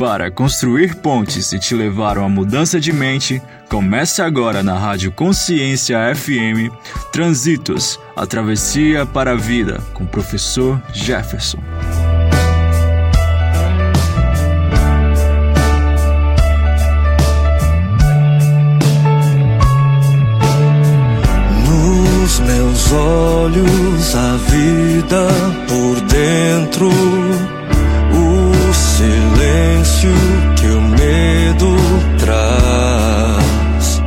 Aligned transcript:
Para 0.00 0.30
construir 0.30 0.94
pontes 0.94 1.52
e 1.52 1.58
te 1.58 1.74
levar 1.74 2.16
a 2.16 2.20
uma 2.20 2.28
mudança 2.30 2.80
de 2.80 2.90
mente, 2.90 3.42
comece 3.68 4.22
agora 4.22 4.62
na 4.62 4.72
Rádio 4.78 5.12
Consciência 5.12 5.98
FM 6.14 6.72
Transitos, 7.12 8.00
a 8.16 8.26
travessia 8.26 9.04
para 9.04 9.32
a 9.32 9.36
vida, 9.36 9.78
com 9.92 10.04
o 10.04 10.06
professor 10.06 10.80
Jefferson. 10.94 11.58
Nos 21.68 22.40
meus 22.40 22.90
olhos 22.90 24.16
a 24.16 24.36
vida 24.50 25.26
por 25.68 26.00
dentro 26.08 27.49
silêncio 30.00 30.10
que 30.56 30.66
o 30.66 30.80
medo 30.80 31.76
traz. 32.18 34.02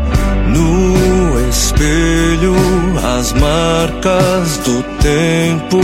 No 0.48 1.50
espelho, 1.50 2.56
as 3.18 3.34
marcas 3.34 4.58
do 4.60 4.84
tempo. 5.02 5.80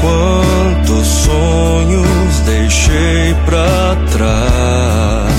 Quantos 0.00 1.06
sonhos 1.06 2.40
deixei 2.44 3.34
pra 3.46 3.96
trás. 4.10 5.31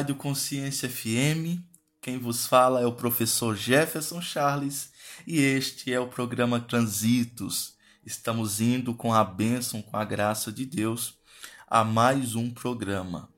Rádio 0.00 0.14
Consciência 0.14 0.88
FM. 0.88 1.60
Quem 2.00 2.16
vos 2.16 2.46
fala 2.46 2.80
é 2.80 2.86
o 2.86 2.92
professor 2.92 3.54
Jefferson 3.54 4.22
Charles 4.22 4.90
e 5.26 5.38
este 5.40 5.92
é 5.92 6.00
o 6.00 6.08
programa 6.08 6.58
Transitos. 6.58 7.74
Estamos 8.02 8.62
indo 8.62 8.94
com 8.94 9.12
a 9.12 9.22
bênção, 9.22 9.82
com 9.82 9.98
a 9.98 10.02
graça 10.02 10.50
de 10.50 10.64
Deus, 10.64 11.18
a 11.68 11.84
mais 11.84 12.34
um 12.34 12.48
programa. 12.48 13.28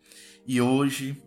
E 0.47 0.61
hoje 0.61 1.21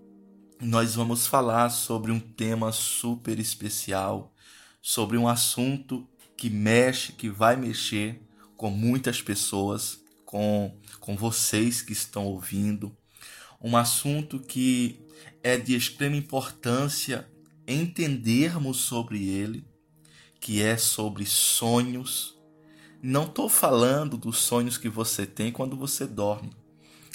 nós 0.61 0.95
vamos 0.95 1.27
falar 1.27 1.69
sobre 1.69 2.13
um 2.13 2.19
tema 2.19 2.71
super 2.71 3.37
especial, 3.37 4.33
sobre 4.81 5.17
um 5.17 5.27
assunto 5.27 6.07
que 6.37 6.49
mexe, 6.49 7.11
que 7.11 7.29
vai 7.29 7.57
mexer 7.57 8.25
com 8.55 8.69
muitas 8.69 9.21
pessoas, 9.21 9.99
com, 10.23 10.79
com 11.01 11.17
vocês 11.17 11.81
que 11.81 11.91
estão 11.91 12.25
ouvindo. 12.25 12.95
Um 13.61 13.75
assunto 13.75 14.39
que 14.39 15.04
é 15.45 15.57
de 15.57 15.75
extrema 15.75 16.15
importância 16.15 17.29
entendermos 17.67 18.77
sobre 18.77 19.29
ele, 19.29 19.63
que 20.39 20.59
é 20.59 20.75
sobre 20.75 21.23
sonhos. 21.23 22.35
Não 22.99 23.25
estou 23.25 23.47
falando 23.47 24.17
dos 24.17 24.39
sonhos 24.39 24.75
que 24.75 24.89
você 24.89 25.23
tem 25.23 25.51
quando 25.51 25.77
você 25.77 26.07
dorme. 26.07 26.51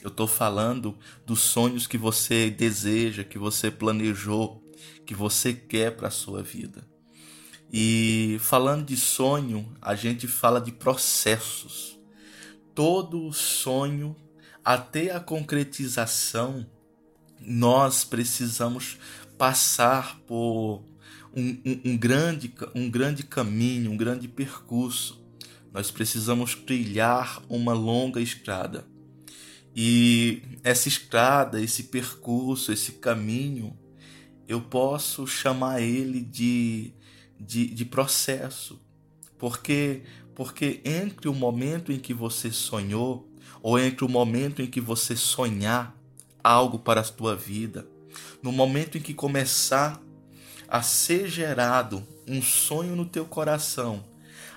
Eu 0.00 0.11
estou 0.11 0.28
falando 0.28 0.97
dos 1.27 1.41
sonhos 1.41 1.89
que 1.89 1.98
você 1.98 2.48
deseja, 2.48 3.25
que 3.25 3.37
você 3.37 3.69
planejou, 3.69 4.62
que 5.05 5.12
você 5.12 5.53
quer 5.53 5.97
para 5.97 6.06
a 6.06 6.12
sua 6.12 6.41
vida. 6.41 6.87
E 7.72 8.37
falando 8.39 8.87
de 8.87 8.97
sonho, 8.97 9.77
a 9.83 9.97
gente 9.97 10.28
fala 10.28 10.61
de 10.61 10.70
processos. 10.70 11.98
Todo 12.77 13.33
sonho, 13.33 14.15
até 14.65 15.11
a 15.11 15.19
concretização, 15.19 16.65
nós 17.41 18.05
precisamos 18.05 18.98
passar 19.38 20.19
por 20.27 20.84
um, 21.34 21.56
um, 21.65 21.81
um, 21.84 21.97
grande, 21.97 22.53
um 22.75 22.91
grande 22.91 23.22
caminho, 23.22 23.91
um 23.91 23.97
grande 23.97 24.28
percurso. 24.28 25.20
Nós 25.72 25.91
precisamos 25.91 26.54
trilhar 26.54 27.42
uma 27.48 27.72
longa 27.72 28.20
estrada. 28.20 28.87
E 29.75 30.42
essa 30.65 30.88
estrada, 30.88 31.62
esse 31.62 31.84
percurso, 31.84 32.72
esse 32.72 32.92
caminho, 32.92 33.78
eu 34.48 34.60
posso 34.60 35.26
chamar 35.26 35.81
ele 35.81 36.20
de, 36.20 36.92
de, 37.38 37.66
de 37.66 37.84
processo. 37.84 38.81
Porque, 39.38 40.03
porque 40.34 40.81
entre 40.84 41.28
o 41.28 41.34
momento 41.34 41.92
em 41.92 41.98
que 41.98 42.12
você 42.12 42.50
sonhou, 42.50 43.31
ou 43.62 43.78
entre 43.78 44.04
o 44.04 44.09
momento 44.09 44.60
em 44.60 44.66
que 44.66 44.81
você 44.81 45.15
sonhar, 45.15 45.97
algo 46.43 46.78
para 46.78 47.01
a 47.01 47.05
tua 47.05 47.37
vida, 47.37 47.87
no 48.43 48.53
momento 48.53 48.99
em 48.99 49.01
que 49.01 49.15
começar 49.15 50.01
a 50.69 50.83
ser 50.83 51.28
gerado 51.28 52.06
um 52.27 52.41
sonho 52.41 52.95
no 52.95 53.05
teu 53.05 53.25
coração, 53.25 54.05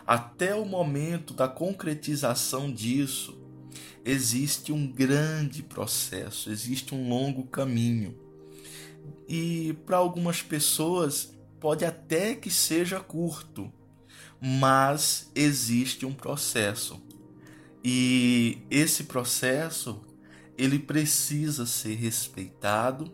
até 0.05 0.53
o 0.53 0.65
momento 0.65 1.33
da 1.33 1.47
concretização 1.47 2.71
disso, 2.71 3.41
existe 4.05 4.71
um 4.71 4.85
grande 4.85 5.63
processo, 5.63 6.51
existe 6.51 6.93
um 6.93 7.07
longo 7.09 7.45
caminho. 7.45 8.17
E 9.27 9.75
para 9.85 9.97
algumas 9.97 10.41
pessoas 10.41 11.33
pode 11.59 11.85
até 11.85 12.35
que 12.35 12.51
seja 12.51 12.99
curto, 12.99 13.71
mas 14.41 15.31
existe 15.33 16.05
um 16.05 16.13
processo. 16.13 17.01
E 17.83 18.59
esse 18.69 19.05
processo 19.05 20.01
ele 20.57 20.79
precisa 20.79 21.65
ser 21.65 21.95
respeitado, 21.95 23.13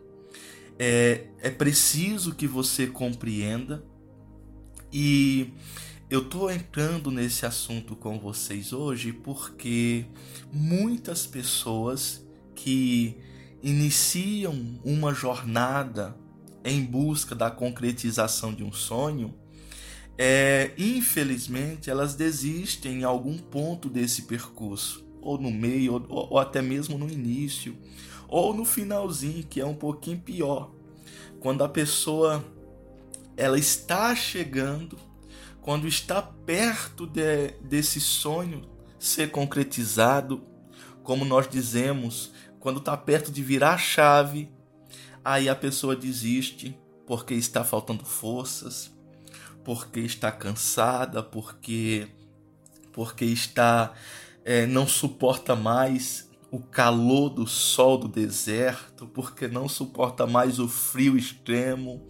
é, 0.78 1.26
é 1.40 1.50
preciso 1.50 2.34
que 2.34 2.46
você 2.46 2.86
compreenda. 2.86 3.84
E 4.92 5.52
eu 6.08 6.22
estou 6.22 6.50
entrando 6.50 7.10
nesse 7.10 7.46
assunto 7.46 7.94
com 7.94 8.18
vocês 8.18 8.72
hoje 8.72 9.12
porque 9.12 10.06
muitas 10.52 11.26
pessoas 11.26 12.26
que 12.54 13.16
iniciam 13.62 14.80
uma 14.84 15.14
jornada 15.14 16.16
em 16.64 16.84
busca 16.84 17.34
da 17.34 17.50
concretização 17.50 18.52
de 18.52 18.64
um 18.64 18.72
sonho, 18.72 19.34
é, 20.18 20.72
infelizmente 20.76 21.88
elas 21.88 22.14
desistem 22.14 23.00
em 23.00 23.04
algum 23.04 23.38
ponto 23.38 23.88
desse 23.88 24.22
percurso 24.22 25.09
ou 25.20 25.38
no 25.38 25.50
meio, 25.50 25.94
ou, 26.08 26.28
ou 26.30 26.38
até 26.38 26.62
mesmo 26.62 26.98
no 26.98 27.08
início, 27.08 27.76
ou 28.28 28.54
no 28.54 28.64
finalzinho, 28.64 29.44
que 29.44 29.60
é 29.60 29.66
um 29.66 29.74
pouquinho 29.74 30.20
pior. 30.20 30.70
Quando 31.40 31.64
a 31.64 31.68
pessoa 31.68 32.44
ela 33.36 33.58
está 33.58 34.14
chegando, 34.14 34.98
quando 35.60 35.86
está 35.86 36.20
perto 36.22 37.06
de, 37.06 37.52
desse 37.62 38.00
sonho 38.00 38.62
ser 38.98 39.30
concretizado, 39.30 40.42
como 41.02 41.24
nós 41.24 41.48
dizemos, 41.48 42.32
quando 42.58 42.78
está 42.78 42.96
perto 42.96 43.32
de 43.32 43.42
virar 43.42 43.74
a 43.74 43.78
chave, 43.78 44.48
aí 45.24 45.48
a 45.48 45.54
pessoa 45.54 45.96
desiste 45.96 46.78
porque 47.06 47.34
está 47.34 47.64
faltando 47.64 48.04
forças, 48.04 48.92
porque 49.64 50.00
está 50.00 50.30
cansada, 50.30 51.22
porque 51.22 52.08
porque 52.92 53.24
está 53.24 53.94
é, 54.50 54.66
não 54.66 54.84
suporta 54.84 55.54
mais 55.54 56.28
o 56.50 56.58
calor 56.58 57.28
do 57.28 57.46
sol 57.46 57.96
do 57.96 58.08
deserto, 58.08 59.06
porque 59.06 59.46
não 59.46 59.68
suporta 59.68 60.26
mais 60.26 60.58
o 60.58 60.66
frio 60.66 61.16
extremo, 61.16 62.04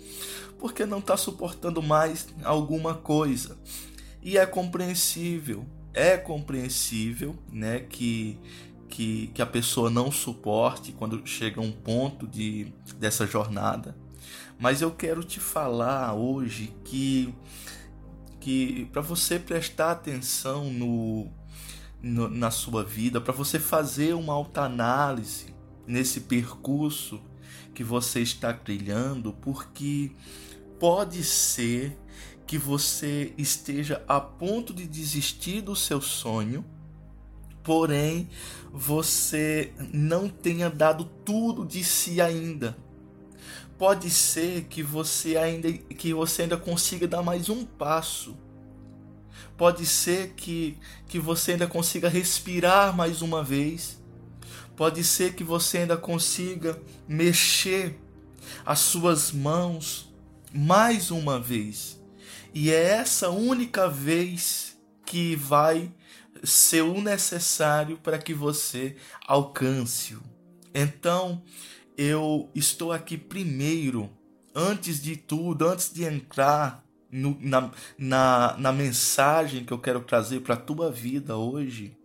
porque 0.59 0.87
não 0.87 1.01
está 1.01 1.19
suportando 1.19 1.83
mais 1.83 2.29
alguma 2.43 2.95
coisa. 2.95 3.59
E 4.23 4.39
é 4.39 4.47
compreensível, 4.47 5.67
é 5.93 6.17
compreensível, 6.17 7.37
né, 7.53 7.81
que 7.81 8.39
que, 8.89 9.29
que 9.29 9.43
a 9.43 9.47
pessoa 9.47 9.91
não 9.91 10.11
suporte 10.11 10.93
quando 10.93 11.25
chega 11.27 11.61
a 11.61 11.65
um 11.65 11.71
ponto 11.71 12.27
de 12.27 12.73
dessa 12.97 13.27
jornada. 13.27 13.95
Mas 14.59 14.81
eu 14.81 14.91
quero 14.91 15.23
te 15.23 15.39
falar 15.39 16.15
hoje 16.15 16.73
que 16.85 17.35
que 18.41 18.87
para 18.87 19.03
você 19.03 19.39
prestar 19.39 19.91
atenção 19.91 20.73
no 20.73 21.31
no, 22.03 22.29
na 22.29 22.51
sua 22.51 22.85
vida, 22.85 23.21
para 23.21 23.33
você 23.33 23.59
fazer 23.59 24.15
uma 24.15 24.33
autoanálise 24.33 25.55
nesse 25.87 26.21
percurso 26.21 27.21
que 27.75 27.85
você 27.85 28.21
está 28.21 28.53
trilhando, 28.53 29.33
porque 29.33 30.13
pode 30.79 31.23
ser 31.25 31.97
que 32.47 32.59
você 32.59 33.33
esteja 33.39 34.03
a 34.09 34.21
ponto 34.21 34.75
de 34.75 34.87
desistir 34.87 35.61
do 35.61 35.77
seu 35.77 36.01
sonho, 36.01 36.65
porém 37.63 38.29
você 38.73 39.73
não 39.93 40.29
tenha 40.29 40.69
dado 40.69 41.05
tudo 41.25 41.65
de 41.65 41.85
si 41.85 42.21
ainda. 42.21 42.77
Pode 43.79 44.11
ser 44.11 44.65
que 44.65 44.83
você 44.83 45.37
ainda 45.37 45.73
que 45.73 46.13
você 46.13 46.43
ainda 46.43 46.57
consiga 46.57 47.09
dar 47.09 47.23
mais 47.23 47.49
um 47.49 47.65
passo 47.65 48.37
pode 49.57 49.85
ser 49.87 50.35
que, 50.35 50.79
que 51.09 51.19
você 51.19 51.53
ainda 51.53 51.67
consiga 51.67 52.09
respirar 52.09 52.97
mais 52.97 53.23
uma 53.23 53.43
vez. 53.43 54.01
Pode 54.77 55.05
ser 55.05 55.35
que 55.35 55.45
você 55.45 55.79
ainda 55.79 55.97
consiga 55.97 56.81
mexer 57.07 58.01
as 58.65 58.79
suas 58.79 59.33
mãos 59.33 60.13
mais 60.53 61.11
uma 61.11 61.39
vez. 61.39 62.01
E 62.55 62.71
é 62.71 62.83
essa 62.83 63.31
única 63.31 63.89
vez 63.89 64.79
que 65.05 65.37
vai 65.37 65.93
ser 66.43 66.83
o 66.83 67.01
necessário 67.01 67.99
para 67.99 68.19
que 68.19 68.33
você 68.33 68.97
alcance-o. 69.27 70.23
Então, 70.75 71.43
eu 71.97 72.51
estou 72.55 72.93
aqui 72.93 73.19
primeiro, 73.19 74.11
antes 74.55 75.03
de 75.03 75.17
tudo, 75.17 75.69
antes 75.69 75.93
de 75.93 76.05
entrar 76.05 76.85
no, 77.11 77.37
na, 77.41 77.71
na, 77.99 78.57
na 78.59 78.73
mensagem 78.73 79.65
que 79.65 79.73
eu 79.73 79.79
quero 79.79 80.01
trazer 80.01 80.41
para 80.41 80.55
a 80.55 80.61
tua 80.61 80.91
vida 80.91 81.37
hoje, 81.37 81.97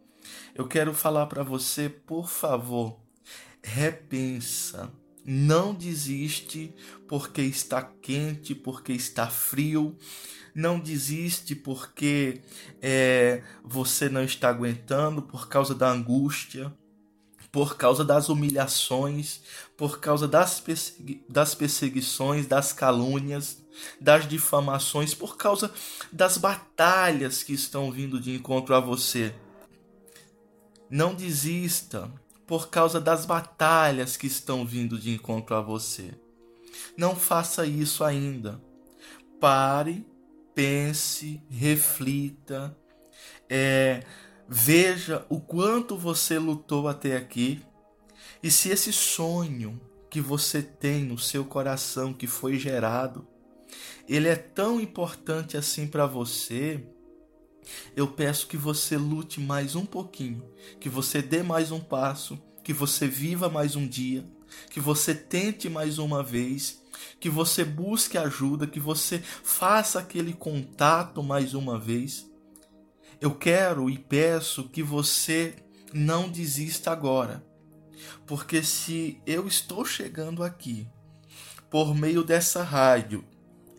eu 0.54 0.68
quero 0.68 0.94
falar 0.94 1.25
para 1.28 1.44
você, 1.44 1.90
por 1.90 2.30
favor, 2.30 3.00
repensa. 3.63 4.92
Não 5.28 5.74
desiste 5.74 6.74
porque 7.07 7.42
está 7.42 7.81
quente, 7.81 8.54
porque 8.54 8.94
está 8.94 9.28
frio. 9.28 9.98
Não 10.54 10.80
desiste 10.80 11.56
porque 11.56 12.42
é, 12.81 13.44
você 13.63 14.08
não 14.08 14.24
está 14.24 14.50
aguentando 14.50 15.22
por 15.22 15.50
causa 15.50 15.74
da 15.74 15.90
angústia 15.90 16.72
por 17.56 17.78
causa 17.78 18.04
das 18.04 18.28
humilhações, 18.28 19.40
por 19.78 20.01
causa 20.01 20.28
das, 20.28 20.60
persegui 20.60 21.24
das 21.30 21.56
perseguições, 21.56 22.46
das 22.46 22.74
calúnias, 22.74 23.64
das 24.00 24.27
difamações, 24.27 25.13
por 25.13 25.38
causa 25.38 25.72
das 26.12 26.38
batalhas 26.38 27.44
que 27.44 27.54
estão 27.54 27.92
vindo 27.92 28.19
de 28.19 28.36
encontro 28.36 28.75
a 28.75 28.80
você. 28.80 29.33
Não 30.89 31.13
desista 31.13 32.12
por 32.45 32.69
causa 32.69 33.01
das 33.01 33.25
batalhas 33.25 34.16
que 34.18 34.27
estão 34.27 34.66
vindo 34.66 35.00
de 35.00 35.12
encontro 35.12 35.56
a 35.56 35.62
você. 35.62 36.13
Não 36.98 37.16
faça 37.16 37.66
isso 37.66 38.04
ainda. 38.04 38.62
Pare, 39.39 40.06
pense, 40.54 41.42
reflita. 41.50 42.77
É, 43.50 44.04
Veja 44.48 45.25
o 45.27 45.39
quanto 45.39 45.98
você 45.98 46.38
lutou 46.38 46.88
até 46.88 47.18
aqui 47.18 47.63
e 48.44 48.51
se 48.51 48.69
esse 48.69 48.94
sonho 48.94 49.81
que 50.10 50.22
você 50.22 50.62
tem 50.62 51.04
no 51.04 51.18
seu 51.18 51.44
coração 51.44 52.13
que 52.13 52.27
foi 52.27 52.60
gerado, 52.60 53.27
ele 54.07 54.28
é 54.28 54.36
tão 54.36 54.80
importante 54.80 55.57
assim 55.57 55.88
para 55.88 56.06
você, 56.06 56.86
eu 57.96 58.07
peço 58.07 58.48
que 58.48 58.57
você 58.57 58.98
lute 58.98 59.40
mais 59.40 59.75
um 59.75 59.86
pouquinho, 59.86 60.48
que 60.80 60.90
você 60.90 61.22
dê 61.22 61.42
mais 61.42 61.72
um 61.72 61.80
passo, 61.80 62.40
que 62.63 62.74
você 62.74 63.07
viva 63.07 63.50
mais 63.50 63.75
um 63.75 63.88
dia, 63.88 64.24
que 64.69 64.80
você 64.80 65.16
tente 65.16 65.69
mais 65.69 65.98
uma 65.98 66.22
vez, 66.22 66.81
que 67.19 67.30
você 67.30 67.63
busque 67.63 68.18
ajuda, 68.18 68.68
que 68.68 68.80
você 68.80 69.19
faça 69.19 70.00
aquele 70.00 70.34
contato 70.34 71.24
mais 71.24 71.54
uma 71.54 71.80
vez. 71.80 72.30
Eu 73.19 73.34
quero 73.34 73.90
e 73.90 73.98
peço 73.98 74.69
que 74.69 74.84
você 74.84 75.56
não 75.94 76.30
desista 76.30 76.92
agora, 76.92 77.46
porque 78.28 78.62
se 78.62 79.22
eu 79.25 79.48
estou 79.48 79.86
chegando 79.86 80.44
aqui 80.44 80.88
por 81.69 81.96
meio 81.96 82.24
dessa 82.24 82.62
rádio 82.62 83.24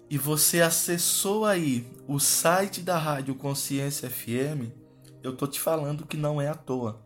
e 0.08 0.16
você 0.16 0.60
acessou 0.60 1.44
aí 1.44 1.86
o 2.06 2.18
site 2.18 2.80
da 2.80 2.98
Rádio 2.98 3.34
Consciência 3.34 4.08
FM, 4.08 4.70
eu 5.22 5.36
tô 5.36 5.46
te 5.46 5.60
falando 5.60 6.06
que 6.06 6.16
não 6.16 6.40
é 6.40 6.48
à 6.48 6.54
toa. 6.54 7.04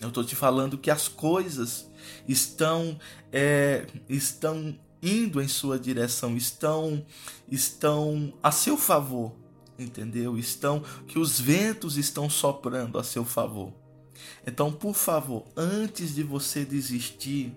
Eu 0.00 0.10
tô 0.10 0.24
te 0.24 0.34
falando 0.34 0.76
que 0.76 0.90
as 0.90 1.06
coisas 1.06 1.88
estão 2.26 2.98
é, 3.32 3.86
estão 4.08 4.76
indo 5.00 5.40
em 5.40 5.48
sua 5.48 5.78
direção, 5.78 6.36
estão 6.36 7.06
estão 7.48 8.34
a 8.42 8.50
seu 8.50 8.76
favor 8.76 9.32
entendeu? 9.78 10.38
Estão 10.38 10.80
que 11.06 11.18
os 11.18 11.40
ventos 11.40 11.96
estão 11.96 12.28
soprando 12.30 12.98
a 12.98 13.04
seu 13.04 13.24
favor. 13.24 13.72
Então, 14.46 14.72
por 14.72 14.94
favor, 14.94 15.44
antes 15.56 16.14
de 16.14 16.22
você 16.22 16.64
desistir, 16.64 17.54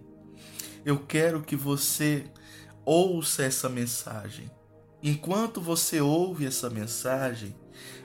eu 0.85 0.99
quero 0.99 1.41
que 1.41 1.55
você 1.55 2.25
ouça 2.85 3.43
essa 3.43 3.69
mensagem. 3.69 4.49
Enquanto 5.01 5.61
você 5.61 6.01
ouve 6.01 6.45
essa 6.45 6.69
mensagem, 6.69 7.55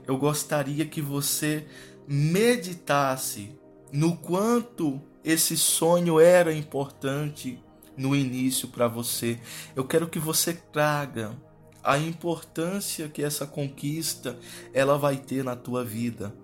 eu 0.07 0.17
gostaria 0.17 0.85
que 0.85 1.01
você 1.01 1.67
meditasse 2.07 3.57
no 3.93 4.17
quanto 4.17 5.01
esse 5.25 5.57
sonho 5.57 6.21
era 6.21 6.53
importante 6.53 7.63
no 7.97 8.15
início 8.15 8.69
para 8.69 8.89
você. 8.89 9.39
Eu 9.75 9.85
quero 9.85 10.09
que 10.09 10.19
você 10.19 10.53
traga 10.53 11.37
a 11.83 11.99
importância 11.99 13.09
que 13.09 13.23
essa 13.23 13.47
conquista 13.47 14.39
ela 14.73 14.99
vai 14.99 15.17
ter 15.17 15.43
na 15.43 15.57
tua 15.57 15.85
vida. 15.85 16.35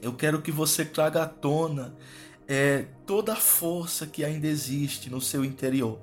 Eu 0.00 0.12
quero 0.12 0.42
que 0.42 0.50
você 0.50 0.84
traga 0.84 1.22
à 1.22 1.26
tona 1.26 1.94
é, 2.46 2.86
toda 3.06 3.32
a 3.32 3.36
força 3.36 4.06
que 4.06 4.24
ainda 4.24 4.46
existe 4.46 5.10
no 5.10 5.20
seu 5.20 5.44
interior. 5.44 6.00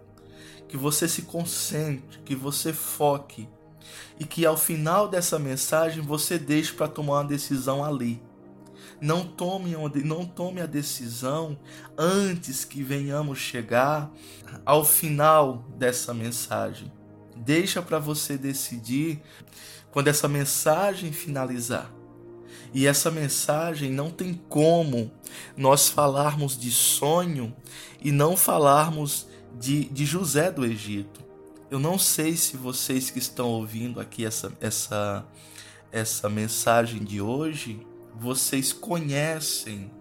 Que 0.68 0.78
você 0.78 1.08
se 1.08 1.24
concentre, 1.24 2.20
que 2.24 2.36
você 2.36 2.72
foque 2.72 3.48
e 4.20 4.26
que 4.26 4.46
ao 4.46 4.58
final 4.58 5.08
dessa 5.08 5.40
mensagem 5.40 6.02
você 6.02 6.38
deixe 6.38 6.74
para 6.74 6.88
tomar 6.88 7.20
uma 7.20 7.26
decisão 7.26 7.84
ali. 7.84 8.22
Não 9.02 9.26
tome, 9.26 9.76
não 10.04 10.26
tome 10.26 10.62
a 10.62 10.66
decisão 10.66 11.58
antes 11.98 12.66
que 12.66 12.84
venhamos 12.84 13.40
chegar 13.40 14.12
ao 14.66 14.84
final 14.84 15.66
dessa 15.78 16.14
mensagem 16.14 16.92
deixa 17.40 17.82
para 17.82 18.00
você 18.00 18.38
decidir 18.38 19.22
quando 19.92 20.08
essa 20.08 20.28
mensagem 20.28 21.12
finalizar. 21.12 21.92
E 22.74 22.86
essa 22.86 23.10
mensagem 23.10 23.92
não 23.92 24.12
tem 24.12 24.34
como 24.48 25.12
nós 25.58 25.90
falarmos 25.90 26.58
de 26.58 26.70
sonho 26.70 27.56
e 28.00 28.12
não 28.12 28.38
falarmos 28.38 29.28
de, 29.58 29.86
de 29.86 30.06
José 30.06 30.52
do 30.52 30.64
Egito. 30.64 31.22
Eu 31.72 31.80
não 31.80 32.00
sei 32.00 32.36
se 32.36 32.58
vocês 32.58 33.12
que 33.12 33.20
estão 33.20 33.48
ouvindo 33.48 34.00
aqui 34.00 34.26
essa, 34.26 34.52
essa, 34.60 35.24
essa 35.92 36.28
mensagem 36.28 37.04
de 37.04 37.22
hoje, 37.22 37.86
vocês 38.16 38.74
conhecem 38.74 39.92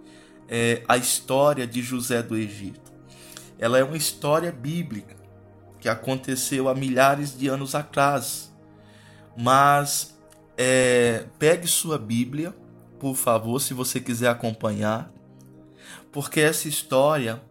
é, 0.49 0.83
a 0.89 0.97
história 0.97 1.67
de 1.67 1.83
José 1.83 2.23
do 2.23 2.35
Egito. 2.35 2.91
Ela 3.59 3.79
é 3.79 3.85
uma 3.85 3.99
história 3.99 4.51
bíblica 4.51 5.15
que 5.79 5.91
aconteceu 5.91 6.71
há 6.71 6.75
milhares 6.75 7.39
de 7.39 7.49
anos 7.49 7.75
atrás. 7.75 8.51
Mas 9.37 10.19
é, 10.57 11.27
pegue 11.39 11.67
sua 11.67 11.99
Bíblia, 11.99 12.57
por 12.99 13.15
favor, 13.15 13.61
se 13.61 13.75
você 13.75 14.01
quiser 14.01 14.31
acompanhar, 14.31 15.13
porque 16.11 16.41
essa 16.41 16.67
história 16.67 17.43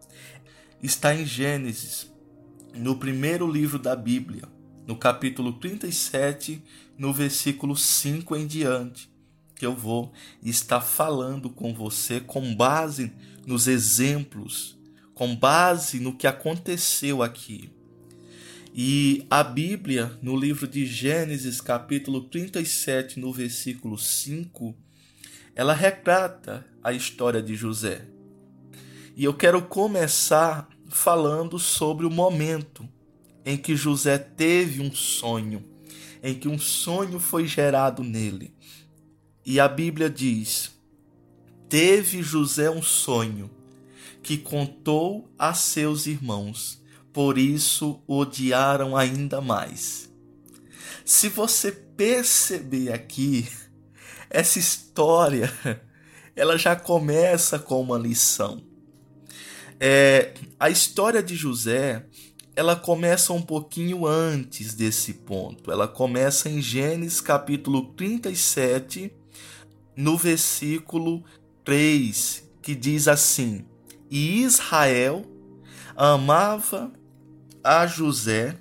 está 0.82 1.14
em 1.14 1.24
Gênesis, 1.24 2.07
no 2.78 2.96
primeiro 2.96 3.50
livro 3.50 3.78
da 3.78 3.96
Bíblia, 3.96 4.44
no 4.86 4.96
capítulo 4.96 5.52
37, 5.54 6.62
no 6.96 7.12
versículo 7.12 7.76
5 7.76 8.36
em 8.36 8.46
diante, 8.46 9.10
que 9.54 9.66
eu 9.66 9.74
vou 9.74 10.12
estar 10.42 10.80
falando 10.80 11.50
com 11.50 11.74
você 11.74 12.20
com 12.20 12.54
base 12.54 13.12
nos 13.44 13.66
exemplos, 13.66 14.78
com 15.12 15.34
base 15.34 15.98
no 15.98 16.16
que 16.16 16.26
aconteceu 16.26 17.22
aqui. 17.22 17.70
E 18.72 19.26
a 19.28 19.42
Bíblia, 19.42 20.16
no 20.22 20.36
livro 20.36 20.68
de 20.68 20.86
Gênesis, 20.86 21.60
capítulo 21.60 22.22
37, 22.22 23.18
no 23.18 23.32
versículo 23.32 23.98
5, 23.98 24.76
ela 25.56 25.74
retrata 25.74 26.64
a 26.82 26.92
história 26.92 27.42
de 27.42 27.56
José. 27.56 28.06
E 29.16 29.24
eu 29.24 29.34
quero 29.34 29.62
começar 29.62 30.68
falando 30.88 31.58
sobre 31.58 32.06
o 32.06 32.10
momento 32.10 32.88
em 33.44 33.56
que 33.56 33.76
José 33.76 34.18
teve 34.18 34.82
um 34.82 34.92
sonho, 34.92 35.64
em 36.22 36.34
que 36.34 36.48
um 36.48 36.58
sonho 36.58 37.18
foi 37.20 37.46
gerado 37.46 38.02
nele. 38.02 38.54
E 39.44 39.58
a 39.60 39.68
Bíblia 39.68 40.10
diz: 40.10 40.78
Teve 41.68 42.22
José 42.22 42.70
um 42.70 42.82
sonho 42.82 43.50
que 44.22 44.36
contou 44.36 45.30
a 45.38 45.54
seus 45.54 46.06
irmãos 46.06 46.78
por 47.18 47.36
isso 47.36 48.00
odiaram 48.06 48.96
ainda 48.96 49.40
mais. 49.40 50.08
Se 51.04 51.28
você 51.28 51.72
perceber 51.72 52.92
aqui, 52.92 53.48
essa 54.30 54.60
história 54.60 55.52
ela 56.36 56.56
já 56.56 56.76
começa 56.76 57.58
com 57.58 57.80
uma 57.80 57.98
lição. 57.98 58.62
É, 59.80 60.34
a 60.58 60.68
história 60.68 61.22
de 61.22 61.36
José 61.36 62.04
ela 62.58 62.74
começa 62.74 63.32
um 63.32 63.40
pouquinho 63.40 64.04
antes 64.04 64.74
desse 64.74 65.14
ponto. 65.14 65.70
Ela 65.70 65.86
começa 65.86 66.48
em 66.48 66.60
Gênesis 66.60 67.20
capítulo 67.20 67.92
37, 67.92 69.12
no 69.96 70.16
versículo 70.16 71.22
3, 71.64 72.50
que 72.60 72.74
diz 72.74 73.06
assim: 73.06 73.64
E 74.10 74.42
Israel 74.42 75.24
amava 75.94 76.90
a 77.62 77.86
José 77.86 78.56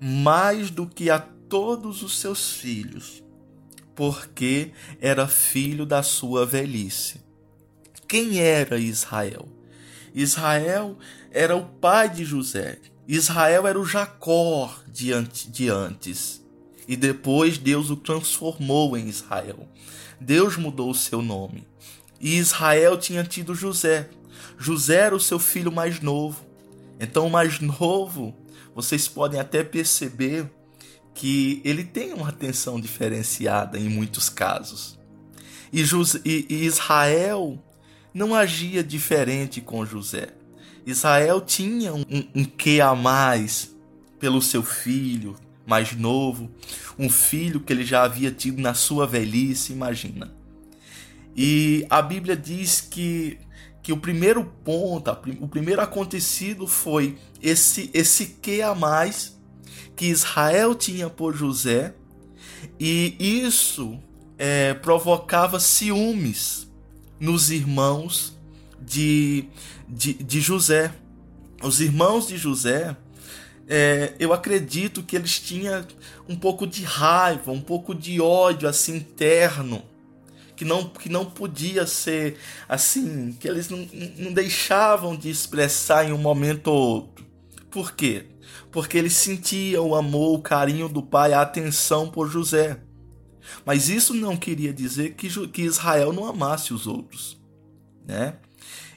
mais 0.00 0.70
do 0.70 0.86
que 0.86 1.10
a 1.10 1.18
todos 1.18 2.02
os 2.02 2.18
seus 2.18 2.52
filhos, 2.52 3.22
porque 3.94 4.72
era 4.98 5.28
filho 5.28 5.84
da 5.84 6.02
sua 6.02 6.46
velhice. 6.46 7.20
Quem 8.08 8.40
era 8.40 8.78
Israel? 8.78 9.53
Israel 10.14 10.96
era 11.32 11.56
o 11.56 11.66
pai 11.66 12.08
de 12.08 12.24
José. 12.24 12.78
Israel 13.06 13.66
era 13.66 13.78
o 13.78 13.84
Jacó 13.84 14.72
de, 14.86 15.12
antes. 15.68 16.42
E 16.86 16.96
depois 16.96 17.58
Deus 17.58 17.90
o 17.90 17.96
transformou 17.96 18.96
em 18.96 19.08
Israel. 19.08 19.68
Deus 20.20 20.56
mudou 20.56 20.90
o 20.90 20.94
seu 20.94 21.20
nome. 21.20 21.66
E 22.20 22.36
Israel 22.36 22.96
tinha 22.96 23.24
tido 23.24 23.54
José. 23.54 24.08
José 24.56 24.96
era 24.96 25.16
o 25.16 25.20
seu 25.20 25.38
filho 25.38 25.72
mais 25.72 26.00
novo. 26.00 26.46
Então, 27.00 27.26
o 27.26 27.30
mais 27.30 27.58
novo, 27.60 28.34
vocês 28.74 29.08
podem 29.08 29.40
até 29.40 29.64
perceber 29.64 30.48
que 31.12 31.60
ele 31.64 31.84
tem 31.84 32.12
uma 32.12 32.28
atenção 32.28 32.80
diferenciada 32.80 33.78
em 33.78 33.88
muitos 33.88 34.28
casos. 34.28 34.98
E 35.72 35.82
Israel 36.48 37.58
não 38.14 38.34
agia 38.34 38.82
diferente 38.82 39.60
com 39.60 39.84
José. 39.84 40.28
Israel 40.86 41.40
tinha 41.40 41.92
um, 41.92 42.04
um 42.34 42.44
quê 42.44 42.80
a 42.80 42.94
mais 42.94 43.74
pelo 44.18 44.40
seu 44.40 44.62
filho 44.62 45.36
mais 45.66 45.96
novo, 45.96 46.50
um 46.98 47.08
filho 47.08 47.60
que 47.60 47.72
ele 47.72 47.84
já 47.84 48.04
havia 48.04 48.30
tido 48.30 48.60
na 48.60 48.74
sua 48.74 49.06
velhice, 49.06 49.72
imagina. 49.72 50.32
E 51.36 51.86
a 51.90 52.00
Bíblia 52.02 52.36
diz 52.36 52.80
que, 52.80 53.38
que 53.82 53.92
o 53.92 53.96
primeiro 53.96 54.44
ponto, 54.64 55.10
o 55.40 55.48
primeiro 55.48 55.80
acontecido 55.80 56.66
foi 56.66 57.18
esse 57.42 57.90
esse 57.92 58.26
que 58.26 58.62
a 58.62 58.74
mais 58.74 59.38
que 59.96 60.06
Israel 60.06 60.74
tinha 60.74 61.08
por 61.08 61.34
José, 61.34 61.94
e 62.78 63.16
isso 63.18 63.98
é, 64.36 64.74
provocava 64.74 65.58
ciúmes 65.58 66.68
nos 67.24 67.50
irmãos 67.50 68.36
de, 68.78 69.46
de, 69.88 70.12
de 70.12 70.40
José. 70.40 70.92
Os 71.62 71.80
irmãos 71.80 72.28
de 72.28 72.36
José, 72.36 72.94
é, 73.66 74.14
eu 74.18 74.32
acredito 74.32 75.02
que 75.02 75.16
eles 75.16 75.40
tinham 75.40 75.86
um 76.28 76.36
pouco 76.36 76.66
de 76.66 76.84
raiva, 76.84 77.50
um 77.50 77.62
pouco 77.62 77.94
de 77.94 78.20
ódio 78.20 78.68
assim 78.68 78.96
interno, 78.96 79.82
que 80.54 80.66
não, 80.66 80.84
que 80.86 81.08
não 81.08 81.24
podia 81.24 81.86
ser 81.86 82.36
assim, 82.68 83.32
que 83.40 83.48
eles 83.48 83.70
não, 83.70 83.88
não 84.18 84.32
deixavam 84.32 85.16
de 85.16 85.30
expressar 85.30 86.06
em 86.06 86.12
um 86.12 86.18
momento 86.18 86.68
ou 86.68 86.96
outro. 86.96 87.24
Por 87.70 87.92
quê? 87.92 88.26
Porque 88.70 88.98
eles 88.98 89.14
sentiam 89.14 89.88
o 89.88 89.94
amor, 89.94 90.38
o 90.38 90.42
carinho 90.42 90.88
do 90.90 91.02
pai, 91.02 91.32
a 91.32 91.40
atenção 91.40 92.10
por 92.10 92.28
José. 92.28 92.78
Mas 93.64 93.88
isso 93.88 94.14
não 94.14 94.36
queria 94.36 94.72
dizer 94.72 95.14
que, 95.14 95.28
que 95.48 95.62
Israel 95.62 96.12
não 96.12 96.26
amasse 96.26 96.72
os 96.72 96.86
outros, 96.86 97.40
né? 98.06 98.36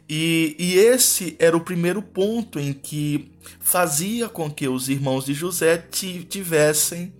E, 0.09 0.55
e 0.57 0.77
esse 0.77 1.35
era 1.37 1.55
o 1.55 1.61
primeiro 1.61 2.01
ponto 2.01 2.59
em 2.59 2.71
que 2.71 3.31
fazia 3.59 4.29
com 4.29 4.49
que 4.49 4.67
os 4.67 4.87
irmãos 4.87 5.25
de 5.25 5.33
José 5.33 5.77
tivessem 5.77 7.13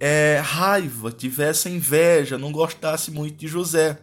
é, 0.00 0.40
raiva, 0.44 1.12
tivessem 1.12 1.76
inveja, 1.76 2.36
não 2.36 2.50
gostassem 2.50 3.14
muito 3.14 3.36
de 3.36 3.46
José. 3.46 3.98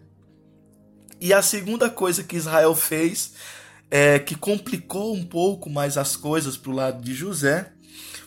E 1.19 1.33
a 1.33 1.41
segunda 1.41 1.89
coisa 1.89 2.23
que 2.23 2.37
Israel 2.37 2.73
fez, 2.75 3.33
é, 3.91 4.17
que 4.19 4.35
complicou 4.35 5.13
um 5.13 5.25
pouco 5.25 5.69
mais 5.69 5.97
as 5.97 6.15
coisas 6.15 6.57
para 6.57 6.71
o 6.71 6.75
lado 6.75 7.03
de 7.03 7.13
José, 7.13 7.71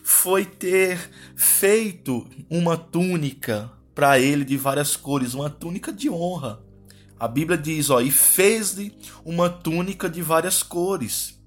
foi 0.03 0.45
ter 0.45 0.97
feito 1.35 2.25
uma 2.49 2.77
túnica 2.77 3.71
para 3.97 4.19
ele 4.19 4.45
de 4.45 4.55
várias 4.55 4.95
cores, 4.95 5.33
uma 5.33 5.49
túnica 5.49 5.91
de 5.91 6.07
honra. 6.07 6.61
A 7.19 7.27
Bíblia 7.27 7.57
diz, 7.57 7.89
ó, 7.89 7.99
e 7.99 8.11
fez-lhe 8.11 8.95
uma 9.25 9.49
túnica 9.49 10.07
de 10.07 10.21
várias 10.21 10.61
cores 10.61 11.41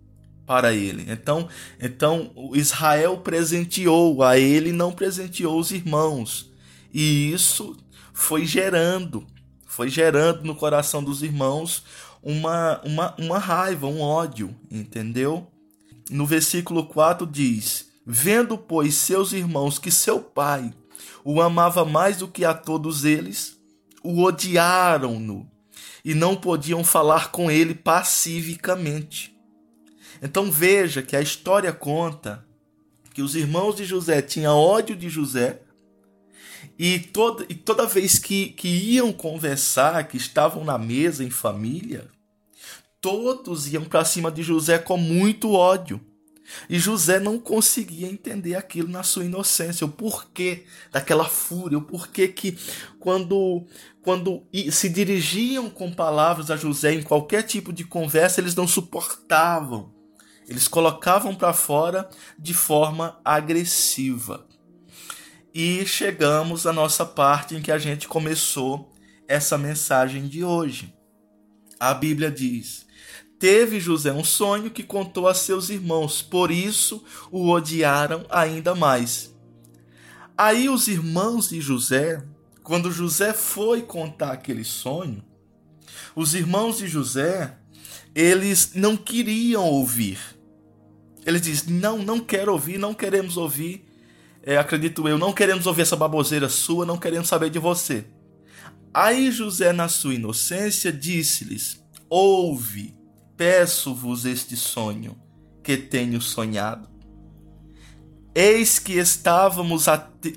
para 0.44 0.72
ele. 0.72 1.06
Então, 1.08 1.48
então 1.80 2.32
Israel 2.52 3.18
presenteou 3.18 4.24
a 4.24 4.36
ele, 4.36 4.72
não 4.72 4.90
presenteou 4.90 5.60
os 5.60 5.70
irmãos. 5.70 6.50
E 6.92 7.32
isso 7.32 7.76
foi 8.12 8.44
gerando, 8.44 9.24
foi 9.64 9.88
gerando 9.88 10.42
no 10.42 10.56
coração 10.56 11.04
dos 11.04 11.22
irmãos 11.22 11.84
uma, 12.20 12.80
uma, 12.84 13.14
uma 13.16 13.38
raiva, 13.38 13.86
um 13.86 14.00
ódio, 14.00 14.52
entendeu? 14.68 15.46
No 16.10 16.26
versículo 16.26 16.84
4 16.86 17.28
diz: 17.28 17.92
Vendo, 18.04 18.58
pois, 18.58 18.94
seus 18.94 19.32
irmãos 19.32 19.78
que 19.78 19.92
seu 19.92 20.18
pai 20.18 20.74
o 21.24 21.40
amava 21.40 21.84
mais 21.84 22.18
do 22.18 22.28
que 22.28 22.44
a 22.44 22.54
todos 22.54 23.04
eles, 23.04 23.58
o 24.02 24.22
odiaram-no 24.22 25.48
e 26.04 26.14
não 26.14 26.34
podiam 26.34 26.82
falar 26.82 27.30
com 27.30 27.50
ele 27.50 27.74
pacificamente. 27.74 29.36
Então 30.22 30.50
veja 30.50 31.02
que 31.02 31.16
a 31.16 31.20
história 31.20 31.72
conta 31.72 32.44
que 33.12 33.22
os 33.22 33.34
irmãos 33.34 33.76
de 33.76 33.84
José 33.84 34.22
tinham 34.22 34.56
ódio 34.56 34.94
de 34.94 35.08
José 35.08 35.60
e 36.78 36.98
toda, 36.98 37.44
e 37.48 37.54
toda 37.54 37.86
vez 37.86 38.18
que, 38.18 38.50
que 38.50 38.68
iam 38.68 39.12
conversar, 39.12 40.06
que 40.08 40.16
estavam 40.16 40.64
na 40.64 40.78
mesa 40.78 41.24
em 41.24 41.30
família, 41.30 42.08
todos 43.00 43.72
iam 43.72 43.84
para 43.84 44.04
cima 44.04 44.30
de 44.30 44.42
José 44.42 44.78
com 44.78 44.96
muito 44.96 45.52
ódio. 45.52 46.00
E 46.68 46.78
José 46.78 47.18
não 47.20 47.38
conseguia 47.38 48.08
entender 48.08 48.54
aquilo 48.54 48.88
na 48.88 49.02
sua 49.02 49.24
inocência, 49.24 49.84
o 49.84 49.90
porquê 49.90 50.64
daquela 50.90 51.24
fúria, 51.24 51.78
o 51.78 51.82
porquê 51.82 52.28
que 52.28 52.58
quando 52.98 53.66
quando 54.02 54.42
se 54.72 54.88
dirigiam 54.88 55.68
com 55.68 55.92
palavras 55.92 56.50
a 56.50 56.56
José 56.56 56.94
em 56.94 57.02
qualquer 57.02 57.42
tipo 57.42 57.72
de 57.72 57.84
conversa, 57.84 58.40
eles 58.40 58.54
não 58.54 58.66
suportavam. 58.66 59.92
Eles 60.48 60.66
colocavam 60.66 61.34
para 61.34 61.52
fora 61.52 62.08
de 62.38 62.54
forma 62.54 63.20
agressiva. 63.24 64.46
E 65.54 65.84
chegamos 65.84 66.66
à 66.66 66.72
nossa 66.72 67.04
parte 67.04 67.54
em 67.54 67.62
que 67.62 67.70
a 67.70 67.78
gente 67.78 68.08
começou 68.08 68.90
essa 69.28 69.58
mensagem 69.58 70.26
de 70.26 70.42
hoje. 70.42 70.94
A 71.78 71.94
Bíblia 71.94 72.30
diz: 72.30 72.86
Teve 73.40 73.80
José 73.80 74.12
um 74.12 74.22
sonho 74.22 74.70
que 74.70 74.82
contou 74.82 75.26
a 75.26 75.32
seus 75.32 75.70
irmãos, 75.70 76.20
por 76.20 76.50
isso 76.50 77.02
o 77.32 77.48
odiaram 77.48 78.26
ainda 78.28 78.74
mais. 78.74 79.34
Aí 80.36 80.68
os 80.68 80.88
irmãos 80.88 81.48
de 81.48 81.58
José, 81.58 82.22
quando 82.62 82.92
José 82.92 83.32
foi 83.32 83.80
contar 83.80 84.32
aquele 84.32 84.62
sonho, 84.62 85.24
os 86.14 86.34
irmãos 86.34 86.76
de 86.76 86.86
José, 86.86 87.56
eles 88.14 88.72
não 88.74 88.94
queriam 88.94 89.64
ouvir. 89.64 90.18
Eles 91.24 91.40
dizem: 91.40 91.72
Não, 91.72 91.96
não 91.96 92.20
quero 92.20 92.52
ouvir, 92.52 92.76
não 92.76 92.92
queremos 92.92 93.38
ouvir. 93.38 93.86
É, 94.42 94.58
acredito 94.58 95.08
eu, 95.08 95.16
não 95.16 95.32
queremos 95.32 95.66
ouvir 95.66 95.80
essa 95.80 95.96
baboseira 95.96 96.50
sua, 96.50 96.84
não 96.84 96.98
queremos 96.98 97.28
saber 97.28 97.48
de 97.48 97.58
você. 97.58 98.04
Aí 98.92 99.32
José, 99.32 99.72
na 99.72 99.88
sua 99.88 100.14
inocência, 100.14 100.92
disse-lhes: 100.92 101.82
Ouve 102.10 102.99
peço-vos 103.40 104.26
este 104.26 104.54
sonho 104.54 105.16
que 105.62 105.74
tenho 105.78 106.20
sonhado. 106.20 106.86
Eis 108.34 108.78
que 108.78 108.98
estávamos 108.98 109.86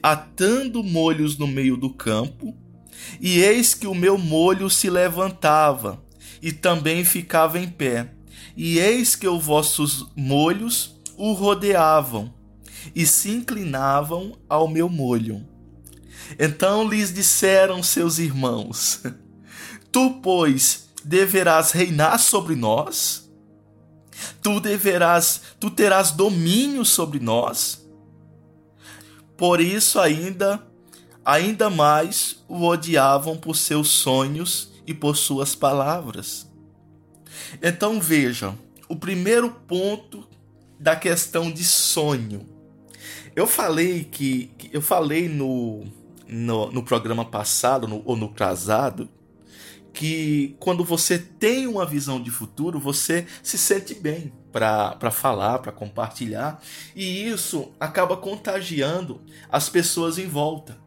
atando 0.01 0.81
molhos 0.81 1.37
no 1.37 1.45
meio 1.45 1.75
do 1.75 1.89
campo, 1.89 2.55
e 3.19 3.41
eis 3.41 3.73
que 3.73 3.87
o 3.87 3.93
meu 3.93 4.17
molho 4.17 4.69
se 4.69 4.89
levantava 4.89 6.01
e 6.41 6.53
também 6.53 7.03
ficava 7.03 7.59
em 7.59 7.67
pé, 7.67 8.09
e 8.55 8.79
eis 8.79 9.17
que 9.17 9.27
os 9.27 9.43
vossos 9.43 10.09
molhos 10.15 10.95
o 11.17 11.33
rodeavam 11.33 12.33
e 12.95 13.05
se 13.05 13.29
inclinavam 13.31 14.31
ao 14.47 14.65
meu 14.65 14.87
molho. 14.87 15.45
Então 16.39 16.87
lhes 16.87 17.13
disseram 17.13 17.83
seus 17.83 18.17
irmãos: 18.17 19.01
Tu, 19.91 20.21
pois, 20.21 20.83
deverás 21.03 21.71
reinar 21.71 22.19
sobre 22.19 22.55
nós? 22.55 23.29
Tu 24.41 24.59
deverás, 24.59 25.41
tu 25.59 25.69
terás 25.69 26.11
domínio 26.11 26.85
sobre 26.85 27.19
nós? 27.19 27.85
Por 29.37 29.59
isso 29.59 29.99
ainda 29.99 30.65
ainda 31.25 31.69
mais 31.69 32.43
o 32.47 32.65
odiavam 32.65 33.37
por 33.37 33.55
seus 33.55 33.89
sonhos 33.89 34.71
e 34.85 34.93
por 34.93 35.15
suas 35.15 35.55
palavras. 35.55 36.49
Então 37.61 37.99
vejam, 37.99 38.57
o 38.87 38.95
primeiro 38.95 39.49
ponto 39.49 40.27
da 40.79 40.95
questão 40.95 41.51
de 41.51 41.63
sonho. 41.63 42.47
Eu 43.35 43.47
falei 43.47 44.03
que, 44.03 44.51
eu 44.71 44.81
falei 44.81 45.27
no, 45.29 45.85
no, 46.27 46.71
no 46.71 46.83
programa 46.83 47.25
passado, 47.25 47.87
no, 47.87 48.01
ou 48.05 48.15
no 48.15 48.29
casado, 48.29 49.09
que 49.93 50.55
quando 50.59 50.83
você 50.83 51.19
tem 51.19 51.67
uma 51.67 51.85
visão 51.85 52.21
de 52.21 52.31
futuro, 52.31 52.79
você 52.79 53.27
se 53.43 53.57
sente 53.57 53.93
bem 53.93 54.33
para 54.51 55.11
falar, 55.11 55.59
para 55.59 55.71
compartilhar, 55.71 56.61
e 56.95 57.27
isso 57.27 57.71
acaba 57.79 58.17
contagiando 58.17 59.21
as 59.51 59.69
pessoas 59.69 60.17
em 60.17 60.27
volta. 60.27 60.77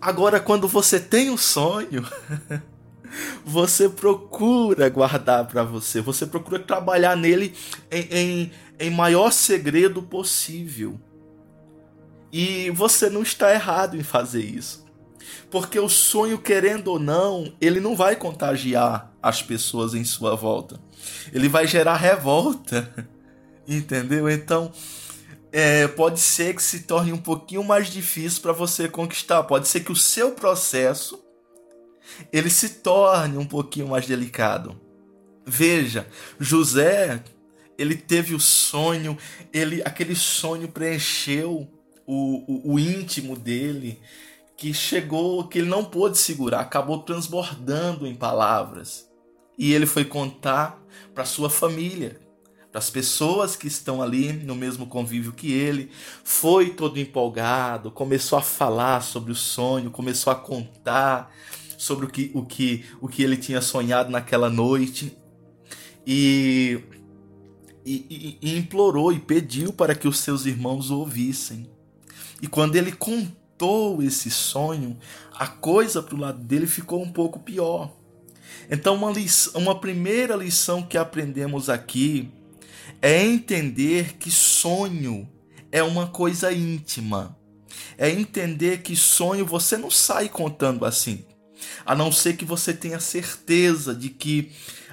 Agora, 0.00 0.40
quando 0.40 0.66
você 0.66 0.98
tem 0.98 1.30
um 1.30 1.36
sonho, 1.36 2.04
você 3.44 3.88
procura 3.88 4.88
guardar 4.88 5.46
para 5.46 5.62
você, 5.62 6.00
você 6.00 6.26
procura 6.26 6.58
trabalhar 6.58 7.16
nele 7.16 7.54
em, 7.90 8.08
em, 8.10 8.52
em 8.78 8.90
maior 8.90 9.30
segredo 9.30 10.02
possível. 10.02 11.00
E 12.32 12.70
você 12.70 13.10
não 13.10 13.22
está 13.22 13.52
errado 13.52 13.96
em 13.96 14.02
fazer 14.02 14.42
isso. 14.42 14.89
Porque 15.50 15.78
o 15.78 15.88
sonho, 15.88 16.38
querendo 16.38 16.88
ou 16.88 16.98
não, 16.98 17.52
ele 17.60 17.80
não 17.80 17.96
vai 17.96 18.16
contagiar 18.16 19.12
as 19.22 19.42
pessoas 19.42 19.94
em 19.94 20.04
sua 20.04 20.34
volta. 20.34 20.80
Ele 21.32 21.48
vai 21.48 21.66
gerar 21.66 21.96
revolta. 21.96 23.08
Entendeu? 23.66 24.28
Então, 24.28 24.72
é, 25.52 25.86
pode 25.88 26.20
ser 26.20 26.54
que 26.54 26.62
se 26.62 26.80
torne 26.80 27.12
um 27.12 27.18
pouquinho 27.18 27.64
mais 27.64 27.88
difícil 27.88 28.42
para 28.42 28.52
você 28.52 28.88
conquistar. 28.88 29.42
Pode 29.44 29.68
ser 29.68 29.80
que 29.80 29.92
o 29.92 29.96
seu 29.96 30.32
processo 30.32 31.22
ele 32.32 32.50
se 32.50 32.68
torne 32.80 33.36
um 33.36 33.46
pouquinho 33.46 33.88
mais 33.88 34.06
delicado. 34.06 34.80
Veja, 35.46 36.06
José, 36.38 37.22
ele 37.78 37.96
teve 37.96 38.34
o 38.34 38.40
sonho, 38.40 39.16
ele 39.52 39.82
aquele 39.82 40.14
sonho 40.14 40.68
preencheu 40.68 41.68
o, 42.06 42.70
o, 42.70 42.74
o 42.74 42.78
íntimo 42.78 43.36
dele, 43.36 44.00
que 44.60 44.74
chegou, 44.74 45.48
que 45.48 45.60
ele 45.60 45.70
não 45.70 45.82
pôde 45.82 46.18
segurar, 46.18 46.60
acabou 46.60 46.98
transbordando 46.98 48.06
em 48.06 48.14
palavras. 48.14 49.08
E 49.56 49.72
ele 49.72 49.86
foi 49.86 50.04
contar 50.04 50.78
para 51.14 51.24
sua 51.24 51.48
família, 51.48 52.20
para 52.70 52.78
as 52.78 52.90
pessoas 52.90 53.56
que 53.56 53.66
estão 53.66 54.02
ali 54.02 54.34
no 54.34 54.54
mesmo 54.54 54.86
convívio 54.86 55.32
que 55.32 55.50
ele. 55.50 55.90
Foi 56.22 56.68
todo 56.68 57.00
empolgado, 57.00 57.90
começou 57.90 58.38
a 58.38 58.42
falar 58.42 59.00
sobre 59.00 59.32
o 59.32 59.34
sonho, 59.34 59.90
começou 59.90 60.30
a 60.30 60.36
contar 60.36 61.34
sobre 61.78 62.04
o 62.04 62.10
que, 62.10 62.30
o 62.34 62.44
que, 62.44 62.84
o 63.00 63.08
que 63.08 63.22
ele 63.22 63.38
tinha 63.38 63.62
sonhado 63.62 64.10
naquela 64.10 64.50
noite. 64.50 65.16
E, 66.06 66.82
e, 67.82 68.38
e, 68.42 68.58
implorou 68.58 69.10
e 69.10 69.18
pediu 69.18 69.72
para 69.72 69.94
que 69.94 70.06
os 70.06 70.18
seus 70.18 70.44
irmãos 70.44 70.90
o 70.90 70.98
ouvissem. 70.98 71.66
E 72.42 72.46
quando 72.46 72.76
ele 72.76 72.92
contou 72.92 73.39
esse 74.02 74.30
sonho, 74.30 74.98
a 75.34 75.46
coisa 75.46 76.02
para 76.02 76.14
o 76.14 76.18
lado 76.18 76.42
dele 76.42 76.66
ficou 76.66 77.02
um 77.02 77.12
pouco 77.12 77.40
pior. 77.40 77.94
Então, 78.70 78.94
uma, 78.94 79.10
lição, 79.10 79.60
uma 79.60 79.78
primeira 79.78 80.36
lição 80.36 80.82
que 80.82 80.96
aprendemos 80.96 81.68
aqui 81.68 82.30
é 83.02 83.24
entender 83.24 84.16
que 84.16 84.30
sonho 84.30 85.28
é 85.72 85.82
uma 85.82 86.06
coisa 86.06 86.52
íntima. 86.52 87.36
É 87.96 88.10
entender 88.10 88.82
que 88.82 88.96
sonho 88.96 89.44
você 89.44 89.76
não 89.76 89.90
sai 89.90 90.28
contando 90.28 90.84
assim. 90.84 91.24
A 91.84 91.94
não 91.94 92.10
ser 92.10 92.36
que 92.36 92.44
você 92.44 92.72
tenha 92.72 93.00
certeza 93.00 93.94
de 93.94 94.08
que 94.08 94.52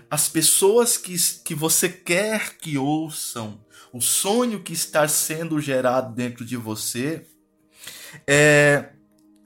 as 0.10 0.28
pessoas 0.28 0.98
que, 0.98 1.16
que 1.44 1.56
você 1.56 1.90
quer 1.90 2.58
que 2.58 2.78
ouçam 2.78 3.60
o 3.94 4.02
sonho 4.02 4.62
que 4.62 4.74
está 4.74 5.08
sendo 5.08 5.60
gerado 5.60 6.14
dentro 6.14 6.46
de 6.46 6.56
você, 6.58 7.26
é, 8.26 8.90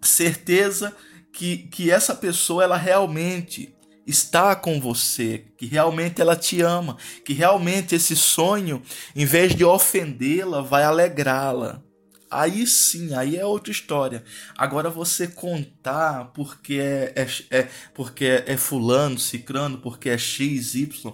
certeza 0.02 0.96
que, 1.32 1.58
que 1.58 1.92
essa 1.92 2.14
pessoa 2.14 2.64
ela 2.64 2.78
realmente 2.78 3.74
está 4.06 4.56
com 4.56 4.80
você, 4.80 5.46
que 5.58 5.66
realmente 5.66 6.22
ela 6.22 6.36
te 6.36 6.62
ama, 6.62 6.98
que 7.26 7.34
realmente 7.34 7.96
esse 7.96 8.16
sonho, 8.16 8.82
em 9.16 9.26
vez 9.26 9.56
de 9.56 9.64
ofendê-la, 9.64 10.62
vai 10.62 10.84
alegrá-la. 10.84 11.82
Aí 12.30 12.66
sim, 12.66 13.14
aí 13.14 13.36
é 13.36 13.46
outra 13.46 13.72
história. 13.72 14.24
Agora 14.58 14.90
você 14.90 15.28
contar 15.28 16.32
porque 16.34 16.76
é, 16.80 17.14
é, 17.16 17.60
é 17.60 17.68
porque 17.94 18.44
é 18.46 18.56
fulano, 18.56 19.20
cicrano, 19.20 19.78
porque 19.80 20.10
é 20.10 20.18
x, 20.18 20.76
y, 20.76 21.14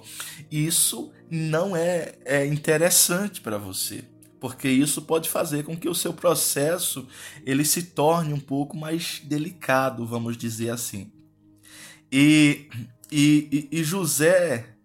isso 0.52 1.12
não 1.30 1.76
é, 1.76 2.14
é 2.24 2.46
interessante 2.46 3.42
para 3.42 3.58
você 3.58 4.04
porque 4.40 4.70
isso 4.70 5.02
pode 5.02 5.30
fazer 5.30 5.64
com 5.64 5.76
que 5.76 5.90
o 5.90 5.96
seu 5.96 6.14
processo 6.14 7.08
ele 7.46 7.66
se 7.66 7.84
torne 7.84 8.34
um 8.34 8.40
pouco 8.40 8.78
mais 8.78 9.22
delicado, 9.24 10.06
vamos 10.06 10.38
dizer 10.38 10.70
assim. 10.70 11.12
E, 12.12 12.70
e, 13.12 13.68
e 13.72 13.84
José 13.84 14.78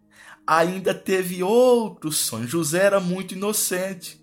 ainda 0.46 0.94
teve 0.94 1.42
outros 1.42 2.16
sonhos. 2.16 2.50
José 2.50 2.84
era 2.84 3.00
muito 3.00 3.34
inocente. 3.34 4.20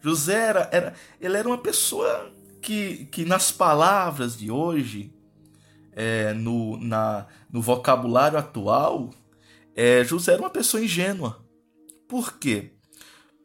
José 0.00 0.34
era, 0.34 0.68
era, 0.72 0.94
ele 1.20 1.36
era 1.36 1.48
uma 1.48 1.58
pessoa 1.58 2.32
que, 2.60 3.06
que 3.06 3.24
nas 3.24 3.52
palavras 3.52 4.36
de 4.36 4.50
hoje, 4.50 5.12
é, 5.92 6.32
no, 6.32 6.76
na, 6.78 7.26
no 7.50 7.60
vocabulário 7.60 8.38
atual, 8.38 9.10
é, 9.74 10.02
José 10.04 10.32
era 10.32 10.42
uma 10.42 10.50
pessoa 10.50 10.82
ingênua. 10.82 11.44
Por 12.08 12.38
quê? 12.38 12.72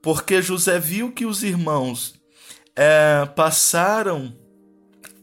Porque 0.02 0.42
José 0.42 0.80
viu 0.80 1.12
que 1.12 1.26
os 1.26 1.44
irmãos 1.44 2.16
é, 2.76 3.26
passaram 3.36 4.36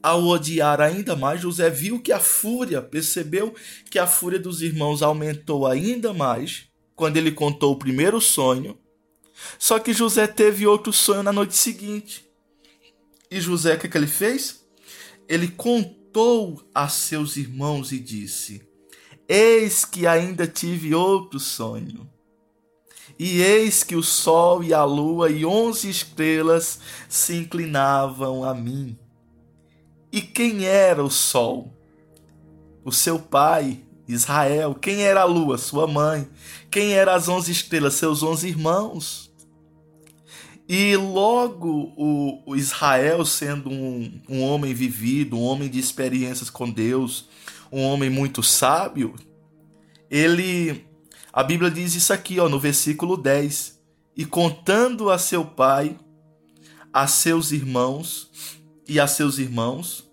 a 0.02 0.14
odiar 0.14 0.80
ainda 0.80 1.16
mais. 1.16 1.40
José 1.40 1.70
viu 1.70 1.98
que 1.98 2.12
a 2.12 2.20
fúria, 2.20 2.82
percebeu 2.82 3.54
que 3.90 3.98
a 3.98 4.06
fúria 4.06 4.38
dos 4.38 4.60
irmãos 4.60 5.02
aumentou 5.02 5.66
ainda 5.66 6.12
mais 6.12 6.66
quando 6.94 7.16
ele 7.16 7.32
contou 7.32 7.72
o 7.72 7.78
primeiro 7.78 8.20
sonho. 8.20 8.78
Só 9.58 9.78
que 9.78 9.92
José 9.92 10.26
teve 10.26 10.66
outro 10.66 10.92
sonho 10.92 11.22
na 11.22 11.32
noite 11.32 11.56
seguinte. 11.56 12.28
E 13.30 13.40
José, 13.40 13.74
o 13.74 13.78
que, 13.78 13.88
que 13.88 13.96
ele 13.96 14.06
fez? 14.06 14.64
Ele 15.28 15.48
contou 15.48 16.62
a 16.74 16.88
seus 16.88 17.36
irmãos 17.36 17.90
e 17.90 17.98
disse: 17.98 18.62
Eis 19.28 19.84
que 19.84 20.06
ainda 20.06 20.46
tive 20.46 20.94
outro 20.94 21.40
sonho. 21.40 22.08
E 23.18 23.40
eis 23.40 23.82
que 23.84 23.94
o 23.94 24.02
sol 24.02 24.62
e 24.64 24.74
a 24.74 24.84
lua 24.84 25.30
e 25.30 25.46
onze 25.46 25.88
estrelas 25.88 26.80
se 27.08 27.36
inclinavam 27.36 28.42
a 28.42 28.52
mim. 28.52 28.98
E 30.10 30.20
quem 30.20 30.64
era 30.64 31.02
o 31.02 31.10
sol? 31.10 31.72
O 32.84 32.90
seu 32.92 33.18
pai, 33.18 33.80
Israel. 34.06 34.74
Quem 34.74 35.02
era 35.02 35.22
a 35.22 35.24
lua? 35.24 35.58
Sua 35.58 35.86
mãe. 35.86 36.28
Quem 36.70 36.92
eram 36.92 37.14
as 37.14 37.28
onze 37.28 37.52
estrelas? 37.52 37.94
Seus 37.94 38.22
onze 38.22 38.48
irmãos. 38.48 39.32
E 40.68 40.96
logo 40.96 41.92
o, 41.96 42.56
Israel, 42.56 43.24
sendo 43.24 43.70
um, 43.70 44.20
um 44.28 44.42
homem 44.42 44.72
vivido, 44.72 45.36
um 45.36 45.42
homem 45.42 45.68
de 45.68 45.78
experiências 45.78 46.48
com 46.48 46.70
Deus, 46.70 47.28
um 47.70 47.82
homem 47.82 48.08
muito 48.08 48.42
sábio, 48.42 49.14
ele 50.10 50.86
a 51.36 51.42
Bíblia 51.42 51.68
diz 51.68 51.96
isso 51.96 52.12
aqui, 52.12 52.38
ó, 52.38 52.48
no 52.48 52.60
versículo 52.60 53.16
10. 53.16 53.76
E 54.16 54.24
contando 54.24 55.10
a 55.10 55.18
seu 55.18 55.44
pai, 55.44 55.98
a 56.92 57.08
seus 57.08 57.50
irmãos 57.50 58.30
e 58.86 59.00
a 59.00 59.08
seus 59.08 59.38
irmãos, 59.38 60.08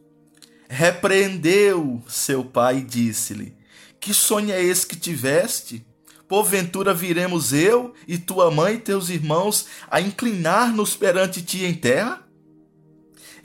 repreendeu 0.67 2.01
seu 2.07 2.43
pai 2.43 2.79
e 2.79 2.83
disse-lhe: 2.83 3.55
Que 3.99 4.15
sonho 4.15 4.51
é 4.51 4.63
esse 4.63 4.87
que 4.87 4.95
tiveste? 4.95 5.85
Porventura 6.27 6.91
viremos 6.91 7.53
eu 7.53 7.93
e 8.07 8.17
tua 8.17 8.49
mãe 8.49 8.73
e 8.73 8.79
teus 8.79 9.09
irmãos 9.09 9.67
a 9.91 10.01
inclinar-nos 10.01 10.95
perante 10.95 11.43
ti 11.43 11.65
em 11.65 11.75
terra? 11.75 12.27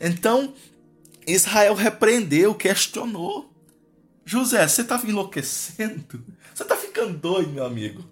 Então 0.01 0.55
Israel 1.27 1.75
repreendeu, 1.75 2.55
questionou. 2.55 3.53
José, 4.25 4.67
você 4.67 4.81
estava 4.81 5.07
enlouquecendo? 5.07 6.25
Você 6.55 6.62
está 6.62 6.75
ficando 6.97 7.19
doido, 7.19 7.53
meu 7.53 7.67
amigo? 7.67 8.03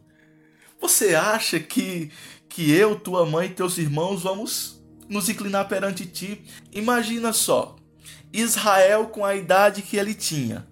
Você 0.79 1.15
acha 1.15 1.59
que, 1.59 2.11
que 2.51 2.71
eu, 2.71 3.01
tua 3.01 3.25
mãe 3.25 3.47
e 3.47 3.55
teus 3.55 3.79
irmãos 3.79 4.23
vamos 4.23 4.85
nos 5.09 5.31
inclinar 5.31 5.67
perante 5.69 6.05
ti? 6.05 6.45
Imagina 6.71 7.33
só, 7.33 7.77
Israel 8.31 9.07
com 9.07 9.25
a 9.25 9.35
idade 9.35 9.81
que 9.81 9.97
ele 9.97 10.13
tinha. 10.13 10.69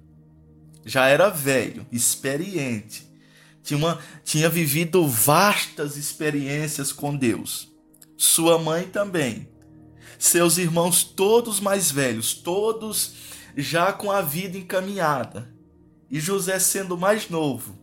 Já 0.85 1.07
era 1.07 1.31
velho, 1.31 1.87
experiente. 1.91 3.11
Tinha, 3.63 3.79
uma, 3.79 3.99
tinha 4.23 4.51
vivido 4.51 5.07
vastas 5.09 5.97
experiências 5.97 6.93
com 6.93 7.17
Deus. 7.17 7.73
Sua 8.19 8.59
mãe 8.59 8.85
também. 8.85 9.49
Seus 10.19 10.59
irmãos 10.59 11.03
todos 11.03 11.61
mais 11.61 11.91
velhos, 11.91 12.35
todos 12.35 13.15
já 13.57 13.91
com 13.91 14.11
a 14.11 14.21
vida 14.21 14.59
encaminhada. 14.59 15.51
E 16.11 16.21
José 16.21 16.59
sendo 16.59 16.99
mais 16.99 17.31
novo. 17.31 17.82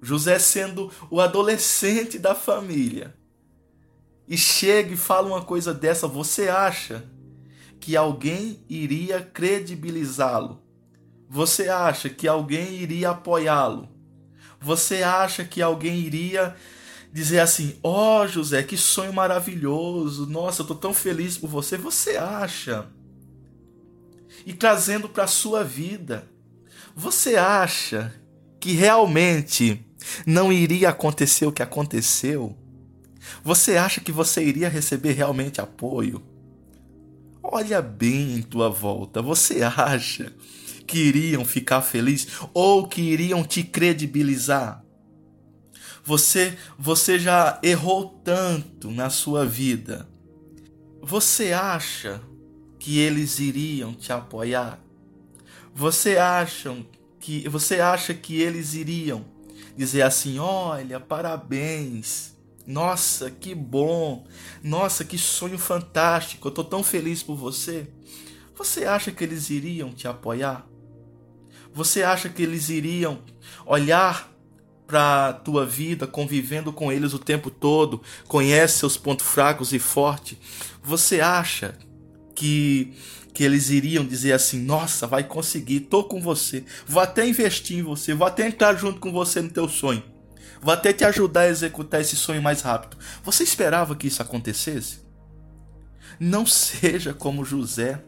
José 0.00 0.38
sendo 0.38 0.90
o 1.10 1.20
adolescente 1.20 2.18
da 2.18 2.34
família. 2.34 3.14
E 4.26 4.36
chega 4.36 4.92
e 4.92 4.96
fala 4.96 5.28
uma 5.28 5.42
coisa 5.42 5.72
dessa, 5.72 6.06
você 6.06 6.48
acha 6.48 7.04
que 7.80 7.96
alguém 7.96 8.62
iria 8.68 9.20
credibilizá-lo? 9.20 10.62
Você 11.28 11.68
acha 11.68 12.08
que 12.08 12.28
alguém 12.28 12.74
iria 12.74 13.10
apoiá-lo? 13.10 13.88
Você 14.60 15.02
acha 15.02 15.44
que 15.44 15.62
alguém 15.62 15.98
iria 15.98 16.54
dizer 17.12 17.40
assim: 17.40 17.78
Ó 17.82 18.22
oh, 18.22 18.26
José, 18.26 18.62
que 18.62 18.76
sonho 18.76 19.12
maravilhoso, 19.12 20.26
nossa, 20.26 20.62
eu 20.62 20.66
tô 20.66 20.74
tão 20.74 20.92
feliz 20.92 21.38
por 21.38 21.48
você? 21.48 21.76
Você 21.76 22.16
acha? 22.16 22.86
E 24.44 24.52
trazendo 24.52 25.08
para 25.08 25.26
sua 25.26 25.64
vida, 25.64 26.28
você 26.94 27.36
acha 27.36 28.14
que 28.60 28.72
realmente 28.72 29.84
não 30.26 30.52
iria 30.52 30.90
acontecer 30.90 31.46
o 31.46 31.52
que 31.52 31.62
aconteceu? 31.62 32.56
Você 33.42 33.76
acha 33.76 34.00
que 34.00 34.12
você 34.12 34.42
iria 34.44 34.68
receber 34.68 35.12
realmente 35.12 35.60
apoio? 35.60 36.22
Olha 37.42 37.80
bem 37.80 38.36
em 38.36 38.42
tua 38.42 38.68
volta. 38.68 39.22
Você 39.22 39.62
acha 39.62 40.32
que 40.86 40.98
iriam 40.98 41.44
ficar 41.44 41.82
felizes 41.82 42.28
ou 42.52 42.86
que 42.86 43.00
iriam 43.00 43.44
te 43.44 43.62
credibilizar? 43.62 44.84
Você, 46.04 46.56
você 46.78 47.18
já 47.18 47.58
errou 47.62 48.20
tanto 48.24 48.90
na 48.90 49.10
sua 49.10 49.44
vida. 49.44 50.08
Você 51.02 51.52
acha 51.52 52.20
que 52.78 52.98
eles 52.98 53.38
iriam 53.38 53.92
te 53.92 54.12
apoiar? 54.12 54.80
Você 55.74 56.16
acha 56.16 56.74
que 57.20 57.48
você 57.48 57.80
acha 57.80 58.14
que 58.14 58.40
eles 58.40 58.74
iriam 58.74 59.24
dizer 59.78 60.02
assim: 60.02 60.38
"Olha, 60.38 60.98
parabéns. 60.98 62.36
Nossa, 62.66 63.30
que 63.30 63.54
bom. 63.54 64.26
Nossa, 64.62 65.04
que 65.04 65.16
sonho 65.16 65.56
fantástico. 65.56 66.48
Eu 66.48 66.52
tô 66.52 66.64
tão 66.64 66.82
feliz 66.82 67.22
por 67.22 67.36
você." 67.36 67.88
Você 68.56 68.84
acha 68.84 69.12
que 69.12 69.22
eles 69.22 69.50
iriam 69.50 69.92
te 69.92 70.08
apoiar? 70.08 70.66
Você 71.72 72.02
acha 72.02 72.28
que 72.28 72.42
eles 72.42 72.68
iriam 72.68 73.20
olhar 73.64 74.32
para 74.84 75.32
tua 75.32 75.64
vida, 75.64 76.06
convivendo 76.06 76.72
com 76.72 76.90
eles 76.90 77.14
o 77.14 77.18
tempo 77.18 77.50
todo, 77.50 78.02
conhece 78.26 78.78
seus 78.78 78.96
pontos 78.96 79.26
fracos 79.26 79.72
e 79.72 79.78
fortes, 79.78 80.38
você 80.82 81.20
acha 81.20 81.78
que 82.34 82.94
que 83.38 83.44
eles 83.44 83.70
iriam 83.70 84.04
dizer 84.04 84.32
assim: 84.32 84.58
"Nossa, 84.58 85.06
vai 85.06 85.22
conseguir, 85.22 85.82
tô 85.82 86.02
com 86.02 86.20
você. 86.20 86.64
Vou 86.84 87.00
até 87.00 87.24
investir 87.24 87.78
em 87.78 87.82
você, 87.82 88.12
vou 88.12 88.26
até 88.26 88.48
entrar 88.48 88.74
junto 88.74 88.98
com 88.98 89.12
você 89.12 89.40
no 89.40 89.48
teu 89.48 89.68
sonho. 89.68 90.02
Vou 90.60 90.74
até 90.74 90.92
te 90.92 91.04
ajudar 91.04 91.42
a 91.42 91.48
executar 91.48 92.00
esse 92.00 92.16
sonho 92.16 92.42
mais 92.42 92.62
rápido". 92.62 92.96
Você 93.22 93.44
esperava 93.44 93.94
que 93.94 94.08
isso 94.08 94.20
acontecesse? 94.20 95.06
Não 96.18 96.44
seja 96.44 97.14
como 97.14 97.44
José. 97.44 98.02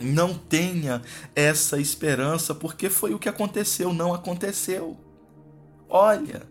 Não 0.00 0.32
tenha 0.32 1.02
essa 1.36 1.78
esperança, 1.78 2.54
porque 2.54 2.88
foi 2.88 3.12
o 3.12 3.18
que 3.18 3.28
aconteceu, 3.28 3.92
não 3.92 4.14
aconteceu. 4.14 4.98
Olha, 5.90 6.42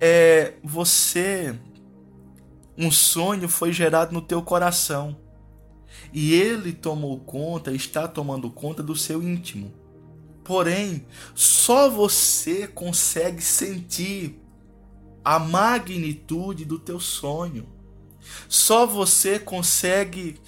é 0.00 0.54
você 0.64 1.54
um 2.76 2.90
sonho 2.90 3.48
foi 3.48 3.72
gerado 3.72 4.12
no 4.12 4.20
teu 4.20 4.42
coração 4.42 5.23
e 6.14 6.32
ele 6.32 6.72
tomou 6.72 7.18
conta, 7.18 7.72
está 7.72 8.06
tomando 8.06 8.48
conta 8.48 8.80
do 8.84 8.94
seu 8.94 9.20
íntimo. 9.20 9.74
Porém, 10.44 11.04
só 11.34 11.90
você 11.90 12.68
consegue 12.68 13.42
sentir 13.42 14.40
a 15.24 15.40
magnitude 15.40 16.64
do 16.64 16.78
teu 16.78 17.00
sonho. 17.00 17.68
Só 18.48 18.86
você 18.86 19.40
consegue 19.40 20.40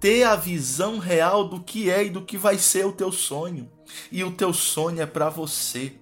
ter 0.00 0.24
a 0.24 0.34
visão 0.34 0.98
real 0.98 1.48
do 1.48 1.60
que 1.60 1.88
é 1.88 2.06
e 2.06 2.10
do 2.10 2.22
que 2.22 2.36
vai 2.36 2.58
ser 2.58 2.84
o 2.84 2.92
teu 2.92 3.12
sonho. 3.12 3.70
E 4.10 4.24
o 4.24 4.32
teu 4.32 4.52
sonho 4.52 5.00
é 5.00 5.06
para 5.06 5.28
você. 5.28 5.92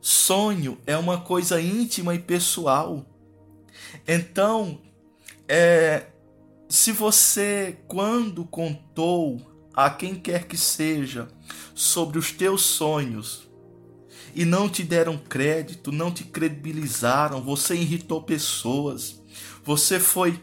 Sonho 0.00 0.78
é 0.84 0.96
uma 0.96 1.20
coisa 1.20 1.60
íntima 1.60 2.12
e 2.14 2.18
pessoal. 2.18 3.06
Então, 4.08 4.80
é, 5.46 6.06
se 6.70 6.92
você, 6.92 7.80
quando 7.88 8.44
contou 8.44 9.40
a 9.74 9.90
quem 9.90 10.14
quer 10.14 10.46
que 10.46 10.56
seja 10.56 11.26
sobre 11.74 12.16
os 12.16 12.30
teus 12.30 12.62
sonhos 12.62 13.50
e 14.36 14.44
não 14.44 14.68
te 14.68 14.84
deram 14.84 15.18
crédito, 15.18 15.90
não 15.90 16.12
te 16.12 16.22
credibilizaram, 16.22 17.42
você 17.42 17.74
irritou 17.74 18.22
pessoas, 18.22 19.20
você 19.64 19.98
foi 19.98 20.40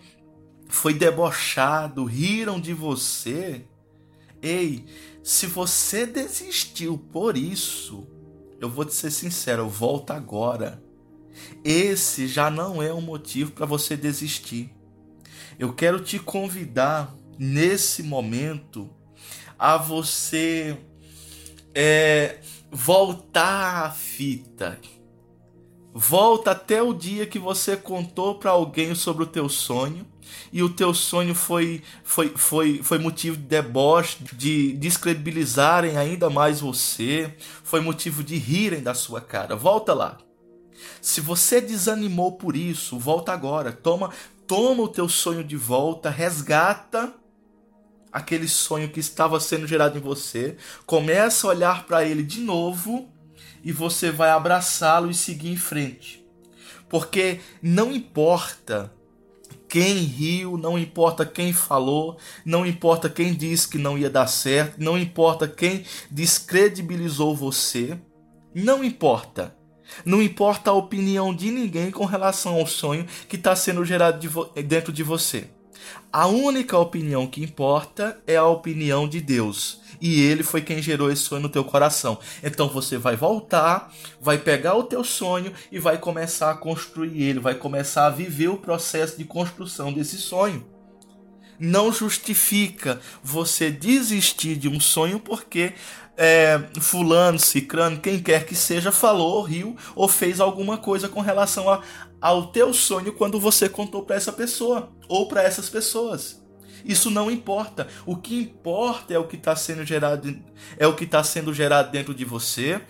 foi 0.68 0.94
debochado, 0.94 2.04
riram 2.04 2.60
de 2.60 2.74
você. 2.74 3.66
Ei, 4.42 4.84
se 5.24 5.48
você 5.48 6.06
desistiu 6.06 6.98
por 6.98 7.38
isso, 7.38 8.06
eu 8.60 8.70
vou 8.70 8.84
te 8.84 8.94
ser 8.94 9.12
sincero, 9.12 9.70
volta 9.70 10.14
agora. 10.14 10.84
Esse 11.64 12.28
já 12.28 12.52
não 12.52 12.84
é 12.84 12.94
um 12.94 13.00
motivo 13.00 13.54
para 13.54 13.66
você 13.66 13.96
desistir. 13.96 14.77
Eu 15.60 15.74
quero 15.74 16.00
te 16.00 16.20
convidar 16.20 17.16
nesse 17.38 18.04
momento 18.04 18.90
a 19.58 19.76
você 19.76 20.78
é, 21.74 22.40
voltar 22.72 23.86
à 23.86 23.92
fita. 23.92 24.80
Volta 25.94 26.52
até 26.52 26.82
o 26.82 26.94
dia 26.94 27.26
que 27.26 27.40
você 27.40 27.76
contou 27.76 28.36
para 28.36 28.52
alguém 28.52 28.94
sobre 28.94 29.24
o 29.24 29.28
teu 29.28 29.50
sonho 29.50 30.06
e 30.54 30.62
o 30.62 30.70
teu 30.70 30.94
sonho 30.94 31.34
foi, 31.34 31.82
foi, 32.04 32.30
foi, 32.36 32.84
foi 32.84 33.00
motivo 33.00 33.36
de 33.36 33.44
deboche, 33.44 34.18
de 34.34 34.74
descredibilizarem 34.74 35.98
ainda 35.98 36.30
mais 36.30 36.62
você, 36.62 37.36
foi 37.64 37.82
motivo 37.82 38.24
de 38.24 38.38
rirem 38.38 38.84
da 38.84 38.94
sua 38.94 39.22
cara. 39.22 39.56
Volta 39.56 39.94
lá. 39.94 40.20
Se 41.02 41.20
você 41.20 41.60
desanimou 41.60 42.34
por 42.34 42.56
isso, 42.56 43.00
volta 43.00 43.32
agora. 43.32 43.72
Toma, 43.72 44.12
toma 44.48 44.84
o 44.84 44.88
teu 44.88 45.10
sonho 45.10 45.44
de 45.44 45.58
volta, 45.58 46.10
resgata 46.10 47.14
aquele 48.12 48.48
sonho 48.48 48.90
que 48.90 49.00
estava 49.00 49.40
sendo 49.40 49.68
gerado 49.68 49.98
em 49.98 50.02
você, 50.02 50.58
começa 50.86 51.46
a 51.46 51.50
olhar 51.50 51.86
para 51.86 52.04
ele 52.06 52.24
de 52.24 52.40
novo 52.40 53.12
e 53.64 53.72
você 53.72 54.10
vai 54.10 54.30
abraçá-lo 54.30 55.12
e 55.12 55.14
seguir 55.14 55.52
em 55.52 55.58
frente. 55.58 56.26
Porque 56.90 57.42
não 57.62 57.92
importa 57.92 58.94
quem 59.68 59.98
riu, 59.98 60.58
não 60.58 60.80
importa 60.80 61.26
quem 61.26 61.52
falou, 61.52 62.18
não 62.46 62.66
importa 62.66 63.10
quem 63.10 63.34
disse 63.34 63.68
que 63.68 63.78
não 63.78 63.98
ia 63.98 64.10
dar 64.10 64.28
certo, 64.28 64.82
não 64.82 64.98
importa 64.98 65.48
quem 65.48 65.84
descredibilizou 66.10 67.36
você, 67.36 68.00
não 68.56 68.84
importa. 68.84 69.57
Não 70.06 70.22
importa 70.22 70.72
a 70.72 70.74
opinião 70.74 71.34
de 71.34 71.52
ninguém 71.52 71.92
com 71.92 72.06
relação 72.06 72.56
ao 72.56 72.68
sonho 72.68 73.06
que 73.28 73.36
está 73.36 73.56
sendo 73.56 73.86
gerado 73.86 74.20
de 74.20 74.64
dentro 74.64 74.92
de 74.92 75.04
você. 75.04 75.50
A 76.12 76.28
única 76.28 76.78
opinião 76.78 77.28
que 77.28 77.44
importa 77.44 78.20
é 78.26 78.36
a 78.36 78.46
opinião 78.46 79.08
de 79.08 79.22
Deus 79.22 79.82
e 80.02 80.22
ele 80.22 80.44
foi 80.44 80.62
quem 80.62 80.82
gerou 80.82 81.12
esse 81.12 81.24
sonho 81.24 81.42
no 81.42 81.50
teu 81.50 81.64
coração. 81.64 82.20
Então 82.44 82.68
você 82.68 82.98
vai 82.98 83.16
voltar, 83.16 83.94
vai 84.22 84.38
pegar 84.38 84.76
o 84.76 84.84
teu 84.84 85.04
sonho 85.04 85.54
e 85.72 85.80
vai 85.80 85.98
começar 85.98 86.52
a 86.52 86.58
construir 86.58 87.24
ele, 87.24 87.40
vai 87.40 87.56
começar 87.56 88.08
a 88.08 88.12
viver 88.12 88.48
o 88.48 88.58
processo 88.58 89.18
de 89.18 89.26
construção 89.26 89.92
desse 89.92 90.18
sonho. 90.18 90.66
Não 91.60 91.92
justifica 91.92 93.02
você 93.24 93.72
desistir 93.72 94.56
de 94.56 94.70
um 94.70 94.80
sonho 94.80 95.20
porque 95.20 95.74
é, 96.18 96.60
fulano, 96.82 97.38
cicrano, 97.38 98.00
quem 98.00 98.20
quer 98.20 98.46
que 98.46 98.56
seja, 98.56 98.92
falou, 98.92 99.44
riu 99.44 99.78
ou 99.96 100.08
fez 100.08 100.40
alguma 100.40 100.78
coisa 100.78 101.08
com 101.08 101.22
relação 101.22 101.70
a, 101.70 101.84
ao 102.20 102.48
teu 102.48 102.74
sonho 102.74 103.14
quando 103.14 103.40
você 103.40 103.70
contou 103.70 104.04
para 104.04 104.16
essa 104.16 104.34
pessoa 104.34 104.92
ou 105.08 105.28
para 105.28 105.44
essas 105.44 105.70
pessoas. 105.70 106.42
Isso 106.84 107.12
não 107.12 107.30
importa. 107.30 107.88
O 108.06 108.16
que 108.16 108.40
importa 108.42 109.14
é 109.14 109.20
o 109.20 109.28
que 109.28 109.36
está 109.36 109.56
sendo 109.56 109.86
gerado, 109.86 110.36
é 110.78 110.88
o 110.88 110.96
que 110.96 111.04
está 111.04 111.24
sendo 111.24 111.54
gerado 111.54 111.92
dentro 111.92 112.16
de 112.16 112.26
você, 112.26 112.82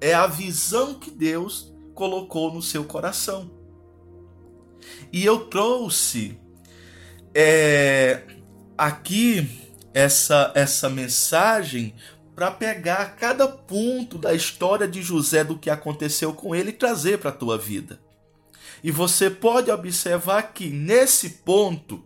é 0.00 0.14
a 0.14 0.26
visão 0.26 0.94
que 0.94 1.10
Deus 1.10 1.74
colocou 1.94 2.52
no 2.52 2.62
seu 2.62 2.84
coração. 2.84 3.50
E 5.12 5.24
eu 5.24 5.46
trouxe 5.46 6.38
é, 7.34 8.22
aqui 8.76 9.48
essa 9.92 10.52
essa 10.54 10.88
mensagem 10.88 11.94
para 12.38 12.52
pegar 12.52 13.16
cada 13.16 13.48
ponto 13.48 14.16
da 14.16 14.32
história 14.32 14.86
de 14.86 15.02
José 15.02 15.42
do 15.42 15.58
que 15.58 15.68
aconteceu 15.68 16.32
com 16.32 16.54
ele 16.54 16.70
e 16.70 16.72
trazer 16.72 17.18
para 17.18 17.30
a 17.30 17.32
tua 17.32 17.58
vida. 17.58 18.00
E 18.80 18.92
você 18.92 19.28
pode 19.28 19.72
observar 19.72 20.52
que 20.52 20.68
nesse 20.70 21.30
ponto 21.30 22.04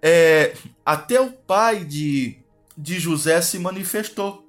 é, 0.00 0.54
até 0.86 1.20
o 1.20 1.32
pai 1.32 1.84
de, 1.84 2.38
de 2.78 3.00
José 3.00 3.42
se 3.42 3.58
manifestou. 3.58 4.48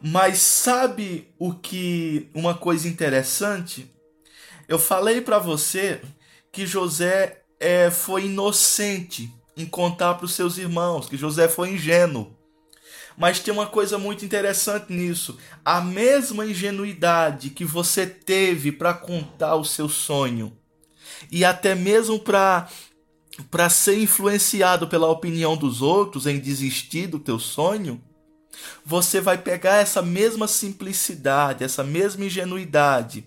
Mas 0.00 0.38
sabe 0.38 1.28
o 1.38 1.52
que 1.52 2.30
uma 2.34 2.54
coisa 2.54 2.88
interessante? 2.88 3.94
Eu 4.66 4.78
falei 4.78 5.20
para 5.20 5.38
você 5.38 6.00
que 6.50 6.64
José 6.64 7.42
é, 7.60 7.90
foi 7.90 8.24
inocente 8.24 9.30
em 9.54 9.66
contar 9.66 10.14
para 10.14 10.24
os 10.24 10.32
seus 10.32 10.56
irmãos, 10.56 11.10
que 11.10 11.18
José 11.18 11.46
foi 11.46 11.72
ingênuo. 11.72 12.40
Mas 13.22 13.38
tem 13.38 13.54
uma 13.54 13.68
coisa 13.68 13.98
muito 13.98 14.24
interessante 14.24 14.92
nisso. 14.92 15.38
A 15.64 15.80
mesma 15.80 16.44
ingenuidade 16.44 17.50
que 17.50 17.64
você 17.64 18.04
teve 18.04 18.72
para 18.72 18.92
contar 18.92 19.54
o 19.54 19.64
seu 19.64 19.88
sonho 19.88 20.52
e 21.30 21.44
até 21.44 21.72
mesmo 21.72 22.18
para 22.18 22.68
para 23.48 23.70
ser 23.70 23.96
influenciado 23.96 24.88
pela 24.88 25.06
opinião 25.06 25.56
dos 25.56 25.80
outros 25.82 26.26
em 26.26 26.36
desistir 26.36 27.06
do 27.06 27.20
teu 27.20 27.38
sonho, 27.38 28.02
você 28.84 29.20
vai 29.20 29.38
pegar 29.38 29.76
essa 29.76 30.02
mesma 30.02 30.48
simplicidade, 30.48 31.62
essa 31.62 31.84
mesma 31.84 32.24
ingenuidade, 32.24 33.24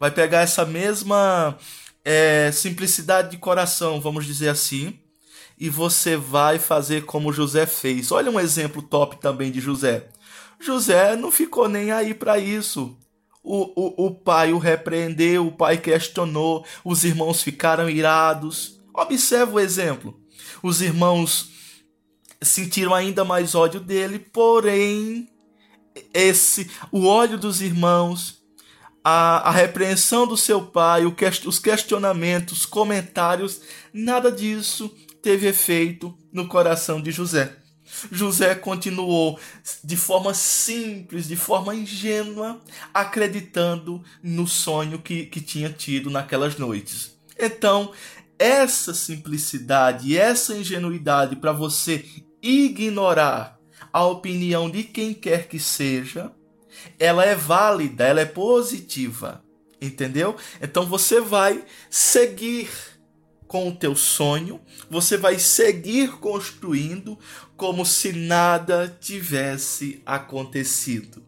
vai 0.00 0.10
pegar 0.10 0.40
essa 0.40 0.66
mesma 0.66 1.56
é, 2.04 2.50
simplicidade 2.52 3.30
de 3.30 3.38
coração, 3.38 4.00
vamos 4.00 4.26
dizer 4.26 4.48
assim, 4.48 4.98
e 5.58 5.70
você 5.70 6.16
vai 6.16 6.58
fazer 6.58 7.04
como 7.04 7.32
José 7.32 7.66
fez. 7.66 8.12
Olha 8.12 8.30
um 8.30 8.38
exemplo 8.38 8.82
top 8.82 9.18
também 9.20 9.50
de 9.50 9.60
José. 9.60 10.08
José 10.60 11.16
não 11.16 11.30
ficou 11.30 11.68
nem 11.68 11.90
aí 11.90 12.12
para 12.12 12.38
isso. 12.38 12.96
O, 13.42 14.04
o, 14.04 14.06
o 14.06 14.14
pai 14.14 14.52
o 14.52 14.58
repreendeu, 14.58 15.46
o 15.46 15.52
pai 15.52 15.78
questionou, 15.78 16.64
os 16.84 17.04
irmãos 17.04 17.42
ficaram 17.42 17.88
irados. 17.88 18.80
Observa 18.92 19.52
o 19.52 19.60
exemplo. 19.60 20.18
Os 20.62 20.82
irmãos 20.82 21.50
sentiram 22.42 22.94
ainda 22.94 23.24
mais 23.24 23.54
ódio 23.54 23.80
dele, 23.80 24.18
porém 24.18 25.28
esse 26.12 26.70
o 26.92 27.06
ódio 27.06 27.38
dos 27.38 27.62
irmãos, 27.62 28.42
a, 29.02 29.48
a 29.48 29.50
repreensão 29.50 30.26
do 30.26 30.36
seu 30.36 30.60
pai, 30.60 31.06
o, 31.06 31.14
os 31.46 31.58
questionamentos, 31.58 32.66
comentários, 32.66 33.62
nada 33.92 34.30
disso 34.30 34.92
teve 35.26 35.48
efeito 35.48 36.16
no 36.32 36.46
coração 36.46 37.02
de 37.02 37.10
José. 37.10 37.56
José 38.12 38.54
continuou 38.54 39.36
de 39.82 39.96
forma 39.96 40.32
simples, 40.32 41.26
de 41.26 41.34
forma 41.34 41.74
ingênua, 41.74 42.62
acreditando 42.94 44.04
no 44.22 44.46
sonho 44.46 45.00
que, 45.00 45.26
que 45.26 45.40
tinha 45.40 45.68
tido 45.68 46.10
naquelas 46.10 46.56
noites. 46.58 47.18
Então, 47.36 47.90
essa 48.38 48.94
simplicidade, 48.94 50.16
essa 50.16 50.56
ingenuidade 50.56 51.34
para 51.34 51.50
você 51.50 52.04
ignorar 52.40 53.58
a 53.92 54.06
opinião 54.06 54.70
de 54.70 54.84
quem 54.84 55.12
quer 55.12 55.48
que 55.48 55.58
seja, 55.58 56.30
ela 57.00 57.24
é 57.24 57.34
válida, 57.34 58.04
ela 58.04 58.20
é 58.20 58.26
positiva, 58.26 59.42
entendeu? 59.82 60.36
Então 60.62 60.86
você 60.86 61.20
vai 61.20 61.64
seguir 61.90 62.95
com 63.46 63.68
o 63.68 63.74
teu 63.74 63.94
sonho, 63.94 64.60
você 64.90 65.16
vai 65.16 65.38
seguir 65.38 66.12
construindo 66.18 67.18
como 67.56 67.84
se 67.84 68.12
nada 68.12 68.94
tivesse 69.00 70.02
acontecido. 70.04 71.22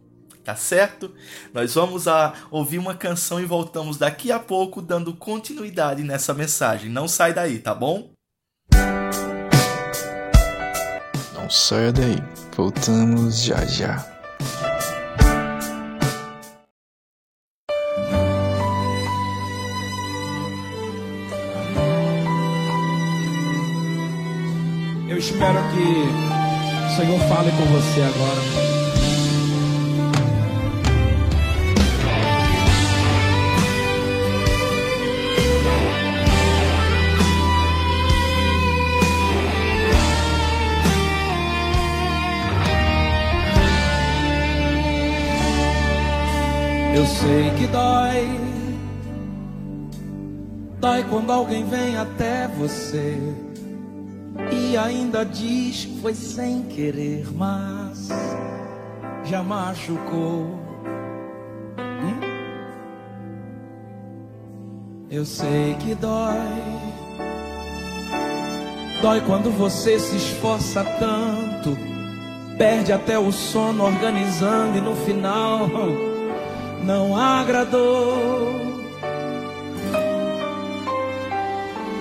Tá 0.45 0.57
certo? 0.57 1.15
Nós 1.53 1.75
vamos 1.75 2.09
a 2.09 2.33
ouvir 2.51 2.79
uma 2.79 2.95
canção 2.95 3.39
e 3.39 3.45
voltamos 3.45 3.99
daqui 3.99 4.33
a 4.33 4.39
pouco 4.39 4.81
dando 4.81 5.15
continuidade 5.15 6.03
nessa 6.03 6.33
mensagem. 6.33 6.91
Não 6.91 7.07
sai 7.07 7.35
daí, 7.35 7.59
tá 7.59 7.75
bom? 7.75 8.11
Não 11.35 11.51
saia 11.51 11.93
daí. 11.93 12.17
Voltamos 12.57 13.43
já 13.43 13.65
já. 13.67 14.18
Espero 25.31 25.59
que 25.73 26.87
o 26.87 26.97
Senhor 26.97 27.21
fale 27.29 27.51
com 27.53 27.65
você 27.67 28.01
agora. 28.01 28.41
Eu 46.97 47.07
sei 47.07 47.51
que 47.51 47.67
dói, 47.67 48.41
dói 50.81 51.05
quando 51.05 51.31
alguém 51.31 51.65
vem 51.67 51.97
até 51.97 52.49
você 52.49 53.48
e 54.71 54.77
ainda 54.77 55.25
diz 55.25 55.85
foi 56.03 56.15
sem 56.15 56.63
querer, 56.65 57.27
mas 57.35 58.09
já 59.25 59.43
machucou. 59.43 60.59
Hum? 61.79 62.21
Eu 65.11 65.25
sei 65.25 65.75
que 65.81 65.95
dói. 65.95 66.37
Dói 69.01 69.21
quando 69.23 69.51
você 69.51 69.99
se 69.99 70.17
esforça 70.17 70.85
tanto, 70.85 71.77
perde 72.59 72.93
até 72.93 73.19
o 73.19 73.33
sono 73.33 73.85
organizando 73.85 74.77
e 74.77 74.81
no 74.81 74.95
final 74.97 75.69
não 76.85 77.17
agradou. 77.17 78.69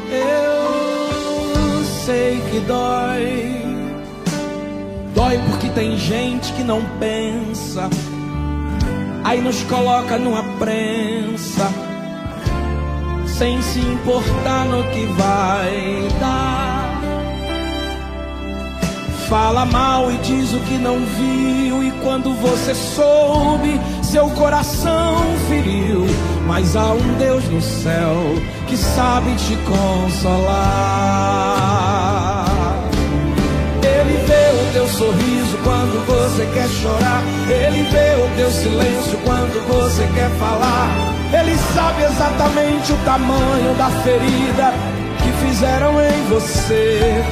Eu 0.10 0.67
que 2.52 2.60
dói. 2.62 3.62
Dói 5.14 5.40
porque 5.50 5.70
tem 5.70 5.98
gente 5.98 6.54
que 6.54 6.64
não 6.64 6.82
pensa, 7.00 7.90
aí 9.24 9.42
nos 9.42 9.64
coloca 9.64 10.18
numa 10.18 10.44
prensa, 10.60 11.72
sem 13.26 13.62
se 13.62 13.80
importar 13.80 14.66
no 14.66 14.84
que 14.92 15.06
vai 15.08 16.08
dar. 16.20 17.02
Fala 19.28 19.66
mal 19.66 20.12
e 20.12 20.18
diz 20.20 20.54
o 20.54 20.60
que 20.60 20.78
não 20.78 21.00
viu, 21.00 21.84
e 21.84 21.92
quando 22.04 22.34
você 22.36 22.74
soube, 22.76 23.82
seu 24.04 24.30
coração 24.30 25.18
feriu. 25.50 26.06
Mas 26.46 26.76
há 26.78 26.94
um 26.94 27.18
Deus 27.18 27.44
no 27.50 27.62
céu 27.62 28.36
que 28.68 28.78
sabe 28.78 29.36
te 29.36 29.58
consolar. 29.66 30.98
Sorriso 34.88 35.58
quando 35.64 36.06
você 36.06 36.46
quer 36.54 36.68
chorar. 36.70 37.24
Ele 37.50 37.84
vê 37.90 38.16
o 38.24 38.30
teu 38.38 38.52
silêncio 38.52 39.18
quando 39.24 39.68
você 39.68 40.08
quer 40.16 40.30
falar. 40.40 40.90
Ele 41.34 41.58
sabe 41.76 42.04
exatamente 42.04 42.94
o 42.94 42.98
tamanho 43.06 43.76
da 43.76 43.90
ferida 44.04 44.74
que 45.24 45.32
fizeram 45.46 46.00
em 46.02 46.24
você. 46.30 47.24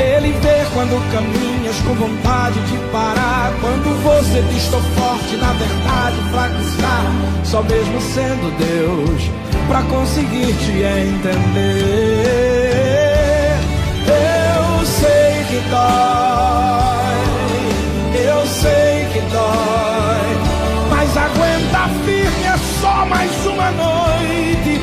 Ele 0.00 0.32
vê 0.40 0.64
quando 0.74 1.12
caminhas 1.12 1.76
com 1.80 1.94
vontade 1.94 2.60
de 2.60 2.78
parar. 2.92 3.52
Quando 3.60 4.02
você 4.02 4.42
diz 4.52 4.62
estou 4.64 4.80
forte, 4.80 5.36
na 5.36 5.52
verdade 5.52 6.16
fraco 6.30 6.60
está. 6.62 7.02
Só 7.44 7.62
mesmo 7.62 8.00
sendo 8.00 8.50
Deus, 8.58 9.30
pra 9.66 9.82
conseguir 9.82 10.54
te 10.54 10.82
entender. 10.82 12.18
Eu 15.58 15.66
sei 15.66 15.66
que 15.66 15.70
dói, 15.70 17.18
eu 18.24 18.46
sei 18.46 19.06
que 19.12 19.20
dói. 19.32 20.30
Mas 20.90 21.16
aguenta 21.16 21.88
firme, 22.04 22.44
é 22.44 22.56
só 22.80 23.04
mais 23.06 23.46
uma 23.46 23.70
noite. 23.72 24.80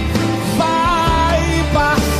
Vai 0.57 1.63
passar. 1.73 2.15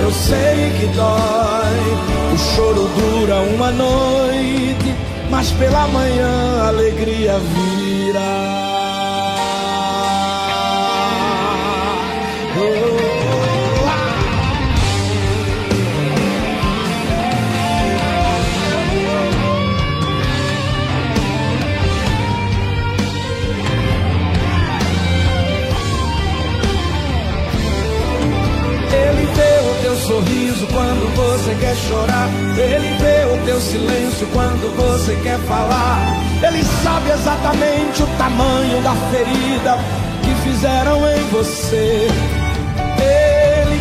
eu 0.00 0.12
sei 0.12 0.70
que 0.78 0.86
dói. 0.96 2.34
O 2.34 2.38
choro 2.38 2.88
dura 2.88 3.40
uma 3.40 3.70
noite, 3.70 4.94
mas 5.30 5.50
pela 5.52 5.86
manhã 5.88 6.62
a 6.62 6.68
alegria 6.68 7.38
virá. 7.38 8.67
Quer 31.60 31.76
chorar. 31.76 32.28
Ele 32.56 32.96
vê 32.98 33.34
o 33.34 33.44
teu 33.44 33.60
silêncio 33.60 34.26
quando 34.32 34.74
você 34.76 35.16
quer 35.22 35.38
falar. 35.40 36.16
Ele 36.42 36.64
sabe 36.82 37.10
exatamente 37.10 38.02
o 38.02 38.06
tamanho 38.18 38.82
da 38.82 38.94
ferida 39.10 39.78
que 40.22 40.34
fizeram 40.48 40.98
em 41.10 41.22
você. 41.30 42.08
Ele 43.00 43.38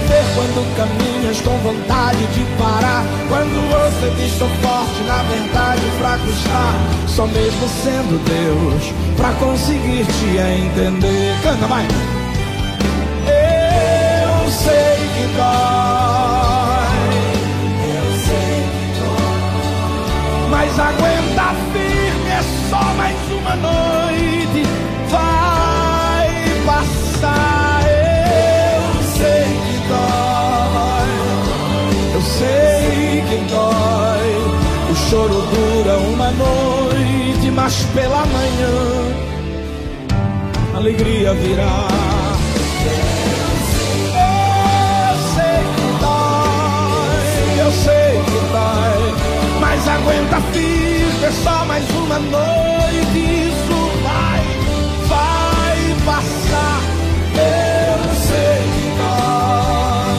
sofrer 0.08 0.24
quando 0.36 0.76
caminhas 0.76 1.42
com 1.42 1.58
vontade 1.58 2.26
de 2.28 2.46
parar. 2.58 3.04
Quando 3.28 3.70
você 3.70 4.10
diz 4.16 4.38
sou 4.38 4.50
forte, 4.62 5.04
na 5.04 5.24
verdade 5.24 5.82
fraco 6.00 6.30
está. 6.30 6.74
Só 7.08 7.28
mesmo 7.28 7.68
sendo 7.84 8.24
Deus, 8.26 8.94
pra 9.16 9.32
conseguir 9.34 10.06
te 10.06 10.38
entender. 10.38 11.36
Canta, 11.44 11.68
vai! 11.68 11.88
Eu 13.26 14.52
sei 14.52 14.96
que 15.16 15.28
dói. 15.36 16.37
Mas 20.50 20.80
aguenta 20.80 21.54
firme, 21.72 22.30
é 22.30 22.42
só 22.70 22.84
mais 22.96 23.18
uma 23.32 23.56
noite. 23.56 24.64
Vai 25.10 26.30
passar. 26.66 27.84
Eu 28.76 29.04
sei 29.18 29.48
que 29.66 29.78
dói. 29.88 31.12
Eu 32.16 32.22
sei 32.22 33.24
que 33.30 33.38
dói. 33.52 34.30
O 34.92 34.96
choro 35.10 35.42
dura 35.54 35.98
uma 35.98 36.32
noite, 36.32 37.52
mas 37.52 37.84
pela 37.94 38.26
manhã 38.26 39.28
alegria 40.78 41.34
virá. 41.34 42.17
Aguenta 49.90 50.42
firme, 50.54 51.24
é 51.24 51.32
só 51.32 51.66
mais 51.66 51.90
uma 51.92 52.20
noite, 52.20 53.18
isso 53.18 53.80
vai, 54.04 54.44
vai 55.08 55.96
passar. 56.06 56.82
Eu 57.36 58.00
sei 58.28 58.62
que 58.76 58.88
dói, 58.98 60.18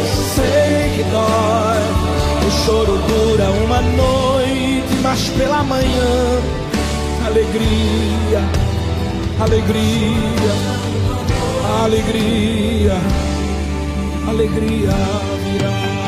eu 0.00 0.06
sei 0.34 0.96
que 0.96 1.04
dói. 1.10 1.82
O 2.46 2.50
choro 2.64 2.98
dura 3.08 3.50
uma 3.64 3.80
noite, 3.80 4.94
mas 5.02 5.28
pela 5.30 5.62
manhã, 5.62 6.42
alegria, 7.26 8.40
alegria, 9.40 10.52
alegria, 11.82 12.96
alegria 14.28 14.92
virá. 15.44 16.03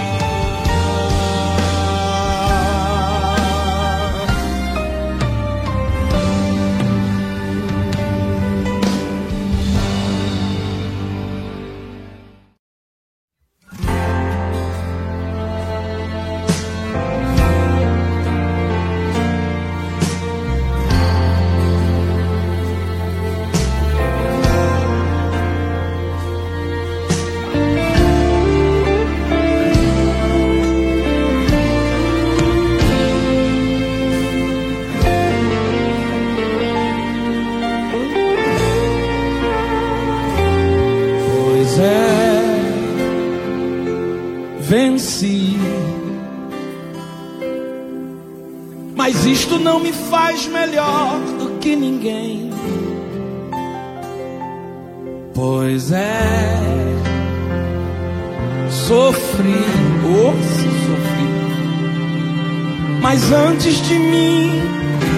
Antes 63.66 63.82
de 63.88 63.98
mim, 63.98 64.62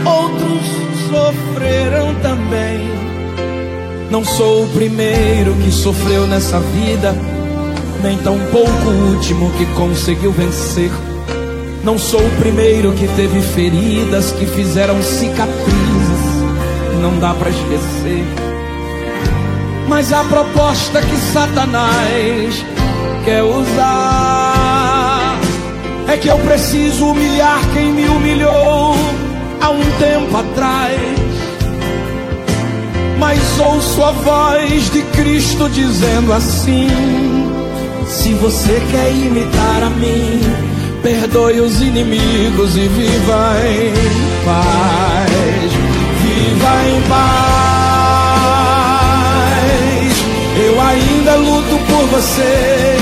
outros 0.07 0.67
sofreram 1.11 2.15
também. 2.23 2.89
Não 4.11 4.25
sou 4.25 4.65
o 4.65 4.69
primeiro 4.69 5.53
que 5.63 5.71
sofreu 5.71 6.27
nessa 6.27 6.59
vida, 6.59 7.15
nem 8.03 8.17
tampouco 8.19 8.89
o 8.89 9.15
último 9.15 9.51
que 9.53 9.67
conseguiu 9.75 10.33
vencer. 10.33 10.91
Não 11.85 11.99
sou 11.99 12.21
o 12.21 12.37
primeiro 12.41 12.93
que 12.93 13.07
teve 13.09 13.41
feridas 13.43 14.33
que 14.33 14.47
fizeram 14.47 15.03
cicatrizes, 15.03 16.25
não 17.03 17.19
dá 17.19 17.35
pra 17.35 17.51
esquecer. 17.51 18.25
Mas 19.89 20.11
a 20.11 20.25
proposta 20.25 21.03
que 21.03 21.17
Satanás 21.33 22.65
quer 23.27 23.43
usar 23.43 24.18
é 26.09 26.17
que 26.17 26.29
eu 26.29 26.39
preciso 26.39 27.11
humilhar 27.11 27.61
quem 27.75 27.93
me 27.93 28.09
humilhou 28.09 28.97
há 29.61 29.71
um 29.71 29.85
tempo 29.99 30.37
atrás. 30.37 30.99
Mas 33.19 33.39
ouço 33.61 34.03
a 34.03 34.13
voz 34.13 34.91
de 34.91 35.03
Cristo 35.03 35.69
dizendo 35.69 36.33
assim: 36.33 36.89
Se 38.07 38.33
você 38.35 38.81
quer 38.91 39.11
imitar 39.11 39.83
a 39.83 39.91
mim, 39.91 40.41
perdoe 41.03 41.61
os 41.61 41.83
inimigos 41.83 42.77
e 42.77 42.89
viva 42.89 43.57
em 43.67 43.93
paz. 44.45 45.73
Viva 46.23 46.89
em 46.89 47.03
paz. 47.09 47.99
Eu 50.65 50.81
ainda 50.81 51.37
luto 51.37 51.79
por 51.87 52.07
você, 52.07 52.98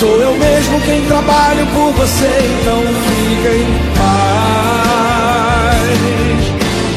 Sou 0.00 0.20
eu 0.20 0.36
mesmo 0.36 0.80
quem 0.80 1.04
trabalho 1.06 1.66
por 1.68 1.92
você, 1.92 2.28
então 2.60 2.82
fica 2.82 3.50
em 3.54 3.66
paz. 3.96 4.24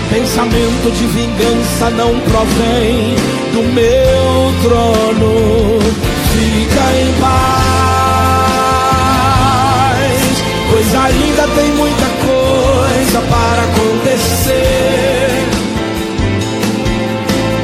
Pensamento 0.10 0.92
de 0.92 1.06
vingança 1.06 1.90
não 1.92 2.20
provém 2.22 3.16
do 3.54 3.62
meu 3.72 4.52
trono. 4.64 5.80
Fica 6.34 6.86
em 7.00 7.14
paz, 7.22 7.38
pois 10.72 10.96
ainda 10.96 11.48
tem 11.56 11.72
muita 11.74 12.08
coisa 12.26 13.22
para 13.30 13.62
acontecer. 13.64 15.30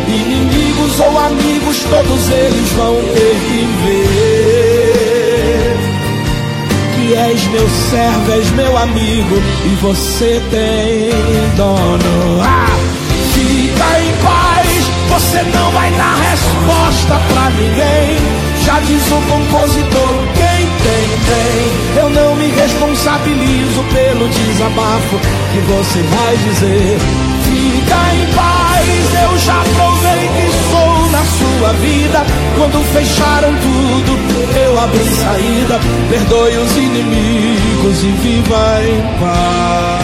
Inimigos 0.07 0.99
ou 0.99 1.17
amigos, 1.17 1.77
todos 1.89 2.29
eles 2.29 2.69
vão 2.73 2.95
ter 3.15 3.35
que 3.47 3.62
meu 7.63 7.69
servo, 7.69 8.31
és 8.33 8.49
meu 8.51 8.77
amigo 8.77 9.41
e 9.63 9.75
você 9.81 10.41
tem 10.51 11.55
dono. 11.55 12.41
Ah, 12.41 12.67
fica 13.33 13.99
em 14.01 14.13
paz, 14.21 14.67
você 15.09 15.41
não 15.43 15.71
vai 15.71 15.89
dar 15.91 16.15
resposta 16.29 17.21
pra 17.31 17.49
ninguém. 17.51 18.19
Já 18.65 18.79
diz 18.79 19.03
o 19.11 19.21
compositor, 19.31 20.09
quem 20.35 20.67
tem, 20.83 21.07
tem. 21.29 22.01
Eu 22.03 22.09
não 22.09 22.35
me 22.35 22.47
responsabilizo 22.47 23.83
pelo 23.93 24.27
desabafo 24.27 25.19
que 25.53 25.59
você 25.59 26.01
vai 26.01 26.37
dizer. 26.37 26.97
Fica 27.43 28.13
em 28.13 28.33
paz, 28.33 29.31
eu 29.31 29.39
já 29.39 29.63
provei 29.75 30.27
que 30.27 30.52
sua 31.57 31.73
vida. 31.73 32.23
Quando 32.57 32.83
fecharam 32.93 33.53
tudo, 33.55 34.17
eu 34.57 34.79
abri 34.79 35.05
saída. 35.05 35.79
Perdoe 36.09 36.57
os 36.57 36.77
inimigos 36.77 38.03
e 38.03 38.11
viva 38.21 38.83
em 38.83 39.01
paz. 39.19 40.03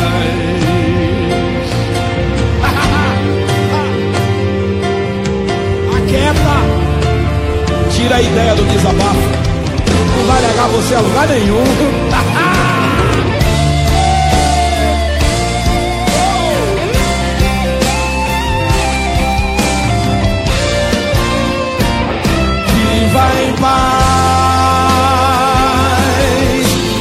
Aquieta, 5.98 6.56
tira 7.92 8.16
a 8.16 8.22
ideia 8.22 8.56
do 8.56 8.64
desabafo. 8.64 9.30
Não 10.18 10.26
vai 10.26 10.42
levar 10.42 10.68
você 10.68 10.96
a 10.96 11.00
lugar 11.00 11.28
nenhum. 11.28 11.64
Paz. 23.62 24.00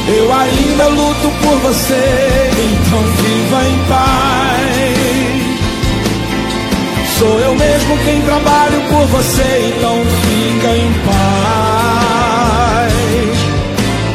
Eu 0.07 0.33
ainda 0.33 0.87
luto 0.87 1.29
por 1.41 1.57
você, 1.59 2.49
então 2.57 2.99
viva 2.99 3.63
em 3.67 3.77
paz. 3.87 4.39
Sou 7.19 7.39
eu 7.39 7.53
mesmo 7.53 7.97
quem 8.05 8.21
trabalho 8.21 8.81
por 8.89 9.05
você, 9.07 9.73
então 9.75 10.05
fica 10.23 10.69
em 10.73 10.93
paz. 11.05 11.29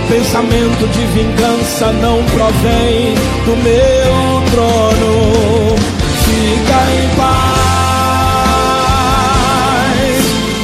Pensamento 0.09 0.89
de 0.89 1.05
vingança 1.09 1.93
não 1.93 2.25
provém 2.25 3.15
do 3.45 3.57
meu 3.63 4.43
trono. 4.53 5.77
Fica 6.25 6.79
em 6.93 7.09
paz, 7.15 7.45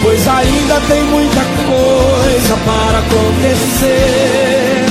pois 0.03 0.27
ainda 0.27 0.81
tem 0.89 1.10
para 2.71 2.99
acontecer. 2.99 4.87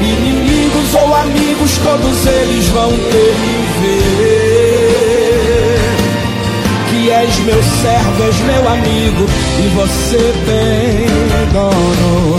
Inimigos 0.00 0.94
ou 0.94 1.14
amigos, 1.14 1.78
todos 1.78 2.26
eles 2.26 2.68
vão 2.68 2.90
ter 2.90 3.34
que 3.42 3.56
ver 3.80 4.46
que 6.88 7.10
és 7.10 7.38
meu 7.40 7.62
servo, 7.62 8.22
és 8.24 8.38
meu 8.40 8.68
amigo 8.68 9.26
e 9.58 9.68
você 9.74 10.34
tem 10.46 11.06
dono. 11.52 12.36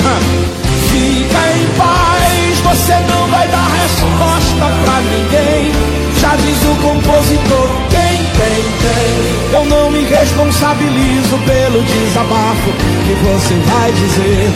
Fica 0.91 1.41
em 1.57 1.67
paz, 1.77 2.59
você 2.63 2.95
não 3.11 3.27
vai 3.27 3.47
dar 3.47 3.69
resposta 3.81 4.65
pra 4.83 4.97
ninguém. 5.01 5.71
Já 6.19 6.35
diz 6.35 6.59
o 6.63 6.75
compositor, 6.81 7.69
quem 7.89 8.06
tem, 8.37 8.63
tem. 8.83 9.17
Eu 9.53 9.65
não 9.65 9.91
me 9.91 10.03
responsabilizo 10.03 11.37
pelo 11.45 11.81
desabafo 11.83 12.71
que 13.05 13.13
você 13.25 13.55
vai 13.55 13.91
dizer. 13.91 14.51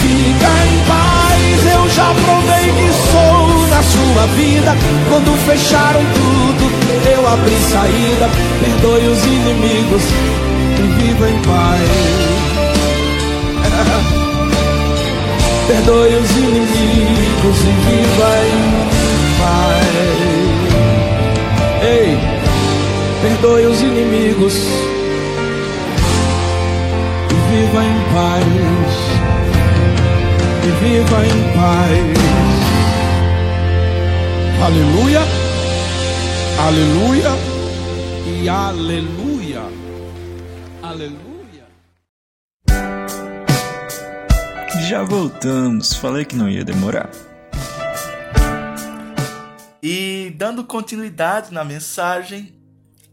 Fica 0.00 0.50
em 0.70 0.78
paz, 0.88 1.66
eu 1.74 1.88
já 1.90 2.14
provei 2.24 2.66
que 2.72 2.88
sou 3.10 3.68
na 3.68 3.82
sua 3.82 4.26
vida. 4.36 4.76
Quando 5.08 5.36
fecharam 5.46 6.04
tudo, 6.14 6.64
eu 7.10 7.28
abri 7.28 7.56
saída. 7.70 8.30
Perdoe 8.60 9.06
os 9.08 9.24
inimigos 9.24 10.02
e 10.78 10.82
viva 11.02 11.28
em 11.30 11.38
paz. 11.42 11.90
Perdoe 15.66 16.14
os 16.14 16.30
inimigos 16.30 17.58
e 17.60 17.72
viva 17.86 18.30
em 18.46 18.62
paz. 19.40 20.33
Perdoe 23.44 23.66
os 23.66 23.82
inimigos 23.82 24.54
e 27.30 27.34
viva 27.50 27.84
em 27.84 27.98
paz. 28.14 28.44
E 30.64 30.68
viva 30.82 31.26
em 31.26 31.42
paz. 31.52 32.14
Aleluia, 34.64 35.20
aleluia 36.58 37.30
e 38.26 38.48
aleluia, 38.48 39.62
aleluia. 40.82 41.64
Já 44.88 45.02
voltamos, 45.02 45.94
falei 45.94 46.24
que 46.24 46.34
não 46.34 46.48
ia 46.48 46.64
demorar. 46.64 47.10
E 49.82 50.34
dando 50.34 50.64
continuidade 50.64 51.52
na 51.52 51.62
mensagem, 51.62 52.63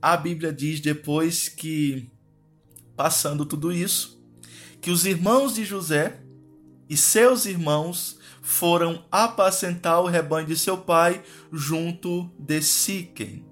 a 0.02 0.18
Bíblia 0.18 0.52
diz 0.52 0.80
depois 0.80 1.48
que, 1.48 2.10
passando 2.96 3.46
tudo 3.46 3.72
isso, 3.72 4.20
que 4.82 4.90
os 4.90 5.06
irmãos 5.06 5.54
de 5.54 5.64
José 5.64 6.20
e 6.90 6.98
seus 6.98 7.46
irmãos 7.46 8.18
foram 8.42 9.06
apacentar 9.12 10.02
o 10.02 10.08
rebanho 10.08 10.48
de 10.48 10.58
seu 10.58 10.78
pai 10.78 11.22
junto 11.52 12.30
de 12.40 12.62
Siquem. 12.62 13.46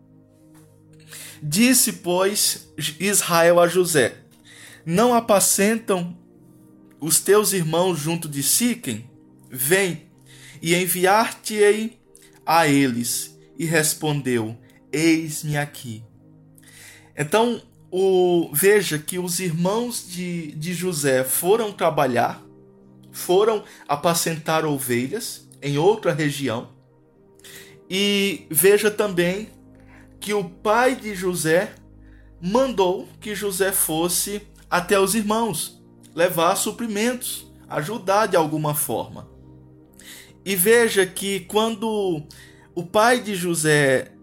Disse, 1.42 1.94
pois, 1.94 2.74
Israel 3.00 3.60
a 3.60 3.68
José: 3.68 4.26
Não 4.86 5.14
apacentam 5.14 6.18
os 7.00 7.20
teus 7.20 7.54
irmãos 7.54 7.98
junto 7.98 8.28
de 8.28 8.44
Siquem? 8.44 9.10
Vem, 9.50 10.10
e 10.62 10.76
enviar-te-ei 10.76 12.00
a 12.46 12.68
eles. 12.68 13.38
E 13.58 13.66
respondeu: 13.66 14.58
Eis-me 14.92 15.56
aqui. 15.58 16.04
Então, 17.20 17.62
o, 17.92 18.50
veja 18.54 18.98
que 18.98 19.20
os 19.20 19.42
irmãos 19.42 20.08
de, 20.08 20.54
de 20.54 20.74
José 20.74 21.26
foram 21.26 21.70
trabalhar, 21.70 22.42
foram 23.12 23.62
apacentar 23.90 24.66
ovelhas 24.66 25.46
em 25.62 25.78
outra 25.78 26.14
região. 26.14 26.70
E 27.90 28.48
veja 28.50 28.90
também 28.90 29.50
que 30.18 30.34
o 30.34 30.46
pai 30.46 30.96
de 30.96 31.14
José 31.14 31.74
mandou 32.42 33.06
que 33.20 33.36
José 33.36 33.74
fosse 33.74 34.42
até 34.70 34.98
os 34.98 35.14
irmãos, 35.14 35.84
levar 36.16 36.56
suprimentos, 36.56 37.52
ajudar 37.68 38.28
de 38.28 38.38
alguma 38.38 38.74
forma. 38.74 39.28
E 40.46 40.56
veja 40.56 41.06
que 41.06 41.42
quando 41.42 42.24
o 42.74 42.84
pai 42.86 43.20
de 43.20 43.36
José 43.36 44.14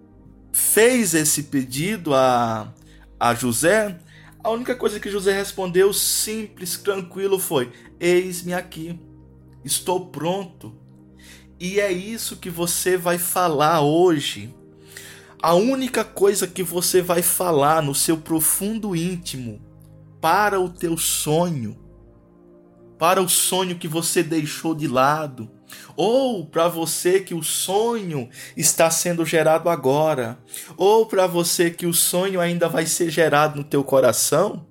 fez 0.50 1.12
esse 1.12 1.42
pedido 1.44 2.14
a, 2.14 2.72
a 3.18 3.34
José, 3.34 3.98
a 4.42 4.50
única 4.50 4.74
coisa 4.74 5.00
que 5.00 5.10
José 5.10 5.32
respondeu, 5.32 5.92
simples, 5.92 6.76
tranquilo, 6.76 7.38
foi: 7.38 7.72
Eis-me 7.98 8.54
aqui, 8.54 8.98
estou 9.64 10.06
pronto. 10.06 10.74
E 11.58 11.80
é 11.80 11.90
isso 11.90 12.36
que 12.36 12.50
você 12.50 12.96
vai 12.96 13.18
falar 13.18 13.80
hoje. 13.80 14.54
A 15.42 15.54
única 15.54 16.04
coisa 16.04 16.46
que 16.46 16.62
você 16.62 17.00
vai 17.00 17.22
falar 17.22 17.82
no 17.82 17.94
seu 17.94 18.18
profundo 18.18 18.94
íntimo 18.94 19.60
para 20.20 20.60
o 20.60 20.68
teu 20.68 20.96
sonho, 20.96 21.76
para 22.98 23.22
o 23.22 23.28
sonho 23.28 23.78
que 23.78 23.88
você 23.88 24.22
deixou 24.22 24.74
de 24.74 24.88
lado, 24.88 25.50
ou 25.96 26.46
para 26.46 26.68
você 26.68 27.20
que 27.20 27.34
o 27.34 27.42
sonho 27.42 28.28
está 28.56 28.90
sendo 28.90 29.24
gerado 29.24 29.68
agora, 29.68 30.38
ou 30.76 31.06
para 31.06 31.26
você 31.26 31.70
que 31.70 31.86
o 31.86 31.94
sonho 31.94 32.40
ainda 32.40 32.68
vai 32.68 32.86
ser 32.86 33.10
gerado 33.10 33.58
no 33.58 33.64
teu 33.64 33.82
coração, 33.82 34.66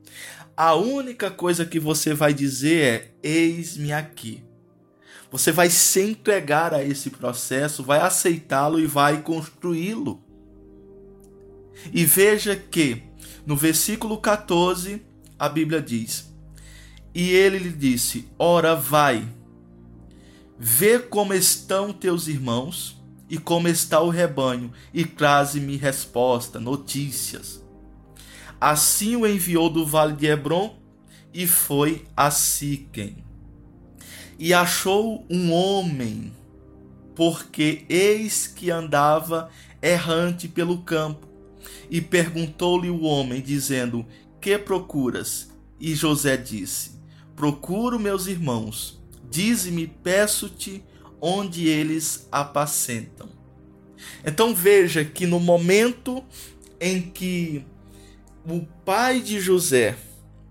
a 0.55 0.73
única 0.75 1.29
coisa 1.29 1.65
que 1.65 1.79
você 1.79 2.13
vai 2.13 2.33
dizer 2.33 2.83
é: 2.83 3.11
eis-me 3.21 3.91
aqui. 3.91 4.43
Você 5.31 5.51
vai 5.51 5.69
se 5.69 5.99
entregar 6.01 6.73
a 6.73 6.83
esse 6.83 7.09
processo, 7.09 7.83
vai 7.83 7.99
aceitá-lo 7.99 8.79
e 8.79 8.85
vai 8.85 9.21
construí-lo. 9.21 10.23
E 11.91 12.05
veja 12.05 12.55
que 12.55 13.03
no 13.45 13.55
versículo 13.55 14.17
14 14.17 15.01
a 15.37 15.49
Bíblia 15.49 15.81
diz: 15.81 16.33
E 17.13 17.31
ele 17.31 17.59
lhe 17.59 17.71
disse: 17.71 18.29
Ora, 18.39 18.75
vai 18.75 19.27
Vê 20.57 20.99
como 20.99 21.33
estão 21.33 21.91
teus 21.91 22.27
irmãos 22.27 23.01
e 23.29 23.37
como 23.37 23.67
está 23.67 23.99
o 23.99 24.09
rebanho, 24.09 24.71
e 24.93 25.03
traze-me 25.03 25.75
resposta, 25.77 26.59
notícias. 26.59 27.63
Assim 28.61 29.15
o 29.15 29.27
enviou 29.27 29.69
do 29.69 29.85
vale 29.85 30.13
de 30.13 30.27
Hebron 30.27 30.77
e 31.33 31.45
foi 31.45 32.05
a 32.15 32.31
Siquem. 32.31 33.17
E 34.39 34.53
achou 34.53 35.25
um 35.29 35.51
homem, 35.51 36.31
porque 37.15 37.85
eis 37.89 38.47
que 38.47 38.69
andava 38.69 39.49
errante 39.81 40.47
pelo 40.47 40.79
campo. 40.79 41.27
E 41.89 41.99
perguntou-lhe 42.01 42.89
o 42.89 43.01
homem, 43.01 43.41
dizendo: 43.41 44.05
Que 44.39 44.57
procuras? 44.57 45.49
E 45.79 45.93
José 45.93 46.37
disse: 46.37 46.91
Procuro 47.35 47.99
meus 47.99 48.27
irmãos 48.27 49.01
Dize-me, 49.35 49.85
peço-te, 49.85 50.81
onde 51.19 51.67
eles 51.67 52.25
apacentam. 52.31 53.27
Então 54.25 54.55
veja 54.55 55.03
que 55.03 55.27
no 55.27 55.41
momento 55.41 56.23
em 56.79 57.01
que 57.01 57.65
o 58.49 58.65
pai 58.85 59.19
de 59.19 59.41
José 59.41 59.97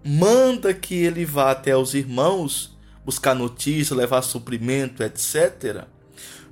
manda 0.05 0.75
que 0.75 0.97
ele 0.97 1.25
vá 1.25 1.51
até 1.51 1.75
os 1.75 1.95
irmãos 1.95 2.77
buscar 3.07 3.35
notícia, 3.35 3.97
levar 3.97 4.21
suprimento, 4.21 5.03
etc., 5.03 5.87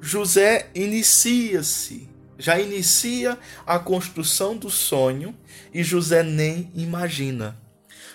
José 0.01 0.70
inicia-se, 0.74 2.09
já 2.39 2.59
inicia 2.59 3.39
a 3.66 3.78
construção 3.78 4.57
do 4.57 4.70
sonho 4.70 5.37
e 5.74 5.85
José 5.85 6.22
nem 6.22 6.72
imagina. 6.74 7.61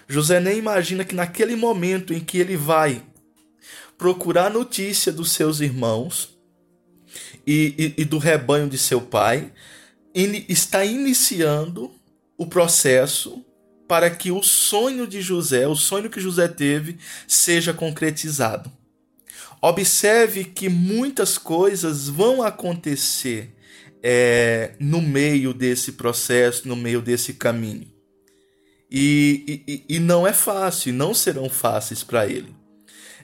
José 0.07 0.39
nem 0.39 0.57
imagina 0.57 1.05
que 1.05 1.13
naquele 1.13 1.55
momento 1.55 2.15
em 2.15 2.19
que 2.19 2.39
ele 2.39 2.57
vai 2.57 3.03
procurar 3.97 4.51
notícia 4.51 5.11
dos 5.11 5.31
seus 5.31 5.59
irmãos 5.59 6.37
e, 7.45 7.93
e, 7.97 8.01
e 8.01 8.05
do 8.05 8.17
rebanho 8.17 8.69
de 8.69 8.77
seu 8.77 9.01
pai, 9.01 9.51
in, 10.13 10.45
está 10.47 10.85
iniciando 10.85 11.91
o 12.37 12.45
processo 12.45 13.43
para 13.87 14.09
que 14.09 14.31
o 14.31 14.43
sonho 14.43 15.07
de 15.07 15.21
José, 15.21 15.67
o 15.67 15.75
sonho 15.75 16.09
que 16.09 16.19
José 16.19 16.47
teve, 16.47 16.97
seja 17.27 17.73
concretizado. 17.73 18.71
Observe 19.61 20.43
que 20.43 20.69
muitas 20.69 21.37
coisas 21.37 22.07
vão 22.07 22.43
acontecer 22.43 23.55
é, 24.03 24.73
no 24.79 25.01
meio 25.01 25.53
desse 25.53 25.93
processo, 25.93 26.67
no 26.67 26.75
meio 26.75 27.01
desse 27.01 27.33
caminho. 27.33 27.87
E, 28.91 29.63
e, 29.67 29.95
e 29.95 29.99
não 29.99 30.27
é 30.27 30.33
fácil, 30.33 30.93
não 30.93 31.13
serão 31.13 31.49
fáceis 31.49 32.03
para 32.03 32.27
ele. 32.27 32.56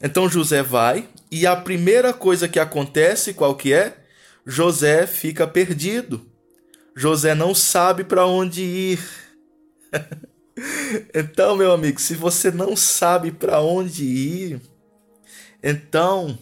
Então 0.04 0.30
José 0.30 0.62
vai 0.62 1.08
e 1.32 1.48
a 1.48 1.56
primeira 1.56 2.14
coisa 2.14 2.50
que 2.50 2.60
acontece, 2.60 3.34
qual 3.34 3.56
que 3.56 3.72
é? 3.72 4.04
José 4.46 5.08
fica 5.08 5.48
perdido. 5.48 6.30
José 6.94 7.34
não 7.34 7.56
sabe 7.56 8.04
para 8.04 8.28
onde 8.28 8.62
ir. 8.62 9.00
então, 11.16 11.56
meu 11.56 11.72
amigo, 11.72 12.02
se 12.02 12.16
você 12.16 12.52
não 12.52 12.76
sabe 12.76 13.32
para 13.32 13.62
onde 13.62 14.04
ir, 14.04 14.62
então 15.64 16.38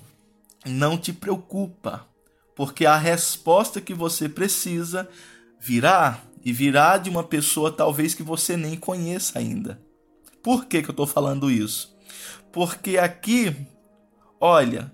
não 0.66 0.98
te 0.98 1.14
preocupa, 1.14 2.08
porque 2.56 2.86
a 2.86 2.98
resposta 2.98 3.80
que 3.80 3.94
você 3.94 4.28
precisa 4.28 5.08
virá 5.60 6.20
e 6.44 6.52
virá 6.52 6.98
de 6.98 7.12
uma 7.12 7.24
pessoa 7.24 7.72
talvez 7.72 8.16
que 8.16 8.24
você 8.24 8.58
nem 8.58 8.76
conheça 8.76 9.38
ainda. 9.38 9.80
Por 10.42 10.66
que, 10.66 10.82
que 10.82 10.90
eu 10.90 10.94
estou 10.94 11.06
falando 11.06 11.52
isso? 11.52 11.91
Porque 12.52 12.98
aqui, 12.98 13.56
olha, 14.40 14.92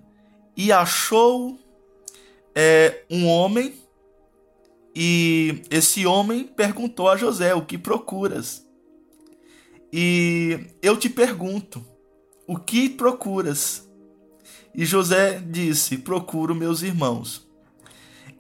e 0.56 0.72
achou 0.72 1.58
é, 2.56 3.04
um 3.10 3.28
homem, 3.28 3.74
e 4.96 5.62
esse 5.70 6.06
homem 6.06 6.44
perguntou 6.46 7.10
a 7.10 7.16
José: 7.16 7.54
O 7.54 7.66
que 7.66 7.78
procuras? 7.78 8.66
E 9.92 10.60
eu 10.82 10.98
te 10.98 11.10
pergunto: 11.10 11.86
O 12.48 12.58
que 12.58 12.90
procuras? 12.90 13.88
E 14.74 14.86
José 14.86 15.40
disse: 15.40 15.98
Procuro 15.98 16.56
meus 16.56 16.82
irmãos. 16.82 17.48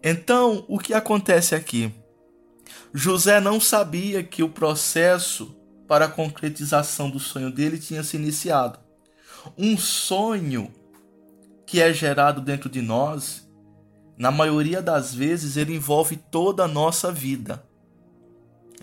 Então, 0.03 0.65
o 0.68 0.80
que 0.80 0.93
acontece 0.93 1.55
aqui? 1.55 1.91
José 2.93 3.39
não 3.39 3.59
sabia 3.59 4.24
que 4.24 4.41
o 4.41 4.49
processo 4.49 5.55
para 5.88 6.05
a 6.05 6.09
concretização 6.09 7.09
do 7.09 7.20
sonho 7.20 7.51
dele 7.51 7.78
tinha 7.80 8.03
se 8.03 8.18
iniciado. 8.18 8.86
Um 9.57 9.77
sonho 9.77 10.71
que 11.65 11.81
é 11.81 11.91
gerado 11.91 12.41
dentro 12.41 12.69
de 12.69 12.81
nós, 12.81 13.47
na 14.17 14.31
maioria 14.31 14.81
das 14.81 15.13
vezes, 15.13 15.57
ele 15.57 15.75
envolve 15.75 16.15
toda 16.15 16.63
a 16.63 16.67
nossa 16.67 17.11
vida. 17.11 17.63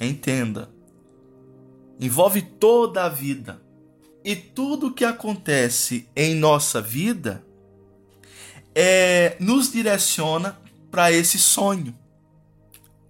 Entenda. 0.00 0.68
Envolve 1.98 2.42
toda 2.42 3.05
a 3.05 3.09
vida. 3.09 3.62
E 4.24 4.34
tudo 4.34 4.92
que 4.92 5.05
acontece 5.05 6.09
em 6.14 6.34
nossa 6.34 6.80
vida 6.80 7.44
é, 8.74 9.36
nos 9.38 9.70
direciona 9.70 10.59
para 10.90 11.12
esse 11.12 11.38
sonho. 11.38 11.96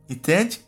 Entende? 0.09 0.61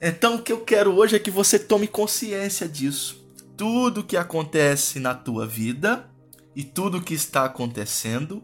Então 0.00 0.36
o 0.36 0.42
que 0.42 0.52
eu 0.52 0.64
quero 0.64 0.96
hoje 0.96 1.16
é 1.16 1.18
que 1.18 1.30
você 1.30 1.58
tome 1.58 1.86
consciência 1.86 2.68
disso. 2.68 3.19
Tudo 3.60 4.02
que 4.02 4.16
acontece 4.16 4.98
na 4.98 5.14
tua 5.14 5.46
vida 5.46 6.08
e 6.56 6.64
tudo 6.64 7.02
que 7.02 7.12
está 7.12 7.44
acontecendo 7.44 8.42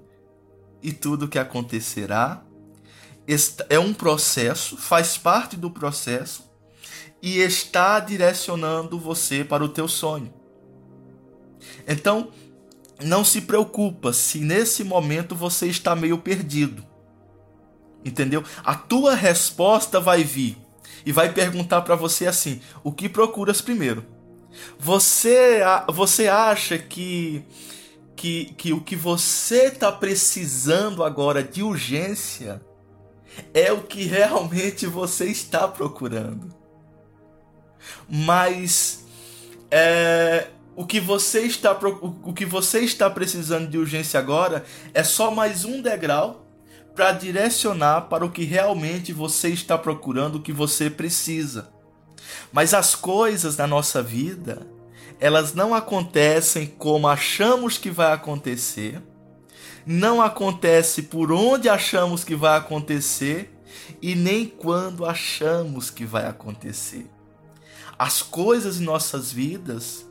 e 0.83 0.93
tudo 0.93 1.27
que 1.27 1.39
acontecerá 1.39 2.45
é 3.71 3.79
um 3.79 3.95
processo, 3.95 4.77
faz 4.77 5.17
parte 5.17 5.57
do 5.57 5.71
processo 5.71 6.45
e 7.23 7.39
está 7.39 7.99
direcionando 7.99 9.01
você 9.01 9.43
para 9.43 9.65
o 9.65 9.71
teu 9.71 9.89
sonho. 9.89 10.35
Então, 11.89 12.31
não 13.03 13.25
se 13.25 13.41
preocupa 13.41 14.13
se 14.13 14.41
nesse 14.41 14.85
momento 14.85 15.35
você 15.35 15.67
está 15.67 15.97
meio 15.97 16.19
perdido. 16.19 16.85
Entendeu? 18.05 18.45
A 18.63 18.75
tua 18.75 19.15
resposta 19.15 19.99
vai 19.99 20.23
vir 20.23 20.59
e 21.07 21.11
vai 21.11 21.33
perguntar 21.33 21.81
para 21.81 21.97
você 21.97 22.27
assim: 22.27 22.61
o 22.85 22.93
que 22.93 23.09
procuras 23.09 23.63
primeiro? 23.63 24.15
Você, 24.79 25.61
você 25.89 26.29
acha 26.29 26.79
que, 26.79 27.45
que, 28.15 28.47
que 28.55 28.73
o 28.73 28.81
que 28.81 28.97
você 28.97 29.65
está 29.65 29.91
precisando 29.91 31.03
agora 31.03 31.43
de 31.43 31.63
urgência 31.63 32.61
é 33.53 33.73
o 33.73 33.83
que 33.83 34.05
realmente 34.05 34.87
você 34.87 35.27
está 35.27 35.67
procurando? 35.69 36.55
Mas 38.09 39.05
é, 39.71 40.49
o 40.75 40.85
que 40.85 41.01
você 41.01 41.41
está 41.41 41.73
o 41.73 42.33
que 42.33 42.45
você 42.45 42.81
está 42.81 43.09
precisando 43.09 43.69
de 43.69 43.79
urgência 43.79 44.21
agora 44.21 44.65
é 44.93 45.03
só 45.03 45.31
mais 45.31 45.65
um 45.65 45.81
degrau 45.81 46.47
para 46.95 47.13
direcionar 47.13 48.03
para 48.03 48.25
o 48.25 48.31
que 48.31 48.45
realmente 48.45 49.13
você 49.13 49.51
está 49.51 49.77
procurando, 49.77 50.37
o 50.37 50.43
que 50.43 50.53
você 50.53 50.89
precisa. 50.89 51.76
Mas 52.53 52.75
as 52.75 52.95
coisas 52.95 53.57
na 53.57 53.67
nossa 53.67 54.03
vida, 54.03 54.67
elas 55.19 55.55
não 55.55 55.75
acontecem 55.75 56.67
como 56.67 57.09
achamos 57.09 57.79
que 57.79 57.91
vai 57.91 58.13
acontecer, 58.13 59.03
não 59.87 60.21
acontece 60.21 61.03
por 61.03 61.31
onde 61.31 61.69
achamos 61.69 62.25
que 62.25 62.35
vai 62.35 62.59
acontecer 62.59 63.57
e 64.03 64.15
nem 64.15 64.47
quando 64.47 65.07
achamos 65.07 65.91
que 65.91 66.05
vai 66.05 66.27
acontecer. 66.27 67.07
As 67.99 68.21
coisas 68.21 68.81
em 68.81 68.85
nossas 68.85 69.33
vidas, 69.33 70.07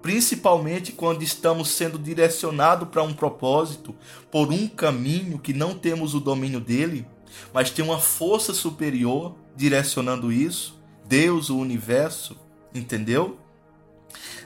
principalmente 0.00 0.92
quando 0.92 1.22
estamos 1.22 1.70
sendo 1.70 1.98
direcionados 1.98 2.88
para 2.88 3.02
um 3.02 3.14
propósito, 3.14 3.94
por 4.30 4.52
um 4.52 4.68
caminho 4.68 5.38
que 5.38 5.52
não 5.52 5.74
temos 5.74 6.14
o 6.14 6.20
domínio 6.20 6.60
dele, 6.60 7.06
mas 7.52 7.70
tem 7.70 7.84
uma 7.84 7.98
força 7.98 8.54
superior 8.54 9.34
direcionando 9.56 10.30
isso, 10.30 10.75
Deus, 11.06 11.50
o 11.50 11.58
universo, 11.58 12.36
entendeu? 12.74 13.38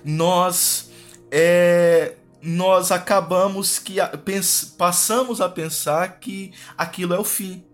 Nós 0.05 0.91
é, 1.31 2.17
nós 2.43 2.91
acabamos 2.91 3.79
que 3.79 3.97
passamos 4.79 5.41
a 5.41 5.49
pensar 5.49 6.19
que 6.21 6.53
aquilo 6.77 7.15
é 7.15 7.19
o 7.19 7.25
fim. 7.25 7.65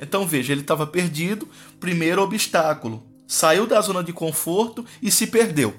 Então 0.00 0.26
veja, 0.26 0.52
ele 0.52 0.62
estava 0.62 0.86
perdido, 0.86 1.48
primeiro 1.80 2.22
obstáculo, 2.22 3.06
saiu 3.26 3.66
da 3.66 3.80
zona 3.80 4.02
de 4.02 4.12
conforto 4.12 4.84
e 5.00 5.10
se 5.10 5.26
perdeu. 5.26 5.74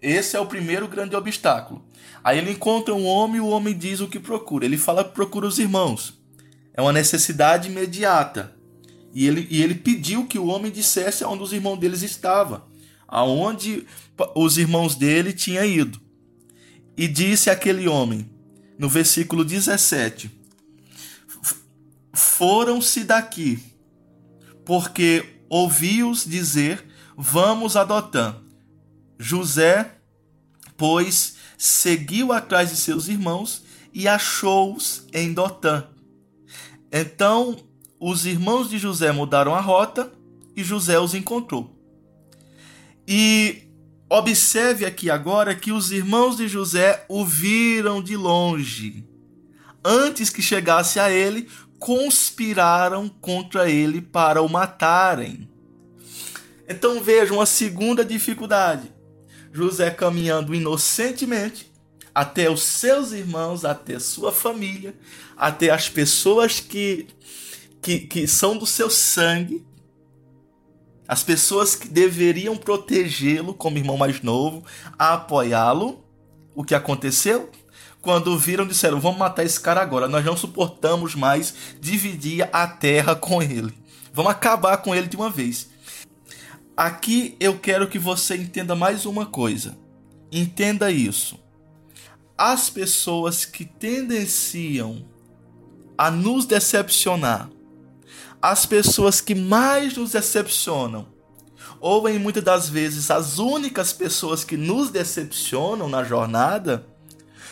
Esse 0.00 0.36
é 0.36 0.40
o 0.40 0.46
primeiro 0.46 0.86
grande 0.86 1.16
obstáculo. 1.16 1.84
Aí 2.22 2.38
ele 2.38 2.52
encontra 2.52 2.94
um 2.94 3.04
homem 3.04 3.36
e 3.36 3.40
o 3.40 3.48
homem 3.48 3.76
diz 3.76 4.00
o 4.00 4.08
que 4.08 4.20
procura. 4.20 4.64
Ele 4.64 4.78
fala 4.78 5.04
que 5.04 5.12
procura 5.12 5.46
os 5.46 5.58
irmãos. 5.58 6.18
É 6.72 6.80
uma 6.80 6.92
necessidade 6.92 7.68
imediata. 7.68 8.56
E 9.18 9.26
ele, 9.26 9.48
e 9.50 9.64
ele 9.64 9.74
pediu 9.74 10.28
que 10.28 10.38
o 10.38 10.46
homem 10.46 10.70
dissesse 10.70 11.24
aonde 11.24 11.42
os 11.42 11.52
irmãos 11.52 11.76
deles 11.76 12.02
estavam, 12.02 12.62
aonde 13.08 13.84
os 14.32 14.56
irmãos 14.56 14.94
dele 14.94 15.32
tinham 15.32 15.64
ido. 15.64 16.00
E 16.96 17.08
disse 17.08 17.50
aquele 17.50 17.88
homem, 17.88 18.30
no 18.78 18.88
versículo 18.88 19.44
17: 19.44 20.30
Foram-se 22.12 23.02
daqui, 23.02 23.60
porque 24.64 25.24
ouvi-os 25.48 26.24
dizer: 26.24 26.86
Vamos 27.16 27.74
a 27.74 27.82
Dotã. 27.82 28.36
José, 29.18 29.98
pois, 30.76 31.34
seguiu 31.58 32.32
atrás 32.32 32.70
de 32.70 32.76
seus 32.76 33.08
irmãos 33.08 33.64
e 33.92 34.06
achou-os 34.06 35.08
em 35.12 35.32
Dotã. 35.32 35.88
Então 36.92 37.67
os 38.00 38.26
irmãos 38.26 38.68
de 38.68 38.78
José 38.78 39.10
mudaram 39.12 39.54
a 39.54 39.60
rota 39.60 40.12
e 40.54 40.62
José 40.62 40.98
os 40.98 41.14
encontrou. 41.14 41.76
E 43.06 43.62
observe 44.08 44.84
aqui 44.84 45.10
agora 45.10 45.54
que 45.54 45.72
os 45.72 45.90
irmãos 45.90 46.36
de 46.36 46.48
José 46.48 47.04
o 47.08 47.24
viram 47.24 48.02
de 48.02 48.16
longe. 48.16 49.04
Antes 49.84 50.30
que 50.30 50.42
chegasse 50.42 51.00
a 51.00 51.10
ele, 51.10 51.48
conspiraram 51.78 53.08
contra 53.08 53.70
ele 53.70 54.00
para 54.00 54.42
o 54.42 54.48
matarem. 54.48 55.48
Então 56.68 57.00
vejam 57.00 57.40
a 57.40 57.46
segunda 57.46 58.04
dificuldade. 58.04 58.92
José 59.52 59.90
caminhando 59.90 60.54
inocentemente 60.54 61.72
até 62.14 62.50
os 62.50 62.62
seus 62.62 63.12
irmãos, 63.12 63.64
até 63.64 63.98
sua 63.98 64.32
família, 64.32 64.94
até 65.36 65.70
as 65.70 65.88
pessoas 65.88 66.60
que, 66.60 67.06
que, 67.82 68.00
que 68.00 68.26
são 68.26 68.56
do 68.56 68.66
seu 68.66 68.90
sangue, 68.90 69.64
as 71.08 71.22
pessoas 71.22 71.74
que 71.74 71.88
deveriam 71.88 72.54
protegê-lo 72.54 73.54
como 73.54 73.78
irmão 73.78 73.96
mais 73.96 74.20
novo, 74.20 74.62
apoiá-lo. 74.98 76.04
O 76.54 76.62
que 76.62 76.74
aconteceu? 76.74 77.50
Quando 78.02 78.38
viram, 78.38 78.66
disseram: 78.66 79.00
Vamos 79.00 79.18
matar 79.18 79.44
esse 79.44 79.58
cara 79.58 79.80
agora. 79.80 80.06
Nós 80.06 80.24
não 80.24 80.36
suportamos 80.36 81.14
mais 81.14 81.54
dividir 81.80 82.48
a 82.52 82.66
terra 82.66 83.14
com 83.14 83.42
ele. 83.42 83.72
Vamos 84.12 84.32
acabar 84.32 84.76
com 84.78 84.94
ele 84.94 85.06
de 85.06 85.16
uma 85.16 85.30
vez. 85.30 85.70
Aqui 86.76 87.36
eu 87.40 87.58
quero 87.58 87.88
que 87.88 87.98
você 87.98 88.36
entenda 88.36 88.74
mais 88.76 89.06
uma 89.06 89.24
coisa. 89.24 89.78
Entenda 90.30 90.90
isso. 90.90 91.38
As 92.36 92.68
pessoas 92.68 93.44
que 93.44 93.64
tendenciam 93.64 95.04
a 95.96 96.10
nos 96.10 96.44
decepcionar, 96.44 97.50
as 98.40 98.64
pessoas 98.64 99.20
que 99.20 99.34
mais 99.34 99.96
nos 99.96 100.12
decepcionam, 100.12 101.06
ou 101.80 102.08
em 102.08 102.18
muitas 102.18 102.42
das 102.42 102.68
vezes 102.68 103.10
as 103.10 103.38
únicas 103.38 103.92
pessoas 103.92 104.44
que 104.44 104.56
nos 104.56 104.90
decepcionam 104.90 105.88
na 105.88 106.04
jornada, 106.04 106.86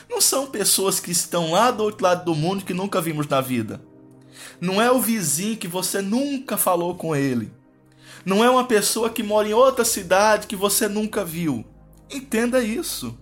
não 0.09 0.21
são 0.21 0.47
pessoas 0.47 1.01
que 1.01 1.11
estão 1.11 1.53
lá 1.53 1.71
do 1.71 1.83
outro 1.83 2.05
lado 2.05 2.25
do 2.25 2.35
mundo 2.35 2.65
que 2.65 2.75
nunca 2.75 3.01
vimos 3.01 3.27
na 3.27 3.41
vida. 3.41 3.81
Não 4.61 4.81
é 4.81 4.91
o 4.91 5.01
vizinho 5.01 5.57
que 5.57 5.69
você 5.69 6.01
nunca 6.01 6.57
falou 6.57 6.95
com 6.95 7.15
ele. 7.15 7.53
Não 8.25 8.45
é 8.45 8.51
uma 8.51 8.65
pessoa 8.65 9.11
que 9.11 9.23
mora 9.23 9.49
em 9.49 9.53
outra 9.53 9.85
cidade 9.85 10.47
que 10.47 10.57
você 10.57 10.89
nunca 10.89 11.25
viu. 11.25 11.65
Entenda 12.11 12.63
isso. 12.63 13.17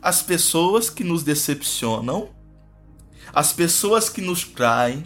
As 0.00 0.22
pessoas 0.22 0.88
que 0.88 1.04
nos 1.04 1.22
decepcionam, 1.22 2.30
as 3.32 3.52
pessoas 3.52 4.08
que 4.08 4.20
nos 4.20 4.44
traem, 4.44 5.04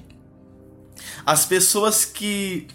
as 1.24 1.44
pessoas 1.44 2.04
que, 2.04 2.66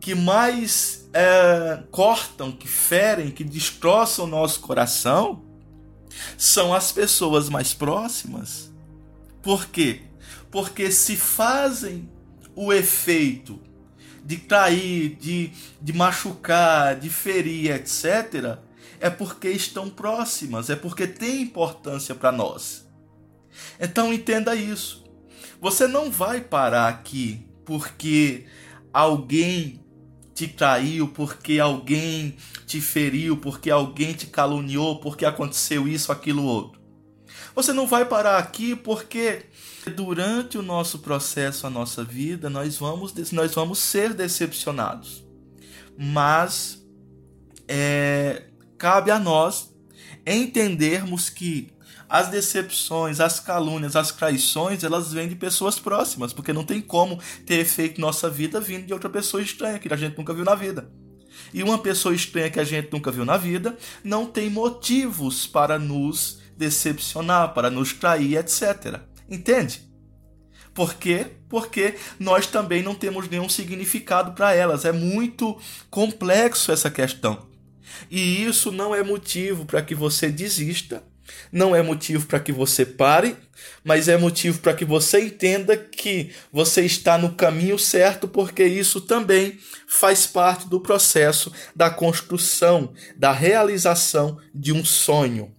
que 0.00 0.14
mais 0.14 1.08
é, 1.12 1.82
cortam, 1.90 2.52
que 2.52 2.68
ferem, 2.68 3.30
que 3.30 3.44
destroçam 3.44 4.24
o 4.24 4.28
nosso 4.28 4.60
coração, 4.60 5.44
são 6.36 6.74
as 6.74 6.92
pessoas 6.92 7.48
mais 7.48 7.74
próximas. 7.74 8.70
Por 9.42 9.66
quê? 9.66 10.02
Porque 10.50 10.90
se 10.90 11.16
fazem 11.16 12.08
o 12.54 12.72
efeito 12.72 13.60
de 14.24 14.38
trair, 14.38 15.16
de, 15.16 15.52
de 15.80 15.92
machucar, 15.92 16.96
de 16.96 17.08
ferir, 17.08 17.70
etc., 17.70 18.58
é 18.98 19.08
porque 19.08 19.48
estão 19.48 19.88
próximas, 19.88 20.70
é 20.70 20.74
porque 20.74 21.06
têm 21.06 21.42
importância 21.42 22.14
para 22.14 22.32
nós. 22.32 22.86
Então 23.78 24.12
entenda 24.12 24.54
isso. 24.54 25.04
Você 25.60 25.86
não 25.86 26.10
vai 26.10 26.40
parar 26.40 26.88
aqui 26.88 27.45
porque 27.66 28.46
alguém 28.92 29.84
te 30.32 30.46
traiu, 30.46 31.08
porque 31.08 31.58
alguém 31.58 32.36
te 32.66 32.80
feriu, 32.80 33.36
porque 33.36 33.70
alguém 33.70 34.14
te 34.14 34.26
caluniou, 34.26 35.00
porque 35.00 35.26
aconteceu 35.26 35.86
isso, 35.88 36.12
aquilo, 36.12 36.44
outro. 36.44 36.80
Você 37.54 37.72
não 37.72 37.86
vai 37.86 38.04
parar 38.04 38.38
aqui 38.38 38.76
porque 38.76 39.46
durante 39.94 40.58
o 40.58 40.62
nosso 40.62 41.00
processo, 41.00 41.66
a 41.66 41.70
nossa 41.70 42.04
vida, 42.04 42.48
nós 42.48 42.76
vamos, 42.76 43.12
nós 43.32 43.54
vamos 43.54 43.78
ser 43.78 44.14
decepcionados. 44.14 45.24
Mas 45.98 46.86
é, 47.66 48.44
cabe 48.76 49.10
a 49.10 49.18
nós 49.18 49.74
entendermos 50.26 51.30
que 51.30 51.72
as 52.08 52.28
decepções, 52.28 53.20
as 53.20 53.40
calúnias, 53.40 53.96
as 53.96 54.12
traições, 54.12 54.84
elas 54.84 55.12
vêm 55.12 55.28
de 55.28 55.34
pessoas 55.34 55.78
próximas, 55.78 56.32
porque 56.32 56.52
não 56.52 56.64
tem 56.64 56.80
como 56.80 57.20
ter 57.44 57.60
efeito 57.60 58.00
nossa 58.00 58.30
vida 58.30 58.60
vindo 58.60 58.86
de 58.86 58.92
outra 58.92 59.10
pessoa 59.10 59.42
estranha 59.42 59.78
que 59.78 59.92
a 59.92 59.96
gente 59.96 60.16
nunca 60.16 60.32
viu 60.32 60.44
na 60.44 60.54
vida. 60.54 60.90
E 61.52 61.62
uma 61.62 61.78
pessoa 61.78 62.14
estranha 62.14 62.50
que 62.50 62.60
a 62.60 62.64
gente 62.64 62.92
nunca 62.92 63.10
viu 63.10 63.24
na 63.24 63.36
vida 63.36 63.76
não 64.02 64.26
tem 64.26 64.48
motivos 64.48 65.46
para 65.46 65.78
nos 65.78 66.40
decepcionar, 66.56 67.52
para 67.52 67.70
nos 67.70 67.92
trair, 67.92 68.36
etc. 68.36 69.00
Entende? 69.28 69.82
Por 70.72 70.94
quê? 70.94 71.26
Porque 71.48 71.94
nós 72.18 72.46
também 72.46 72.82
não 72.82 72.94
temos 72.94 73.28
nenhum 73.28 73.48
significado 73.48 74.32
para 74.32 74.54
elas. 74.54 74.84
É 74.84 74.92
muito 74.92 75.58
complexo 75.90 76.70
essa 76.70 76.90
questão. 76.90 77.46
E 78.10 78.44
isso 78.44 78.70
não 78.70 78.94
é 78.94 79.02
motivo 79.02 79.64
para 79.64 79.82
que 79.82 79.94
você 79.94 80.30
desista 80.30 81.02
não 81.50 81.74
é 81.74 81.82
motivo 81.82 82.26
para 82.26 82.40
que 82.40 82.52
você 82.52 82.84
pare, 82.84 83.36
mas 83.84 84.08
é 84.08 84.16
motivo 84.16 84.58
para 84.60 84.74
que 84.74 84.84
você 84.84 85.20
entenda 85.20 85.76
que 85.76 86.30
você 86.52 86.82
está 86.82 87.16
no 87.16 87.34
caminho 87.34 87.78
certo, 87.78 88.28
porque 88.28 88.64
isso 88.64 89.00
também 89.00 89.58
faz 89.86 90.26
parte 90.26 90.68
do 90.68 90.80
processo 90.80 91.52
da 91.74 91.90
construção, 91.90 92.92
da 93.16 93.32
realização 93.32 94.38
de 94.54 94.72
um 94.72 94.84
sonho. 94.84 95.54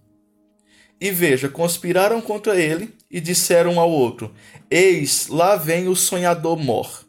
E 1.00 1.10
veja, 1.10 1.48
conspiraram 1.48 2.20
contra 2.20 2.60
ele 2.60 2.94
e 3.10 3.20
disseram 3.20 3.78
ao 3.78 3.90
outro: 3.90 4.34
Eis, 4.70 5.28
lá 5.28 5.56
vem 5.56 5.88
o 5.88 5.94
sonhador 5.94 6.56
mor. 6.56 7.06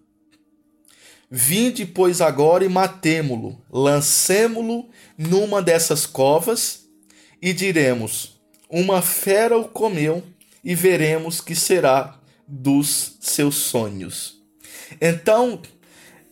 Vinde, 1.32 1.86
pois, 1.86 2.22
agora 2.22 2.66
e 2.66 2.70
matemo-lo, 2.70 3.62
lancemo-lo 3.72 4.90
numa 5.18 5.62
dessas 5.62 6.06
covas 6.06 6.86
e 7.42 7.54
diremos: 7.54 8.39
uma 8.70 9.02
fera 9.02 9.58
o 9.58 9.68
comeu 9.68 10.24
e 10.64 10.76
veremos 10.76 11.42
que 11.42 11.56
será 11.56 12.20
dos 12.48 13.18
seus 13.20 13.56
sonhos. 13.56 14.42
Então, 15.02 15.62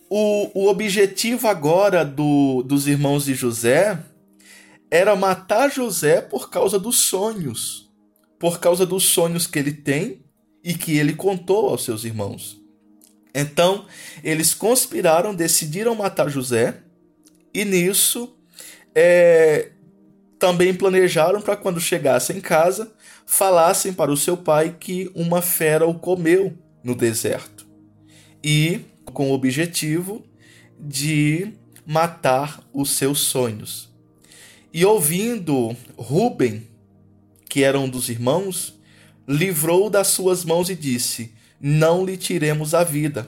o, 0.09 0.51
o 0.53 0.67
objetivo 0.67 1.47
agora 1.47 2.05
do, 2.05 2.63
dos 2.63 2.87
irmãos 2.87 3.25
de 3.25 3.33
José 3.33 3.99
era 4.89 5.15
matar 5.15 5.71
José 5.71 6.21
por 6.21 6.49
causa 6.49 6.79
dos 6.79 6.97
sonhos, 6.97 7.89
por 8.39 8.59
causa 8.59 8.85
dos 8.85 9.03
sonhos 9.03 9.47
que 9.47 9.59
ele 9.59 9.73
tem 9.73 10.23
e 10.63 10.73
que 10.73 10.97
ele 10.97 11.13
contou 11.13 11.69
aos 11.69 11.83
seus 11.83 12.03
irmãos. 12.03 12.59
Então, 13.33 13.85
eles 14.23 14.53
conspiraram, 14.53 15.35
decidiram 15.35 15.93
matar 15.93 16.29
José, 16.29 16.81
e 17.53 17.63
nisso 17.63 18.35
é, 18.95 19.71
também 20.39 20.73
planejaram 20.73 21.41
para 21.41 21.55
quando 21.55 21.79
chegassem 21.79 22.37
em 22.37 22.41
casa, 22.41 22.91
falassem 23.25 23.91
para 23.93 24.11
o 24.11 24.17
seu 24.17 24.37
pai 24.37 24.75
que 24.79 25.11
uma 25.15 25.41
fera 25.41 25.87
o 25.87 25.95
comeu 25.95 26.57
no 26.83 26.95
deserto. 26.95 27.65
E 28.43 28.81
com 29.05 29.31
o 29.31 29.33
objetivo 29.33 30.23
de 30.79 31.53
matar 31.85 32.63
os 32.73 32.91
seus 32.91 33.19
sonhos. 33.19 33.89
E 34.73 34.85
ouvindo 34.85 35.75
Ruben, 35.97 36.67
que 37.49 37.63
era 37.63 37.79
um 37.79 37.89
dos 37.89 38.09
irmãos, 38.09 38.79
livrou 39.27 39.89
das 39.89 40.07
suas 40.07 40.45
mãos 40.45 40.69
e 40.69 40.75
disse: 40.75 41.33
Não 41.59 42.05
lhe 42.05 42.15
tiremos 42.15 42.73
a 42.75 42.83
vida. 42.83 43.27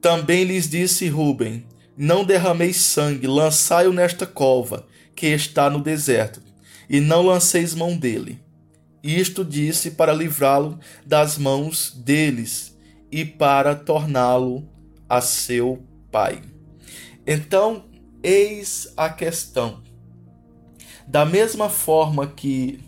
Também 0.00 0.42
lhes 0.42 0.68
disse 0.68 1.08
Ruben: 1.08 1.64
Não 1.96 2.24
derrameis 2.24 2.78
sangue, 2.78 3.26
lançai-o 3.26 3.92
nesta 3.92 4.26
cova 4.26 4.86
que 5.14 5.26
está 5.26 5.70
no 5.70 5.80
deserto, 5.80 6.42
e 6.88 7.00
não 7.00 7.22
lanceis 7.22 7.74
mão 7.74 7.96
dele. 7.96 8.40
Isto 9.02 9.44
disse 9.44 9.92
para 9.92 10.14
livrá-lo 10.14 10.78
das 11.04 11.36
mãos 11.36 11.92
deles 11.94 12.76
e 13.12 13.24
para 13.24 13.74
torná-lo 13.74 14.66
a 15.08 15.20
seu 15.20 15.82
pai. 16.10 16.42
Então, 17.26 17.84
eis 18.22 18.92
a 18.96 19.10
questão. 19.10 19.82
Da 21.06 21.24
mesma 21.26 21.68
forma 21.68 22.26
que, 22.26 22.80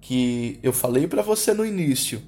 que 0.00 0.58
eu 0.62 0.72
falei 0.72 1.06
para 1.06 1.22
você 1.22 1.54
no 1.54 1.64
início, 1.64 2.22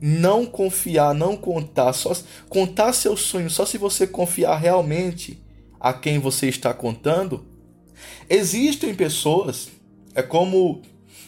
não 0.00 0.46
confiar, 0.46 1.14
não 1.14 1.36
contar, 1.36 1.92
só 1.92 2.16
contar 2.48 2.94
seu 2.94 3.16
sonho 3.16 3.50
só 3.50 3.66
se 3.66 3.76
você 3.76 4.06
confiar 4.06 4.56
realmente 4.56 5.42
a 5.78 5.92
quem 5.92 6.18
você 6.18 6.48
está 6.48 6.72
contando, 6.72 7.46
Existem 8.28 8.94
pessoas, 8.94 9.68
é 10.14 10.22
como 10.22 10.82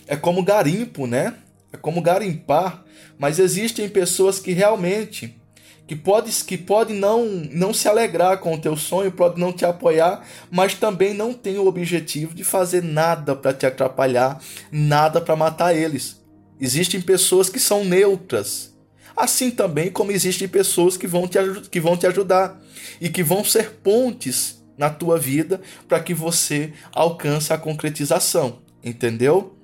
é 0.06 0.16
como 0.16 0.42
garimpo, 0.42 1.06
né? 1.06 1.34
É 1.72 1.76
como 1.76 2.02
garimpar, 2.02 2.84
mas 3.18 3.38
existem 3.38 3.88
pessoas 3.88 4.38
que 4.38 4.52
realmente 4.52 5.40
que 5.86 5.96
pode, 5.96 6.32
que 6.44 6.56
pode 6.56 6.92
não, 6.92 7.26
não 7.26 7.74
se 7.74 7.88
alegrar 7.88 8.38
com 8.38 8.54
o 8.54 8.58
teu 8.58 8.76
sonho, 8.76 9.12
pode 9.12 9.38
não 9.38 9.52
te 9.52 9.64
apoiar, 9.64 10.24
mas 10.50 10.74
também 10.74 11.12
não 11.12 11.34
tem 11.34 11.58
o 11.58 11.66
objetivo 11.66 12.34
de 12.34 12.44
fazer 12.44 12.82
nada 12.82 13.34
para 13.34 13.52
te 13.52 13.66
atrapalhar, 13.66 14.40
nada 14.70 15.20
para 15.20 15.36
matar 15.36 15.74
eles. 15.74 16.20
Existem 16.60 17.00
pessoas 17.00 17.48
que 17.48 17.58
são 17.58 17.84
neutras, 17.84 18.72
assim 19.16 19.50
também 19.50 19.90
como 19.90 20.12
existem 20.12 20.46
pessoas 20.46 20.96
que 20.96 21.06
vão 21.06 21.26
te, 21.26 21.38
que 21.70 21.80
vão 21.80 21.96
te 21.96 22.06
ajudar 22.06 22.60
e 23.00 23.08
que 23.08 23.22
vão 23.22 23.44
ser 23.44 23.72
pontes 23.82 24.61
na 24.76 24.90
tua 24.90 25.18
vida 25.18 25.60
para 25.88 26.00
que 26.00 26.14
você 26.14 26.72
alcance 26.92 27.52
a 27.52 27.58
concretização, 27.58 28.58
entendeu? 28.82 29.54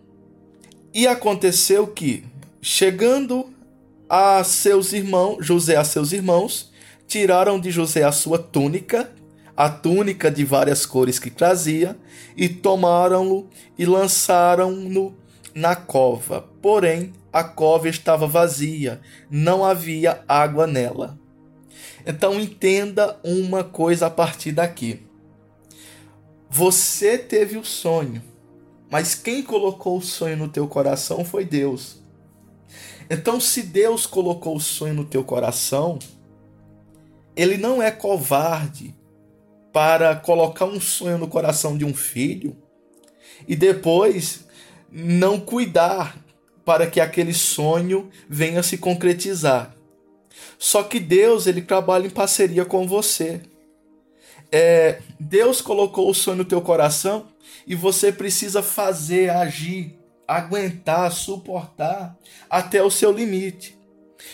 E 0.92 1.06
aconteceu 1.06 1.86
que, 1.86 2.24
chegando 2.60 3.50
a 4.08 4.42
seus 4.42 4.92
irmãos, 4.92 5.44
José 5.44 5.76
a 5.76 5.84
seus 5.84 6.12
irmãos, 6.12 6.72
tiraram 7.06 7.60
de 7.60 7.70
José 7.70 8.02
a 8.02 8.12
sua 8.12 8.38
túnica, 8.38 9.10
a 9.56 9.68
túnica 9.68 10.30
de 10.30 10.44
várias 10.44 10.86
cores 10.86 11.18
que 11.18 11.30
trazia, 11.30 11.96
e 12.36 12.48
tomaram-no 12.48 13.48
e 13.76 13.84
lançaram-no 13.84 15.16
na 15.54 15.74
cova. 15.74 16.48
Porém, 16.62 17.12
a 17.32 17.42
cova 17.42 17.88
estava 17.88 18.26
vazia, 18.26 19.00
não 19.30 19.64
havia 19.64 20.22
água 20.28 20.66
nela. 20.66 21.17
Então 22.08 22.40
entenda 22.40 23.20
uma 23.22 23.62
coisa 23.62 24.06
a 24.06 24.10
partir 24.10 24.52
daqui. 24.52 25.06
Você 26.48 27.18
teve 27.18 27.58
o 27.58 27.64
sonho, 27.64 28.22
mas 28.90 29.14
quem 29.14 29.42
colocou 29.42 29.98
o 29.98 30.02
sonho 30.02 30.34
no 30.34 30.48
teu 30.48 30.66
coração 30.66 31.22
foi 31.22 31.44
Deus. 31.44 31.98
Então, 33.10 33.38
se 33.38 33.62
Deus 33.62 34.06
colocou 34.06 34.56
o 34.56 34.60
sonho 34.60 34.94
no 34.94 35.04
teu 35.04 35.22
coração, 35.22 35.98
ele 37.36 37.58
não 37.58 37.82
é 37.82 37.90
covarde 37.90 38.94
para 39.70 40.16
colocar 40.16 40.64
um 40.64 40.80
sonho 40.80 41.18
no 41.18 41.28
coração 41.28 41.76
de 41.76 41.84
um 41.84 41.92
filho 41.92 42.56
e 43.46 43.54
depois 43.54 44.46
não 44.90 45.38
cuidar 45.38 46.18
para 46.64 46.86
que 46.86 47.00
aquele 47.00 47.34
sonho 47.34 48.08
venha 48.28 48.62
se 48.62 48.78
concretizar. 48.78 49.77
Só 50.58 50.82
que 50.82 50.98
Deus 50.98 51.46
ele 51.46 51.62
trabalha 51.62 52.06
em 52.06 52.10
parceria 52.10 52.64
com 52.64 52.86
você. 52.86 53.40
É, 54.50 55.00
Deus 55.20 55.60
colocou 55.60 56.10
o 56.10 56.14
sonho 56.14 56.38
no 56.38 56.44
teu 56.44 56.60
coração 56.60 57.28
e 57.66 57.74
você 57.74 58.10
precisa 58.10 58.62
fazer, 58.62 59.30
agir, 59.30 59.98
aguentar, 60.26 61.12
suportar 61.12 62.16
até 62.50 62.82
o 62.82 62.90
seu 62.90 63.12
limite. 63.12 63.78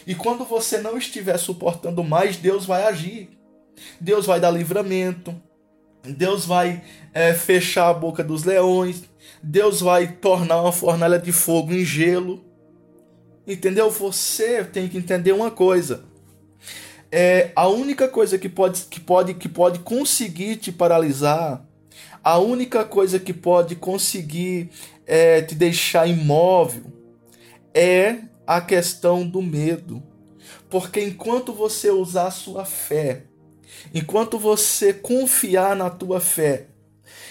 E 0.07 0.15
quando 0.15 0.45
você 0.45 0.79
não 0.79 0.97
estiver 0.97 1.37
suportando 1.37 2.03
mais, 2.03 2.37
Deus 2.37 2.65
vai 2.65 2.85
agir. 2.85 3.29
Deus 4.01 4.25
vai 4.25 4.41
dar 4.41 4.51
livramento. 4.51 5.35
Deus 6.03 6.45
vai 6.45 6.83
é, 7.13 7.35
fechar 7.35 7.89
a 7.89 7.95
boca 7.95 8.25
dos 8.25 8.45
leões. 8.45 9.05
Deus 9.43 9.81
vai 9.81 10.07
tornar 10.13 10.63
uma 10.63 10.73
fornalha 10.73 11.19
de 11.19 11.33
fogo 11.33 11.73
em 11.73 11.85
gelo. 11.85 12.43
Entendeu? 13.47 13.91
Você 13.91 14.65
tem 14.65 14.89
que 14.89 14.97
entender 14.97 15.33
uma 15.33 15.51
coisa. 15.51 16.14
É 17.17 17.53
a 17.55 17.69
única 17.69 18.09
coisa 18.09 18.37
que 18.37 18.49
pode, 18.49 18.87
que 18.87 18.99
pode, 18.99 19.35
que 19.35 19.49
pode 19.49 19.79
conseguir 19.79 20.57
te 20.57 20.73
paralisar, 20.73 21.65
a 22.25 22.41
única 22.41 22.85
coisa 22.85 23.21
que 23.21 23.33
pode 23.33 23.77
conseguir 23.77 24.69
é, 25.07 25.41
te 25.41 25.55
deixar 25.55 26.09
imóvel 26.09 26.83
é 27.73 28.17
a 28.45 28.61
questão 28.61 29.25
do 29.25 29.41
medo. 29.41 30.03
Porque 30.69 31.05
enquanto 31.05 31.53
você 31.53 31.89
usar 31.89 32.33
sua 32.33 32.65
fé, 32.65 33.27
enquanto 33.95 34.37
você 34.37 34.93
confiar 34.93 35.77
na 35.77 35.91
tua 35.91 36.19
fé, 36.19 36.67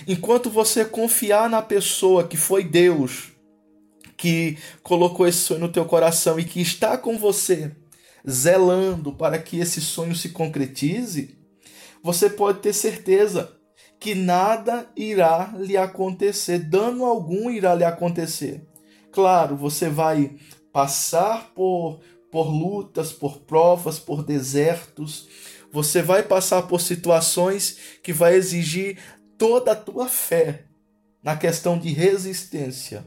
enquanto 0.08 0.50
você 0.50 0.86
confiar 0.86 1.50
na 1.50 1.62
pessoa 1.62 2.26
que 2.26 2.38
foi 2.38 2.64
Deus, 2.64 3.34
que 4.16 4.58
colocou 4.82 5.28
esse 5.28 5.40
sonho 5.40 5.60
no 5.60 5.70
teu 5.74 5.84
coração 5.84 6.40
e 6.40 6.46
que 6.46 6.62
está 6.62 6.98
com 6.98 7.18
você, 7.18 7.70
zelando 8.30 9.14
para 9.14 9.38
que 9.38 9.60
esse 9.60 9.82
sonho 9.82 10.16
se 10.16 10.30
concretize, 10.30 11.38
você 12.02 12.30
pode 12.30 12.60
ter 12.60 12.74
certeza 12.74 13.58
que 14.00 14.14
nada 14.14 14.90
irá 14.98 15.54
lhe 15.58 15.78
acontecer, 15.78 16.60
dano 16.60 17.06
algum 17.06 17.50
irá 17.50 17.74
lhe 17.74 17.86
acontecer. 17.86 18.68
Claro, 19.12 19.56
você 19.56 19.88
vai 19.88 20.36
passar 20.74 21.52
por, 21.54 22.02
por 22.32 22.50
lutas, 22.50 23.14
por 23.14 23.38
provas, 23.40 24.00
por 24.00 24.24
desertos. 24.24 25.30
Você 25.72 26.02
vai 26.02 26.24
passar 26.24 26.64
por 26.64 26.82
situações 26.82 27.78
que 28.02 28.12
vai 28.12 28.36
exigir 28.36 28.98
toda 29.38 29.72
a 29.72 29.76
tua 29.76 30.08
fé 30.08 30.66
na 31.24 31.38
questão 31.38 31.80
de 31.80 31.94
resistência. 31.94 33.06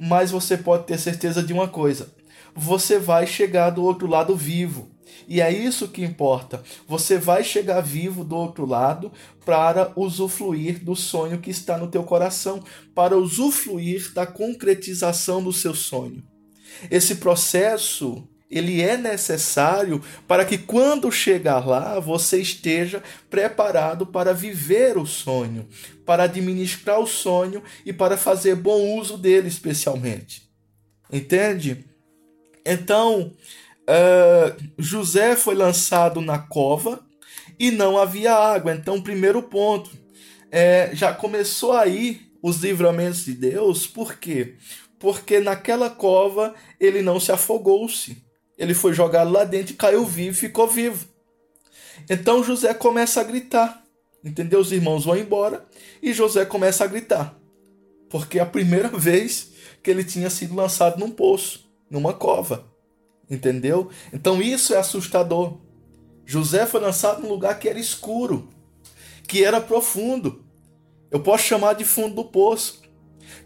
Mas 0.00 0.30
você 0.30 0.56
pode 0.56 0.86
ter 0.86 0.98
certeza 0.98 1.42
de 1.42 1.52
uma 1.52 1.68
coisa: 1.68 2.12
você 2.54 2.98
vai 2.98 3.26
chegar 3.26 3.70
do 3.70 3.82
outro 3.82 4.06
lado 4.06 4.36
vivo. 4.36 4.90
E 5.26 5.40
é 5.40 5.50
isso 5.52 5.88
que 5.88 6.04
importa. 6.04 6.62
Você 6.86 7.18
vai 7.18 7.42
chegar 7.42 7.80
vivo 7.80 8.24
do 8.24 8.36
outro 8.36 8.66
lado 8.66 9.10
para 9.44 9.92
usufruir 9.96 10.82
do 10.82 10.94
sonho 10.94 11.38
que 11.38 11.50
está 11.50 11.78
no 11.78 11.88
teu 11.88 12.04
coração, 12.04 12.62
para 12.94 13.16
usufruir 13.16 14.12
da 14.12 14.26
concretização 14.26 15.42
do 15.42 15.52
seu 15.52 15.74
sonho. 15.74 16.22
Esse 16.90 17.16
processo 17.16 18.28
ele 18.50 18.82
é 18.82 18.96
necessário 18.96 20.00
para 20.28 20.44
que 20.44 20.58
quando 20.58 21.10
chegar 21.10 21.66
lá 21.66 21.98
você 21.98 22.40
esteja 22.40 23.02
preparado 23.28 24.06
para 24.06 24.32
viver 24.32 24.96
o 24.96 25.06
sonho, 25.06 25.66
para 26.04 26.24
administrar 26.24 27.00
o 27.00 27.06
sonho 27.06 27.62
e 27.84 27.92
para 27.92 28.16
fazer 28.16 28.54
bom 28.54 28.96
uso 28.98 29.16
dele, 29.16 29.48
especialmente. 29.48 30.48
Entende? 31.10 31.84
Então, 32.64 33.32
uh, 33.82 34.64
José 34.78 35.36
foi 35.36 35.54
lançado 35.54 36.20
na 36.20 36.38
cova 36.38 37.04
e 37.58 37.70
não 37.70 37.98
havia 37.98 38.34
água. 38.34 38.74
Então, 38.74 39.02
primeiro 39.02 39.42
ponto, 39.42 39.90
é, 40.50 40.90
já 40.92 41.12
começou 41.12 41.72
aí 41.72 42.22
os 42.42 42.58
livramentos 42.58 43.24
de 43.24 43.32
Deus, 43.34 43.86
por 43.86 44.16
quê? 44.16 44.56
porque 45.04 45.38
naquela 45.38 45.90
cova 45.90 46.54
ele 46.80 47.02
não 47.02 47.20
se 47.20 47.30
afogou-se. 47.30 48.24
Ele 48.56 48.72
foi 48.72 48.94
jogado 48.94 49.30
lá 49.30 49.44
dentro 49.44 49.74
e 49.74 49.76
caiu 49.76 50.02
vivo, 50.06 50.34
ficou 50.34 50.66
vivo. 50.66 51.06
Então 52.08 52.42
José 52.42 52.72
começa 52.72 53.20
a 53.20 53.24
gritar. 53.24 53.84
Entendeu? 54.24 54.60
Os 54.60 54.72
irmãos 54.72 55.04
vão 55.04 55.14
embora 55.14 55.62
e 56.02 56.14
José 56.14 56.46
começa 56.46 56.84
a 56.84 56.86
gritar. 56.86 57.38
Porque 58.08 58.38
é 58.38 58.42
a 58.42 58.46
primeira 58.46 58.88
vez 58.96 59.50
que 59.82 59.90
ele 59.90 60.02
tinha 60.02 60.30
sido 60.30 60.54
lançado 60.54 60.98
num 60.98 61.10
poço, 61.10 61.63
numa 61.94 62.12
cova. 62.12 62.66
Entendeu? 63.30 63.88
Então 64.12 64.42
isso 64.42 64.74
é 64.74 64.76
assustador. 64.76 65.58
José 66.26 66.66
foi 66.66 66.80
lançado 66.80 67.22
num 67.22 67.28
lugar 67.28 67.58
que 67.58 67.68
era 67.68 67.78
escuro, 67.78 68.50
que 69.26 69.44
era 69.44 69.60
profundo. 69.60 70.44
Eu 71.10 71.20
posso 71.20 71.44
chamar 71.44 71.74
de 71.74 71.84
fundo 71.84 72.16
do 72.16 72.24
poço. 72.24 72.82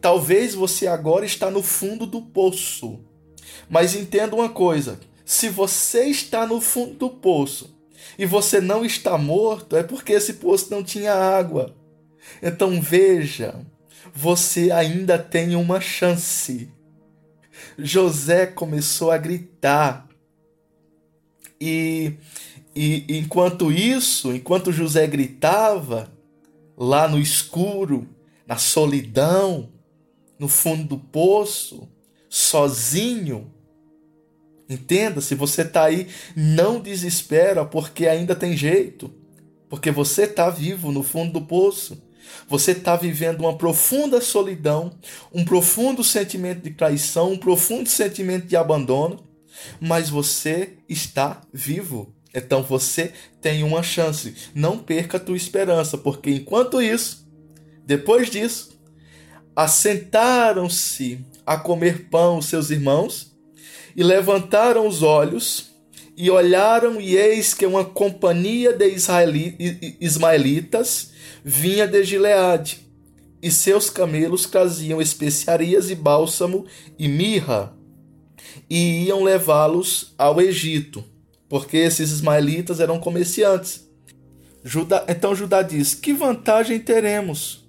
Talvez 0.01 0.55
você 0.55 0.87
agora 0.87 1.25
está 1.25 1.51
no 1.51 1.63
fundo 1.63 2.07
do 2.07 2.23
poço. 2.23 3.05
Mas 3.69 3.95
entenda 3.95 4.35
uma 4.35 4.49
coisa: 4.49 4.99
se 5.25 5.49
você 5.49 6.05
está 6.05 6.47
no 6.47 6.61
fundo 6.61 6.95
do 6.95 7.11
poço 7.11 7.77
e 8.19 8.25
você 8.25 8.61
não 8.61 8.85
está 8.85 9.19
morto, 9.19 9.77
é 9.77 9.83
porque 9.83 10.13
esse 10.13 10.35
poço 10.35 10.71
não 10.71 10.83
tinha 10.83 11.13
água. 11.15 11.77
Então 12.43 12.81
veja, 12.81 13.61
você 14.15 14.71
ainda 14.71 15.19
tem 15.19 15.55
uma 15.55 15.81
chance. 15.81 16.73
José 17.79 18.47
começou 18.47 19.11
a 19.13 19.17
gritar. 19.17 20.09
E, 21.61 22.15
e 22.75 23.19
enquanto 23.19 23.71
isso, 23.71 24.35
enquanto 24.35 24.73
José 24.73 25.07
gritava, 25.07 26.13
lá 26.77 27.07
no 27.09 27.19
escuro, 27.19 28.09
na 28.47 28.57
solidão, 28.57 29.69
no 30.39 30.49
fundo 30.49 30.85
do 30.85 30.99
poço, 30.99 31.89
sozinho. 32.29 33.53
Entenda, 34.69 35.21
se 35.21 35.35
você 35.35 35.63
está 35.63 35.85
aí, 35.85 36.09
não 36.37 36.81
desespera, 36.81 37.65
porque 37.65 38.07
ainda 38.07 38.35
tem 38.35 38.57
jeito. 38.57 39.11
Porque 39.69 39.91
você 39.91 40.25
está 40.25 40.51
vivo 40.51 40.91
no 40.93 41.03
fundo 41.03 41.33
do 41.33 41.47
poço. 41.47 42.03
Você 42.49 42.73
está 42.73 42.97
vivendo 42.97 43.41
uma 43.41 43.57
profunda 43.57 44.21
solidão, 44.21 44.93
um 45.33 45.45
profundo 45.45 46.03
sentimento 46.03 46.63
de 46.63 46.71
traição, 46.71 47.33
um 47.33 47.39
profundo 47.39 47.89
sentimento 47.89 48.47
de 48.47 48.57
abandono, 48.57 49.25
mas 49.81 50.09
você 50.09 50.79
está 50.89 51.41
vivo. 51.53 52.15
Então 52.35 52.63
você 52.63 53.13
tem 53.41 53.63
uma 53.63 53.83
chance. 53.83 54.35
Não 54.55 54.79
perca 54.79 55.17
a 55.17 55.21
tua 55.21 55.37
esperança, 55.37 55.97
porque 55.99 56.31
enquanto 56.31 56.81
isso, 56.81 57.27
depois 57.85 58.31
disso, 58.31 58.79
assentaram-se 59.57 61.25
a 61.45 61.57
comer 61.57 62.09
pão 62.09 62.39
os 62.39 62.47
seus 62.47 62.71
irmãos 62.71 63.37
e 63.97 64.03
levantaram 64.03 64.87
os 64.87 65.03
olhos 65.03 65.73
e 66.17 66.31
olharam 66.31 67.01
e 67.01 67.17
eis 67.17 67.55
que 67.55 67.65
uma 67.65 67.85
companhia 67.85 68.73
de 68.73 68.97
ismaelitas 70.01 71.13
vinha 71.49 71.87
de 71.87 72.05
Gileade 72.05 72.87
e 73.43 73.51
seus 73.51 73.89
camelos 73.89 74.47
traziam 74.47 75.01
especiarias 75.01 75.91
e 75.91 75.95
bálsamo 75.95 76.67
e 76.99 77.09
mirra 77.09 77.75
e 78.69 79.05
iam 79.05 79.23
levá-los 79.23 80.15
ao 80.19 80.41
Egito 80.41 81.05
porque 81.49 81.79
esses 81.79 82.11
ismaelitas 82.11 82.79
eram 82.79 83.01
comerciantes. 83.01 83.89
Judá, 84.63 85.05
então 85.09 85.35
Judá 85.35 85.63
diz: 85.63 85.95
Que 85.95 86.13
vantagem 86.13 86.79
teremos? 86.79 87.67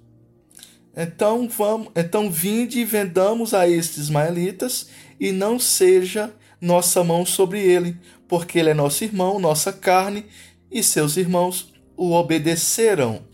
Então 0.95 1.47
vamos, 1.47 1.89
então 1.95 2.29
vinde 2.29 2.79
e 2.79 2.85
vendamos 2.85 3.53
a 3.53 3.67
estes 3.67 3.97
ismaelitas 3.97 4.89
e 5.19 5.31
não 5.31 5.57
seja 5.57 6.33
nossa 6.59 7.03
mão 7.03 7.25
sobre 7.25 7.61
ele, 7.61 7.97
porque 8.27 8.59
ele 8.59 8.71
é 8.71 8.73
nosso 8.73 9.03
irmão, 9.03 9.39
nossa 9.39 9.71
carne, 9.71 10.25
e 10.69 10.83
seus 10.83 11.15
irmãos 11.15 11.71
o 11.95 12.11
obedeceram. 12.11 13.28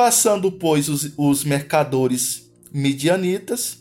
Passando, 0.00 0.50
pois, 0.50 0.88
os, 0.88 1.12
os 1.14 1.44
mercadores 1.44 2.50
midianitas, 2.72 3.80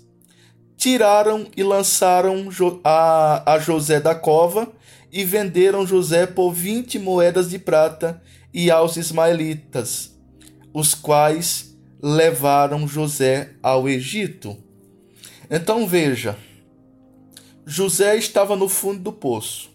tiraram 0.76 1.48
e 1.56 1.64
lançaram 1.64 2.50
a, 2.84 3.54
a 3.54 3.58
José 3.58 4.02
da 4.02 4.14
cova 4.14 4.70
e 5.10 5.24
venderam 5.24 5.88
José 5.88 6.28
por 6.28 6.52
vinte 6.52 7.00
moedas 7.00 7.50
de 7.50 7.58
prata 7.58 8.22
e 8.54 8.70
aos 8.70 8.98
ismaelitas, 8.98 10.14
os 10.74 10.94
quais 10.94 11.74
levaram 12.04 12.86
José 12.86 13.54
ao 13.64 13.88
Egito. 13.88 14.58
Então 15.50 15.88
veja, 15.88 16.38
José 17.66 18.18
estava 18.18 18.58
no 18.58 18.68
fundo 18.68 19.00
do 19.00 19.14
poço. 19.14 19.72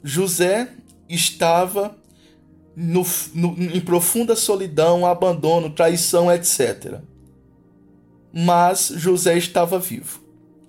José 0.00 0.68
estava 1.08 1.98
no, 2.80 3.06
no, 3.34 3.62
em 3.62 3.80
profunda 3.80 4.34
solidão, 4.34 5.04
abandono, 5.04 5.68
traição, 5.68 6.32
etc. 6.32 7.00
Mas 8.32 8.92
José 8.96 9.36
estava 9.36 9.78
vivo. 9.78 10.20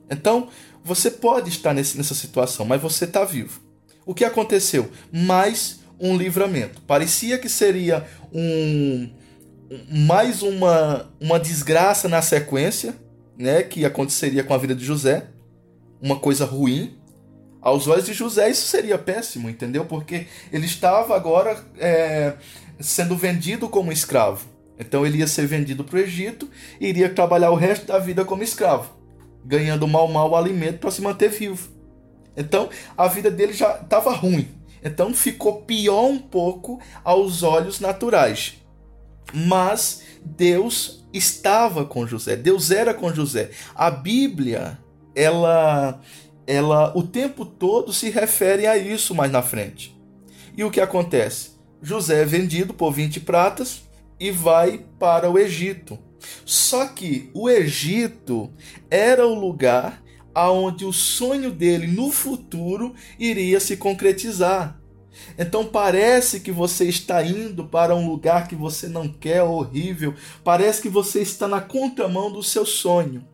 Então, 0.10 0.50
você 0.84 1.10
pode 1.10 1.50
estar 1.50 1.74
nesse, 1.74 1.98
nessa 1.98 2.14
situação, 2.14 2.66
mas 2.66 2.82
você 2.82 3.06
está 3.06 3.24
vivo. 3.24 3.62
O 4.06 4.14
que 4.14 4.26
aconteceu? 4.26 4.92
Mais 5.12 5.80
um 6.00 6.18
livramento. 6.18 6.82
Parecia 6.82 7.38
que 7.38 7.48
seria 7.48 8.06
um 8.34 9.10
mais 9.90 10.42
uma, 10.44 11.10
uma 11.18 11.40
desgraça 11.40 12.10
na 12.10 12.22
sequência, 12.22 12.94
né, 13.38 13.64
que 13.64 13.86
aconteceria 13.86 14.44
com 14.44 14.54
a 14.54 14.58
vida 14.58 14.76
de 14.76 14.84
José, 14.84 15.28
uma 16.02 16.20
coisa 16.20 16.44
ruim. 16.44 16.98
Aos 17.62 17.88
olhos 17.88 18.06
de 18.06 18.14
José 18.14 18.50
isso 18.50 18.68
seria 18.68 18.98
péssimo, 18.98 19.50
entendeu? 19.50 19.86
Porque 19.86 20.28
ele 20.52 20.66
estava 20.66 21.16
agora 21.16 21.64
é, 21.78 22.34
sendo 22.80 23.16
vendido 23.16 23.70
como 23.70 23.92
escravo. 23.92 24.48
Então 24.80 25.06
ele 25.06 25.20
ia 25.20 25.28
ser 25.28 25.46
vendido 25.46 25.84
para 25.84 25.98
o 25.98 26.00
Egito 26.00 26.50
e 26.80 26.88
iria 26.88 27.14
trabalhar 27.14 27.52
o 27.52 27.56
resto 27.56 27.86
da 27.86 28.00
vida 28.00 28.26
como 28.26 28.42
escravo, 28.42 28.90
ganhando 29.46 29.88
mal 29.88 30.08
mal 30.08 30.32
o 30.32 30.36
alimento 30.36 30.80
para 30.80 30.90
se 30.90 31.04
manter 31.04 31.30
vivo. 31.30 31.70
Então 32.36 32.70
a 32.98 33.08
vida 33.08 33.30
dele 33.30 33.54
já 33.54 33.76
estava 33.76 34.12
ruim. 34.12 34.48
Então 34.84 35.14
ficou 35.14 35.62
pior 35.62 36.06
um 36.06 36.18
pouco 36.18 36.80
aos 37.04 37.44
olhos 37.44 37.80
naturais. 37.80 38.56
Mas 39.32 40.02
Deus 40.26 41.06
estava 41.14 41.86
com 41.86 42.08
José. 42.08 42.36
Deus 42.36 42.72
era 42.72 42.94
com 42.94 43.14
José. 43.14 43.52
A 43.76 43.92
Bíblia, 43.92 44.80
ela 45.14 46.02
ela 46.52 46.92
o 46.98 47.04
tempo 47.04 47.46
todo 47.46 47.94
se 47.94 48.10
refere 48.10 48.68
a 48.68 48.78
isso 48.78 49.16
mais 49.16 49.32
na 49.32 49.42
frente. 49.42 49.98
E 50.56 50.64
o 50.64 50.72
que 50.72 50.82
acontece? 50.82 51.52
José 51.82 52.22
é 52.22 52.26
vendido 52.26 52.74
por 52.74 52.92
20 52.92 53.22
pratas 53.22 53.84
e 54.20 54.30
vai 54.32 54.86
para 55.00 55.30
o 55.30 55.40
Egito. 55.40 55.98
Só 56.46 56.88
que 56.88 57.32
o 57.34 57.50
Egito 57.50 58.52
era 58.90 59.26
o 59.26 59.34
lugar 59.34 60.04
aonde 60.34 60.86
o 60.86 60.94
sonho 60.94 61.52
dele 61.52 61.88
no 61.88 62.12
futuro 62.12 62.94
iria 63.18 63.60
se 63.60 63.78
concretizar. 63.78 64.80
Então 65.38 65.66
parece 65.66 66.40
que 66.40 66.52
você 66.52 66.86
está 66.86 67.24
indo 67.24 67.66
para 67.66 67.96
um 67.96 68.08
lugar 68.08 68.48
que 68.48 68.56
você 68.56 68.88
não 68.88 69.08
quer, 69.08 69.44
horrível. 69.44 70.14
Parece 70.44 70.82
que 70.82 70.90
você 70.90 71.22
está 71.22 71.48
na 71.48 71.62
contramão 71.62 72.32
do 72.32 72.44
seu 72.44 72.66
sonho. 72.66 73.26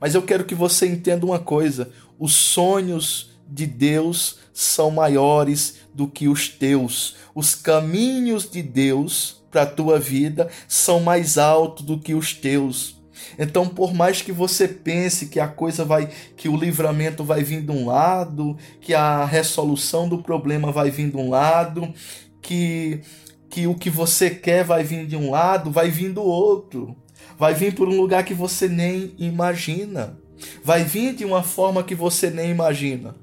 Mas 0.00 0.14
eu 0.14 0.22
quero 0.22 0.44
que 0.44 0.54
você 0.54 0.86
entenda 0.86 1.26
uma 1.26 1.38
coisa: 1.38 1.90
os 2.18 2.34
sonhos 2.34 3.30
de 3.46 3.66
Deus 3.66 4.38
são 4.52 4.90
maiores 4.90 5.76
do 5.94 6.08
que 6.08 6.28
os 6.28 6.48
teus. 6.48 7.16
Os 7.34 7.54
caminhos 7.54 8.50
de 8.50 8.62
Deus 8.62 9.42
para 9.50 9.62
a 9.62 9.66
tua 9.66 9.98
vida 9.98 10.48
são 10.68 11.00
mais 11.00 11.36
altos 11.36 11.84
do 11.84 11.98
que 11.98 12.14
os 12.14 12.32
teus. 12.32 12.98
Então, 13.38 13.68
por 13.68 13.92
mais 13.92 14.22
que 14.22 14.32
você 14.32 14.66
pense 14.66 15.26
que 15.26 15.38
a 15.38 15.48
coisa 15.48 15.84
vai, 15.84 16.10
que 16.36 16.48
o 16.48 16.56
livramento 16.56 17.22
vai 17.22 17.42
vir 17.42 17.62
de 17.62 17.70
um 17.70 17.86
lado, 17.86 18.56
que 18.80 18.94
a 18.94 19.24
resolução 19.24 20.08
do 20.08 20.18
problema 20.18 20.72
vai 20.72 20.90
vir 20.90 21.10
de 21.10 21.16
um 21.16 21.30
lado, 21.30 21.92
que 22.40 23.02
que 23.50 23.66
o 23.66 23.74
que 23.74 23.90
você 23.90 24.30
quer 24.30 24.64
vai 24.64 24.84
vir 24.84 25.06
de 25.06 25.16
um 25.16 25.32
lado, 25.32 25.72
vai 25.72 25.90
vir 25.90 26.12
do 26.12 26.22
outro. 26.22 26.96
Vai 27.40 27.54
vir 27.54 27.74
por 27.74 27.88
um 27.88 27.96
lugar 27.96 28.22
que 28.22 28.34
você 28.34 28.68
nem 28.68 29.14
imagina. 29.16 30.14
Vai 30.62 30.84
vir 30.84 31.14
de 31.14 31.24
uma 31.24 31.42
forma 31.42 31.82
que 31.82 31.94
você 31.94 32.28
nem 32.28 32.50
imagina. 32.50 33.16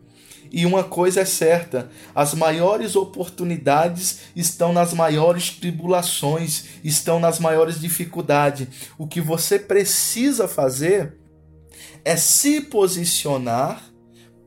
E 0.51 0.65
uma 0.65 0.83
coisa 0.83 1.21
é 1.21 1.25
certa: 1.25 1.91
as 2.15 2.33
maiores 2.33 2.95
oportunidades 2.95 4.21
estão 4.35 4.73
nas 4.73 4.91
maiores 4.91 5.51
tribulações, 5.51 6.79
estão 6.83 7.19
nas 7.19 7.39
maiores 7.39 7.79
dificuldades. 7.79 8.67
O 8.97 9.05
que 9.05 9.21
você 9.21 9.59
precisa 9.59 10.47
fazer 10.47 11.15
é 12.03 12.15
se 12.15 12.59
posicionar 12.59 13.83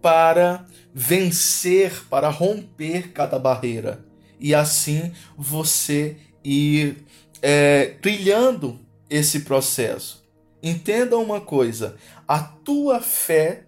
para 0.03 0.67
vencer, 0.93 1.93
para 2.11 2.29
romper 2.29 3.13
cada 3.13 3.39
barreira. 3.39 4.05
E 4.41 4.53
assim 4.53 5.13
você 5.39 6.17
ir 6.43 7.05
é, 7.41 7.95
trilhando 8.03 8.90
esse 9.11 9.41
processo. 9.41 10.25
Entenda 10.63 11.19
uma 11.19 11.41
coisa: 11.41 11.97
a 12.27 12.39
tua 12.39 13.01
fé 13.01 13.67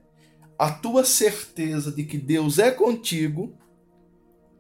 a 0.63 0.71
tua 0.71 1.05
certeza 1.05 1.91
de 1.91 2.05
que 2.05 2.17
Deus 2.17 2.61
é 2.61 2.71
contigo 2.71 3.53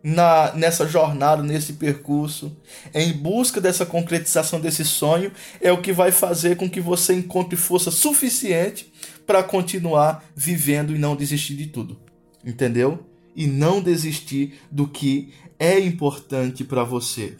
na 0.02 0.52
nessa 0.52 0.84
jornada, 0.84 1.44
nesse 1.44 1.74
percurso, 1.74 2.56
em 2.92 3.12
busca 3.12 3.60
dessa 3.60 3.86
concretização 3.86 4.60
desse 4.60 4.84
sonho, 4.84 5.30
é 5.60 5.70
o 5.70 5.80
que 5.80 5.92
vai 5.92 6.10
fazer 6.10 6.56
com 6.56 6.68
que 6.68 6.80
você 6.80 7.14
encontre 7.14 7.56
força 7.56 7.92
suficiente 7.92 8.92
para 9.24 9.44
continuar 9.44 10.24
vivendo 10.34 10.92
e 10.92 10.98
não 10.98 11.14
desistir 11.14 11.54
de 11.54 11.66
tudo. 11.66 12.00
Entendeu? 12.44 13.06
E 13.36 13.46
não 13.46 13.80
desistir 13.80 14.58
do 14.72 14.88
que 14.88 15.32
é 15.56 15.78
importante 15.78 16.64
para 16.64 16.82
você. 16.82 17.36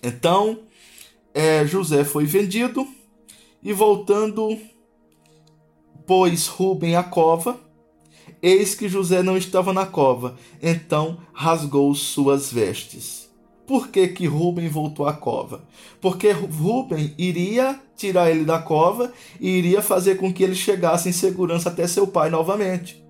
Então, 0.00 0.60
é, 1.34 1.66
José 1.66 2.04
foi 2.04 2.24
vendido 2.24 2.86
e 3.62 3.72
voltando 3.72 4.58
pôs 6.06 6.46
Rubem 6.46 6.96
à 6.96 7.02
cova. 7.02 7.60
Eis 8.40 8.74
que 8.74 8.88
José 8.88 9.22
não 9.22 9.36
estava 9.36 9.72
na 9.72 9.84
cova, 9.84 10.36
então 10.62 11.18
rasgou 11.32 11.94
suas 11.94 12.52
vestes. 12.52 13.28
Por 13.66 13.88
que, 13.88 14.08
que 14.08 14.26
Rubem 14.26 14.68
voltou 14.68 15.06
à 15.06 15.12
cova? 15.12 15.62
Porque 16.00 16.30
Rubem 16.30 17.14
iria 17.18 17.78
tirar 17.94 18.30
ele 18.30 18.44
da 18.44 18.58
cova 18.58 19.12
e 19.38 19.50
iria 19.50 19.82
fazer 19.82 20.14
com 20.16 20.32
que 20.32 20.42
ele 20.42 20.54
chegasse 20.54 21.08
em 21.08 21.12
segurança 21.12 21.68
até 21.68 21.86
seu 21.86 22.06
pai 22.06 22.30
novamente. 22.30 23.04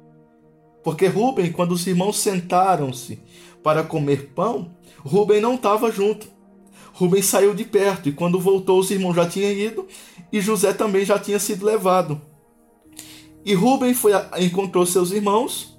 Porque 0.82 1.06
Rubem, 1.06 1.52
quando 1.52 1.72
os 1.72 1.86
irmãos 1.86 2.18
sentaram-se 2.18 3.20
para 3.62 3.84
comer 3.84 4.32
pão, 4.34 4.74
Rubem 5.04 5.40
não 5.40 5.54
estava 5.54 5.92
junto. 5.92 6.28
Rubem 6.98 7.22
saiu 7.22 7.54
de 7.54 7.64
perto 7.64 8.08
e 8.08 8.12
quando 8.12 8.40
voltou, 8.40 8.80
os 8.80 8.90
irmãos 8.90 9.14
já 9.14 9.24
tinham 9.24 9.52
ido 9.52 9.86
e 10.32 10.40
José 10.40 10.72
também 10.72 11.04
já 11.04 11.16
tinha 11.16 11.38
sido 11.38 11.64
levado. 11.64 12.20
E 13.44 13.54
Rubem 13.54 13.94
foi 13.94 14.10
encontrou 14.40 14.84
seus 14.84 15.12
irmãos 15.12 15.78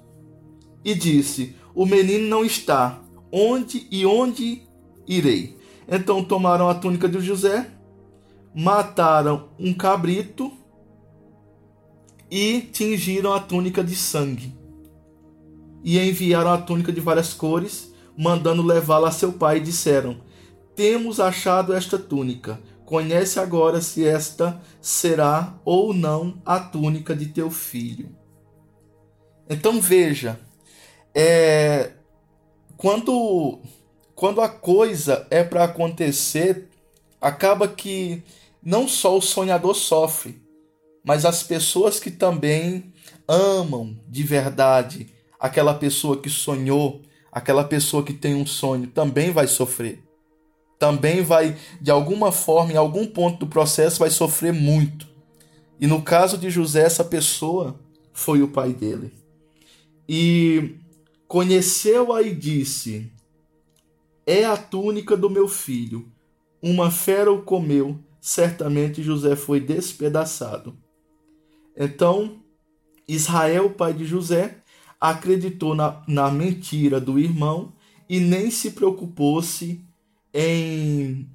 e 0.82 0.94
disse: 0.94 1.54
O 1.74 1.84
menino 1.84 2.26
não 2.26 2.42
está. 2.42 3.02
Onde 3.30 3.86
e 3.90 4.06
onde 4.06 4.62
irei? 5.06 5.58
Então 5.86 6.24
tomaram 6.24 6.70
a 6.70 6.74
túnica 6.74 7.06
de 7.06 7.20
José, 7.20 7.70
mataram 8.54 9.50
um 9.58 9.74
cabrito 9.74 10.50
e 12.30 12.62
tingiram 12.72 13.34
a 13.34 13.40
túnica 13.40 13.84
de 13.84 13.94
sangue. 13.94 14.56
E 15.84 15.98
enviaram 15.98 16.50
a 16.50 16.56
túnica 16.56 16.90
de 16.90 17.00
várias 17.02 17.34
cores, 17.34 17.92
mandando 18.16 18.62
levá-la 18.62 19.08
a 19.08 19.12
seu 19.12 19.34
pai, 19.34 19.58
e 19.58 19.60
disseram: 19.60 20.29
Temos 20.74 21.20
achado 21.20 21.74
esta 21.74 21.98
túnica 21.98 22.58
Conhece 22.90 23.38
agora 23.38 23.80
se 23.80 24.04
esta 24.04 24.60
será 24.80 25.54
ou 25.64 25.94
não 25.94 26.42
a 26.44 26.58
túnica 26.58 27.14
de 27.14 27.26
teu 27.26 27.48
filho. 27.48 28.08
Então 29.48 29.80
veja, 29.80 30.40
é, 31.14 31.92
quando, 32.76 33.60
quando 34.12 34.40
a 34.40 34.48
coisa 34.48 35.24
é 35.30 35.44
para 35.44 35.62
acontecer, 35.62 36.68
acaba 37.20 37.68
que 37.68 38.24
não 38.60 38.88
só 38.88 39.16
o 39.16 39.22
sonhador 39.22 39.76
sofre, 39.76 40.42
mas 41.04 41.24
as 41.24 41.44
pessoas 41.44 42.00
que 42.00 42.10
também 42.10 42.92
amam 43.28 43.96
de 44.08 44.24
verdade 44.24 45.14
aquela 45.38 45.74
pessoa 45.74 46.20
que 46.20 46.28
sonhou, 46.28 47.02
aquela 47.30 47.62
pessoa 47.62 48.02
que 48.02 48.12
tem 48.12 48.34
um 48.34 48.44
sonho, 48.44 48.88
também 48.88 49.30
vai 49.30 49.46
sofrer 49.46 50.09
também 50.80 51.22
vai, 51.22 51.58
de 51.78 51.90
alguma 51.90 52.32
forma, 52.32 52.72
em 52.72 52.76
algum 52.76 53.06
ponto 53.06 53.40
do 53.40 53.46
processo, 53.46 53.98
vai 53.98 54.08
sofrer 54.08 54.50
muito. 54.50 55.06
E 55.78 55.86
no 55.86 56.00
caso 56.00 56.38
de 56.38 56.48
José, 56.48 56.80
essa 56.80 57.04
pessoa 57.04 57.78
foi 58.14 58.40
o 58.40 58.48
pai 58.48 58.72
dele. 58.72 59.12
E 60.08 60.76
conheceu-a 61.28 62.22
e 62.22 62.34
disse: 62.34 63.12
É 64.26 64.46
a 64.46 64.56
túnica 64.56 65.18
do 65.18 65.28
meu 65.28 65.46
filho. 65.46 66.10
Uma 66.62 66.90
fera 66.90 67.30
o 67.30 67.42
comeu, 67.42 67.98
certamente 68.18 69.02
José 69.02 69.36
foi 69.36 69.60
despedaçado. 69.60 70.74
Então, 71.76 72.40
Israel, 73.06 73.68
pai 73.68 73.92
de 73.92 74.06
José, 74.06 74.62
acreditou 74.98 75.74
na, 75.74 76.02
na 76.08 76.30
mentira 76.30 76.98
do 76.98 77.18
irmão 77.18 77.74
e 78.08 78.18
nem 78.18 78.50
se 78.50 78.70
preocupou-se 78.70 79.84
em, 80.32 81.28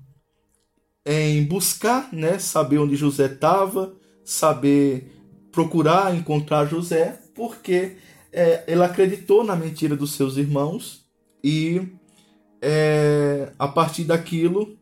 em 1.06 1.44
buscar, 1.46 2.12
né, 2.14 2.40
saber 2.40 2.80
onde 2.80 2.96
José 2.96 3.26
estava, 3.26 3.96
saber 4.24 5.12
procurar 5.52 6.16
encontrar 6.16 6.66
José, 6.66 7.20
porque 7.34 7.98
é, 8.32 8.64
ele 8.68 8.84
acreditou 8.84 9.44
na 9.44 9.56
mentira 9.56 9.96
dos 9.96 10.14
seus 10.14 10.38
irmãos 10.38 11.06
e 11.44 11.82
é, 12.62 13.54
a 13.58 13.68
partir 13.68 14.04
daquilo, 14.04 14.78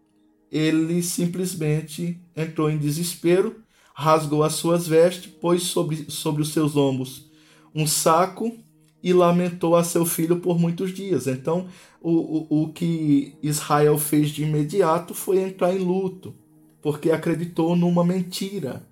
ele 0.51 1.03
simplesmente 1.03 2.21
entrou 2.35 2.69
em 2.69 2.77
desespero, 2.77 3.63
rasgou 3.93 4.43
as 4.43 4.53
suas 4.53 4.87
vestes, 4.87 5.31
pôs 5.31 5.63
sobre, 5.63 6.09
sobre 6.09 6.41
os 6.41 6.49
seus 6.49 6.75
ombros 6.75 7.31
um 7.73 7.87
saco 7.87 8.55
e 9.03 9.11
lamentou 9.11 9.75
a 9.75 9.83
seu 9.83 10.05
filho 10.05 10.39
por 10.39 10.57
muitos 10.57 10.93
dias. 10.93 11.27
Então, 11.27 11.67
o, 12.01 12.11
o, 12.11 12.63
o 12.63 12.73
que 12.73 13.35
Israel 13.43 13.97
fez 13.97 14.29
de 14.29 14.43
imediato 14.43 15.13
foi 15.13 15.39
entrar 15.39 15.75
em 15.75 15.79
luto, 15.79 16.33
porque 16.81 17.11
acreditou 17.11 17.75
numa 17.75 18.03
mentira. 18.05 18.87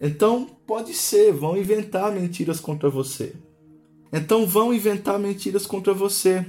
Então, 0.00 0.46
pode 0.66 0.92
ser, 0.92 1.32
vão 1.32 1.56
inventar 1.56 2.12
mentiras 2.12 2.60
contra 2.60 2.90
você. 2.90 3.34
Então, 4.12 4.46
vão 4.46 4.74
inventar 4.74 5.18
mentiras 5.18 5.66
contra 5.66 5.94
você. 5.94 6.44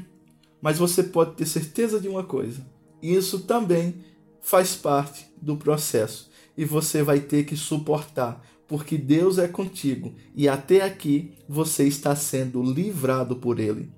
Mas 0.61 0.77
você 0.77 1.01
pode 1.01 1.35
ter 1.35 1.45
certeza 1.45 1.99
de 1.99 2.09
uma 2.09 2.23
coisa: 2.23 2.65
isso 3.01 3.39
também 3.39 3.95
faz 4.41 4.75
parte 4.75 5.25
do 5.41 5.55
processo 5.55 6.29
e 6.57 6.63
você 6.63 7.03
vai 7.03 7.19
ter 7.19 7.45
que 7.45 7.57
suportar, 7.57 8.41
porque 8.67 8.97
Deus 8.97 9.37
é 9.37 9.47
contigo 9.47 10.13
e 10.35 10.47
até 10.47 10.81
aqui 10.81 11.33
você 11.47 11.87
está 11.87 12.15
sendo 12.15 12.61
livrado 12.63 13.35
por 13.35 13.59
ele. 13.59 13.91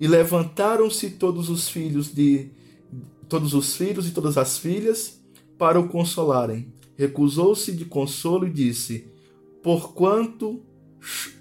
E 0.00 0.06
levantaram-se 0.06 1.10
todos 1.10 1.48
os 1.48 1.68
filhos 1.68 2.12
de 2.12 2.50
todos 3.28 3.52
os 3.52 3.76
filhos 3.76 4.08
e 4.08 4.12
todas 4.12 4.38
as 4.38 4.58
filhas 4.58 5.20
para 5.58 5.78
o 5.78 5.88
consolarem. 5.88 6.72
Recusou-se 6.96 7.72
de 7.72 7.84
consolo 7.84 8.46
e 8.46 8.50
disse: 8.50 9.06
Porquanto 9.62 10.62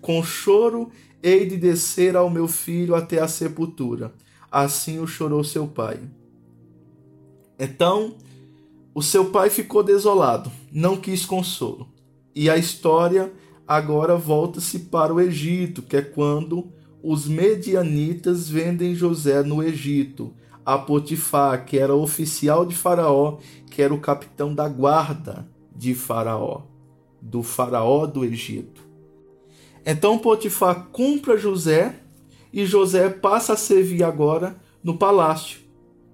com 0.01 0.23
choro 0.23 0.89
hei 1.21 1.45
de 1.45 1.57
descer 1.57 2.15
ao 2.15 2.29
meu 2.29 2.47
filho 2.47 2.95
até 2.95 3.19
a 3.19 3.27
sepultura 3.27 4.13
assim 4.51 4.99
o 4.99 5.07
chorou 5.07 5.43
seu 5.43 5.67
pai. 5.67 5.99
Então, 7.59 8.15
o 8.93 9.01
seu 9.01 9.29
pai 9.29 9.49
ficou 9.49 9.83
desolado, 9.83 10.51
não 10.71 10.97
quis 10.97 11.25
consolo. 11.25 11.87
E 12.39 12.51
a 12.51 12.55
história 12.55 13.33
agora 13.67 14.15
volta-se 14.15 14.77
para 14.77 15.11
o 15.11 15.19
Egito, 15.19 15.81
que 15.81 15.97
é 15.97 16.03
quando 16.03 16.67
os 17.01 17.27
medianitas 17.27 18.47
vendem 18.47 18.93
José 18.93 19.41
no 19.41 19.63
Egito 19.63 20.31
a 20.63 20.77
Potifar, 20.77 21.65
que 21.65 21.79
era 21.79 21.95
oficial 21.95 22.63
de 22.63 22.75
Faraó, 22.75 23.39
que 23.71 23.81
era 23.81 23.91
o 23.91 23.99
capitão 23.99 24.53
da 24.53 24.69
guarda 24.69 25.47
de 25.75 25.95
Faraó, 25.95 26.61
do 27.19 27.41
Faraó 27.41 28.05
do 28.05 28.23
Egito. 28.23 28.87
Então 29.83 30.19
Potifar 30.19 30.89
compra 30.91 31.39
José 31.39 31.95
e 32.53 32.67
José 32.67 33.09
passa 33.09 33.53
a 33.53 33.57
servir 33.57 34.03
agora 34.03 34.55
no 34.83 34.95
palácio. 34.95 35.61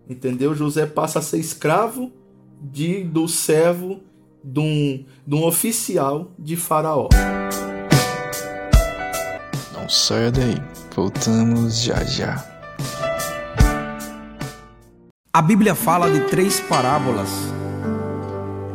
Entendeu? 0.10 0.56
José 0.56 0.86
passa 0.86 1.20
a 1.20 1.22
ser 1.22 1.40
escravo 1.40 2.14
de 2.62 3.04
do 3.04 3.28
servo 3.28 4.00
de 4.44 4.60
um, 4.60 5.06
de 5.26 5.36
um 5.36 5.46
oficial 5.46 6.32
de 6.38 6.56
Faraó. 6.56 7.08
Não 9.74 9.88
saia 9.88 10.32
daí, 10.32 10.62
voltamos 10.96 11.82
já 11.82 12.04
já. 12.04 12.46
A 15.32 15.42
Bíblia 15.42 15.74
fala 15.74 16.12
de 16.12 16.20
três 16.30 16.60
parábolas 16.60 17.30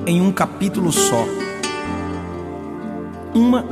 em 0.06 0.20
um 0.20 0.32
capítulo 0.32 0.90
só. 0.90 1.24
Uma 3.34 3.64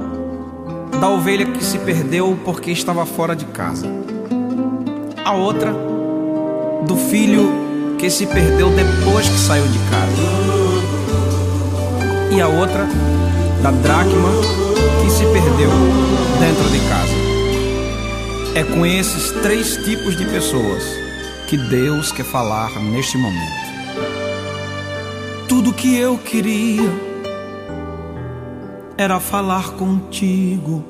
da 1.01 1.09
ovelha 1.09 1.47
que 1.47 1.65
se 1.65 1.79
perdeu 1.79 2.39
porque 2.45 2.71
estava 2.71 3.05
fora 3.05 3.35
de 3.35 3.45
casa. 3.47 3.87
A 5.25 5.33
outra, 5.33 5.73
do 6.87 6.97
filho 6.97 7.97
que 7.99 8.09
se 8.11 8.27
perdeu 8.27 8.71
depois 8.71 9.29
que 9.29 9.39
saiu 9.39 9.67
de 9.67 9.79
casa. 9.91 10.56
E 12.31 12.41
a 12.41 12.49
outra, 12.49 12.87
da 13.63 13.71
dracma 13.71 14.31
que 15.03 15.11
se 15.11 15.25
perdeu 15.27 15.71
dentro 16.41 16.69
de 16.71 16.79
casa. 16.89 17.15
É 18.55 18.65
com 18.65 18.85
esses 18.85 19.31
três 19.43 19.77
tipos 19.85 20.17
de 20.17 20.25
pessoas 20.25 20.83
que 21.47 21.57
Deus 21.57 22.11
quer 22.11 22.25
falar 22.25 22.71
neste 22.81 23.17
momento. 23.17 23.67
Tudo 25.49 25.73
que 25.73 25.97
eu 25.97 26.19
queria 26.19 26.91
era 28.99 29.21
falar 29.21 29.71
contigo. 29.73 30.85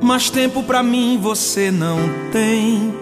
Mas 0.00 0.30
tempo 0.30 0.62
para 0.62 0.82
mim 0.82 1.18
você 1.20 1.70
não 1.70 1.98
tem. 2.30 2.94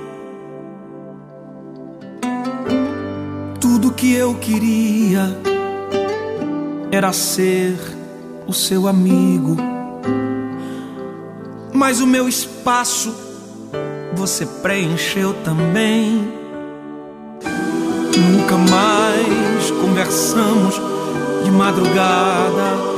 Tudo 3.61 3.93
que 3.93 4.15
eu 4.15 4.35
queria 4.35 5.56
era 6.91 7.13
ser 7.13 7.77
o 8.47 8.53
seu 8.53 8.87
amigo. 8.87 9.57
Mas 11.73 12.01
o 12.01 12.07
meu 12.07 12.29
espaço 12.29 13.15
você 14.15 14.47
preencheu 14.47 15.35
também. 15.45 16.33
Nunca 18.31 18.57
mais 18.57 19.71
conversamos 19.83 20.81
de 21.45 21.51
madrugada. 21.51 22.97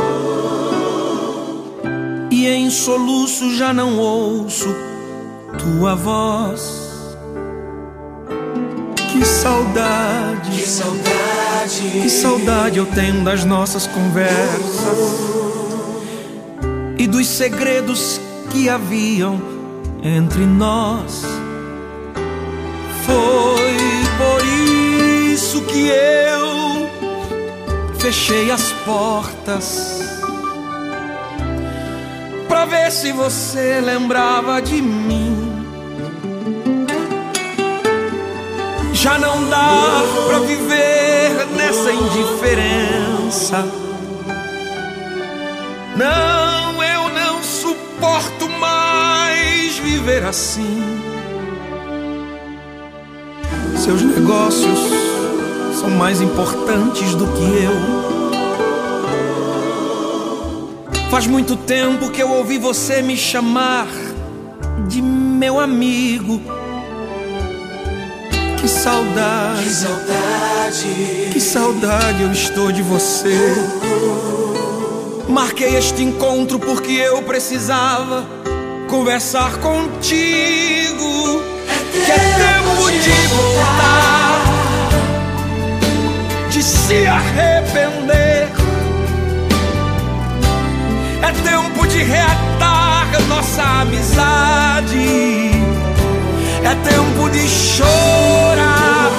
E 2.30 2.46
em 2.46 2.70
soluço 2.70 3.56
já 3.56 3.72
não 3.72 3.98
ouço 3.98 4.68
tua 5.58 5.94
voz. 5.94 7.16
Que 9.10 9.24
saudade, 9.24 10.50
que 10.50 10.68
saudade, 10.68 11.37
que 11.68 12.08
saudade 12.08 12.78
eu 12.78 12.86
tenho 12.86 13.22
das 13.22 13.44
nossas 13.44 13.86
conversas 13.86 14.98
e 16.96 17.06
dos 17.06 17.26
segredos 17.26 18.18
que 18.50 18.70
haviam 18.70 19.38
entre 20.02 20.46
nós. 20.46 21.24
Foi 23.04 23.76
por 24.16 24.42
isso 25.30 25.60
que 25.62 25.88
eu 25.88 26.88
fechei 27.98 28.50
as 28.50 28.72
portas 28.86 30.00
pra 32.48 32.64
ver 32.64 32.90
se 32.90 33.12
você 33.12 33.82
lembrava 33.82 34.62
de 34.62 34.80
mim. 34.80 35.36
Já 38.94 39.18
não 39.18 39.48
dá 39.50 40.02
pra 40.28 40.38
viver 40.40 41.17
nessa 41.68 41.92
indiferença. 41.92 43.62
Não, 45.94 46.82
eu 46.82 47.10
não 47.10 47.42
suporto 47.42 48.48
mais 48.58 49.78
viver 49.78 50.24
assim. 50.24 50.98
Seus 53.76 54.00
negócios 54.00 54.78
são 55.78 55.90
mais 55.90 56.22
importantes 56.22 57.14
do 57.14 57.26
que 57.26 57.42
eu. 57.62 57.98
Faz 61.10 61.26
muito 61.26 61.54
tempo 61.54 62.10
que 62.10 62.22
eu 62.22 62.30
ouvi 62.30 62.56
você 62.56 63.02
me 63.02 63.16
chamar 63.16 63.88
de 64.88 65.02
meu 65.02 65.60
amigo. 65.60 66.40
Que 68.60 68.66
saudade, 68.68 69.62
que 69.62 69.70
saudade, 69.70 71.30
que 71.32 71.40
saudade 71.40 72.22
eu 72.22 72.32
estou 72.32 72.72
de 72.72 72.82
você. 72.82 73.54
Marquei 75.28 75.76
este 75.76 76.02
encontro 76.02 76.58
porque 76.58 76.92
eu 76.92 77.22
precisava 77.22 78.26
conversar 78.88 79.58
contigo. 79.58 81.42
Que 81.92 82.10
é 82.10 82.18
tempo 82.18 82.90
de 82.90 83.26
voltar, 83.28 84.42
de 86.50 86.62
se 86.62 87.06
arrepender. 87.06 88.48
É 91.22 91.32
tempo 91.48 91.86
de 91.86 92.02
reatar 92.02 92.68
nossa 93.28 93.62
amizade. 93.82 95.67
É 96.62 96.74
tempo 96.74 97.30
de 97.30 97.48
chorar 97.48 99.10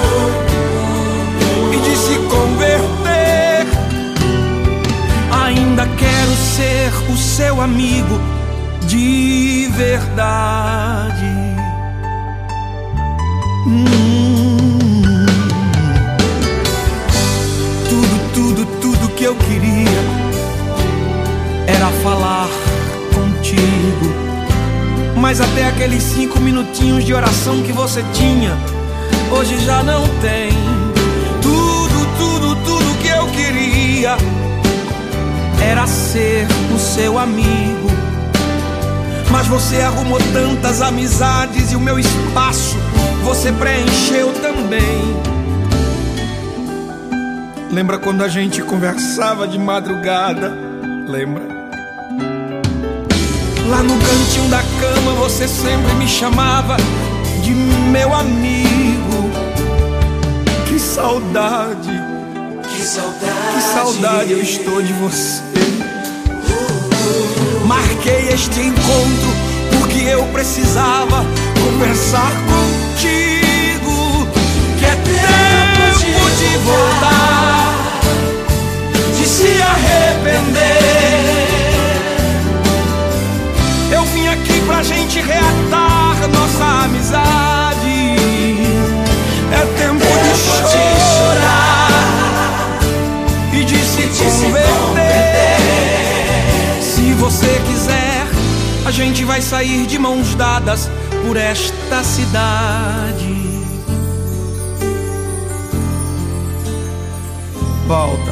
e 1.72 1.76
de 1.76 1.96
se 1.96 2.16
converter. 2.28 3.66
Ainda 5.44 5.86
quero 5.96 6.34
ser 6.36 6.92
o 7.10 7.16
seu 7.16 7.60
amigo 7.60 8.20
de 8.86 9.68
verdade. 9.76 11.26
Hum. 13.66 15.26
Tudo, 17.88 18.32
tudo, 18.34 18.66
tudo 18.80 19.08
que 19.14 19.24
eu 19.24 19.34
queria 19.34 20.00
era 21.66 21.86
falar 22.02 22.48
contigo. 23.14 24.19
Mas 25.20 25.38
até 25.38 25.66
aqueles 25.66 26.02
cinco 26.02 26.40
minutinhos 26.40 27.04
de 27.04 27.12
oração 27.12 27.62
que 27.62 27.72
você 27.72 28.02
tinha 28.14 28.56
hoje 29.30 29.58
já 29.64 29.82
não 29.82 30.02
tem. 30.20 30.50
Tudo, 31.42 32.06
tudo, 32.18 32.56
tudo 32.64 32.98
que 33.02 33.08
eu 33.08 33.26
queria 33.26 34.16
era 35.62 35.86
ser 35.86 36.46
o 36.74 36.78
seu 36.78 37.18
amigo. 37.18 37.90
Mas 39.30 39.46
você 39.46 39.76
arrumou 39.82 40.18
tantas 40.32 40.80
amizades 40.80 41.70
e 41.70 41.76
o 41.76 41.80
meu 41.80 41.98
espaço 41.98 42.76
você 43.22 43.52
preencheu 43.52 44.32
também. 44.40 45.20
Lembra 47.70 47.98
quando 47.98 48.24
a 48.24 48.28
gente 48.28 48.62
conversava 48.62 49.46
de 49.46 49.58
madrugada? 49.58 50.52
Lembra? 51.06 51.59
Lá 53.70 53.82
no 53.84 53.96
cantinho 53.98 54.48
da 54.48 54.62
cama 54.80 55.12
você 55.12 55.46
sempre 55.46 55.92
me 55.94 56.08
chamava 56.08 56.76
de 57.42 57.52
meu 57.52 58.12
amigo. 58.12 59.30
Que 60.66 60.78
saudade, 60.78 61.88
Que 62.68 62.82
saudade. 62.82 63.54
que 63.54 63.62
saudade 63.62 64.32
eu 64.32 64.42
estou 64.42 64.82
de 64.82 64.92
você. 64.94 65.42
Marquei 67.64 68.30
este 68.32 68.60
encontro 68.60 69.30
porque 69.78 70.00
eu 70.00 70.24
precisava 70.32 71.24
conversar 71.62 72.32
contigo. 72.50 74.26
Que 74.78 74.84
é 74.86 74.96
tempo 74.96 76.30
de 76.38 76.56
voltar, 76.58 77.74
de 79.16 79.26
se 79.26 79.62
arrepender. 79.62 81.29
Pra 84.70 84.82
gente 84.84 85.20
reatar 85.20 86.28
nossa 86.28 86.84
amizade. 86.84 88.14
É 89.52 89.66
tempo 89.76 90.06
de 90.06 90.34
chorar 91.10 92.78
e 93.52 93.64
de 93.64 93.78
se 93.78 94.02
converter. 94.18 95.58
Se 96.80 97.12
você 97.14 97.60
quiser, 97.66 98.28
a 98.86 98.90
gente 98.92 99.24
vai 99.24 99.42
sair 99.42 99.86
de 99.86 99.98
mãos 99.98 100.36
dadas 100.36 100.88
por 101.26 101.36
esta 101.36 102.04
cidade. 102.04 103.50
Volta. 107.88 108.30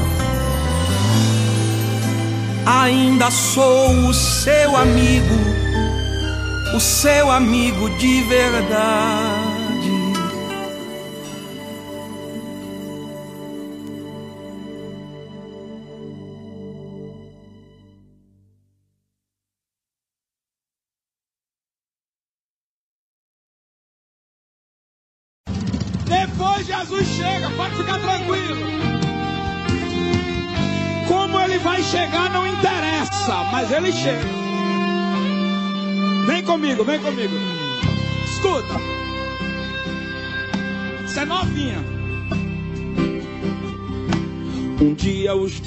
Ainda 2.65 3.31
sou 3.31 4.09
o 4.09 4.15
seu 4.15 4.77
amigo, 4.77 5.38
o 6.79 6.81
seu 6.81 7.29
amigo 7.29 7.91
de 7.91 8.23
verdade. 8.23 9.28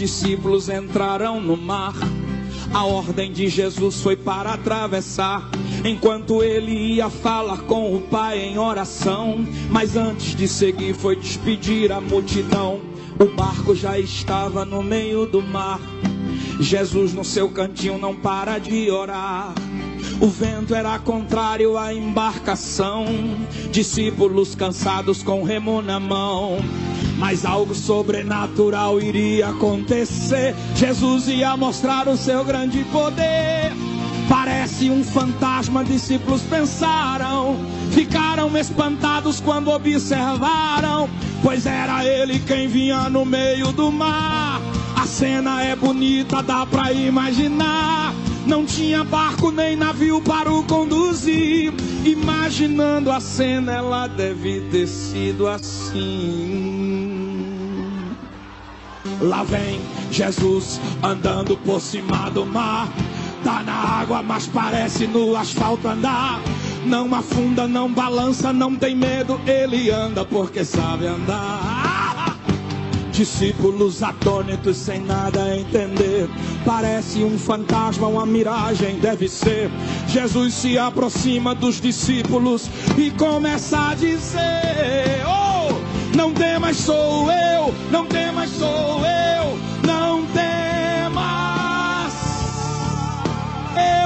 Discípulos 0.01 0.67
entraram 0.67 1.39
no 1.39 1.55
mar. 1.55 1.93
A 2.73 2.83
ordem 2.83 3.31
de 3.31 3.47
Jesus 3.47 4.01
foi 4.01 4.15
para 4.15 4.53
atravessar. 4.53 5.47
Enquanto 5.85 6.41
ele 6.41 6.71
ia 6.71 7.07
falar 7.07 7.59
com 7.67 7.95
o 7.95 8.01
Pai 8.01 8.39
em 8.39 8.57
oração. 8.57 9.45
Mas 9.69 9.95
antes 9.95 10.35
de 10.35 10.47
seguir, 10.47 10.95
foi 10.95 11.15
despedir 11.17 11.91
a 11.91 12.01
multidão. 12.01 12.81
O 13.19 13.25
barco 13.25 13.75
já 13.75 13.99
estava 13.99 14.65
no 14.65 14.81
meio 14.81 15.27
do 15.27 15.39
mar. 15.39 15.79
Jesus 16.59 17.13
no 17.13 17.23
seu 17.23 17.49
cantinho 17.49 17.99
não 17.99 18.15
para 18.15 18.57
de 18.57 18.89
orar. 18.89 19.53
O 20.19 20.27
vento 20.27 20.73
era 20.73 20.97
contrário 20.97 21.77
à 21.77 21.93
embarcação. 21.93 23.05
Discípulos 23.71 24.55
cansados 24.55 25.21
com 25.21 25.43
remo 25.43 25.79
na 25.79 25.99
mão. 25.99 26.57
Mas 27.21 27.45
algo 27.45 27.75
sobrenatural 27.75 28.99
iria 28.99 29.49
acontecer. 29.49 30.55
Jesus 30.75 31.27
ia 31.27 31.55
mostrar 31.55 32.07
o 32.07 32.17
seu 32.17 32.43
grande 32.43 32.83
poder. 32.85 33.71
Parece 34.27 34.89
um 34.89 35.03
fantasma, 35.03 35.83
discípulos 35.83 36.41
pensaram. 36.41 37.59
Ficaram 37.91 38.57
espantados 38.57 39.39
quando 39.39 39.69
observaram. 39.69 41.07
Pois 41.43 41.67
era 41.67 42.03
ele 42.03 42.39
quem 42.39 42.67
vinha 42.67 43.07
no 43.07 43.23
meio 43.23 43.71
do 43.71 43.91
mar. 43.91 44.59
A 44.95 45.05
cena 45.05 45.63
é 45.63 45.75
bonita, 45.75 46.41
dá 46.41 46.65
pra 46.65 46.91
imaginar. 46.91 48.15
Não 48.47 48.65
tinha 48.65 49.03
barco 49.03 49.51
nem 49.51 49.75
navio 49.75 50.21
para 50.21 50.51
o 50.51 50.63
conduzir. 50.63 51.71
Imaginando 52.03 53.11
a 53.11 53.19
cena, 53.19 53.73
ela 53.73 54.07
deve 54.07 54.61
ter 54.71 54.87
sido 54.87 55.47
assim. 55.47 56.70
Lá 59.21 59.43
vem 59.43 59.79
Jesus 60.11 60.81
andando 61.03 61.55
por 61.57 61.79
cima 61.79 62.29
do 62.31 62.45
mar. 62.45 62.89
Tá 63.43 63.61
na 63.63 63.73
água, 63.73 64.23
mas 64.23 64.47
parece 64.47 65.05
no 65.05 65.35
asfalto 65.35 65.87
andar. 65.87 66.41
Não 66.85 67.13
afunda, 67.13 67.67
não 67.67 67.91
balança, 67.91 68.51
não 68.51 68.75
tem 68.75 68.95
medo. 68.95 69.39
Ele 69.45 69.91
anda 69.91 70.25
porque 70.25 70.65
sabe 70.65 71.05
andar. 71.05 72.35
Discípulos 73.11 74.01
atônitos 74.01 74.77
sem 74.77 75.01
nada 75.01 75.55
entender. 75.55 76.27
Parece 76.65 77.23
um 77.23 77.37
fantasma, 77.37 78.07
uma 78.07 78.25
miragem, 78.25 78.99
deve 78.99 79.27
ser. 79.27 79.69
Jesus 80.07 80.55
se 80.55 80.77
aproxima 80.77 81.53
dos 81.53 81.79
discípulos 81.79 82.69
e 82.97 83.11
começa 83.11 83.91
a 83.91 83.95
dizer: 83.95 85.23
Oh, 85.27 85.50
não 86.15 86.33
temas, 86.33 86.77
sou 86.77 87.31
eu, 87.31 87.73
não 87.91 88.05
temas, 88.05 88.49
sou 88.49 89.01
eu, 89.05 89.57
não 89.83 90.25
temas. 90.27 91.23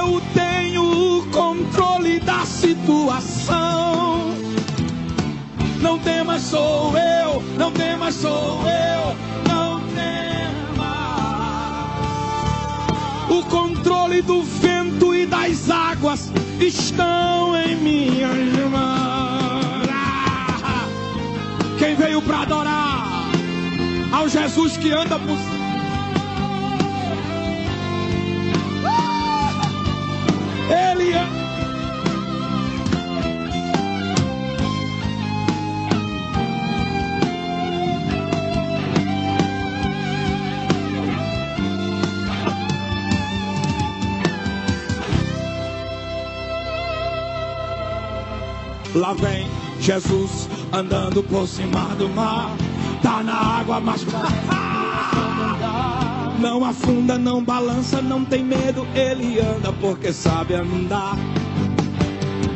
Eu 0.02 0.20
tenho 0.34 1.18
o 1.18 1.26
controle 1.30 2.20
da 2.20 2.44
situação. 2.44 4.34
Não 5.80 5.98
temas, 5.98 6.42
sou 6.42 6.96
eu, 6.96 7.42
não 7.58 7.70
temas, 7.72 8.14
sou 8.14 8.62
eu, 8.62 9.16
não 9.48 9.80
temas. 9.94 10.86
O 13.30 13.42
controle 13.44 14.22
do 14.22 14.42
vento 14.42 15.14
e 15.14 15.26
das 15.26 15.70
águas 15.70 16.32
estão 16.60 17.56
em 17.56 17.76
minhas 17.76 18.70
mãos. 18.70 19.35
Quem 21.86 21.94
veio 21.94 22.20
para 22.20 22.40
adorar? 22.40 23.30
Ao 24.12 24.28
Jesus 24.28 24.76
que 24.76 24.90
anda 24.90 25.20
por 25.20 25.38
Ele 30.68 31.12
é. 31.12 31.28
Lá 48.92 49.14
vem 49.14 49.48
Jesus 49.78 50.55
andando 50.76 51.22
por 51.22 51.48
cima 51.48 51.94
do 51.96 52.06
mar. 52.08 52.50
Tá 53.02 53.22
na 53.22 53.34
água, 53.34 53.80
mas 53.80 54.04
não 56.40 56.64
afunda, 56.64 57.18
não 57.18 57.42
balança, 57.42 58.00
não 58.02 58.24
tem 58.24 58.44
medo. 58.44 58.86
Ele 58.94 59.40
anda 59.40 59.72
porque 59.80 60.12
sabe 60.12 60.54
andar. 60.54 61.16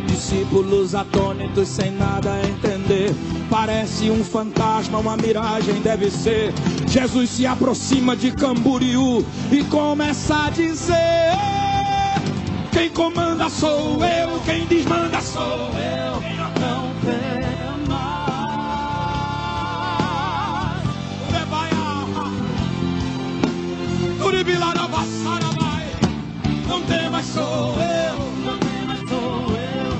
Discípulos 0.06 0.94
atônitos 0.94 1.68
sem 1.68 1.90
nada 1.92 2.30
entender. 2.46 3.14
Parece 3.48 4.10
um 4.10 4.22
fantasma, 4.22 4.98
uma 4.98 5.16
miragem 5.16 5.80
deve 5.80 6.10
ser. 6.10 6.52
Jesus 6.86 7.30
se 7.30 7.46
aproxima 7.46 8.14
de 8.14 8.32
Camboriú 8.32 9.24
e 9.50 9.64
começa 9.64 10.46
a 10.46 10.50
dizer: 10.50 11.32
Quem 12.70 12.90
comanda 12.90 13.48
sou 13.48 13.98
eu, 14.04 14.38
quem 14.44 14.66
desmanda 14.66 15.20
sou 15.20 15.42
eu. 15.42 16.20
Não 16.60 16.94
temas. 17.00 17.49
Não 26.66 26.82
temas, 26.82 27.26
sou 27.26 27.74
eu. 27.80 28.14
Não 28.44 28.58
sou 29.08 29.56
eu. 29.56 29.90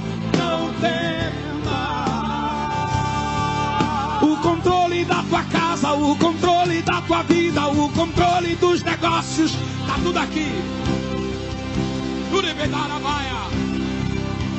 Não. 4.23 4.33
O 4.33 4.37
controle 4.41 5.05
da 5.05 5.23
tua 5.25 5.43
casa, 5.45 5.93
o 5.93 6.17
controle 6.17 6.83
da 6.83 7.01
tua 7.03 7.23
vida, 7.25 7.67
o 7.67 7.89
controle 7.91 8.55
dos 8.57 8.85
negócios, 8.85 9.53
tá 9.87 9.99
tudo 10.03 10.19
aqui. 10.19 10.49
Urebedaravaia. 12.33 13.51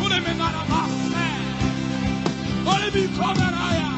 Urebedaravacé. 0.04 1.32
Urebicoberaia. 2.66 3.91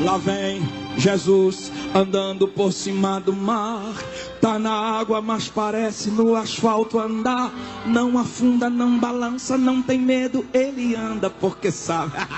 Lá 0.00 0.16
vem 0.16 0.62
Jesus 0.96 1.72
andando 1.92 2.46
por 2.46 2.72
cima 2.72 3.20
do 3.20 3.32
mar. 3.32 3.94
Tá 4.40 4.58
na 4.58 4.72
água, 4.72 5.20
mas 5.20 5.48
parece 5.48 6.10
no 6.10 6.36
asfalto 6.36 7.00
andar. 7.00 7.52
Não 7.84 8.16
afunda, 8.16 8.70
não 8.70 8.98
balança, 8.98 9.58
não 9.58 9.82
tem 9.82 9.98
medo, 9.98 10.46
ele 10.54 10.94
anda 10.94 11.28
porque 11.28 11.72
sabe. 11.72 12.12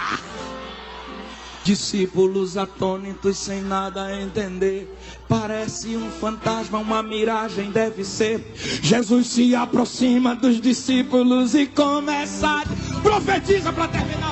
Discípulos 1.63 2.57
atônitos 2.57 3.37
sem 3.37 3.61
nada 3.61 4.19
entender. 4.19 4.97
Parece 5.29 5.95
um 5.95 6.11
fantasma, 6.11 6.79
uma 6.79 7.03
miragem 7.03 7.71
deve 7.71 8.03
ser. 8.03 8.55
Jesus 8.83 9.27
se 9.27 9.55
aproxima 9.55 10.35
dos 10.35 10.59
discípulos 10.59 11.55
e 11.55 11.67
começa 11.67 12.49
a 12.49 13.01
profetiza 13.03 13.71
para 13.71 13.89
terminar. 13.89 14.30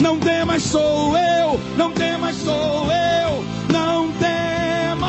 Não 0.00 0.18
temas, 0.18 0.62
sou 0.62 1.14
eu, 1.14 1.60
não 1.76 1.92
temas, 1.92 2.34
sou 2.36 2.88
eu, 2.90 3.44
não 3.70 4.10
temas. 4.12 5.08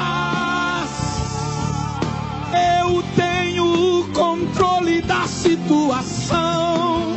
Eu 2.54 3.02
tenho 3.16 4.00
o 4.00 4.10
controle 4.12 5.02
da 5.02 5.26
situação. 5.28 7.16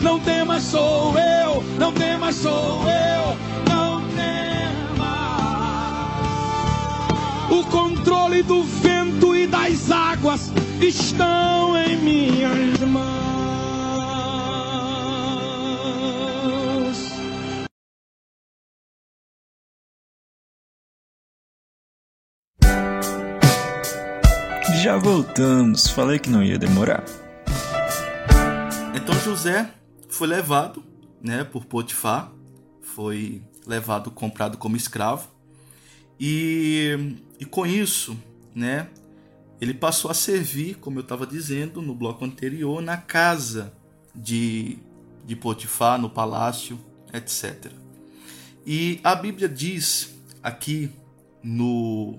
Não 0.00 0.20
temas, 0.20 0.62
sou 0.62 1.18
eu, 1.18 1.64
não 1.76 1.92
temas, 1.92 2.36
sou 2.36 2.84
eu, 2.84 3.36
não 3.68 4.00
temas. 4.14 5.08
O 7.50 7.64
controle 7.64 8.44
do 8.44 8.62
vento 8.62 9.34
e 9.34 9.48
das 9.48 9.90
águas 9.90 10.52
estão 10.80 11.76
em 11.76 11.96
minhas 11.96 12.78
mãos. 12.80 13.19
Voltamos, 25.00 25.88
falei 25.88 26.18
que 26.18 26.28
não 26.28 26.42
ia 26.42 26.58
demorar. 26.58 27.04
Então 28.94 29.14
José 29.24 29.72
foi 30.08 30.28
levado, 30.28 30.84
né, 31.22 31.42
por 31.42 31.64
Potifar, 31.64 32.30
foi 32.82 33.42
levado, 33.66 34.10
comprado 34.10 34.58
como 34.58 34.76
escravo, 34.76 35.28
e, 36.18 37.16
e 37.38 37.44
com 37.46 37.66
isso, 37.66 38.16
né, 38.54 38.88
ele 39.60 39.72
passou 39.72 40.10
a 40.10 40.14
servir, 40.14 40.76
como 40.76 40.98
eu 40.98 41.02
estava 41.02 41.26
dizendo 41.26 41.80
no 41.80 41.94
bloco 41.94 42.24
anterior, 42.24 42.82
na 42.82 42.96
casa 42.96 43.72
de, 44.14 44.78
de 45.24 45.34
Potifar, 45.34 45.98
no 45.98 46.10
palácio, 46.10 46.78
etc. 47.12 47.72
E 48.66 49.00
a 49.02 49.14
Bíblia 49.14 49.48
diz 49.48 50.14
aqui 50.42 50.90
no 51.42 52.18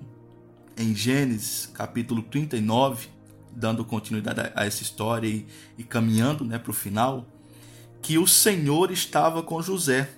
em 0.82 0.94
Gênesis 0.94 1.70
capítulo 1.72 2.22
39, 2.22 3.08
dando 3.54 3.84
continuidade 3.84 4.40
a 4.54 4.66
essa 4.66 4.82
história 4.82 5.28
e, 5.28 5.46
e 5.78 5.84
caminhando 5.84 6.44
né, 6.44 6.58
para 6.58 6.70
o 6.70 6.74
final, 6.74 7.26
que 8.02 8.18
o 8.18 8.26
Senhor 8.26 8.90
estava 8.90 9.42
com 9.42 9.62
José 9.62 10.10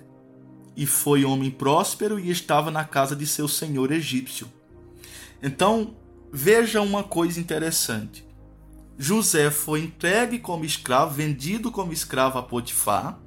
e 0.75 0.85
foi 0.85 1.23
homem 1.23 1.51
próspero 1.51 2.19
e 2.19 2.29
estava 2.31 2.71
na 2.71 2.83
casa 2.83 3.15
de 3.15 3.25
seu 3.27 3.47
senhor 3.47 3.91
egípcio. 3.91 4.51
Então, 5.41 5.95
veja 6.33 6.81
uma 6.81 7.03
coisa 7.03 7.39
interessante. 7.39 8.25
José 8.97 9.51
foi 9.51 9.81
entregue 9.81 10.39
como 10.39 10.65
escravo, 10.65 11.13
vendido 11.13 11.71
como 11.71 11.93
escravo 11.93 12.39
a 12.39 12.43
Potifar, 12.43 13.19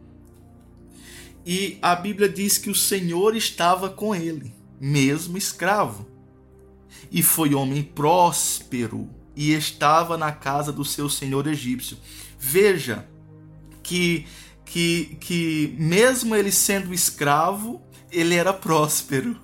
e 1.47 1.79
a 1.81 1.95
Bíblia 1.95 2.29
diz 2.29 2.59
que 2.59 2.69
o 2.69 2.75
Senhor 2.75 3.35
estava 3.37 3.89
com 3.89 4.15
ele, 4.15 4.55
mesmo 4.79 5.39
escravo 5.39 6.18
e 7.11 7.23
foi 7.23 7.55
homem 7.55 7.83
próspero 7.83 9.09
e 9.35 9.53
estava 9.53 10.17
na 10.17 10.33
casa 10.33 10.73
do 10.73 10.85
seu 10.85 11.09
senhor 11.09 11.47
egípcio. 11.47 11.97
Veja 12.39 13.07
que 13.83 14.27
que 14.65 15.17
que 15.21 15.75
mesmo 15.79 16.35
ele 16.35 16.53
sendo 16.53 16.93
escravo, 16.93 17.81
ele 18.11 18.35
era 18.35 18.53
próspero. 18.53 19.39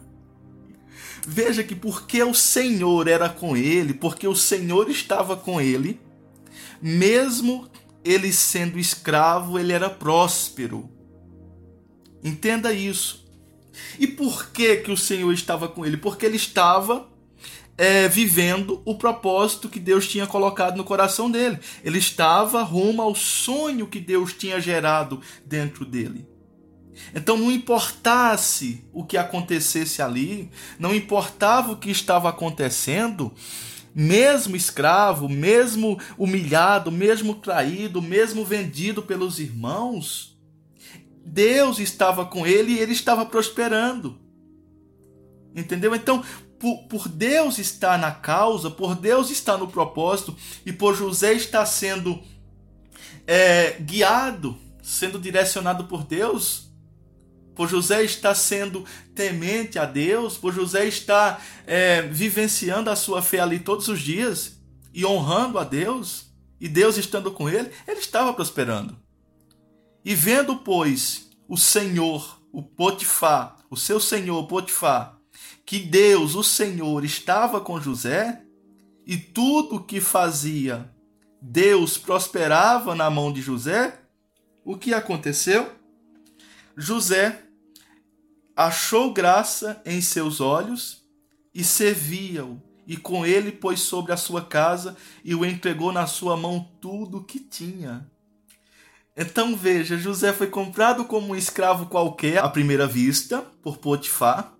Veja 1.26 1.64
que 1.64 1.74
porque 1.74 2.22
o 2.22 2.34
Senhor 2.34 3.08
era 3.08 3.30
com 3.30 3.56
ele, 3.56 3.94
porque 3.94 4.28
o 4.28 4.36
Senhor 4.36 4.90
estava 4.90 5.34
com 5.34 5.58
ele, 5.58 5.98
mesmo 6.82 7.66
ele 8.04 8.30
sendo 8.30 8.78
escravo, 8.78 9.58
ele 9.58 9.72
era 9.72 9.88
próspero. 9.88 10.90
Entenda 12.22 12.74
isso. 12.74 13.24
E 13.98 14.06
por 14.06 14.50
que 14.50 14.76
que 14.76 14.90
o 14.90 14.96
Senhor 14.96 15.32
estava 15.32 15.66
com 15.66 15.84
ele? 15.84 15.96
Porque 15.96 16.26
ele 16.26 16.36
estava 16.36 17.08
é, 17.76 18.08
vivendo 18.08 18.80
o 18.84 18.96
propósito 18.96 19.68
que 19.68 19.80
Deus 19.80 20.06
tinha 20.06 20.26
colocado 20.26 20.76
no 20.76 20.84
coração 20.84 21.30
dele. 21.30 21.58
Ele 21.82 21.98
estava 21.98 22.62
rumo 22.62 23.02
ao 23.02 23.14
sonho 23.14 23.86
que 23.86 24.00
Deus 24.00 24.32
tinha 24.32 24.60
gerado 24.60 25.20
dentro 25.44 25.84
dele. 25.84 26.28
Então 27.14 27.36
não 27.36 27.50
importasse 27.50 28.84
o 28.92 29.04
que 29.04 29.16
acontecesse 29.16 30.00
ali, 30.00 30.50
não 30.78 30.94
importava 30.94 31.72
o 31.72 31.76
que 31.76 31.90
estava 31.90 32.28
acontecendo, 32.28 33.32
mesmo 33.94 34.54
escravo, 34.54 35.28
mesmo 35.28 35.98
humilhado, 36.16 36.92
mesmo 36.92 37.34
traído, 37.34 38.00
mesmo 38.00 38.44
vendido 38.44 39.02
pelos 39.02 39.38
irmãos, 39.38 40.36
Deus 41.24 41.78
estava 41.78 42.24
com 42.26 42.46
ele 42.46 42.72
e 42.72 42.78
ele 42.78 42.92
estava 42.92 43.24
prosperando. 43.24 44.18
Entendeu? 45.54 45.94
Então, 45.94 46.22
por, 46.64 46.84
por 46.84 47.08
Deus 47.08 47.58
estar 47.58 47.98
na 47.98 48.10
causa, 48.10 48.70
por 48.70 48.94
Deus 48.94 49.30
estar 49.30 49.58
no 49.58 49.68
propósito 49.68 50.34
e 50.64 50.72
por 50.72 50.96
José 50.96 51.34
estar 51.34 51.66
sendo 51.66 52.22
é, 53.26 53.72
guiado, 53.80 54.56
sendo 54.82 55.18
direcionado 55.18 55.84
por 55.84 56.04
Deus, 56.04 56.70
por 57.54 57.68
José 57.68 58.02
estar 58.02 58.34
sendo 58.34 58.82
temente 59.14 59.78
a 59.78 59.84
Deus, 59.84 60.38
por 60.38 60.54
José 60.54 60.86
estar 60.88 61.44
é, 61.66 62.00
vivenciando 62.00 62.88
a 62.88 62.96
sua 62.96 63.20
fé 63.20 63.40
ali 63.40 63.58
todos 63.58 63.88
os 63.88 64.00
dias 64.00 64.58
e 64.94 65.04
honrando 65.04 65.58
a 65.58 65.64
Deus, 65.64 66.32
e 66.58 66.66
Deus 66.66 66.96
estando 66.96 67.30
com 67.30 67.46
ele, 67.46 67.70
ele 67.86 68.00
estava 68.00 68.32
prosperando. 68.32 68.96
E 70.02 70.14
vendo, 70.14 70.56
pois, 70.56 71.28
o 71.46 71.58
Senhor, 71.58 72.40
o 72.50 72.62
Potifar, 72.62 73.58
o 73.68 73.76
seu 73.76 74.00
senhor 74.00 74.46
Potifar, 74.46 75.18
que 75.64 75.78
Deus, 75.78 76.34
o 76.34 76.42
Senhor, 76.42 77.04
estava 77.04 77.60
com 77.60 77.80
José 77.80 78.42
e 79.06 79.16
tudo 79.16 79.82
que 79.82 80.00
fazia 80.00 80.90
Deus 81.46 81.98
prosperava 81.98 82.94
na 82.94 83.10
mão 83.10 83.30
de 83.30 83.42
José, 83.42 84.00
o 84.64 84.78
que 84.78 84.94
aconteceu? 84.94 85.70
José 86.74 87.42
achou 88.56 89.12
graça 89.12 89.80
em 89.84 90.00
seus 90.00 90.40
olhos 90.40 91.02
e 91.54 91.62
servia-o, 91.62 92.62
e 92.86 92.96
com 92.96 93.26
ele 93.26 93.52
pôs 93.52 93.80
sobre 93.80 94.12
a 94.12 94.16
sua 94.16 94.42
casa 94.42 94.96
e 95.22 95.34
o 95.34 95.44
entregou 95.44 95.92
na 95.92 96.06
sua 96.06 96.34
mão 96.34 96.66
tudo 96.80 97.18
o 97.18 97.24
que 97.24 97.38
tinha. 97.38 98.10
Então 99.14 99.54
veja, 99.54 99.98
José 99.98 100.32
foi 100.32 100.46
comprado 100.46 101.04
como 101.04 101.28
um 101.28 101.36
escravo 101.36 101.86
qualquer 101.86 102.38
à 102.38 102.48
primeira 102.48 102.86
vista 102.86 103.42
por 103.62 103.76
Potifar, 103.76 104.54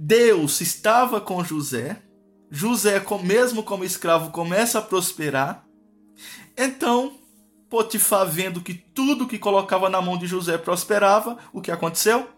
Deus 0.00 0.60
estava 0.60 1.20
com 1.20 1.42
José, 1.42 2.00
José, 2.48 3.04
mesmo 3.24 3.64
como 3.64 3.82
escravo, 3.82 4.30
começa 4.30 4.78
a 4.78 4.82
prosperar. 4.82 5.66
Então, 6.56 7.18
Potifar, 7.68 8.24
vendo 8.24 8.60
que 8.60 8.72
tudo 8.72 9.26
que 9.26 9.40
colocava 9.40 9.90
na 9.90 10.00
mão 10.00 10.16
de 10.16 10.28
José 10.28 10.56
prosperava, 10.56 11.36
o 11.52 11.60
que 11.60 11.72
aconteceu? 11.72 12.28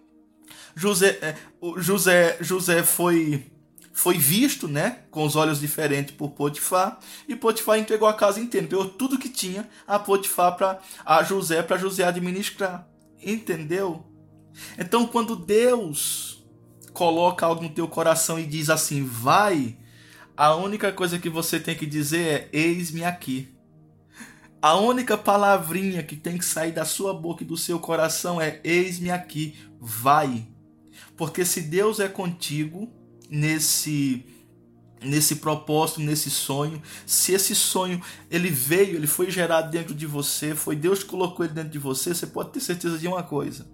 José, 0.75 1.19
é, 1.21 1.37
José, 1.77 2.39
José 2.41 2.83
foi 2.83 3.47
foi 3.93 4.17
visto, 4.17 4.67
né, 4.67 5.01
com 5.11 5.27
os 5.27 5.37
olhos 5.37 5.61
diferentes 5.61 6.15
por 6.15 6.31
Potifar, 6.31 6.99
e 7.29 7.37
Potifar 7.37 7.79
entregou 7.79 8.09
a 8.09 8.15
casa 8.15 8.41
inteira, 8.41 8.65
entregou 8.65 8.89
tudo 8.89 9.19
que 9.19 9.29
tinha 9.29 9.69
a 9.87 9.99
Potifar 9.99 10.57
para 10.57 10.81
a 11.05 11.23
José 11.23 11.63
para 11.63 11.77
José 11.77 12.05
administrar. 12.05 12.89
Entendeu? 13.23 14.07
Então, 14.79 15.07
quando 15.07 15.37
Deus 15.37 16.40
coloca 17.01 17.47
algo 17.47 17.63
no 17.63 17.71
teu 17.71 17.89
coração 17.89 18.39
e 18.39 18.45
diz 18.45 18.69
assim: 18.69 19.03
vai, 19.03 19.75
a 20.37 20.55
única 20.55 20.93
coisa 20.93 21.19
que 21.19 21.31
você 21.31 21.59
tem 21.59 21.75
que 21.75 21.87
dizer 21.87 22.21
é: 22.21 22.49
eis-me 22.53 23.03
aqui. 23.03 23.49
A 24.61 24.77
única 24.77 25.17
palavrinha 25.17 26.03
que 26.03 26.15
tem 26.15 26.37
que 26.37 26.45
sair 26.45 26.73
da 26.73 26.85
sua 26.85 27.15
boca 27.15 27.43
e 27.43 27.47
do 27.47 27.57
seu 27.57 27.79
coração 27.79 28.39
é: 28.39 28.61
Eis-me 28.63 29.11
aqui, 29.11 29.57
vai. 29.81 30.47
Porque 31.17 31.43
se 31.43 31.63
Deus 31.63 32.01
é 32.01 32.07
contigo 32.09 32.93
nesse 33.31 34.27
nesse 35.03 35.37
propósito, 35.37 36.03
nesse 36.03 36.31
sonho, 36.31 36.83
se 37.07 37.33
esse 37.33 37.55
sonho 37.55 38.03
ele 38.31 38.51
veio, 38.51 38.97
ele 38.97 39.07
foi 39.07 39.31
gerado 39.31 39.71
dentro 39.71 39.95
de 39.95 40.05
você, 40.05 40.55
foi 40.55 40.77
Deus 40.77 41.03
que 41.03 41.09
colocou 41.09 41.47
ele 41.47 41.55
dentro 41.55 41.71
de 41.71 41.79
você, 41.79 42.15
você 42.15 42.27
pode 42.27 42.51
ter 42.51 42.61
certeza 42.61 42.99
de 42.99 43.09
uma 43.09 43.23
coisa. 43.23 43.67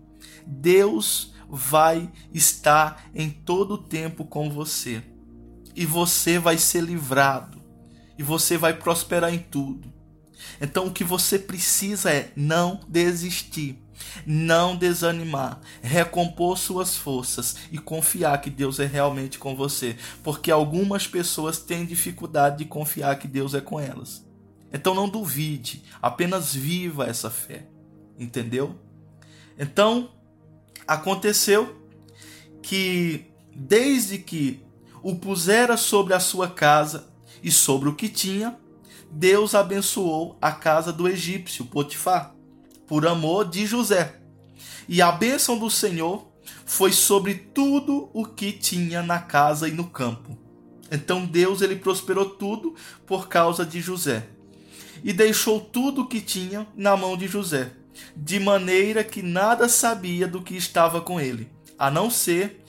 Deus 0.46 1.34
vai 1.48 2.10
estar 2.32 3.08
em 3.14 3.30
todo 3.30 3.74
o 3.74 3.78
tempo 3.78 4.24
com 4.24 4.50
você. 4.50 5.02
E 5.74 5.84
você 5.84 6.38
vai 6.38 6.58
ser 6.58 6.82
livrado. 6.82 7.62
E 8.18 8.22
você 8.22 8.56
vai 8.56 8.74
prosperar 8.74 9.32
em 9.32 9.38
tudo. 9.38 9.92
Então 10.60 10.86
o 10.86 10.92
que 10.92 11.04
você 11.04 11.38
precisa 11.38 12.10
é 12.10 12.32
não 12.36 12.80
desistir, 12.88 13.78
não 14.26 14.76
desanimar, 14.76 15.60
recompor 15.82 16.58
suas 16.58 16.96
forças 16.96 17.56
e 17.70 17.78
confiar 17.78 18.40
que 18.40 18.50
Deus 18.50 18.78
é 18.78 18.86
realmente 18.86 19.38
com 19.38 19.56
você, 19.56 19.96
porque 20.22 20.50
algumas 20.50 21.06
pessoas 21.06 21.58
têm 21.58 21.86
dificuldade 21.86 22.58
de 22.58 22.64
confiar 22.64 23.18
que 23.18 23.28
Deus 23.28 23.54
é 23.54 23.60
com 23.60 23.80
elas. 23.80 24.24
Então 24.72 24.94
não 24.94 25.08
duvide, 25.08 25.84
apenas 26.02 26.54
viva 26.54 27.06
essa 27.06 27.30
fé. 27.30 27.66
Entendeu? 28.18 28.78
Então 29.58 30.10
aconteceu 30.86 31.76
que 32.62 33.26
desde 33.54 34.18
que 34.18 34.62
o 35.02 35.14
pusera 35.14 35.76
sobre 35.76 36.14
a 36.14 36.20
sua 36.20 36.48
casa 36.48 37.08
e 37.42 37.50
sobre 37.50 37.88
o 37.88 37.94
que 37.94 38.08
tinha, 38.08 38.58
Deus 39.10 39.54
abençoou 39.54 40.36
a 40.40 40.52
casa 40.52 40.92
do 40.92 41.08
egípcio 41.08 41.64
Potifar, 41.66 42.34
por 42.86 43.06
amor 43.06 43.48
de 43.48 43.66
José. 43.66 44.20
E 44.88 45.00
a 45.00 45.10
bênção 45.10 45.58
do 45.58 45.70
Senhor 45.70 46.26
foi 46.64 46.92
sobre 46.92 47.34
tudo 47.34 48.10
o 48.12 48.24
que 48.24 48.52
tinha 48.52 49.02
na 49.02 49.18
casa 49.18 49.68
e 49.68 49.72
no 49.72 49.84
campo. 49.88 50.36
Então 50.90 51.24
Deus 51.24 51.62
ele 51.62 51.76
prosperou 51.76 52.26
tudo 52.30 52.74
por 53.06 53.28
causa 53.28 53.64
de 53.64 53.80
José. 53.80 54.28
E 55.02 55.12
deixou 55.12 55.60
tudo 55.60 56.02
o 56.02 56.08
que 56.08 56.20
tinha 56.20 56.66
na 56.74 56.96
mão 56.96 57.16
de 57.16 57.28
José, 57.28 57.72
de 58.16 58.38
maneira 58.38 59.04
que 59.04 59.22
nada 59.22 59.68
sabia 59.68 60.26
do 60.26 60.42
que 60.42 60.56
estava 60.56 61.00
com 61.00 61.20
ele, 61.20 61.50
a 61.78 61.90
não 61.90 62.10
ser 62.10 62.62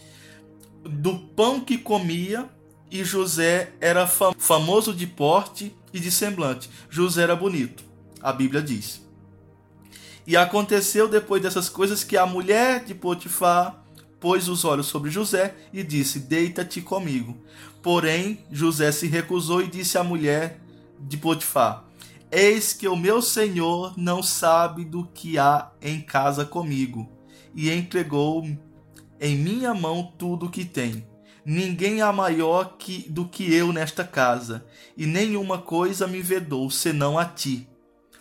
do 0.84 1.18
pão 1.20 1.60
que 1.60 1.78
comia, 1.78 2.50
e 2.90 3.04
José 3.04 3.74
era 3.82 4.08
famoso 4.08 4.94
de 4.94 5.06
porte 5.06 5.76
e 5.94 6.00
de 6.00 6.10
semblante. 6.10 6.70
José 6.90 7.24
era 7.24 7.36
bonito, 7.36 7.84
a 8.22 8.32
Bíblia 8.32 8.62
diz. 8.62 9.06
E 10.26 10.36
aconteceu 10.36 11.08
depois 11.08 11.42
dessas 11.42 11.70
coisas 11.70 12.04
que 12.04 12.18
a 12.18 12.26
mulher 12.26 12.84
de 12.84 12.94
Potifar 12.94 13.84
pôs 14.20 14.48
os 14.48 14.66
olhos 14.66 14.88
sobre 14.88 15.10
José 15.10 15.56
e 15.72 15.84
disse: 15.84 16.20
Deita-te 16.20 16.82
comigo. 16.82 17.38
Porém, 17.82 18.44
José 18.52 18.92
se 18.92 19.08
recusou 19.08 19.62
e 19.62 19.68
disse 19.68 19.98
à 19.98 20.04
mulher 20.04 20.60
de 21.00 21.16
Potifar: 21.16 21.86
Eis 22.32 22.74
que 22.74 22.88
o 22.88 22.96
meu 22.96 23.22
senhor 23.22 23.94
não 23.98 24.22
sabe 24.22 24.84
do 24.84 25.06
que 25.06 25.38
há 25.38 25.72
em 25.82 26.02
casa 26.02 26.46
comigo, 26.46 27.10
e 27.56 27.72
entregou 27.72 28.44
em 29.20 29.36
minha 29.36 29.74
mão 29.74 30.14
tudo 30.18 30.48
o 30.48 30.50
que 30.50 30.66
tem. 30.66 31.08
Ninguém 31.46 32.02
há 32.02 32.12
maior 32.12 32.76
que, 32.78 33.10
do 33.10 33.26
que 33.26 33.54
eu 33.54 33.72
nesta 33.72 34.04
casa, 34.04 34.66
e 34.98 35.06
nenhuma 35.06 35.58
coisa 35.58 36.06
me 36.06 36.22
vedou 36.22 36.70
senão 36.70 37.18
a 37.18 37.24
ti. 37.24 37.70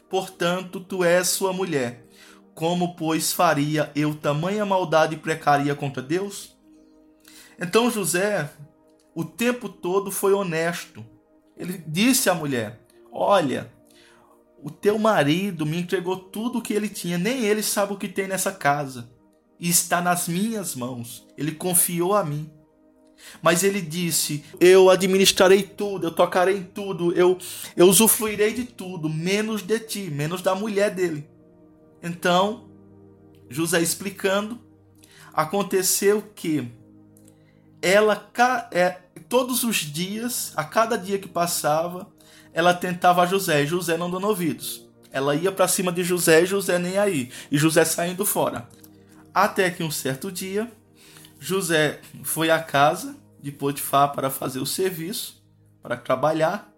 Portanto, 0.09 0.79
tu 0.79 1.03
és 1.03 1.29
sua 1.29 1.53
mulher. 1.53 2.07
Como, 2.55 2.95
pois, 2.95 3.33
faria 3.33 3.91
eu 3.95 4.15
tamanha 4.15 4.65
maldade 4.65 5.17
e 5.17 5.19
precaria 5.19 5.75
contra 5.75 6.01
Deus? 6.01 6.57
Então 7.59 7.91
José, 7.91 8.51
o 9.15 9.25
tempo 9.25 9.69
todo, 9.69 10.13
foi 10.13 10.33
honesto. 10.33 11.05
Ele 11.57 11.83
disse 11.87 12.31
à 12.31 12.35
mulher: 12.35 12.81
Olha, 13.11 13.73
o 14.67 14.71
teu 14.71 14.99
marido 14.99 15.65
me 15.65 15.79
entregou 15.79 16.17
tudo 16.17 16.59
o 16.59 16.61
que 16.61 16.75
ele 16.75 16.89
tinha, 16.89 17.17
nem 17.17 17.45
ele 17.45 17.63
sabe 17.63 17.93
o 17.93 17.97
que 17.97 18.09
tem 18.09 18.27
nessa 18.27 18.51
casa, 18.51 19.09
e 19.61 19.69
está 19.69 20.01
nas 20.01 20.27
minhas 20.27 20.75
mãos. 20.75 21.25
Ele 21.39 21.53
confiou 21.53 22.17
a 22.17 22.25
mim. 22.25 22.51
Mas 23.41 23.63
ele 23.63 23.81
disse: 23.81 24.45
Eu 24.59 24.91
administrarei 24.91 25.63
tudo, 25.63 26.09
eu 26.09 26.11
tocarei 26.11 26.57
em 26.57 26.65
tudo, 26.65 27.13
eu, 27.13 27.39
eu 27.77 27.87
usufruirei 27.87 28.55
de 28.55 28.65
tudo, 28.65 29.09
menos 29.09 29.63
de 29.63 29.79
ti, 29.79 30.11
menos 30.11 30.43
da 30.43 30.53
mulher 30.53 30.93
dele. 30.93 31.31
Então, 32.03 32.69
José 33.49 33.81
explicando, 33.81 34.59
aconteceu 35.33 36.25
que 36.35 36.73
ela, 37.81 38.29
é, 38.73 38.99
todos 39.29 39.63
os 39.63 39.77
dias, 39.77 40.53
a 40.57 40.65
cada 40.65 40.97
dia 40.99 41.21
que 41.21 41.29
passava, 41.29 42.16
ela 42.57 42.73
tentava 42.73 43.27
José, 43.27 43.63
e 43.63 43.67
José 43.67 43.99
não 43.99 44.11
dando 44.11 44.27
ouvidos. 44.27 44.83
Ela 45.13 45.35
ia 45.35 45.53
para 45.53 45.69
cima 45.69 45.93
de 45.93 46.03
José 46.03 46.43
e 46.43 46.47
José 46.47 46.79
nem 46.79 46.97
aí, 46.97 47.31
e 47.51 47.59
José 47.59 47.85
saindo 47.85 48.25
fora. 48.25 48.67
Até 49.35 49.69
que 49.69 49.83
um 49.83 49.91
certo 49.91 50.33
dia, 50.33 50.73
José 51.39 52.01
foi 52.25 52.51
à 52.51 52.59
casa 52.59 53.15
de 53.43 53.53
Potifar 53.53 54.15
para 54.15 54.31
fazer 54.31 54.59
o 54.59 54.65
serviço, 54.65 55.45
para 55.83 55.99
trabalhar, 55.99 56.73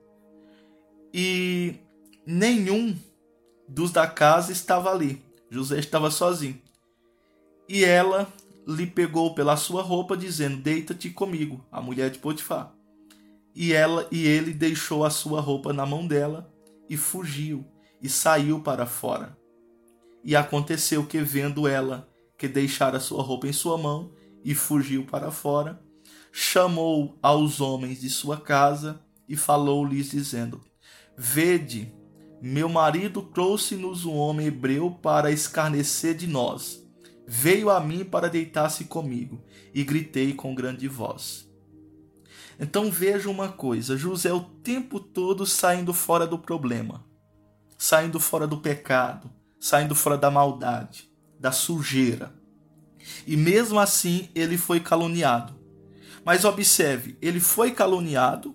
e 1.15 1.77
nenhum 2.27 2.99
dos 3.69 3.93
da 3.93 4.09
casa 4.09 4.51
estava 4.51 4.91
ali. 4.91 5.23
José 5.49 5.79
estava 5.79 6.11
sozinho. 6.11 6.61
E 7.69 7.85
ela 7.85 8.27
lhe 8.67 8.85
pegou 8.85 9.33
pela 9.33 9.57
sua 9.57 9.83
roupa, 9.83 10.17
dizendo: 10.17 10.57
Deita-te 10.57 11.09
comigo, 11.09 11.65
a 11.71 11.81
mulher 11.81 12.11
de 12.11 12.19
Potifar. 12.19 12.75
E 13.55 13.73
ela 13.73 14.07
e 14.11 14.27
ele 14.27 14.53
deixou 14.53 15.05
a 15.05 15.11
sua 15.11 15.41
roupa 15.41 15.73
na 15.73 15.85
mão 15.85 16.07
dela 16.07 16.53
e 16.89 16.97
fugiu 16.97 17.67
e 18.01 18.09
saiu 18.09 18.61
para 18.61 18.87
fora. 18.87 19.37
E 20.25 20.37
aconteceu 20.37 21.07
que 21.07 21.21
vendo 21.21 21.67
ela 21.67 22.09
que 22.39 22.47
deixara 22.47 23.01
sua 23.01 23.23
roupa 23.23 23.49
em 23.49 23.53
sua 23.53 23.77
mão, 23.77 24.13
e 24.45 24.55
fugiu 24.55 25.05
para 25.05 25.33
fora, 25.33 25.83
chamou 26.31 27.19
aos 27.21 27.61
homens 27.61 28.01
de 28.01 28.09
sua 28.09 28.41
casa 28.41 29.03
e 29.29 29.37
falou-lhes, 29.37 30.11
dizendo: 30.11 30.63
Vede, 31.17 31.93
meu 32.41 32.69
marido 32.69 33.21
trouxe-nos 33.21 34.05
um 34.05 34.15
homem 34.15 34.47
hebreu 34.47 34.93
para 35.03 35.33
escarnecer 35.33 36.15
de 36.15 36.29
nós. 36.29 36.87
Veio 37.27 37.69
a 37.69 37.81
mim 37.81 38.05
para 38.05 38.31
deitar-se 38.31 38.85
comigo, 38.85 39.43
e 39.75 39.83
gritei 39.83 40.33
com 40.33 40.55
grande 40.55 40.87
voz. 40.87 41.48
Então 42.59 42.91
veja 42.91 43.31
uma 43.31 43.49
coisa: 43.49 43.97
José 43.97 44.33
o 44.33 44.41
tempo 44.41 44.99
todo 44.99 45.47
saindo 45.47 45.95
fora 45.95 46.27
do 46.27 46.39
problema, 46.39 47.05
saindo 47.77 48.19
fora 48.19 48.47
do 48.47 48.59
pecado, 48.59 49.31
saindo 49.61 49.95
fora 49.95 50.19
da 50.19 50.31
maldade, 50.31 51.11
da 51.39 51.53
sujeira. 51.53 52.35
E 53.27 53.37
mesmo 53.37 53.79
assim 53.79 54.29
ele 54.35 54.59
foi 54.59 54.81
caluniado. 54.81 55.57
Mas 56.25 56.45
observe, 56.45 57.17
ele 57.23 57.41
foi 57.41 57.71
caluniado, 57.71 58.55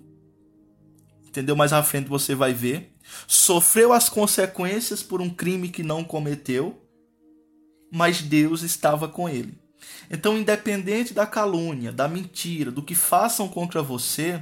entendeu? 1.25 1.55
Mais 1.55 1.73
à 1.73 1.81
frente 1.81 2.09
você 2.09 2.35
vai 2.35 2.53
ver. 2.53 2.95
Sofreu 3.27 3.93
as 3.93 4.09
consequências 4.09 5.01
por 5.01 5.21
um 5.21 5.30
crime 5.30 5.69
que 5.69 5.81
não 5.81 6.03
cometeu, 6.03 6.88
mas 7.91 8.21
Deus 8.21 8.61
estava 8.61 9.07
com 9.07 9.27
ele. 9.27 9.62
Então, 10.09 10.38
independente 10.38 11.13
da 11.13 11.25
calúnia, 11.25 11.91
da 11.91 12.07
mentira, 12.07 12.71
do 12.71 12.84
que 12.84 12.95
façam 12.95 13.47
contra 13.47 13.81
você, 13.81 14.41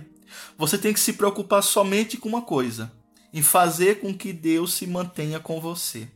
você 0.58 0.78
tem 0.78 0.94
que 0.94 1.00
se 1.00 1.14
preocupar 1.14 1.62
somente 1.64 2.18
com 2.18 2.30
uma 2.30 2.42
coisa: 2.42 2.92
em 3.34 3.42
fazer 3.42 4.00
com 4.00 4.14
que 4.14 4.34
Deus 4.34 4.74
se 4.74 4.88
mantenha 4.88 5.40
com 5.40 5.60
você. 5.60 6.08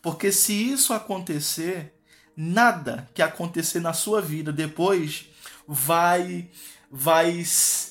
Porque 0.00 0.32
se 0.32 0.52
isso 0.52 0.92
acontecer, 0.92 1.94
nada 2.36 3.08
que 3.14 3.22
acontecer 3.22 3.80
na 3.80 3.92
sua 3.92 4.20
vida 4.20 4.52
depois 4.52 5.26
vai 5.66 6.48
vai 6.90 7.42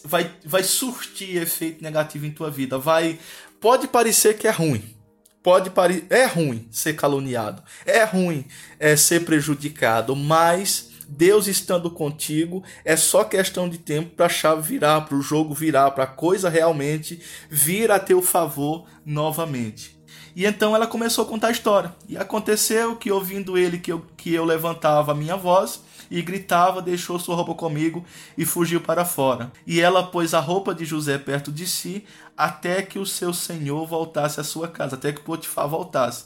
vai 0.04 0.32
vai 0.46 0.64
surtir 0.64 1.38
efeito 1.38 1.84
negativo 1.84 2.26
em 2.26 2.32
tua 2.32 2.52
vida. 2.52 2.78
Vai 2.78 3.20
pode 3.60 3.88
parecer 3.88 4.38
que 4.38 4.48
é 4.48 4.52
ruim. 4.52 4.96
Pode 5.42 5.72
parecer 5.72 6.06
é 6.10 6.26
ruim 6.26 6.68
ser 6.72 6.96
caluniado. 6.96 7.64
É 7.86 8.04
ruim 8.04 8.46
é 8.80 8.96
ser 8.96 9.26
prejudicado, 9.26 10.16
mas 10.16 10.91
Deus 11.12 11.46
estando 11.46 11.92
contigo, 11.92 12.64
é 12.86 12.96
só 12.96 13.26
questão 13.26 13.68
de 13.68 13.78
tempo 13.78 14.16
para 14.16 14.28
a 14.28 14.30
chave 14.30 14.62
virar, 14.62 15.02
para 15.02 15.18
o 15.18 15.22
jogo 15.22 15.54
virar, 15.54 15.92
para 15.92 16.06
a 16.06 16.08
coisa 16.08 16.48
realmente 16.48 17.22
vir 17.50 17.92
a 17.92 18.00
teu 18.00 18.22
favor 18.22 18.86
novamente. 19.06 20.00
E 20.34 20.46
então 20.46 20.74
ela 20.74 20.88
começou 20.88 21.26
a 21.26 21.28
contar 21.28 21.50
a 21.50 21.52
história. 21.52 21.94
E 22.08 22.18
aconteceu 22.18 22.96
que, 22.96 23.12
ouvindo 23.12 23.58
ele 23.58 23.78
que 23.78 23.92
eu, 23.92 24.06
que 24.16 24.34
eu 24.34 24.46
levantava 24.46 25.12
a 25.12 25.16
minha 25.16 25.36
voz, 25.36 25.82
e 26.10 26.22
gritava: 26.22 26.82
Deixou 26.82 27.20
sua 27.20 27.36
roupa 27.36 27.56
comigo 27.56 28.06
e 28.38 28.46
fugiu 28.46 28.80
para 28.80 29.04
fora. 29.04 29.52
E 29.68 29.82
ela 29.82 30.04
pôs 30.04 30.34
a 30.34 30.40
roupa 30.40 30.74
de 30.74 30.86
José 30.86 31.18
perto 31.18 31.52
de 31.52 31.68
si 31.68 32.06
até 32.38 32.82
que 32.82 32.98
o 32.98 33.06
seu 33.06 33.34
senhor 33.34 33.86
voltasse 33.86 34.40
à 34.40 34.44
sua 34.44 34.70
casa, 34.70 34.96
até 34.96 35.12
que 35.12 35.22
Potifar 35.22 35.68
voltasse. 35.68 36.26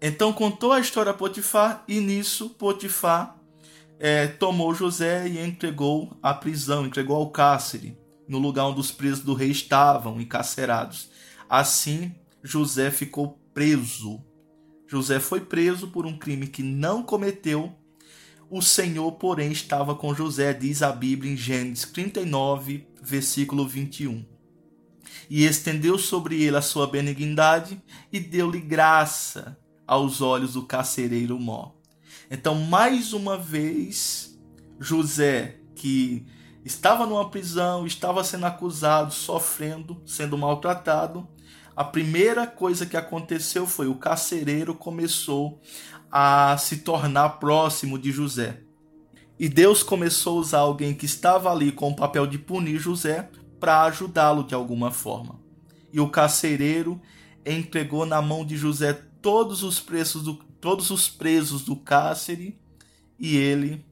Então 0.00 0.32
contou 0.32 0.72
a 0.72 0.80
história 0.80 1.10
a 1.10 1.14
Potifar 1.14 1.82
e 1.86 2.00
nisso 2.00 2.50
Potifar 2.50 3.37
é, 3.98 4.26
tomou 4.26 4.74
José 4.74 5.28
e 5.28 5.38
entregou 5.38 6.16
à 6.22 6.32
prisão, 6.32 6.86
entregou 6.86 7.16
ao 7.16 7.30
cárcere, 7.30 7.98
no 8.28 8.38
lugar 8.38 8.66
onde 8.66 8.80
os 8.80 8.92
presos 8.92 9.24
do 9.24 9.34
rei 9.34 9.50
estavam 9.50 10.20
encarcerados. 10.20 11.10
Assim, 11.48 12.14
José 12.42 12.90
ficou 12.90 13.40
preso. 13.52 14.22
José 14.86 15.18
foi 15.18 15.40
preso 15.40 15.88
por 15.88 16.06
um 16.06 16.16
crime 16.16 16.46
que 16.46 16.62
não 16.62 17.02
cometeu. 17.02 17.72
O 18.50 18.62
Senhor, 18.62 19.12
porém, 19.12 19.50
estava 19.50 19.94
com 19.94 20.14
José, 20.14 20.54
diz 20.54 20.82
a 20.82 20.92
Bíblia 20.92 21.32
em 21.32 21.36
Gênesis 21.36 21.84
39, 21.90 22.86
versículo 23.02 23.66
21. 23.66 24.24
E 25.28 25.44
estendeu 25.44 25.98
sobre 25.98 26.42
ele 26.42 26.56
a 26.56 26.62
sua 26.62 26.86
benignidade 26.86 27.82
e 28.12 28.20
deu-lhe 28.20 28.60
graça 28.60 29.58
aos 29.86 30.20
olhos 30.20 30.54
do 30.54 30.62
carcereiro 30.62 31.38
Mó. 31.38 31.77
Então, 32.30 32.54
mais 32.54 33.12
uma 33.12 33.38
vez, 33.38 34.38
José, 34.78 35.60
que 35.74 36.26
estava 36.64 37.06
numa 37.06 37.30
prisão, 37.30 37.86
estava 37.86 38.22
sendo 38.22 38.46
acusado, 38.46 39.12
sofrendo, 39.12 40.02
sendo 40.04 40.36
maltratado, 40.36 41.26
a 41.74 41.84
primeira 41.84 42.46
coisa 42.46 42.84
que 42.84 42.96
aconteceu 42.96 43.66
foi 43.66 43.86
o 43.86 43.94
carcereiro 43.94 44.74
começou 44.74 45.60
a 46.10 46.56
se 46.58 46.78
tornar 46.78 47.38
próximo 47.38 47.98
de 47.98 48.10
José. 48.10 48.60
E 49.38 49.48
Deus 49.48 49.84
começou 49.84 50.38
a 50.38 50.40
usar 50.40 50.58
alguém 50.58 50.92
que 50.92 51.06
estava 51.06 51.52
ali 51.52 51.70
com 51.70 51.90
o 51.90 51.96
papel 51.96 52.26
de 52.26 52.36
punir 52.36 52.78
José 52.80 53.30
para 53.60 53.84
ajudá-lo 53.84 54.42
de 54.42 54.54
alguma 54.54 54.90
forma. 54.90 55.40
E 55.92 56.00
o 56.00 56.10
carcereiro 56.10 57.00
entregou 57.46 58.04
na 58.04 58.20
mão 58.20 58.44
de 58.44 58.56
José 58.56 58.92
todos 59.22 59.62
os 59.62 59.78
presos 59.78 60.24
do, 60.24 60.38
todos 60.60 60.90
os 60.90 61.08
presos 61.08 61.62
do 61.62 61.76
cárcere 61.76 62.58
e 63.18 63.36
ele 63.36 63.84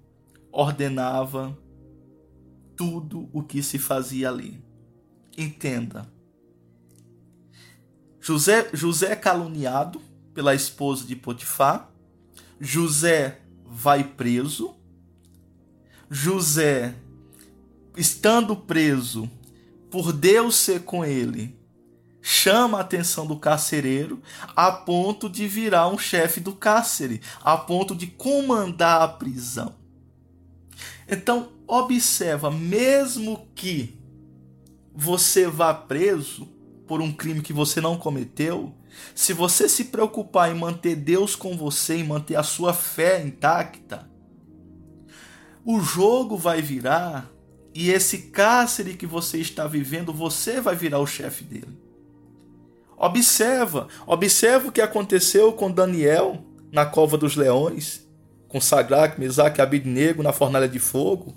ordenava 0.52 1.56
tudo 2.76 3.28
o 3.32 3.42
que 3.42 3.62
se 3.62 3.78
fazia 3.78 4.28
ali. 4.28 4.62
Entenda. 5.36 6.10
José, 8.20 8.70
José 8.72 9.12
é 9.12 9.16
caluniado 9.16 10.00
pela 10.34 10.54
esposa 10.54 11.06
de 11.06 11.14
Potifar. 11.14 11.90
José 12.60 13.40
vai 13.64 14.02
preso. 14.04 14.74
José, 16.10 16.94
estando 17.96 18.56
preso, 18.56 19.30
por 19.90 20.12
Deus 20.12 20.56
ser 20.56 20.82
com 20.82 21.04
ele, 21.04 21.55
chama 22.28 22.78
a 22.78 22.80
atenção 22.80 23.24
do 23.24 23.36
carcereiro 23.36 24.20
a 24.56 24.72
ponto 24.72 25.30
de 25.30 25.46
virar 25.46 25.86
um 25.86 25.96
chefe 25.96 26.40
do 26.40 26.52
cárcere, 26.52 27.20
a 27.40 27.56
ponto 27.56 27.94
de 27.94 28.08
comandar 28.08 29.02
a 29.02 29.06
prisão. 29.06 29.76
Então, 31.08 31.52
observa, 31.68 32.50
mesmo 32.50 33.46
que 33.54 33.96
você 34.92 35.46
vá 35.46 35.72
preso 35.72 36.48
por 36.88 37.00
um 37.00 37.12
crime 37.12 37.42
que 37.42 37.52
você 37.52 37.80
não 37.80 37.96
cometeu, 37.96 38.74
se 39.14 39.32
você 39.32 39.68
se 39.68 39.84
preocupar 39.84 40.50
em 40.50 40.58
manter 40.58 40.96
Deus 40.96 41.36
com 41.36 41.56
você, 41.56 41.98
em 41.98 42.04
manter 42.04 42.34
a 42.34 42.42
sua 42.42 42.74
fé 42.74 43.22
intacta, 43.24 44.10
o 45.64 45.78
jogo 45.78 46.36
vai 46.36 46.60
virar 46.60 47.30
e 47.72 47.88
esse 47.88 48.18
cárcere 48.30 48.96
que 48.96 49.06
você 49.06 49.38
está 49.38 49.68
vivendo, 49.68 50.12
você 50.12 50.60
vai 50.60 50.74
virar 50.74 50.98
o 50.98 51.06
chefe 51.06 51.44
dele. 51.44 51.85
Observa, 52.96 53.88
observa 54.06 54.68
o 54.68 54.72
que 54.72 54.80
aconteceu 54.80 55.52
com 55.52 55.70
Daniel 55.70 56.42
na 56.72 56.86
cova 56.86 57.18
dos 57.18 57.36
leões, 57.36 58.06
com 58.48 58.60
Sadraque, 58.60 59.20
Mesaque 59.20 59.60
e 59.60 59.62
Abidnego 59.62 60.22
na 60.22 60.32
fornalha 60.32 60.68
de 60.68 60.78
fogo. 60.78 61.34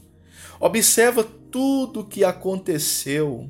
Observa 0.60 1.24
tudo 1.24 2.02
o 2.02 2.06
que 2.06 2.24
aconteceu. 2.24 3.50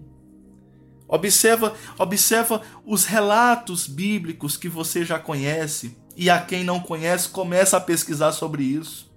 Observa, 1.07 1.73
observa 1.97 2.61
os 2.85 3.05
relatos 3.05 3.87
bíblicos 3.87 4.55
que 4.57 4.69
você 4.69 5.03
já 5.03 5.19
conhece 5.19 5.97
e 6.15 6.29
a 6.29 6.39
quem 6.39 6.63
não 6.63 6.79
conhece 6.79 7.29
começa 7.29 7.77
a 7.77 7.81
pesquisar 7.81 8.31
sobre 8.31 8.63
isso. 8.63 9.09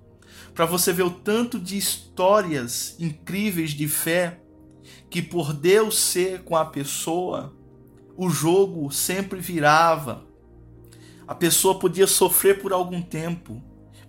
Para 0.55 0.67
você 0.67 0.93
ver 0.93 1.03
o 1.03 1.11
tanto 1.11 1.59
de 1.59 1.77
histórias 1.77 2.95
incríveis 2.99 3.71
de 3.71 3.89
fé 3.89 4.39
que 5.11 5.21
por 5.21 5.53
Deus 5.53 5.99
ser 5.99 6.43
com 6.43 6.57
a 6.57 6.65
pessoa, 6.65 7.55
o 8.17 8.29
jogo 8.29 8.91
sempre 8.91 9.41
virava. 9.41 10.25
A 11.27 11.35
pessoa 11.35 11.79
podia 11.79 12.07
sofrer 12.07 12.61
por 12.61 12.73
algum 12.73 13.01
tempo, 13.01 13.63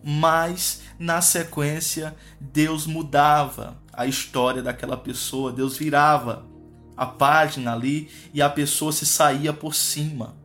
mas 0.03 0.81
na 0.99 1.21
sequência 1.21 2.15
Deus 2.39 2.85
mudava 2.85 3.81
a 3.93 4.05
história 4.05 4.61
daquela 4.61 4.97
pessoa, 4.97 5.51
Deus 5.51 5.77
virava 5.77 6.45
a 6.97 7.05
página 7.05 7.73
ali 7.73 8.09
e 8.33 8.41
a 8.41 8.49
pessoa 8.49 8.91
se 8.91 9.05
saía 9.05 9.53
por 9.53 9.73
cima. 9.75 10.35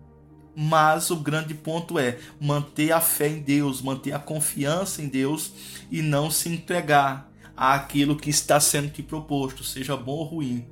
Mas 0.55 1.11
o 1.11 1.17
grande 1.17 1.55
ponto 1.55 1.99
é 1.99 2.19
manter 2.41 2.93
a 2.93 3.01
fé 3.01 3.29
em 3.29 3.41
Deus, 3.41 3.81
manter 3.81 4.13
a 4.13 4.19
confiança 4.19 5.01
em 5.01 5.09
Deus 5.09 5.53
e 5.91 6.03
não 6.03 6.31
se 6.31 6.49
entregar 6.49 7.31
àquilo 7.57 8.17
que 8.17 8.29
está 8.29 8.59
sendo 8.59 8.91
te 8.91 9.03
proposto, 9.03 9.63
seja 9.63 9.97
bom 9.97 10.13
ou 10.13 10.25
ruim. 10.25 10.67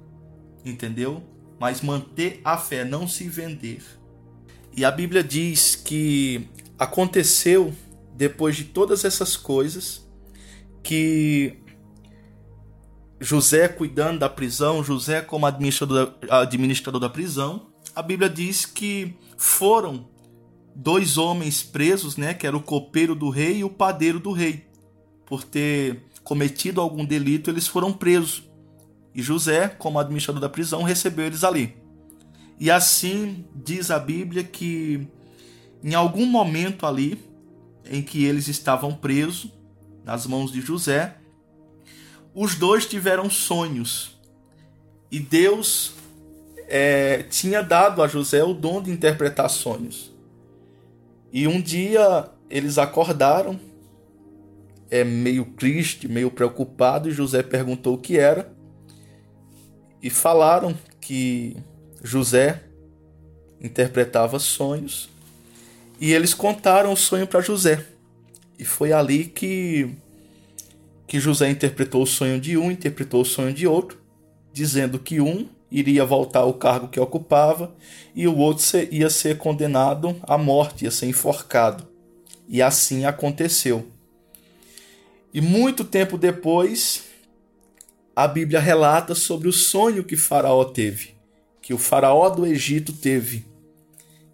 Entendeu? 0.65 1.23
Mas 1.59 1.81
manter 1.81 2.41
a 2.45 2.57
fé, 2.57 2.85
não 2.85 3.09
se 3.09 3.29
vender. 3.29 3.83
E 4.77 4.85
a 4.85 4.91
Bíblia 4.91 5.25
diz 5.25 5.75
que 5.75 6.49
aconteceu 6.79 7.75
depois 8.15 8.57
de 8.57 8.65
todas 8.65 9.05
essas 9.05 9.37
coisas 9.37 10.07
que 10.83 11.59
José 13.19 13.69
cuidando 13.69 14.21
da 14.21 14.29
prisão, 14.29 14.85
José 14.85 15.23
como 15.23 15.47
administrador, 15.47 16.15
administrador 16.31 17.01
da 17.01 17.09
prisão, 17.09 17.69
a 17.95 18.03
Bíblia 18.03 18.29
diz 18.29 18.67
que 18.67 19.17
foram 19.37 20.09
dois 20.75 21.17
homens 21.17 21.63
presos, 21.63 22.17
né, 22.17 22.35
que 22.35 22.47
era 22.47 22.57
o 22.57 22.63
copeiro 22.63 23.15
do 23.15 23.31
rei 23.31 23.59
e 23.59 23.65
o 23.65 23.71
padeiro 23.71 24.21
do 24.21 24.33
rei. 24.33 24.67
Por 25.25 25.43
ter 25.43 26.05
cometido 26.23 26.81
algum 26.81 27.05
delito, 27.05 27.51
eles 27.51 27.67
foram 27.67 27.93
presos. 27.93 28.46
E 29.17 29.23
José, 29.23 29.69
como 29.79 29.99
administrador 29.99 30.43
da 30.43 30.49
prisão, 30.49 30.83
recebeu 30.83 31.25
eles 31.25 31.43
ali. 31.43 31.75
E 32.61 32.71
assim 32.71 33.47
diz 33.55 33.91
a 33.91 33.99
Bíblia 33.99 34.45
que 34.45 35.09
em 35.83 35.95
algum 35.95 36.27
momento 36.27 36.85
ali 36.85 37.19
em 37.87 38.03
que 38.03 38.27
eles 38.27 38.47
estavam 38.47 38.93
presos 38.93 39.51
nas 40.05 40.27
mãos 40.27 40.53
de 40.53 40.61
José, 40.61 41.17
os 42.35 42.57
dois 42.57 42.85
tiveram 42.85 43.31
sonhos. 43.31 44.21
E 45.11 45.19
Deus 45.19 45.95
é, 46.69 47.23
tinha 47.23 47.63
dado 47.63 48.03
a 48.03 48.09
José 48.09 48.45
o 48.45 48.53
dom 48.53 48.83
de 48.83 48.91
interpretar 48.91 49.49
sonhos. 49.49 50.15
E 51.33 51.49
um 51.49 51.59
dia 51.59 52.29
eles 52.51 52.77
acordaram, 52.77 53.59
é 54.91 55.03
meio 55.05 55.47
triste, 55.57 56.07
meio 56.07 56.31
preocupado, 56.31 57.09
e 57.09 57.13
José 57.13 57.43
perguntou 57.43 57.95
o 57.95 57.99
que 57.99 58.19
era 58.19 58.55
e 60.07 60.11
falaram 60.11 60.73
que 61.01 61.57
José 62.01 62.63
interpretava 63.61 64.39
sonhos 64.39 65.09
e 66.01 66.13
eles 66.13 66.33
contaram 66.33 66.93
o 66.93 66.97
sonho 66.97 67.27
para 67.27 67.41
José. 67.41 67.85
E 68.57 68.65
foi 68.65 68.93
ali 68.93 69.25
que 69.25 69.91
que 71.09 71.19
José 71.19 71.51
interpretou 71.51 72.03
o 72.03 72.07
sonho 72.07 72.41
de 72.41 72.57
um, 72.57 72.71
interpretou 72.71 73.23
o 73.23 73.25
sonho 73.25 73.53
de 73.53 73.67
outro, 73.67 73.99
dizendo 74.53 74.97
que 74.97 75.21
um 75.21 75.49
iria 75.73 76.05
voltar 76.05 76.41
ao 76.41 76.55
cargo 76.55 76.89
que 76.89 77.01
ocupava 77.01 77.75
e 78.15 78.29
o 78.29 78.37
outro 78.37 78.65
ia 78.93 79.11
ser 79.11 79.39
condenado 79.39 80.17
à 80.23 80.39
morte, 80.39 80.85
ia 80.85 80.91
ser 80.93 81.07
enforcado. 81.07 81.85
E 82.49 82.63
assim 82.63 83.05
aconteceu. 83.05 83.89
E 85.35 85.41
muito 85.41 85.85
tempo 85.85 86.17
depois, 86.17 87.06
a 88.17 88.27
Bíblia 88.27 88.59
relata 88.59 89.15
sobre 89.15 89.47
o 89.47 89.53
sonho 89.53 90.03
que 90.03 90.17
Faraó 90.17 90.65
teve, 90.65 91.15
que 91.61 91.75
o 91.75 91.79
Faraó 91.79 92.31
do 92.31 92.47
Egito 92.47 92.95
teve. 92.95 93.45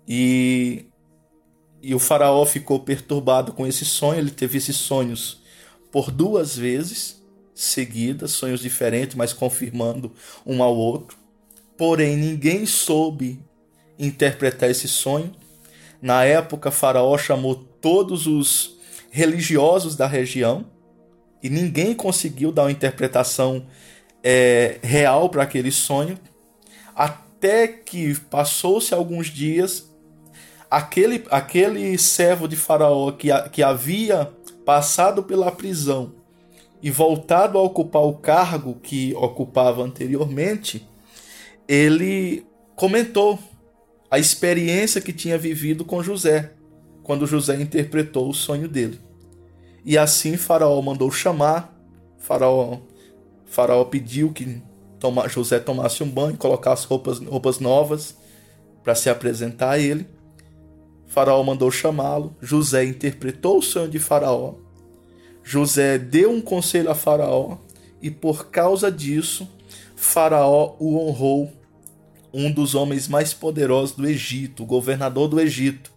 E, 0.07 0.87
e 1.83 1.93
o 1.93 1.99
Faraó 1.99 2.47
ficou 2.47 2.79
perturbado 2.79 3.53
com 3.53 3.67
esse 3.67 3.85
sonho, 3.85 4.21
ele 4.21 4.31
teve 4.31 4.59
esses 4.59 4.77
sonhos 4.77 5.43
por 5.91 6.13
duas 6.13 6.57
vezes 6.57 7.21
seguidas, 7.53 8.31
sonhos 8.31 8.61
diferentes, 8.61 9.17
mas 9.17 9.33
confirmando 9.33 10.13
um 10.47 10.63
ao 10.63 10.77
outro. 10.77 11.17
Porém, 11.77 12.17
ninguém 12.17 12.65
soube 12.65 13.41
interpretar 13.99 14.71
esse 14.71 14.87
sonho. 14.87 15.35
Na 16.01 16.25
época, 16.25 16.71
Faraó 16.71 17.19
chamou 17.19 17.57
todos 17.57 18.29
os 18.29 18.79
religiosos 19.11 19.97
da 19.97 20.07
região 20.07 20.67
e 21.43 21.51
ninguém 21.51 21.95
conseguiu 21.95 22.53
dar 22.53 22.65
uma 22.65 22.73
interpretação 22.73 23.67
é, 24.23 24.79
real 24.83 25.29
para 25.29 25.43
aquele 25.43 25.73
sonho, 25.73 26.19
até 26.95 27.67
que 27.67 28.15
passou-se 28.31 28.95
alguns 28.95 29.27
dias, 29.27 29.91
aquele, 30.71 31.25
aquele 31.31 31.99
servo 31.99 32.47
de 32.47 32.55
Faraó 32.55 33.11
que, 33.11 33.29
que 33.51 33.63
havia 33.63 34.31
passado 34.65 35.23
pela 35.23 35.51
prisão 35.51 36.15
e 36.83 36.91
voltado 36.91 37.59
a 37.59 37.63
ocupar 37.63 38.03
o 38.03 38.15
cargo 38.15 38.79
que 38.83 39.15
ocupava 39.15 39.83
anteriormente, 39.83 40.87
ele 41.69 42.45
comentou 42.75 43.39
a 44.11 44.19
experiência 44.19 45.01
que 45.01 45.13
tinha 45.13 45.39
vivido 45.39 45.85
com 45.85 46.03
José, 46.03 46.53
quando 47.03 47.27
José 47.27 47.61
interpretou 47.61 48.29
o 48.29 48.35
sonho 48.35 48.69
dele. 48.69 49.01
E 49.85 49.99
assim 49.99 50.37
Faraó 50.37 50.81
mandou 50.81 51.11
chamar, 51.11 51.77
Faraó, 52.19 52.79
Faraó 53.47 53.85
pediu 53.85 54.33
que 54.33 54.63
toma, 54.99 55.29
José 55.29 55.59
tomasse 55.59 56.03
um 56.03 56.09
banho, 56.09 56.37
colocasse 56.37 56.87
roupas, 56.87 57.19
roupas 57.19 57.59
novas 57.59 58.17
para 58.85 58.95
se 58.95 59.11
apresentar 59.11 59.71
a 59.71 59.79
ele. 59.79 60.07
Faraó 61.07 61.43
mandou 61.43 61.71
chamá-lo, 61.71 62.35
José 62.41 62.85
interpretou 62.85 63.59
o 63.59 63.63
sonho 63.63 63.91
de 63.91 63.99
Faraó. 63.99 64.55
José 65.43 65.99
deu 65.99 66.31
um 66.31 66.41
conselho 66.41 66.91
a 66.91 66.95
Faraó 66.95 67.59
e 68.01 68.11
por 68.11 68.47
causa 68.51 68.91
disso, 68.91 69.49
Faraó 69.95 70.75
o 70.79 70.97
honrou, 70.97 71.53
um 72.33 72.51
dos 72.51 72.75
homens 72.75 73.09
mais 73.09 73.35
poderosos 73.35 73.95
do 73.95 74.07
Egito, 74.07 74.63
o 74.63 74.67
governador 74.67 75.29
do 75.29 75.41
Egito. 75.41 75.92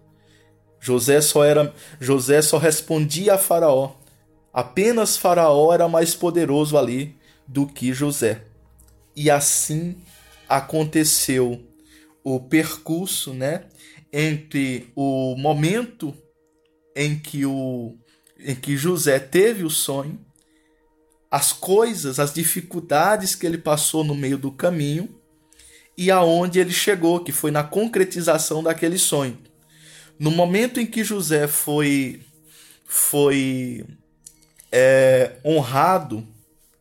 José 0.85 1.19
só 1.19 1.43
era 1.43 1.73
José 1.99 2.43
só 2.43 2.59
respondia 2.59 3.33
a 3.33 3.37
Faraó. 3.39 3.95
Apenas 4.53 5.17
Faraó 5.17 5.73
era 5.73 5.87
mais 5.89 6.13
poderoso 6.13 6.77
ali 6.77 7.17
do 7.47 7.65
que 7.65 7.91
José. 7.91 8.43
E 9.15 9.31
assim 9.31 9.97
aconteceu 10.47 11.59
o 12.23 12.39
percurso, 12.39 13.33
né, 13.33 13.63
entre 14.13 14.91
o 14.95 15.35
momento 15.35 16.13
em 16.95 17.17
que 17.17 17.47
o 17.47 17.97
em 18.37 18.53
que 18.53 18.77
José 18.77 19.17
teve 19.17 19.63
o 19.63 19.71
sonho, 19.71 20.19
as 21.31 21.51
coisas, 21.51 22.19
as 22.19 22.31
dificuldades 22.31 23.33
que 23.33 23.47
ele 23.47 23.57
passou 23.57 24.03
no 24.03 24.13
meio 24.13 24.37
do 24.37 24.51
caminho 24.51 25.19
e 25.97 26.11
aonde 26.11 26.59
ele 26.59 26.71
chegou, 26.71 27.23
que 27.23 27.31
foi 27.31 27.49
na 27.49 27.63
concretização 27.63 28.61
daquele 28.61 28.99
sonho. 28.99 29.39
No 30.19 30.31
momento 30.31 30.79
em 30.79 30.85
que 30.85 31.03
José 31.03 31.47
foi 31.47 32.21
foi 32.87 33.85
é, 34.71 35.33
honrado, 35.43 36.25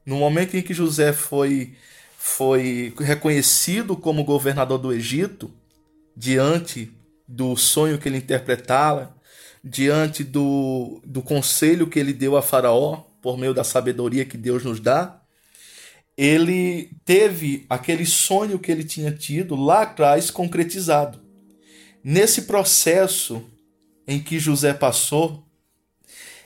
no 0.05 0.17
momento 0.17 0.57
em 0.57 0.63
que 0.63 0.75
José 0.75 1.13
foi 1.13 1.75
foi 2.17 2.95
reconhecido 2.99 3.97
como 3.97 4.25
governador 4.25 4.79
do 4.79 4.93
Egito, 4.93 5.51
diante 6.17 6.91
do 7.27 7.57
sonho 7.57 7.99
que 7.99 8.09
ele 8.09 8.19
interpretava, 8.19 9.15
diante 9.63 10.23
do, 10.23 11.01
do 11.05 11.23
conselho 11.23 11.87
que 11.87 11.99
ele 11.99 12.13
deu 12.13 12.37
a 12.37 12.43
Faraó, 12.43 13.05
por 13.21 13.39
meio 13.39 13.55
da 13.55 13.65
sabedoria 13.65 14.25
que 14.25 14.37
Deus 14.37 14.63
nos 14.63 14.81
dá, 14.81 15.21
ele 16.17 16.91
teve 17.05 17.65
aquele 17.69 18.07
sonho 18.07 18.59
que 18.59 18.71
ele 18.71 18.85
tinha 18.85 19.11
tido 19.11 19.57
lá 19.57 19.83
atrás 19.83 20.31
concretizado. 20.31 21.24
Nesse 22.05 22.43
processo 22.43 23.43
em 24.07 24.21
que 24.21 24.39
José 24.39 24.75
passou, 24.75 25.43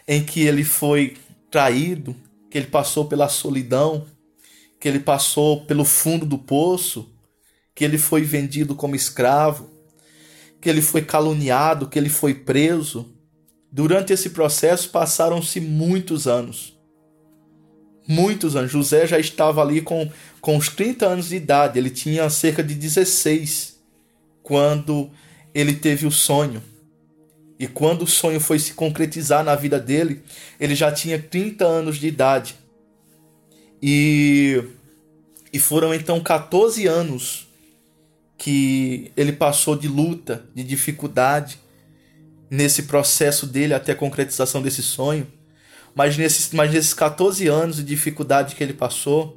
em 0.06 0.24
que 0.24 0.42
ele 0.42 0.62
foi 0.62 1.16
traído, 1.50 2.14
que 2.48 2.56
ele 2.56 2.68
passou 2.68 3.06
pela 3.06 3.28
solidão, 3.28 4.06
que 4.78 4.86
ele 4.86 5.00
passou 5.00 5.64
pelo 5.64 5.84
fundo 5.84 6.24
do 6.24 6.38
poço, 6.38 7.12
que 7.74 7.84
ele 7.84 7.98
foi 7.98 8.22
vendido 8.22 8.76
como 8.76 8.94
escravo, 8.94 9.68
que 10.60 10.68
ele 10.68 10.80
foi 10.80 11.02
caluniado, 11.02 11.88
que 11.88 11.98
ele 11.98 12.08
foi 12.08 12.34
preso. 12.34 13.12
Durante 13.70 14.12
esse 14.12 14.30
processo 14.30 14.90
passaram-se 14.90 15.60
muitos 15.60 16.28
anos. 16.28 16.78
Muitos 18.06 18.54
anos. 18.54 18.70
José 18.70 19.08
já 19.08 19.18
estava 19.18 19.60
ali 19.60 19.80
com, 19.80 20.08
com 20.40 20.56
os 20.56 20.68
30 20.68 21.04
anos 21.04 21.28
de 21.30 21.36
idade, 21.36 21.80
ele 21.80 21.90
tinha 21.90 22.30
cerca 22.30 22.62
de 22.62 22.74
16 22.74 23.76
quando 24.40 25.10
ele 25.54 25.74
teve 25.74 26.06
o 26.06 26.10
sonho. 26.10 26.62
E 27.58 27.66
quando 27.66 28.02
o 28.02 28.06
sonho 28.06 28.40
foi 28.40 28.58
se 28.58 28.72
concretizar 28.74 29.42
na 29.42 29.56
vida 29.56 29.80
dele, 29.80 30.22
ele 30.60 30.74
já 30.74 30.92
tinha 30.92 31.18
30 31.18 31.64
anos 31.64 31.96
de 31.98 32.06
idade. 32.06 32.56
E, 33.82 34.62
e 35.52 35.58
foram 35.58 35.92
então 35.92 36.20
14 36.20 36.86
anos 36.86 37.48
que 38.36 39.10
ele 39.16 39.32
passou 39.32 39.74
de 39.74 39.88
luta, 39.88 40.44
de 40.54 40.62
dificuldade, 40.62 41.58
nesse 42.48 42.84
processo 42.84 43.46
dele 43.46 43.74
até 43.74 43.92
a 43.92 43.96
concretização 43.96 44.62
desse 44.62 44.82
sonho. 44.82 45.26
Mas 45.94 46.16
nesses, 46.16 46.52
mas 46.52 46.72
nesses 46.72 46.94
14 46.94 47.48
anos 47.48 47.76
de 47.76 47.82
dificuldade 47.82 48.54
que 48.54 48.62
ele 48.62 48.72
passou, 48.72 49.36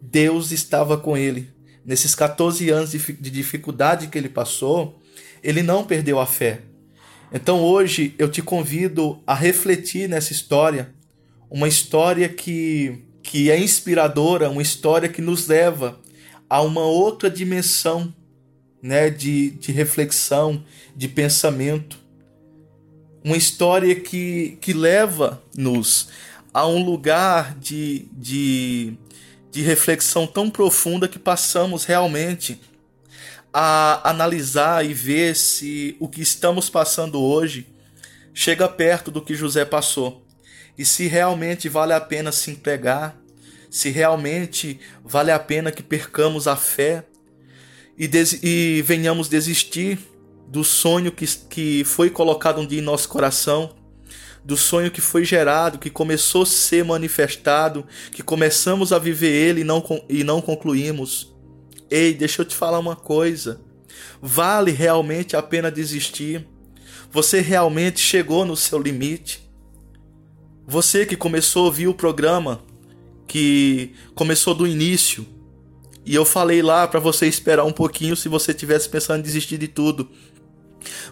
Deus 0.00 0.52
estava 0.52 0.98
com 0.98 1.16
ele. 1.16 1.50
Nesses 1.84 2.14
14 2.14 2.68
anos 2.68 2.90
de, 2.90 2.98
de 2.98 3.30
dificuldade 3.30 4.08
que 4.08 4.18
ele 4.18 4.28
passou, 4.28 5.00
ele 5.44 5.62
não 5.62 5.84
perdeu 5.84 6.18
a 6.18 6.26
fé. 6.26 6.62
Então 7.32 7.60
hoje 7.60 8.14
eu 8.18 8.28
te 8.28 8.40
convido 8.40 9.22
a 9.26 9.34
refletir 9.34 10.08
nessa 10.08 10.32
história, 10.32 10.92
uma 11.50 11.68
história 11.68 12.28
que, 12.28 13.04
que 13.22 13.50
é 13.50 13.58
inspiradora, 13.58 14.48
uma 14.48 14.62
história 14.62 15.08
que 15.08 15.20
nos 15.20 15.46
leva 15.46 16.00
a 16.48 16.62
uma 16.62 16.80
outra 16.80 17.28
dimensão 17.28 18.12
né, 18.82 19.10
de, 19.10 19.50
de 19.50 19.70
reflexão, 19.70 20.64
de 20.96 21.08
pensamento. 21.08 21.98
Uma 23.22 23.36
história 23.36 23.94
que, 23.94 24.56
que 24.60 24.72
leva-nos 24.72 26.08
a 26.52 26.66
um 26.66 26.84
lugar 26.84 27.58
de, 27.58 28.06
de, 28.12 28.94
de 29.50 29.62
reflexão 29.62 30.26
tão 30.26 30.48
profunda 30.48 31.08
que 31.08 31.18
passamos 31.18 31.84
realmente 31.84 32.60
a 33.54 34.10
analisar 34.10 34.84
e 34.84 34.92
ver 34.92 35.36
se 35.36 35.96
o 36.00 36.08
que 36.08 36.20
estamos 36.20 36.68
passando 36.68 37.22
hoje 37.22 37.68
chega 38.34 38.68
perto 38.68 39.12
do 39.12 39.22
que 39.22 39.36
José 39.36 39.64
passou 39.64 40.26
e 40.76 40.84
se 40.84 41.06
realmente 41.06 41.68
vale 41.68 41.92
a 41.92 42.00
pena 42.00 42.32
se 42.32 42.50
entregar, 42.50 43.16
se 43.70 43.90
realmente 43.90 44.80
vale 45.04 45.30
a 45.30 45.38
pena 45.38 45.70
que 45.70 45.84
percamos 45.84 46.48
a 46.48 46.56
fé 46.56 47.04
e, 47.96 48.10
e 48.42 48.82
venhamos 48.82 49.28
desistir 49.28 50.00
do 50.48 50.64
sonho 50.64 51.12
que, 51.12 51.24
que 51.48 51.84
foi 51.84 52.10
colocado 52.10 52.60
um 52.60 52.66
dia 52.66 52.80
em 52.80 52.82
nosso 52.82 53.08
coração, 53.08 53.74
do 54.44 54.56
sonho 54.56 54.90
que 54.90 55.00
foi 55.00 55.24
gerado, 55.24 55.78
que 55.78 55.88
começou 55.88 56.42
a 56.42 56.46
ser 56.46 56.84
manifestado, 56.84 57.86
que 58.10 58.22
começamos 58.22 58.92
a 58.92 58.98
viver 58.98 59.30
ele 59.30 59.60
e 59.60 59.64
não, 59.64 59.82
e 60.08 60.22
não 60.24 60.40
concluímos. 60.40 61.33
Ei, 61.90 62.14
deixa 62.14 62.42
eu 62.42 62.46
te 62.46 62.54
falar 62.54 62.78
uma 62.78 62.96
coisa. 62.96 63.60
Vale 64.20 64.70
realmente 64.70 65.36
a 65.36 65.42
pena 65.42 65.70
desistir? 65.70 66.46
Você 67.10 67.40
realmente 67.40 68.00
chegou 68.00 68.44
no 68.44 68.56
seu 68.56 68.80
limite? 68.80 69.48
Você 70.66 71.04
que 71.04 71.16
começou 71.16 71.62
a 71.62 71.66
ouvir 71.66 71.88
o 71.88 71.94
programa, 71.94 72.64
que 73.26 73.92
começou 74.14 74.54
do 74.54 74.66
início, 74.66 75.26
e 76.06 76.14
eu 76.14 76.24
falei 76.24 76.62
lá 76.62 76.86
para 76.86 77.00
você 77.00 77.26
esperar 77.26 77.64
um 77.64 77.72
pouquinho 77.72 78.16
se 78.16 78.28
você 78.28 78.52
tivesse 78.52 78.88
pensando 78.88 79.20
em 79.20 79.22
desistir 79.22 79.58
de 79.58 79.68
tudo. 79.68 80.10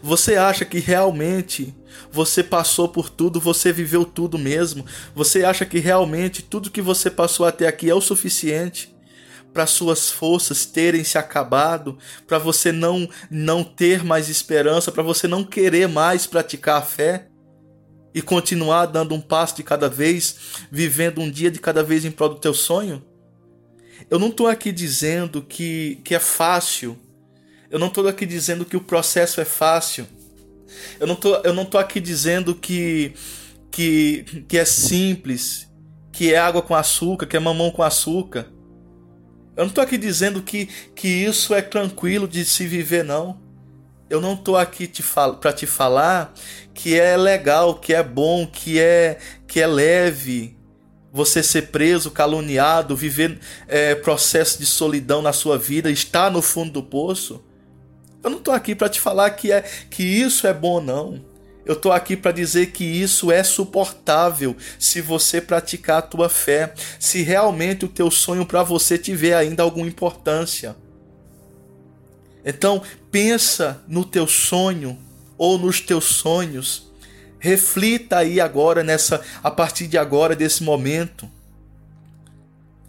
Você 0.02 0.36
acha 0.36 0.64
que 0.64 0.78
realmente 0.78 1.74
você 2.10 2.42
passou 2.42 2.88
por 2.88 3.08
tudo, 3.08 3.40
você 3.40 3.72
viveu 3.72 4.04
tudo 4.04 4.38
mesmo? 4.38 4.84
Você 5.14 5.44
acha 5.44 5.64
que 5.64 5.78
realmente 5.78 6.42
tudo 6.42 6.70
que 6.70 6.82
você 6.82 7.10
passou 7.10 7.46
até 7.46 7.66
aqui 7.66 7.88
é 7.88 7.94
o 7.94 8.00
suficiente? 8.00 8.91
Para 9.52 9.66
suas 9.66 10.10
forças 10.10 10.64
terem 10.64 11.04
se 11.04 11.18
acabado, 11.18 11.98
para 12.26 12.38
você 12.38 12.72
não 12.72 13.08
não 13.30 13.62
ter 13.62 14.04
mais 14.04 14.28
esperança, 14.28 14.90
para 14.90 15.02
você 15.02 15.28
não 15.28 15.44
querer 15.44 15.88
mais 15.88 16.26
praticar 16.26 16.78
a 16.78 16.82
fé 16.82 17.28
e 18.14 18.20
continuar 18.20 18.86
dando 18.86 19.14
um 19.14 19.20
passo 19.20 19.56
de 19.56 19.62
cada 19.62 19.88
vez, 19.88 20.36
vivendo 20.70 21.20
um 21.20 21.30
dia 21.30 21.50
de 21.50 21.58
cada 21.58 21.82
vez 21.82 22.04
em 22.04 22.10
prol 22.10 22.30
do 22.30 22.40
teu 22.40 22.54
sonho? 22.54 23.04
Eu 24.10 24.18
não 24.18 24.28
estou 24.28 24.46
aqui 24.46 24.72
dizendo 24.72 25.42
que, 25.42 26.00
que 26.04 26.14
é 26.14 26.18
fácil. 26.18 26.98
Eu 27.70 27.78
não 27.78 27.86
estou 27.86 28.06
aqui 28.06 28.26
dizendo 28.26 28.64
que 28.64 28.76
o 28.76 28.80
processo 28.80 29.40
é 29.40 29.44
fácil. 29.44 30.06
Eu 31.00 31.06
não 31.06 31.14
tô, 31.14 31.36
eu 31.36 31.54
não 31.54 31.68
aqui 31.78 32.00
dizendo 32.00 32.54
que, 32.54 33.14
que, 33.70 34.44
que 34.48 34.58
é 34.58 34.64
simples, 34.64 35.68
que 36.12 36.32
é 36.32 36.38
água 36.38 36.62
com 36.62 36.74
açúcar, 36.74 37.26
que 37.26 37.36
é 37.36 37.40
mamão 37.40 37.70
com 37.70 37.82
açúcar. 37.82 38.46
Eu 39.56 39.64
não 39.64 39.68
estou 39.68 39.84
aqui 39.84 39.98
dizendo 39.98 40.42
que, 40.42 40.66
que 40.94 41.08
isso 41.08 41.54
é 41.54 41.60
tranquilo 41.60 42.26
de 42.26 42.44
se 42.44 42.66
viver, 42.66 43.04
não. 43.04 43.38
Eu 44.08 44.20
não 44.20 44.34
estou 44.34 44.56
aqui 44.56 44.90
para 45.40 45.52
te 45.52 45.66
falar 45.66 46.34
que 46.74 46.98
é 46.98 47.16
legal, 47.16 47.74
que 47.74 47.94
é 47.94 48.02
bom, 48.02 48.46
que 48.46 48.78
é 48.78 49.18
que 49.46 49.60
é 49.60 49.66
leve, 49.66 50.56
você 51.12 51.42
ser 51.42 51.68
preso, 51.68 52.10
caluniado, 52.10 52.96
viver 52.96 53.38
é, 53.68 53.94
processo 53.94 54.58
de 54.58 54.64
solidão 54.64 55.20
na 55.20 55.32
sua 55.32 55.58
vida, 55.58 55.90
estar 55.90 56.30
no 56.30 56.40
fundo 56.40 56.72
do 56.72 56.82
poço. 56.82 57.44
Eu 58.22 58.30
não 58.30 58.38
estou 58.38 58.54
aqui 58.54 58.74
para 58.74 58.88
te 58.88 59.00
falar 59.00 59.30
que, 59.30 59.52
é, 59.52 59.62
que 59.62 60.02
isso 60.02 60.46
é 60.46 60.54
bom, 60.54 60.80
não. 60.80 61.31
Eu 61.64 61.74
estou 61.74 61.92
aqui 61.92 62.16
para 62.16 62.32
dizer 62.32 62.72
que 62.72 62.84
isso 62.84 63.30
é 63.30 63.42
suportável 63.44 64.56
se 64.78 65.00
você 65.00 65.40
praticar 65.40 65.98
a 65.98 66.02
tua 66.02 66.28
fé, 66.28 66.74
se 66.98 67.22
realmente 67.22 67.84
o 67.84 67.88
teu 67.88 68.10
sonho 68.10 68.44
para 68.44 68.62
você 68.62 68.98
tiver 68.98 69.34
ainda 69.34 69.62
alguma 69.62 69.86
importância. 69.86 70.74
Então, 72.44 72.82
pensa 73.10 73.80
no 73.86 74.04
teu 74.04 74.26
sonho 74.26 74.98
ou 75.38 75.56
nos 75.56 75.80
teus 75.80 76.04
sonhos 76.04 76.92
Reflita 77.42 78.18
aí 78.18 78.40
agora 78.40 78.84
nessa 78.84 79.20
a 79.42 79.50
partir 79.50 79.88
de 79.88 79.98
agora 79.98 80.36
desse 80.36 80.62
momento. 80.62 81.28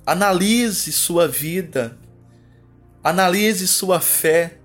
Analise 0.05 0.91
sua 0.91 1.27
vida. 1.27 1.97
Analise 3.03 3.67
sua 3.67 3.99
fé 3.99 4.59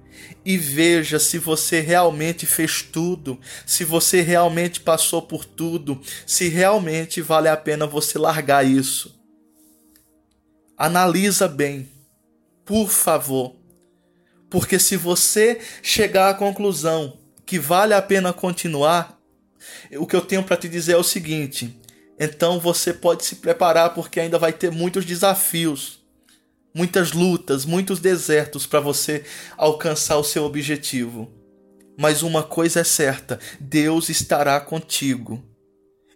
e 0.48 0.56
veja 0.56 1.18
se 1.18 1.36
você 1.36 1.78
realmente 1.78 2.46
fez 2.46 2.80
tudo, 2.80 3.38
se 3.66 3.84
você 3.84 4.22
realmente 4.22 4.80
passou 4.80 5.20
por 5.20 5.44
tudo, 5.44 6.00
se 6.26 6.48
realmente 6.48 7.20
vale 7.20 7.50
a 7.50 7.56
pena 7.56 7.86
você 7.86 8.18
largar 8.18 8.64
isso. 8.64 9.14
Analisa 10.74 11.46
bem, 11.46 11.86
por 12.64 12.88
favor. 12.88 13.56
Porque 14.48 14.78
se 14.78 14.96
você 14.96 15.60
chegar 15.82 16.30
à 16.30 16.34
conclusão 16.34 17.18
que 17.44 17.58
vale 17.58 17.92
a 17.92 18.00
pena 18.00 18.32
continuar, 18.32 19.20
o 19.98 20.06
que 20.06 20.16
eu 20.16 20.22
tenho 20.22 20.42
para 20.42 20.56
te 20.56 20.66
dizer 20.66 20.92
é 20.92 20.96
o 20.96 21.02
seguinte: 21.02 21.78
então 22.18 22.58
você 22.58 22.94
pode 22.94 23.22
se 23.26 23.36
preparar 23.36 23.92
porque 23.92 24.18
ainda 24.18 24.38
vai 24.38 24.54
ter 24.54 24.72
muitos 24.72 25.04
desafios, 25.04 25.97
muitas 26.74 27.12
lutas, 27.12 27.64
muitos 27.64 28.00
desertos 28.00 28.66
para 28.66 28.80
você 28.80 29.24
alcançar 29.56 30.18
o 30.18 30.24
seu 30.24 30.44
objetivo. 30.44 31.32
Mas 31.98 32.22
uma 32.22 32.42
coisa 32.42 32.80
é 32.80 32.84
certa: 32.84 33.38
Deus 33.58 34.08
estará 34.08 34.60
contigo 34.60 35.42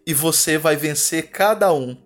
e 0.05 0.13
você 0.13 0.57
vai 0.57 0.75
vencer 0.75 1.29
cada 1.29 1.73
um. 1.73 1.97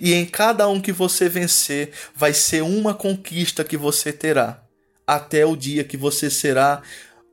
E 0.00 0.14
em 0.14 0.24
cada 0.24 0.68
um 0.68 0.80
que 0.80 0.92
você 0.92 1.28
vencer, 1.28 1.92
vai 2.14 2.32
ser 2.32 2.62
uma 2.62 2.94
conquista 2.94 3.64
que 3.64 3.76
você 3.76 4.12
terá, 4.12 4.62
até 5.04 5.44
o 5.44 5.56
dia 5.56 5.82
que 5.82 5.96
você 5.96 6.30
será 6.30 6.82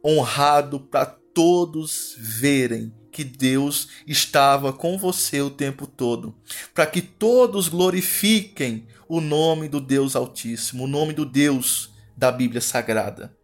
honrado 0.03 0.79
para 0.79 1.05
todos 1.05 2.15
verem 2.17 2.91
que 3.11 3.23
Deus 3.23 3.89
estava 4.07 4.71
com 4.71 4.97
você 4.97 5.41
o 5.41 5.49
tempo 5.49 5.85
todo, 5.85 6.35
para 6.73 6.85
que 6.85 7.01
todos 7.01 7.67
glorifiquem 7.67 8.87
o 9.09 9.19
nome 9.19 9.67
do 9.67 9.81
Deus 9.81 10.15
Altíssimo, 10.15 10.83
o 10.83 10.87
nome 10.87 11.13
do 11.13 11.25
Deus 11.25 11.89
da 12.15 12.31
Bíblia 12.31 12.61
Sagrada. 12.61 13.35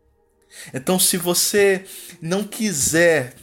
Então, 0.71 0.99
se 0.99 1.17
você 1.17 1.83
não 2.21 2.43
quiser 2.43 3.33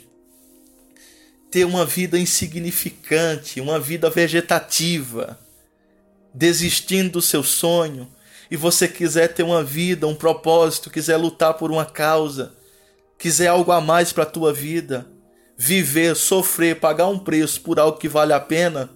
ter 1.51 1.65
uma 1.65 1.85
vida 1.85 2.17
insignificante, 2.17 3.61
uma 3.61 3.79
vida 3.79 4.09
vegetativa, 4.09 5.39
desistindo 6.33 7.11
do 7.11 7.23
seu 7.23 7.43
sonho, 7.43 8.09
e 8.49 8.57
você 8.57 8.87
quiser 8.87 9.35
ter 9.35 9.43
uma 9.43 9.65
vida, 9.65 10.07
um 10.07 10.15
propósito, 10.15 10.91
quiser 10.91 11.17
lutar 11.17 11.55
por 11.55 11.73
uma 11.73 11.85
causa, 11.85 12.55
quiser 13.19 13.49
algo 13.49 13.73
a 13.73 13.81
mais 13.81 14.13
para 14.13 14.23
a 14.23 14.27
tua 14.27 14.53
vida, 14.53 15.07
viver, 15.57 16.15
sofrer, 16.15 16.79
pagar 16.79 17.09
um 17.09 17.19
preço 17.19 17.61
por 17.63 17.81
algo 17.81 17.99
que 17.99 18.09
vale 18.09 18.33
a 18.33 18.41
pena, 18.41 18.89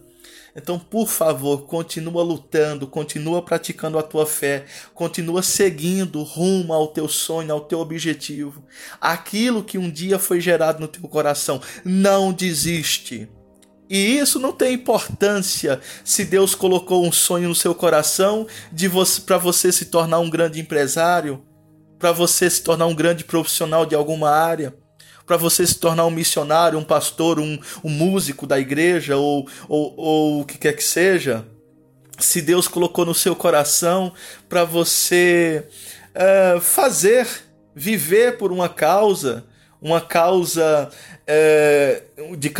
então, 0.56 0.78
por 0.78 1.06
favor, 1.06 1.66
continua 1.66 2.22
lutando, 2.22 2.86
continua 2.86 3.42
praticando 3.42 3.98
a 3.98 4.02
tua 4.02 4.24
fé, 4.24 4.64
continua 4.94 5.42
seguindo 5.42 6.22
rumo 6.22 6.72
ao 6.72 6.88
teu 6.88 7.06
sonho, 7.06 7.52
ao 7.52 7.60
teu 7.60 7.78
objetivo. 7.78 8.64
Aquilo 8.98 9.62
que 9.62 9.76
um 9.76 9.90
dia 9.90 10.18
foi 10.18 10.40
gerado 10.40 10.80
no 10.80 10.88
teu 10.88 11.02
coração, 11.02 11.60
não 11.84 12.32
desiste. 12.32 13.28
E 13.88 14.16
isso 14.18 14.40
não 14.40 14.50
tem 14.50 14.72
importância 14.72 15.78
se 16.02 16.24
Deus 16.24 16.54
colocou 16.54 17.06
um 17.06 17.12
sonho 17.12 17.50
no 17.50 17.54
seu 17.54 17.74
coração 17.74 18.46
de 18.72 18.88
você 18.88 19.20
para 19.20 19.36
você 19.36 19.70
se 19.70 19.84
tornar 19.84 20.20
um 20.20 20.30
grande 20.30 20.58
empresário, 20.58 21.44
para 21.98 22.12
você 22.12 22.48
se 22.48 22.62
tornar 22.62 22.86
um 22.86 22.94
grande 22.94 23.24
profissional 23.24 23.84
de 23.84 23.94
alguma 23.94 24.30
área 24.30 24.74
para 25.26 25.36
você 25.36 25.66
se 25.66 25.74
tornar 25.74 26.06
um 26.06 26.10
missionário, 26.10 26.78
um 26.78 26.84
pastor, 26.84 27.40
um, 27.40 27.58
um 27.82 27.90
músico 27.90 28.46
da 28.46 28.58
igreja 28.58 29.16
ou, 29.16 29.48
ou, 29.68 29.94
ou 29.96 30.40
o 30.40 30.44
que 30.44 30.56
quer 30.56 30.72
que 30.72 30.84
seja, 30.84 31.44
se 32.18 32.40
Deus 32.40 32.68
colocou 32.68 33.04
no 33.04 33.14
seu 33.14 33.34
coração 33.34 34.12
para 34.48 34.64
você 34.64 35.66
é, 36.14 36.58
fazer, 36.60 37.26
viver 37.74 38.38
por 38.38 38.52
uma 38.52 38.68
causa, 38.68 39.44
uma 39.82 40.00
causa 40.00 40.88
é, 41.26 42.02
de 42.38 42.52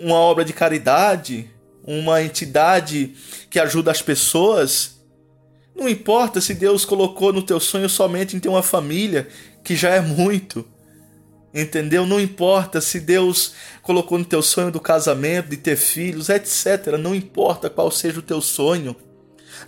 uma 0.00 0.16
obra 0.16 0.44
de 0.44 0.52
caridade, 0.52 1.50
uma 1.84 2.22
entidade 2.22 3.14
que 3.50 3.58
ajuda 3.58 3.90
as 3.90 4.00
pessoas. 4.00 5.00
Não 5.74 5.88
importa 5.88 6.40
se 6.40 6.54
Deus 6.54 6.84
colocou 6.84 7.32
no 7.32 7.42
teu 7.42 7.58
sonho 7.58 7.88
somente 7.88 8.36
em 8.36 8.40
ter 8.40 8.48
uma 8.48 8.62
família, 8.62 9.26
que 9.64 9.74
já 9.74 9.90
é 9.90 10.00
muito. 10.00 10.64
Entendeu? 11.54 12.06
Não 12.06 12.18
importa 12.18 12.80
se 12.80 12.98
Deus 12.98 13.52
colocou 13.82 14.18
no 14.18 14.24
teu 14.24 14.40
sonho 14.40 14.70
do 14.70 14.80
casamento, 14.80 15.50
de 15.50 15.58
ter 15.58 15.76
filhos, 15.76 16.30
etc. 16.30 16.96
Não 16.98 17.14
importa 17.14 17.68
qual 17.68 17.90
seja 17.90 18.20
o 18.20 18.22
teu 18.22 18.40
sonho. 18.40 18.96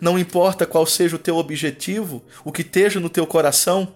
Não 0.00 0.18
importa 0.18 0.64
qual 0.64 0.86
seja 0.86 1.16
o 1.16 1.18
teu 1.18 1.36
objetivo, 1.36 2.24
o 2.42 2.50
que 2.50 2.62
esteja 2.62 2.98
no 2.98 3.10
teu 3.10 3.26
coração. 3.26 3.94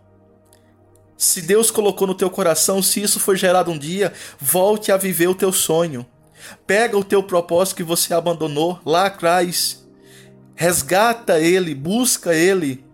Se 1.17 1.41
Deus 1.41 1.71
colocou 1.71 2.07
no 2.07 2.15
teu 2.15 2.31
coração, 2.31 2.83
se 2.83 3.03
isso 3.03 3.19
foi 3.19 3.37
gerado 3.37 3.71
um 3.71 3.79
dia, 3.79 4.13
volte 4.39 4.93
a 4.93 4.97
viver 4.97 5.29
o 5.29 5.35
teu 5.35 5.51
sonho. 5.51 6.07
Pega 6.67 6.97
o 6.97 7.03
teu 7.03 7.23
propósito 7.23 7.77
que 7.77 7.83
você 7.83 8.13
abandonou 8.13 8.79
lá 8.85 9.07
atrás. 9.07 9.85
Resgata 10.55 11.41
ele, 11.41 11.75
busca 11.75 12.35
ele. 12.35 12.85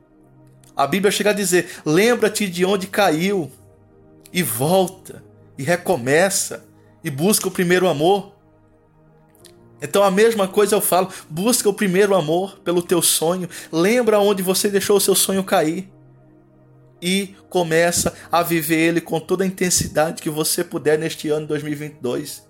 A 0.77 0.87
Bíblia 0.87 1.11
chega 1.11 1.31
a 1.31 1.35
dizer: 1.35 1.69
lembra-te 1.85 2.49
de 2.49 2.65
onde 2.65 2.87
caiu 2.87 3.51
e 4.35 4.43
volta 4.43 5.23
e 5.56 5.62
recomeça 5.62 6.65
e 7.05 7.09
busca 7.09 7.47
o 7.47 7.52
primeiro 7.52 7.89
amor. 7.89 8.35
Então 9.81 10.02
a 10.02 10.11
mesma 10.11 10.48
coisa 10.48 10.74
eu 10.74 10.81
falo, 10.81 11.09
busca 11.31 11.69
o 11.69 11.74
primeiro 11.74 12.16
amor 12.16 12.59
pelo 12.65 12.82
teu 12.82 13.01
sonho, 13.01 13.48
lembra 13.70 14.19
onde 14.19 14.43
você 14.43 14.69
deixou 14.69 14.97
o 14.97 15.01
seu 15.01 15.15
sonho 15.15 15.44
cair 15.44 15.89
e 17.01 17.36
começa 17.48 18.12
a 18.32 18.43
viver 18.43 18.78
ele 18.78 19.01
com 19.01 19.20
toda 19.20 19.44
a 19.44 19.47
intensidade 19.47 20.20
que 20.20 20.31
você 20.31 20.65
puder 20.65 20.98
neste 20.98 21.28
ano 21.28 21.43
de 21.43 21.48
2022. 21.48 22.48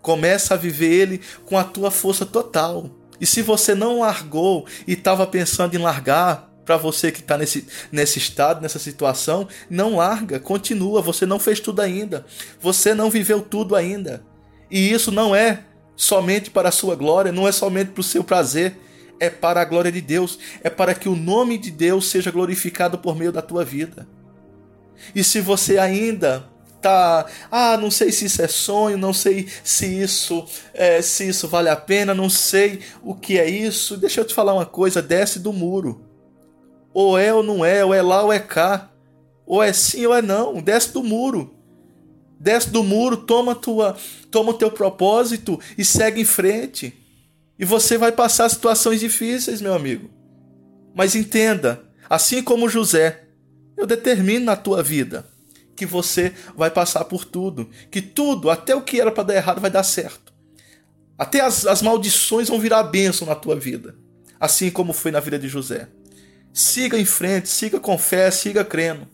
Começa 0.00 0.54
a 0.54 0.56
viver 0.56 0.92
ele 0.92 1.20
com 1.46 1.58
a 1.58 1.64
tua 1.64 1.90
força 1.90 2.24
total. 2.24 2.90
E 3.20 3.26
se 3.26 3.40
você 3.40 3.74
não 3.74 4.00
largou 4.00 4.66
e 4.86 4.92
estava 4.92 5.26
pensando 5.26 5.74
em 5.74 5.78
largar, 5.78 6.51
para 6.64 6.76
você 6.76 7.10
que 7.10 7.20
está 7.20 7.36
nesse, 7.36 7.66
nesse 7.90 8.18
estado, 8.18 8.60
nessa 8.60 8.78
situação, 8.78 9.48
não 9.68 9.96
larga, 9.96 10.38
continua. 10.38 11.02
Você 11.02 11.26
não 11.26 11.38
fez 11.38 11.60
tudo 11.60 11.80
ainda. 11.80 12.24
Você 12.60 12.94
não 12.94 13.10
viveu 13.10 13.40
tudo 13.40 13.74
ainda. 13.74 14.24
E 14.70 14.92
isso 14.92 15.10
não 15.10 15.34
é 15.34 15.64
somente 15.96 16.50
para 16.50 16.68
a 16.68 16.72
sua 16.72 16.94
glória, 16.94 17.32
não 17.32 17.46
é 17.46 17.52
somente 17.52 17.90
para 17.90 18.00
o 18.00 18.04
seu 18.04 18.24
prazer, 18.24 18.78
é 19.20 19.28
para 19.28 19.60
a 19.60 19.64
glória 19.64 19.92
de 19.92 20.00
Deus, 20.00 20.38
é 20.62 20.70
para 20.70 20.94
que 20.94 21.08
o 21.08 21.14
nome 21.14 21.58
de 21.58 21.70
Deus 21.70 22.08
seja 22.08 22.30
glorificado 22.30 22.98
por 22.98 23.16
meio 23.16 23.30
da 23.30 23.42
tua 23.42 23.64
vida. 23.64 24.08
E 25.14 25.22
se 25.22 25.40
você 25.40 25.78
ainda 25.78 26.48
tá, 26.80 27.26
ah, 27.50 27.76
não 27.76 27.90
sei 27.90 28.10
se 28.10 28.24
isso 28.24 28.42
é 28.42 28.48
sonho, 28.48 28.98
não 28.98 29.12
sei 29.12 29.48
se 29.62 29.86
isso 29.86 30.44
é, 30.74 31.00
se 31.00 31.28
isso 31.28 31.46
vale 31.46 31.68
a 31.68 31.76
pena, 31.76 32.14
não 32.14 32.28
sei 32.28 32.80
o 33.02 33.14
que 33.14 33.38
é 33.38 33.48
isso. 33.48 33.96
Deixa 33.96 34.20
eu 34.20 34.24
te 34.24 34.34
falar 34.34 34.54
uma 34.54 34.66
coisa, 34.66 35.00
desce 35.00 35.38
do 35.38 35.52
muro. 35.52 36.11
Ou 36.94 37.18
é 37.18 37.32
ou 37.32 37.42
não 37.42 37.64
é, 37.64 37.84
ou 37.84 37.94
é 37.94 38.02
lá 38.02 38.22
ou 38.22 38.32
é 38.32 38.38
cá. 38.38 38.90
Ou 39.46 39.62
é 39.62 39.72
sim 39.72 40.04
ou 40.06 40.14
é 40.14 40.22
não. 40.22 40.60
Desce 40.60 40.92
do 40.92 41.02
muro. 41.02 41.54
Desce 42.38 42.70
do 42.70 42.82
muro, 42.82 43.16
toma 43.16 43.54
tua, 43.54 43.96
toma 44.30 44.50
o 44.50 44.54
teu 44.54 44.70
propósito 44.70 45.60
e 45.78 45.84
segue 45.84 46.20
em 46.20 46.24
frente. 46.24 46.92
E 47.58 47.64
você 47.64 47.96
vai 47.96 48.10
passar 48.10 48.48
situações 48.48 48.98
difíceis, 48.98 49.60
meu 49.60 49.74
amigo. 49.74 50.10
Mas 50.94 51.14
entenda, 51.14 51.84
assim 52.10 52.42
como 52.42 52.68
José, 52.68 53.24
eu 53.76 53.86
determino 53.86 54.44
na 54.44 54.56
tua 54.56 54.82
vida 54.82 55.26
que 55.76 55.86
você 55.86 56.32
vai 56.56 56.70
passar 56.70 57.04
por 57.04 57.24
tudo, 57.24 57.68
que 57.90 58.02
tudo, 58.02 58.50
até 58.50 58.74
o 58.74 58.82
que 58.82 59.00
era 59.00 59.10
para 59.10 59.24
dar 59.24 59.34
errado, 59.34 59.60
vai 59.60 59.70
dar 59.70 59.82
certo. 59.82 60.32
Até 61.16 61.40
as, 61.40 61.66
as 61.66 61.82
maldições 61.82 62.48
vão 62.48 62.60
virar 62.60 62.82
bênção 62.84 63.26
na 63.26 63.34
tua 63.34 63.56
vida, 63.56 63.96
assim 64.38 64.70
como 64.70 64.92
foi 64.92 65.10
na 65.10 65.20
vida 65.20 65.38
de 65.38 65.48
José. 65.48 65.88
Siga 66.52 66.98
em 66.98 67.04
frente, 67.04 67.48
siga 67.48 67.80
com 67.80 67.96
fé, 67.96 68.30
siga 68.30 68.64
crendo. 68.64 69.08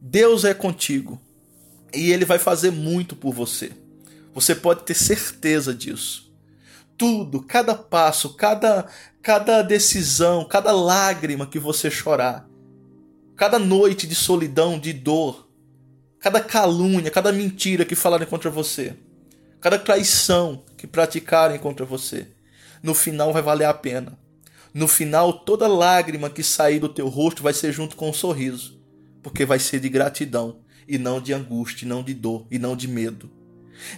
Deus 0.00 0.44
é 0.44 0.54
contigo 0.54 1.20
e 1.92 2.12
Ele 2.12 2.24
vai 2.24 2.38
fazer 2.38 2.70
muito 2.70 3.14
por 3.16 3.32
você. 3.32 3.72
Você 4.34 4.54
pode 4.54 4.84
ter 4.84 4.94
certeza 4.94 5.74
disso. 5.74 6.28
tudo, 6.98 7.40
cada 7.42 7.74
passo, 7.76 8.34
cada, 8.34 8.86
cada 9.22 9.62
decisão, 9.62 10.44
cada 10.44 10.72
lágrima 10.72 11.46
que 11.46 11.58
você 11.58 11.88
chorar, 11.90 12.48
cada 13.36 13.58
noite 13.58 14.06
de 14.06 14.16
solidão, 14.16 14.78
de 14.78 14.92
dor, 14.92 15.48
cada 16.18 16.40
calúnia, 16.40 17.10
cada 17.10 17.30
mentira 17.30 17.84
que 17.84 17.94
falarem 17.94 18.26
contra 18.26 18.50
você, 18.50 18.96
cada 19.60 19.78
traição 19.78 20.64
que 20.76 20.88
praticarem 20.88 21.58
contra 21.58 21.86
você, 21.86 22.26
no 22.82 22.94
final 22.94 23.32
vai 23.32 23.42
valer 23.42 23.66
a 23.66 23.74
pena. 23.74 24.18
No 24.78 24.86
final, 24.86 25.32
toda 25.32 25.66
lágrima 25.66 26.30
que 26.30 26.40
sair 26.40 26.78
do 26.78 26.88
teu 26.88 27.08
rosto 27.08 27.42
vai 27.42 27.52
ser 27.52 27.72
junto 27.72 27.96
com 27.96 28.10
um 28.10 28.12
sorriso, 28.12 28.80
porque 29.20 29.44
vai 29.44 29.58
ser 29.58 29.80
de 29.80 29.88
gratidão 29.88 30.60
e 30.86 30.96
não 30.96 31.20
de 31.20 31.32
angústia, 31.34 31.84
e 31.84 31.88
não 31.88 32.00
de 32.00 32.14
dor 32.14 32.46
e 32.48 32.60
não 32.60 32.76
de 32.76 32.86
medo. 32.86 33.28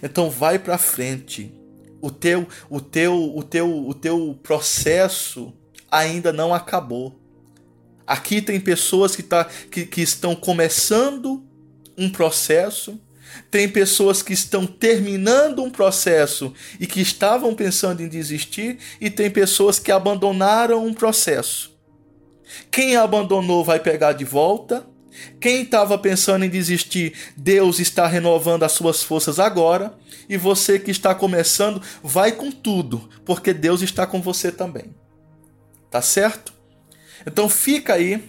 Então 0.03 0.31
vai 0.31 0.59
para 0.59 0.79
frente. 0.79 1.53
O 2.01 2.11
teu, 2.11 2.49
o 2.71 2.81
teu, 2.81 3.37
o 3.37 3.43
teu, 3.43 3.89
o 3.89 3.93
teu 3.93 4.41
processo 4.43 5.53
ainda 5.91 6.33
não 6.33 6.55
acabou. 6.55 7.21
Aqui 8.07 8.41
tem 8.41 8.59
pessoas 8.59 9.15
que, 9.15 9.23
tá, 9.23 9.45
que, 9.45 9.85
que 9.85 10.01
estão 10.01 10.35
começando 10.35 11.45
um 11.95 12.09
processo 12.09 12.99
tem 13.51 13.69
pessoas 13.69 14.23
que 14.23 14.33
estão 14.33 14.67
terminando 14.67 15.63
um 15.63 15.71
processo 15.71 16.53
e 16.79 16.87
que 16.87 17.01
estavam 17.01 17.55
pensando 17.55 18.03
em 18.03 18.09
desistir, 18.09 18.79
e 19.01 19.11
tem 19.11 19.31
pessoas 19.31 19.79
que 19.79 19.93
abandonaram 19.93 20.85
um 20.85 20.95
processo. 20.95 21.77
Quem 22.71 22.97
abandonou 22.97 23.65
vai 23.65 23.81
pegar 23.81 24.13
de 24.13 24.25
volta. 24.25 24.87
Quem 25.41 25.63
estava 25.63 25.99
pensando 25.99 26.45
em 26.45 26.49
desistir, 26.49 27.15
Deus 27.37 27.79
está 27.79 28.07
renovando 28.07 28.63
as 28.63 28.73
suas 28.73 29.03
forças 29.03 29.39
agora. 29.39 29.95
E 30.29 30.37
você 30.37 30.79
que 30.79 30.91
está 30.91 31.15
começando, 31.15 31.83
vai 32.03 32.33
com 32.33 32.51
tudo, 32.51 33.09
porque 33.25 33.53
Deus 33.53 33.83
está 33.83 34.07
com 34.07 34.23
você 34.23 34.53
também. 34.53 34.95
Tá 35.91 36.01
certo? 36.01 36.53
Então 37.27 37.49
fica 37.49 37.95
aí 37.95 38.23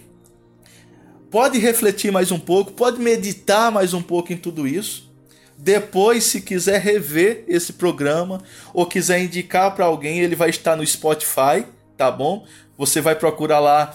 pode 1.32 1.58
refletir 1.58 2.12
mais 2.12 2.30
um 2.30 2.38
pouco, 2.38 2.72
pode 2.72 3.00
meditar 3.00 3.72
mais 3.72 3.94
um 3.94 4.02
pouco 4.02 4.34
em 4.34 4.36
tudo 4.36 4.68
isso. 4.68 5.10
Depois, 5.56 6.24
se 6.24 6.42
quiser 6.42 6.78
rever 6.78 7.44
esse 7.48 7.72
programa 7.72 8.42
ou 8.74 8.84
quiser 8.84 9.22
indicar 9.22 9.74
para 9.74 9.86
alguém, 9.86 10.18
ele 10.20 10.36
vai 10.36 10.50
estar 10.50 10.76
no 10.76 10.86
Spotify, 10.86 11.64
tá 11.96 12.10
bom? 12.10 12.44
Você 12.76 13.00
vai 13.00 13.14
procurar 13.14 13.60
lá, 13.60 13.94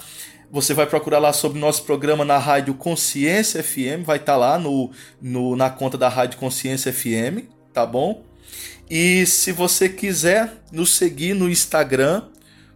você 0.50 0.74
vai 0.74 0.84
procurar 0.86 1.20
lá 1.20 1.32
sobre 1.32 1.60
nosso 1.60 1.84
programa 1.84 2.24
na 2.24 2.38
Rádio 2.38 2.74
Consciência 2.74 3.62
FM, 3.62 4.04
vai 4.04 4.16
estar 4.16 4.36
lá 4.36 4.58
no, 4.58 4.90
no 5.22 5.54
na 5.54 5.70
conta 5.70 5.96
da 5.96 6.08
Rádio 6.08 6.40
Consciência 6.40 6.92
FM, 6.92 7.46
tá 7.72 7.86
bom? 7.86 8.24
E 8.90 9.24
se 9.26 9.52
você 9.52 9.88
quiser 9.88 10.54
nos 10.72 10.90
seguir 10.96 11.34
no 11.34 11.48
Instagram, 11.48 12.22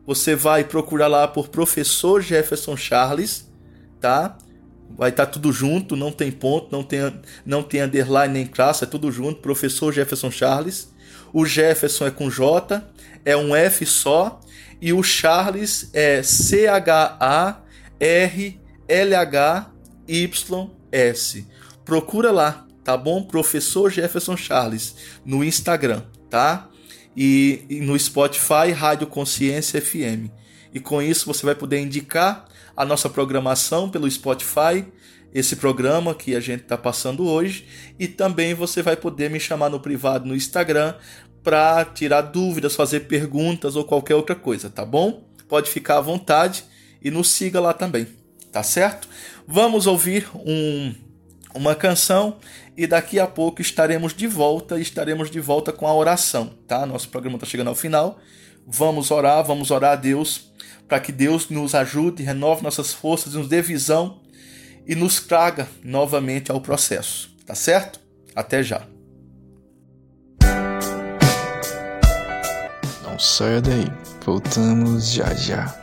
você 0.07 0.37
vai 0.37 0.63
procurar 0.63 1.09
lá 1.09 1.27
por 1.27 1.49
Professor 1.49 2.21
Jefferson 2.21 2.77
Charles, 2.77 3.51
tá? 4.01 4.39
Vai 4.97 5.11
estar 5.11 5.27
tá 5.27 5.33
tudo 5.33 5.53
junto, 5.53 5.97
não 5.97 6.13
tem 6.13 6.31
ponto, 6.31 6.69
não 6.71 6.83
tem, 6.83 7.01
não 7.45 7.63
tem 7.63 7.83
underline 7.83 8.33
nem 8.35 8.47
classe, 8.47 8.85
é 8.85 8.87
tudo 8.87 9.11
junto. 9.11 9.41
Professor 9.41 9.93
Jefferson 9.93 10.31
Charles. 10.31 10.93
O 11.33 11.47
Jefferson 11.47 12.07
é 12.07 12.11
com 12.11 12.31
J, 12.31 12.83
é 13.25 13.37
um 13.37 13.57
F 13.57 13.87
só. 13.87 14.41
E 14.81 14.93
o 14.93 15.03
Charles 15.03 15.91
é 15.93 16.23
C-H-A-R-L-H-Y-S. 16.23 17.23
Procura 21.85 22.31
lá, 22.31 22.67
tá 22.85 22.97
bom? 22.97 23.23
Professor 23.23 23.91
Jefferson 23.91 24.37
Charles 24.37 24.97
no 25.25 25.43
Instagram, 25.45 26.03
tá? 26.29 26.69
E, 27.17 27.65
e 27.69 27.81
no 27.81 27.99
Spotify, 27.99 28.73
Rádio 28.75 29.07
Consciência 29.07 29.81
FM. 29.81 30.31
E 30.75 30.81
com 30.81 31.01
isso 31.01 31.27
você 31.27 31.47
vai 31.47 31.55
poder 31.55 31.79
indicar 31.81 32.47
a 32.77 32.85
nossa 32.85 33.09
programação 33.09 33.89
pelo 33.89 34.11
Spotify, 34.11 34.85
esse 35.33 35.57
programa 35.57 36.15
que 36.15 36.35
a 36.35 36.41
gente 36.41 36.63
está 36.63 36.77
passando 36.77 37.27
hoje, 37.27 37.67
e 37.99 38.07
também 38.07 38.55
você 38.55 38.83
vai 38.83 38.97
poder 38.97 39.31
me 39.31 39.41
chamar 39.41 39.71
no 39.71 39.81
privado 39.81 40.27
no 40.27 40.35
Instagram 40.35 40.95
para 41.43 41.85
tirar 41.85 42.23
dúvidas, 42.23 42.75
fazer 42.75 43.01
perguntas 43.01 43.77
ou 43.77 43.85
qualquer 43.85 44.15
outra 44.15 44.35
coisa, 44.35 44.71
tá 44.71 44.85
bom? 44.85 45.25
Pode 45.49 45.71
ficar 45.71 45.99
à 45.99 46.01
vontade 46.01 46.65
e 47.03 47.11
nos 47.11 47.29
siga 47.29 47.61
lá 47.61 47.73
também, 47.73 48.07
tá 48.51 48.63
certo? 48.63 49.09
Vamos 49.47 49.87
ouvir 49.87 50.29
um, 50.35 50.95
uma 51.55 51.75
canção 51.75 52.39
e 52.77 52.87
daqui 52.87 53.19
a 53.19 53.27
pouco 53.27 53.61
estaremos 53.61 54.15
de 54.15 54.27
volta, 54.27 54.79
estaremos 54.81 55.31
de 55.31 55.41
volta 55.41 55.73
com 55.73 55.87
a 55.87 55.95
oração, 55.95 56.55
tá? 56.67 56.87
Nosso 56.87 57.09
programa 57.09 57.37
está 57.37 57.47
chegando 57.47 57.69
ao 57.69 57.75
final. 57.75 58.19
Vamos 58.67 59.11
orar, 59.11 59.45
vamos 59.45 59.71
orar 59.71 59.93
a 59.93 59.97
Deus 59.97 60.52
para 60.93 61.01
que 61.01 61.11
Deus 61.11 61.49
nos 61.49 61.75
ajude, 61.75 62.23
renove 62.23 62.63
nossas 62.63 62.93
forças, 62.93 63.33
nos 63.33 63.49
dê 63.49 63.63
visão 63.63 64.21
e 64.87 64.95
nos 64.95 65.21
traga 65.21 65.67
novamente 65.83 66.53
ao 66.53 66.61
processo. 66.61 67.35
Tá 67.47 67.55
certo? 67.55 67.99
Até 68.37 68.63
já. 68.63 68.87
Não 73.03 73.19
saia 73.19 73.63
daí, 73.63 73.91
voltamos 74.23 75.11
já 75.13 75.33
já. 75.33 75.82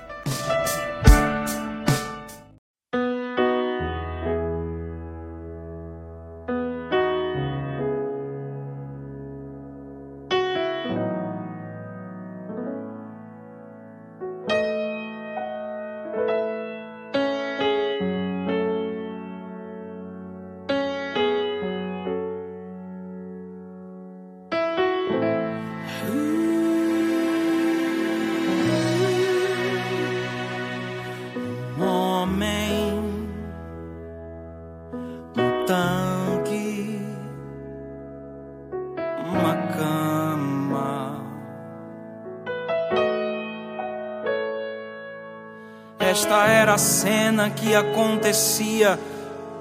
Esta 46.30 46.45
era 46.45 46.76
a 46.76 46.77
cena 46.77 47.49
que 47.49 47.73
acontecia 47.73 48.99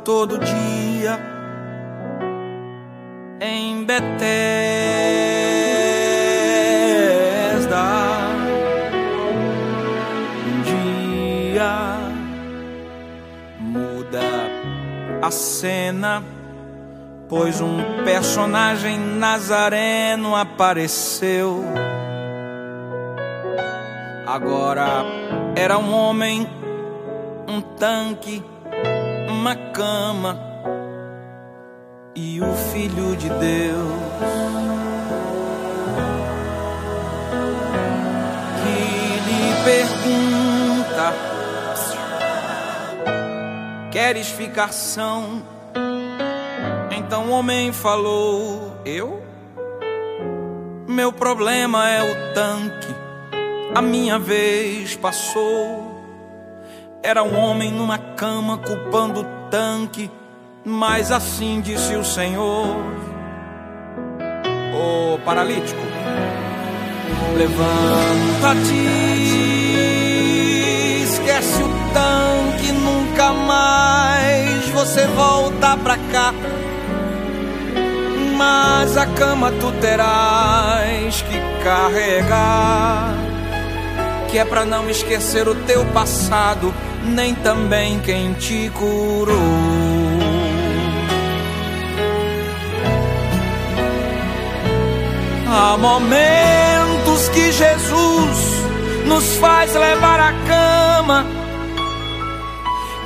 todo 0.04 0.38
dia 0.38 1.18
em 3.40 3.86
Betesda. 3.86 4.18
Um 10.46 10.60
dia 11.56 11.96
muda 13.58 14.20
a 15.22 15.30
cena, 15.30 16.22
pois 17.30 17.62
um 17.62 17.78
personagem 18.04 18.98
nazareno 18.98 20.36
apareceu. 20.36 21.64
Agora 24.26 25.06
era 25.56 25.78
um 25.78 25.94
homem, 25.94 26.46
tanque, 27.78 28.42
uma 29.28 29.54
cama 29.54 30.38
e 32.14 32.40
o 32.40 32.52
Filho 32.72 33.16
de 33.16 33.28
Deus. 33.28 34.02
Que 38.60 39.20
lhe 39.26 39.64
pergunta: 39.64 41.14
Queres 43.90 44.28
ficar 44.28 44.72
são? 44.72 45.42
Então 46.96 47.28
o 47.28 47.30
homem 47.30 47.72
falou: 47.72 48.76
Eu? 48.84 49.22
Meu 50.88 51.12
problema 51.12 51.88
é 51.88 52.02
o 52.02 52.34
tanque 52.34 53.08
a 53.74 53.82
minha 53.82 54.18
vez 54.18 54.96
passou. 54.96 55.77
Era 57.02 57.22
um 57.22 57.38
homem 57.38 57.70
numa 57.70 57.96
cama 57.96 58.58
culpando 58.58 59.20
o 59.20 59.24
tanque, 59.50 60.10
mas 60.64 61.12
assim 61.12 61.60
disse 61.60 61.94
o 61.94 62.04
Senhor: 62.04 62.76
Ô 64.74 65.14
oh, 65.14 65.18
paralítico, 65.24 65.80
levanta-te, 67.36 68.74
esquece 71.04 71.62
o 71.62 71.68
tanque, 71.94 72.72
nunca 72.72 73.32
mais 73.32 74.68
você 74.70 75.06
volta 75.06 75.76
pra 75.76 75.96
cá. 76.10 76.34
Mas 78.36 78.96
a 78.96 79.06
cama 79.06 79.52
tu 79.52 79.72
terás 79.80 81.22
que 81.22 81.64
carregar. 81.64 83.14
Que 84.28 84.38
é 84.38 84.44
para 84.44 84.64
não 84.64 84.90
esquecer 84.90 85.48
o 85.48 85.54
teu 85.64 85.86
passado, 85.86 86.74
nem 87.04 87.34
também 87.36 87.98
quem 88.00 88.34
te 88.34 88.70
curou. 88.70 89.38
Há 95.50 95.76
momentos 95.78 97.28
que 97.30 97.52
Jesus 97.52 98.38
nos 99.06 99.36
faz 99.36 99.74
levar 99.74 100.20
a 100.20 100.32
cama, 100.46 101.26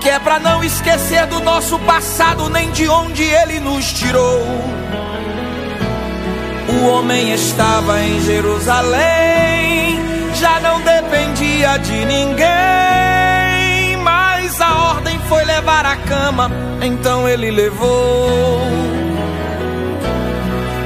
que 0.00 0.08
é 0.08 0.18
para 0.18 0.40
não 0.40 0.62
esquecer 0.62 1.26
do 1.26 1.40
nosso 1.40 1.78
passado, 1.80 2.50
nem 2.50 2.70
de 2.72 2.88
onde 2.88 3.22
ele 3.22 3.60
nos 3.60 3.92
tirou. 3.92 4.42
O 6.68 6.86
homem 6.86 7.32
estava 7.32 8.00
em 8.02 8.20
Jerusalém, 8.22 10.00
já 10.34 10.58
não 10.60 10.80
dependia 10.80 11.78
de 11.78 12.04
ninguém, 12.04 12.91
levar 15.82 15.86
a 15.86 15.96
cama, 15.96 16.50
então 16.80 17.28
ele 17.28 17.50
levou. 17.50 18.60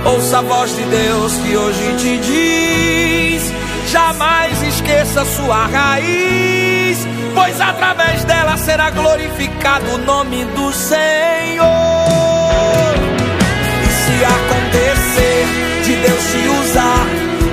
Ouça 0.05 0.39
a 0.39 0.43
voz 0.43 0.75
de 0.75 0.83
Deus 0.83 1.33
que 1.35 1.57
hoje 1.57 1.97
te 1.99 2.19
diz: 2.19 3.53
jamais 3.91 4.63
esqueça 4.63 5.25
sua 5.25 5.67
raiz, 5.67 7.07
pois 7.35 7.61
através 7.61 8.25
dela 8.25 8.57
será 8.57 8.91
glorificado 8.91 9.93
o 9.93 9.99
nome 9.99 10.45
do 10.45 10.73
Senhor. 10.73 11.67
E 13.83 13.93
se 13.93 14.25
acontecer 14.25 15.47
de 15.85 15.97
Deus 15.97 16.25
te 16.31 16.49
usar 16.49 17.07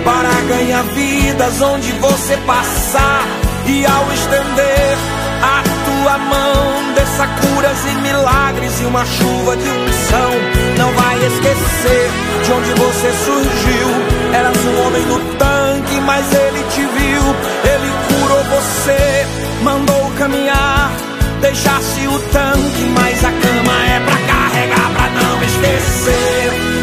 para 0.06 0.56
ganhar 0.56 0.84
vidas 0.84 1.62
onde 1.62 1.92
você 1.94 2.38
passar 2.46 3.26
e 3.66 3.86
ao 3.86 4.14
estender 4.14 4.98
a 5.42 5.83
tua 6.04 6.18
mão 6.18 6.94
desça 6.96 7.26
curas 7.28 7.78
e 7.86 7.96
milagres 8.02 8.82
e 8.82 8.86
uma 8.86 9.06
chuva 9.06 9.56
de 9.56 9.70
unção. 9.70 10.32
Não 10.78 10.92
vai 10.92 11.16
esquecer 11.26 12.12
de 12.44 12.52
onde 12.52 12.74
você 12.74 13.12
surgiu. 13.26 13.88
Eras 14.34 14.58
um 14.66 14.86
homem 14.86 15.06
no 15.06 15.20
tanque, 15.36 16.02
mas 16.02 16.26
ele 16.34 16.64
te 16.72 16.82
viu. 16.82 17.24
Ele 17.72 17.94
curou 18.10 18.44
você, 18.44 19.28
mandou 19.64 20.12
caminhar. 20.18 20.92
Deixasse 21.40 22.08
o 22.08 22.20
tanque, 22.32 22.84
mas 23.00 23.24
a 23.24 23.32
cama 23.32 23.86
é 23.88 24.00
pra 24.02 24.18
carregar, 24.28 24.92
pra 24.94 25.10
não 25.10 25.44
esquecer 25.44 26.74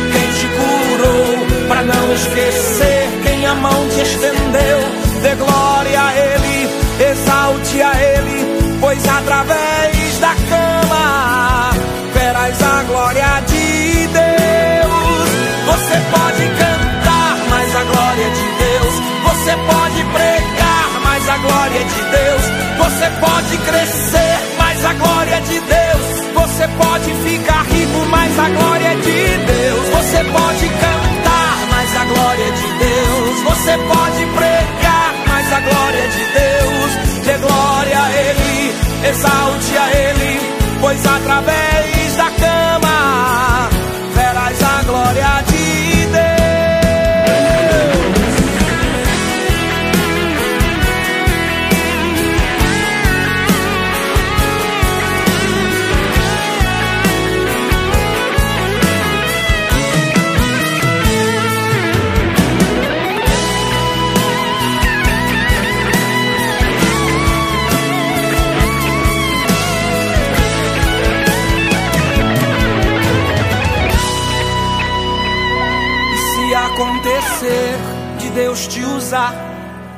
para 1.70 1.84
não 1.84 2.12
esquecer 2.12 3.08
quem 3.22 3.46
a 3.46 3.54
mão 3.54 3.88
te 3.90 4.00
estendeu. 4.00 4.80
Dê 5.22 5.34
glória 5.36 6.02
a 6.02 6.12
Ele, 6.14 6.68
exalte 7.10 7.80
a 7.80 7.92
Ele, 7.94 8.59
pois 8.80 9.06
através 9.06 10.18
da 10.18 10.34
cama 10.48 11.70
verás 12.14 12.62
a 12.62 12.82
glória 12.84 13.42
de 13.46 14.06
Deus. 14.08 15.30
Você 15.66 15.96
pode 16.10 16.48
cantar, 16.58 17.36
mas 17.50 17.76
a 17.76 17.84
glória 17.84 18.30
de 18.30 18.46
Deus. 18.58 18.94
Você 19.24 19.56
pode 19.56 20.04
pregar, 20.04 21.00
mas 21.04 21.28
a 21.28 21.36
glória 21.38 21.84
de 21.84 22.02
Deus. 22.10 22.42
Você 22.78 23.10
pode 23.20 23.58
crescer, 23.58 24.38
mas 24.58 24.84
a 24.84 24.92
glória 24.94 25.40
de 25.42 25.60
Deus. 25.60 26.20
Você 26.34 26.68
pode 26.68 27.14
ficar 27.14 27.62
rico, 27.64 28.06
mas 28.10 28.38
a 28.38 28.48
glória 28.48 28.96
de 28.96 29.38
Deus. 29.46 29.88
Você 29.90 30.24
pode 30.24 30.68
cantar 30.68 31.20
mas 31.80 31.96
a 31.96 32.04
glória 32.04 32.52
de 32.52 32.66
Deus. 32.78 33.40
Você 33.42 33.78
pode 33.78 34.26
pregar, 34.36 34.49
a 35.52 35.60
glória 35.60 36.08
de 36.08 36.24
Deus. 36.24 37.24
Dê 37.24 37.38
glória 37.38 38.02
a 38.02 38.12
Ele, 38.12 38.74
exalte 39.08 39.76
a 39.76 39.90
Ele, 39.90 40.40
pois 40.80 41.06
através 41.06 41.99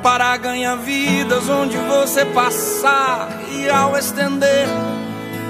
Para 0.01 0.35
ganhar 0.37 0.75
vidas 0.77 1.47
onde 1.47 1.77
você 1.77 2.25
passar 2.25 3.29
e 3.51 3.69
ao 3.69 3.95
estender 3.95 4.67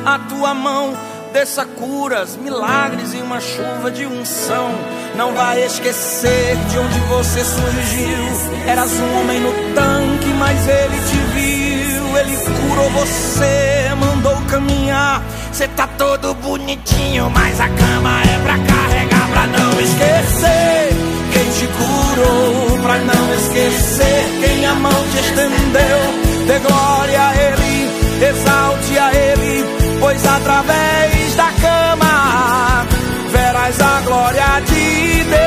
a 0.05 0.19
tua 0.19 0.53
mão 0.53 0.93
desça 1.31 1.65
curas, 1.65 2.35
milagres 2.35 3.13
e 3.13 3.17
uma 3.17 3.39
chuva 3.39 3.89
de 3.89 4.05
unção. 4.05 4.69
Não 5.15 5.33
vai 5.33 5.63
esquecer 5.63 6.57
de 6.69 6.77
onde 6.77 6.99
você 7.01 7.43
surgiu. 7.43 8.67
Eras 8.67 8.91
um 8.99 9.19
homem 9.19 9.39
no 9.39 9.51
tanque, 9.73 10.27
mas 10.37 10.67
ele 10.67 10.97
te 11.09 11.17
viu. 11.33 12.17
Ele 12.17 12.37
curou 12.67 12.89
você, 12.91 13.89
mandou 13.97 14.35
caminhar. 14.49 15.23
Você 15.51 15.69
tá 15.69 15.87
todo 15.87 16.33
bonitinho, 16.35 17.29
mas 17.29 17.61
a 17.61 17.69
cama 17.69 18.21
é 18.23 18.39
pra 18.43 18.57
carregar, 18.57 18.92
pra 19.33 19.47
não 19.47 19.81
esquecer 19.81 20.89
quem 21.33 21.49
te 21.49 21.67
curou, 21.67 22.79
pra 22.81 22.97
não 22.99 23.33
esquecer 23.33 24.25
quem 24.41 24.65
a 24.65 24.73
mão 24.75 25.03
te 25.11 25.19
estendeu. 25.19 25.99
Dê 26.47 26.59
glória 26.59 27.27
a 27.27 27.35
Ele, 27.35 27.89
exalte 28.29 28.97
a 28.99 29.13
Ele, 29.13 29.65
pois 29.99 30.25
através 30.25 31.35
da 31.35 31.51
cama 31.61 32.85
verás 33.31 33.81
a 33.81 34.01
glória 34.05 34.61
de 34.67 35.23
Deus. 35.23 35.43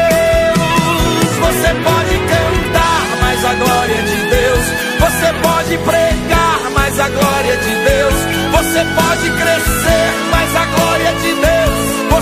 Você 1.40 1.68
pode 1.84 2.18
cantar, 2.32 3.06
mas 3.20 3.44
a 3.44 3.54
glória 3.54 4.02
de 4.02 4.16
Deus. 4.30 4.64
Você 4.98 5.32
pode 5.42 5.78
pregar, 5.78 6.60
mas 6.74 7.00
a 7.00 7.08
glória 7.08 7.56
de 7.58 7.74
Deus. 7.84 8.14
Você 8.52 8.84
pode 9.00 9.30
crescer, 9.30 10.06
mas 10.30 10.56
a 10.56 10.64
glória 10.64 11.12
de 11.20 11.34
Deus. 11.34 11.55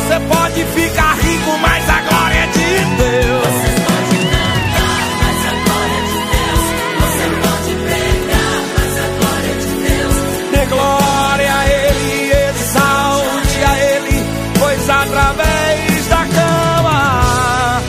Você 0.05 0.21
pode 0.21 0.65
ficar 0.67 1.15
rico, 1.15 1.59
mas 1.63 1.89
a 1.89 2.01
glória 2.03 2.47
de 2.49 2.61
Deus. 2.95 3.47
Você 3.47 3.71
pode 3.81 4.17
cantar, 4.29 5.01
mas 5.19 5.41
a 5.47 5.53
glória 5.65 6.01
de 6.05 6.19
Deus. 6.35 6.63
Você 7.01 7.27
pode 7.41 7.73
pregar, 7.85 8.57
mas 8.77 8.93
a 8.99 9.09
glória 9.17 9.55
de 9.61 9.71
Deus. 9.89 10.17
Dê 10.51 10.63
glória 10.67 11.51
a 11.55 11.69
Ele, 11.69 12.33
exalte 12.51 13.59
a 13.65 13.79
Ele, 13.79 14.19
pois 14.59 14.91
através 14.91 16.07
da 16.09 16.23
cama 16.27 17.83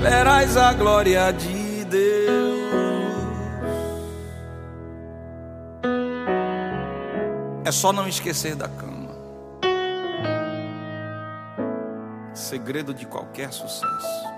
verás 0.00 0.56
a 0.56 0.72
glória 0.72 1.30
de 1.32 1.84
Deus. 1.84 2.24
É 7.66 7.70
só 7.70 7.92
não 7.92 8.08
esquecer 8.08 8.54
da 8.56 8.66
cama. 8.66 8.93
Segredo 12.54 12.94
de 12.94 13.04
qualquer 13.04 13.52
sucesso. 13.52 14.33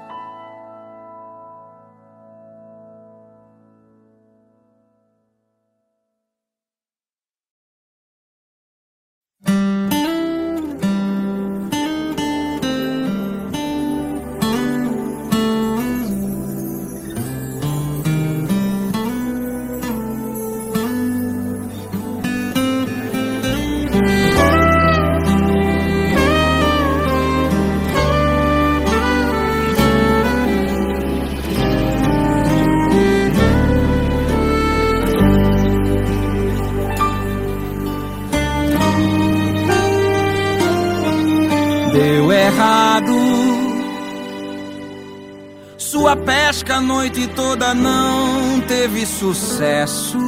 Noite 47.06 47.28
toda 47.28 47.72
não 47.72 48.60
teve 48.62 49.06
sucesso. 49.06 50.18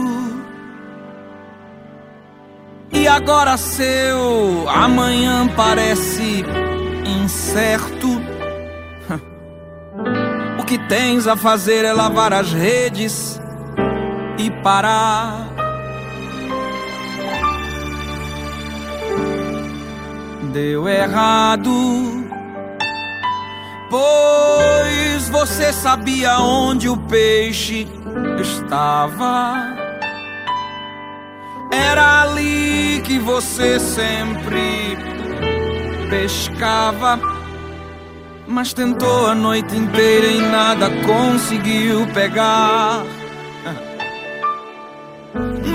E 2.92 3.08
agora 3.08 3.56
seu 3.56 4.68
amanhã 4.68 5.48
parece 5.56 6.44
incerto. 7.04 8.08
O 10.60 10.64
que 10.68 10.78
tens 10.86 11.26
a 11.26 11.34
fazer 11.34 11.84
é 11.84 11.94
lavar 11.94 12.30
as 12.32 12.52
redes 12.52 13.40
e 14.36 14.50
parar. 14.62 15.48
Deu 20.52 20.86
errado, 20.86 21.70
pois 25.28 25.48
você 25.48 25.72
sabia 25.72 26.38
onde 26.38 26.88
o 26.88 26.96
peixe 26.96 27.86
estava. 28.40 29.76
Era 31.70 32.22
ali 32.22 33.02
que 33.04 33.18
você 33.18 33.78
sempre 33.78 34.96
pescava. 36.08 37.18
Mas 38.46 38.72
tentou 38.72 39.26
a 39.26 39.34
noite 39.34 39.76
inteira 39.76 40.26
e 40.26 40.40
nada 40.40 40.90
conseguiu 41.04 42.06
pegar. 42.14 43.04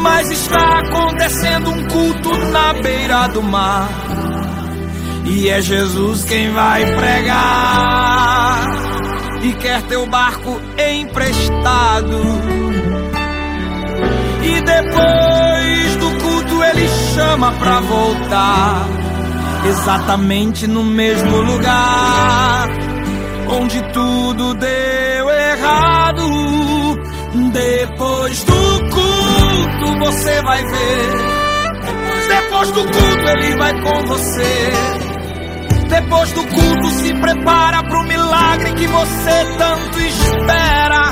Mas 0.02 0.32
está 0.32 0.80
acontecendo 0.80 1.70
um 1.70 1.88
culto 1.88 2.36
na 2.52 2.74
beira 2.74 3.28
do 3.28 3.44
mar. 3.44 3.90
E 5.26 5.48
é 5.50 5.62
Jesus 5.62 6.26
quem 6.26 6.52
vai 6.52 6.86
pregar. 6.96 8.13
E 9.44 9.54
quer 9.54 9.82
teu 9.84 10.06
barco 10.08 10.60
emprestado. 10.78 12.22
E 14.42 14.62
depois 14.62 15.96
do 15.98 16.12
culto 16.22 16.64
ele 16.64 16.88
chama 17.14 17.52
pra 17.54 17.80
voltar. 17.82 18.88
Exatamente 19.66 20.68
no 20.68 20.84
mesmo 20.84 21.42
lugar 21.42 22.68
onde 23.50 23.82
tudo 23.92 24.54
deu 24.56 25.30
errado. 25.30 26.24
Depois 27.52 28.44
do 28.44 28.80
culto 28.90 30.00
você 30.00 30.42
vai 30.42 30.64
ver. 30.64 31.34
Depois 32.28 32.72
do 32.72 32.82
culto 32.82 33.30
ele 33.30 33.58
vai 33.58 33.82
com 33.82 34.06
você. 34.08 35.03
Depois 35.90 36.32
do 36.34 36.44
culto 36.48 36.90
se 36.90 37.14
prepara 37.16 37.84
pro 37.84 38.04
milagre 38.04 38.74
que 38.74 38.88
você 38.88 39.46
tanto 39.58 40.00
espera. 40.00 41.12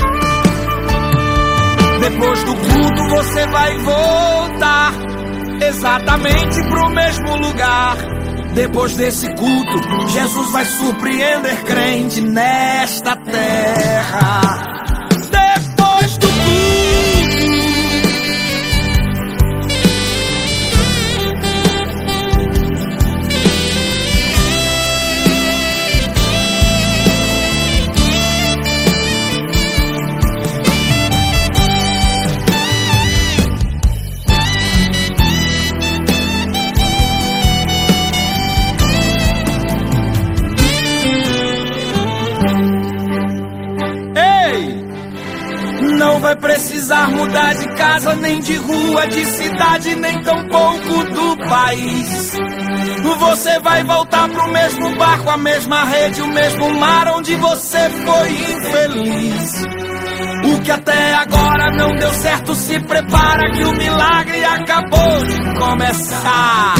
Depois 2.00 2.44
do 2.44 2.56
culto 2.56 3.10
você 3.10 3.46
vai 3.48 3.78
voltar 3.78 4.94
exatamente 5.68 6.64
pro 6.70 6.90
mesmo 6.90 7.36
lugar. 7.38 7.98
Depois 8.54 8.96
desse 8.96 9.34
culto, 9.36 10.10
Jesus 10.10 10.52
vai 10.52 10.66
surpreender 10.66 11.64
crente 11.64 12.22
nesta 12.22 13.16
terra. 13.16 14.91
Precisar 46.42 47.10
mudar 47.12 47.54
de 47.54 47.68
casa, 47.76 48.16
nem 48.16 48.40
de 48.40 48.56
rua, 48.56 49.08
de 49.08 49.24
cidade, 49.26 49.96
nem 49.96 50.22
tampouco 50.24 51.04
do 51.14 51.38
país. 51.48 52.36
Você 53.20 53.60
vai 53.60 53.84
voltar 53.84 54.28
pro 54.28 54.52
mesmo 54.52 54.96
barco, 54.96 55.30
a 55.30 55.38
mesma 55.38 55.86
rede, 55.86 56.22
o 56.22 56.28
mesmo 56.28 56.74
mar 56.80 57.08
onde 57.16 57.36
você 57.36 57.90
foi 57.90 58.32
infeliz. 58.32 59.52
O 60.44 60.62
que 60.62 60.72
até 60.72 61.14
agora 61.14 61.72
não 61.78 61.96
deu 61.96 62.14
certo, 62.16 62.56
se 62.56 62.80
prepara 62.80 63.52
que 63.52 63.64
o 63.64 63.72
milagre 63.74 64.44
acabou 64.44 65.24
de 65.24 65.60
começar. 65.60 66.76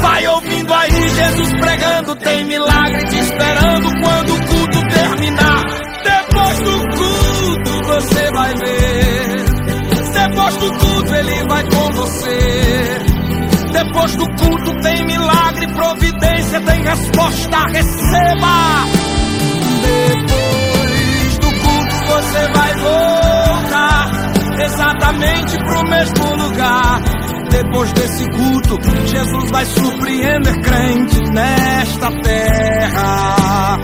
Vai 0.00 0.26
ouvindo 0.26 0.74
aí 0.74 1.08
Jesus 1.08 1.52
pregando, 1.54 2.16
tem 2.16 2.44
milagre 2.44 3.04
te 3.06 3.18
esperando 3.18 3.90
quando 4.00 4.34
o 4.34 4.46
culto 4.46 4.88
terminar. 4.88 5.64
Depois 6.02 6.58
do 6.60 6.78
culto 6.96 7.24
você 7.86 8.23
vai 8.44 8.54
ver. 8.56 9.44
Depois 10.12 10.56
do 10.56 10.72
culto 10.72 11.14
ele 11.14 11.48
vai 11.48 11.64
com 11.64 11.92
você. 11.92 12.98
Depois 13.72 14.16
do 14.16 14.26
culto 14.26 14.80
tem 14.82 15.06
milagre, 15.06 15.66
providência, 15.68 16.60
tem 16.60 16.82
resposta, 16.82 17.64
receba. 17.72 18.84
Depois 19.82 21.38
do 21.38 21.46
culto 21.46 21.94
você 22.06 22.52
vai 22.52 22.74
voltar 22.74 24.10
exatamente 24.60 25.56
pro 25.58 25.88
mesmo 25.88 26.36
lugar. 26.36 27.00
Depois 27.50 27.92
desse 27.92 28.30
culto, 28.30 28.78
Jesus 29.06 29.50
vai 29.50 29.64
surpreender 29.64 30.60
crente 30.60 31.30
nesta 31.32 32.10
terra. 32.22 33.83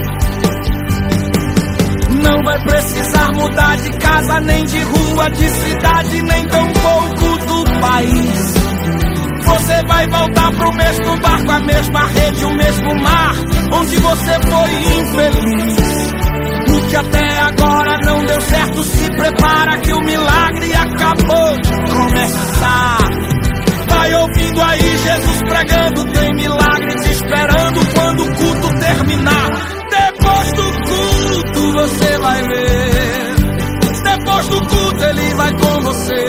Não 2.23 2.43
vai 2.45 2.63
precisar 2.65 3.33
mudar 3.33 3.77
de 3.77 3.91
casa, 3.99 4.41
nem 4.41 4.65
de 4.65 4.83
rua, 4.83 5.31
de 5.31 5.49
cidade, 5.49 6.23
nem 6.23 6.47
tampouco 6.47 7.39
do 7.47 7.81
país. 7.81 8.55
Você 9.45 9.83
vai 9.87 10.07
voltar 10.09 10.53
pro 10.53 10.73
mesmo 10.73 11.21
barco, 11.21 11.51
a 11.51 11.61
mesma 11.61 12.07
rede, 12.07 12.45
o 12.45 12.55
mesmo 12.55 13.03
mar, 13.03 13.35
onde 13.73 13.97
você 13.97 14.41
foi 14.41 14.71
infeliz. 15.01 16.13
O 16.69 16.89
que 16.89 16.97
até 16.97 17.39
agora 17.41 17.99
não 18.05 18.25
deu 18.25 18.41
certo, 18.41 18.83
se 18.85 19.11
prepara 19.11 19.79
que 19.79 19.93
o 19.93 20.01
milagre 20.01 20.73
acabou 20.73 21.57
de 21.61 21.93
começar. 21.93 22.99
Vai 23.89 24.15
ouvindo 24.15 24.63
aí 24.63 24.99
Jesus 24.99 25.43
pregando, 25.43 26.05
tem 26.13 26.35
milagre 26.35 26.95
te 27.03 27.11
esperando 27.11 27.95
quando 27.95 28.23
o 28.23 28.35
culto 28.37 28.79
terminar. 28.79 29.51
Depois 29.91 30.53
do 30.53 30.90
você 31.71 32.19
vai 32.19 32.43
ver. 32.43 33.35
Depois 34.03 34.49
do 34.49 34.61
culto 34.67 35.05
ele 35.05 35.35
vai 35.35 35.53
com 35.53 35.81
você. 35.83 36.25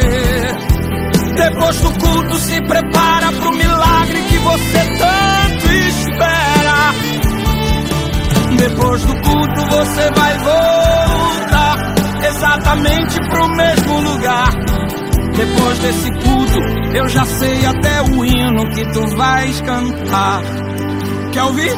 Depois 1.35 1.81
do 1.81 1.91
culto 1.99 2.35
se 2.37 2.61
prepara 2.61 3.31
pro 3.31 3.51
milagre 3.51 4.21
que 4.23 4.37
você 4.37 4.79
tanto 4.97 5.73
espera. 5.73 6.93
Depois 8.57 9.01
do 9.03 9.13
culto 9.21 9.61
você 9.69 10.11
vai 10.15 10.37
voltar 10.39 11.95
exatamente 12.27 13.19
pro 13.29 13.47
mesmo 13.49 14.01
lugar. 14.01 14.51
Depois 15.35 15.79
desse 15.79 16.11
culto 16.11 16.59
eu 16.93 17.07
já 17.07 17.25
sei 17.25 17.65
até 17.65 18.01
o 18.03 18.25
hino 18.25 18.69
que 18.71 18.85
tu 18.91 19.15
vais 19.15 19.61
cantar. 19.61 20.41
Quer 21.31 21.43
ouvir? 21.43 21.71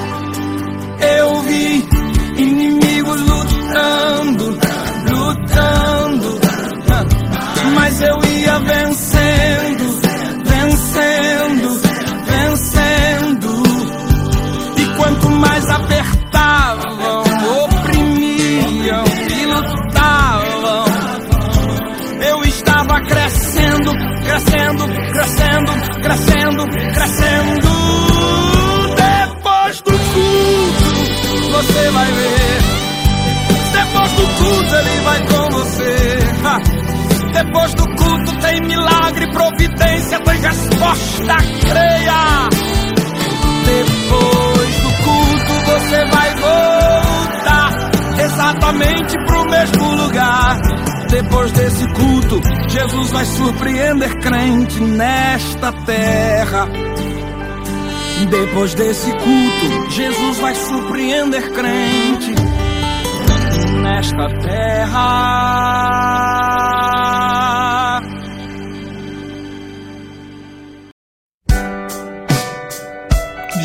Eu 1.00 1.42
vi 1.44 1.86
inimigos 2.38 3.22
lutando, 3.22 3.53
lutando, 5.10 6.40
mas 7.74 8.02
eu 8.02 8.20
ia 8.24 8.60
vencendo, 8.60 10.02
vencendo, 10.46 11.82
vencendo. 12.28 13.64
E 14.78 14.86
quanto 14.98 15.30
mais 15.32 15.70
apertavam, 15.70 17.24
oprimiam 17.64 19.04
e 19.32 19.46
lutavam, 19.46 20.86
eu 22.22 22.44
estava 22.44 23.02
crescendo, 23.02 23.92
crescendo, 24.24 24.88
crescendo, 25.14 25.72
crescendo, 26.02 26.68
crescendo. 26.94 27.70
Depois 28.96 29.82
do 29.82 29.92
culto, 29.92 31.52
você 31.52 31.90
vai 31.92 32.12
ver. 32.12 32.63
Do 34.24 34.30
culto, 34.30 34.76
ele 34.76 35.02
vai 35.02 35.28
com 35.28 35.50
você. 35.50 36.20
Ha! 36.46 36.60
Depois 37.34 37.74
do 37.74 37.84
culto, 37.84 38.38
tem 38.40 38.62
milagre, 38.62 39.30
providência, 39.34 40.18
tem 40.22 40.40
resposta, 40.40 41.36
creia. 41.68 42.50
Depois 43.66 44.76
do 44.80 44.92
culto, 45.04 45.54
você 45.66 46.06
vai 46.06 46.36
voltar 46.36 47.92
exatamente 48.24 49.18
Depois 51.10 51.52
desse 51.52 51.86
culto, 51.94 52.42
Jesus 52.70 53.12
vai 53.12 53.26
surpreender 53.26 54.20
crente 54.20 54.80
nesta 54.80 55.74
terra. 55.86 56.70
Depois 58.30 58.74
desse 58.74 59.12
culto, 59.12 59.92
Jesus 59.92 60.38
vai 60.38 60.56
surpreender 60.56 61.52
crente 61.52 62.36
nesta 63.82 64.28
terra. 64.40 65.64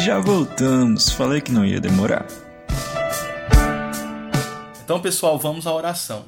Já 0.04 0.18
voltamos, 0.20 1.10
falei 1.10 1.40
que 1.40 1.52
não 1.52 1.66
ia 1.66 1.80
demorar. 1.80 2.26
Então, 4.82 5.00
pessoal, 5.00 5.38
vamos 5.38 5.66
à 5.66 5.74
oração. 5.74 6.24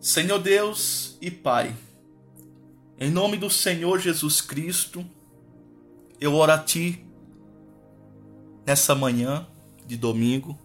Senhor 0.00 0.38
Deus 0.38 1.18
e 1.20 1.30
Pai, 1.30 1.76
em 2.98 3.10
nome 3.10 3.36
do 3.36 3.50
Senhor 3.50 3.98
Jesus 3.98 4.40
Cristo, 4.40 5.04
eu 6.20 6.34
oro 6.34 6.52
a 6.52 6.58
Ti 6.58 7.04
nessa 8.64 8.94
manhã 8.94 9.46
de 9.86 9.96
domingo. 9.96 10.58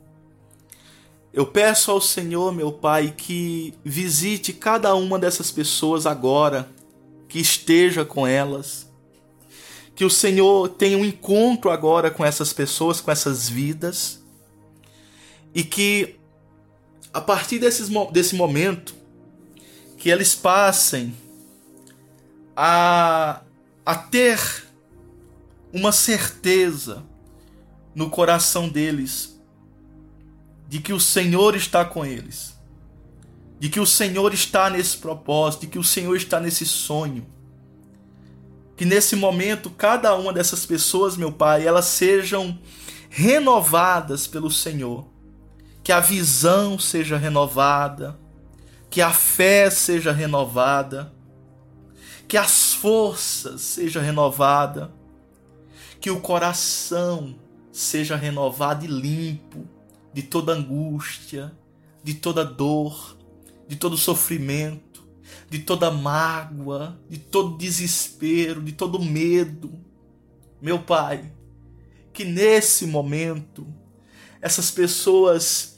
Eu 1.37 1.45
peço 1.45 1.91
ao 1.91 2.01
Senhor, 2.01 2.51
meu 2.51 2.71
Pai, 2.71 3.13
que 3.15 3.71
visite 3.85 4.51
cada 4.51 4.95
uma 4.95 5.19
dessas 5.19 5.51
pessoas 5.51 6.07
agora, 6.07 6.67
que 7.29 7.37
esteja 7.37 8.03
com 8.03 8.25
elas. 8.25 8.91
Que 9.93 10.03
o 10.03 10.09
Senhor 10.09 10.67
tenha 10.67 10.97
um 10.97 11.05
encontro 11.05 11.69
agora 11.69 12.09
com 12.09 12.25
essas 12.25 12.51
pessoas, 12.53 12.99
com 12.99 13.11
essas 13.11 13.47
vidas. 13.47 14.19
E 15.53 15.63
que 15.63 16.15
a 17.13 17.21
partir 17.21 17.59
desses, 17.59 17.87
desse 18.11 18.33
momento, 18.33 18.95
que 19.95 20.09
eles 20.09 20.33
passem 20.33 21.15
a, 22.55 23.41
a 23.85 23.93
ter 23.95 24.39
uma 25.71 25.91
certeza 25.91 27.05
no 27.93 28.09
coração 28.09 28.67
deles 28.67 29.36
de 30.67 30.79
que 30.79 30.91
o 30.91 30.99
Senhor 30.99 31.55
está 31.55 31.85
com 31.85 32.05
eles, 32.05 32.57
de 33.59 33.69
que 33.69 33.79
o 33.79 33.85
Senhor 33.85 34.33
está 34.33 34.69
nesse 34.69 34.97
propósito, 34.97 35.61
de 35.61 35.67
que 35.67 35.79
o 35.79 35.83
Senhor 35.83 36.15
está 36.15 36.39
nesse 36.39 36.65
sonho. 36.65 37.25
Que 38.75 38.85
nesse 38.85 39.15
momento 39.15 39.71
cada 39.71 40.13
uma 40.15 40.31
dessas 40.31 40.65
pessoas, 40.65 41.17
meu 41.17 41.31
Pai, 41.31 41.65
elas 41.65 41.85
sejam 41.85 42.59
renovadas 43.09 44.27
pelo 44.27 44.51
Senhor. 44.51 45.07
Que 45.83 45.91
a 45.91 45.99
visão 45.99 46.77
seja 46.77 47.17
renovada, 47.17 48.19
que 48.89 49.01
a 49.01 49.11
fé 49.11 49.69
seja 49.69 50.11
renovada, 50.11 51.11
que 52.27 52.37
as 52.37 52.73
forças 52.73 53.61
seja 53.61 54.01
renovada, 54.01 54.93
que 55.99 56.11
o 56.11 56.19
coração 56.19 57.35
seja 57.71 58.15
renovado 58.15 58.85
e 58.85 58.87
limpo 58.87 59.76
de 60.17 60.23
toda 60.23 60.53
angústia, 60.53 61.53
de 62.03 62.15
toda 62.15 62.43
dor, 62.43 63.15
de 63.67 63.75
todo 63.75 63.95
sofrimento, 63.95 65.07
de 65.47 65.59
toda 65.59 65.91
mágoa, 65.91 66.99
de 67.07 67.19
todo 67.19 67.55
desespero, 67.55 68.59
de 68.63 68.71
todo 68.71 68.97
medo. 68.97 69.71
Meu 70.59 70.79
Pai, 70.79 71.31
que 72.11 72.25
nesse 72.25 72.87
momento 72.87 73.67
essas 74.41 74.71
pessoas 74.71 75.77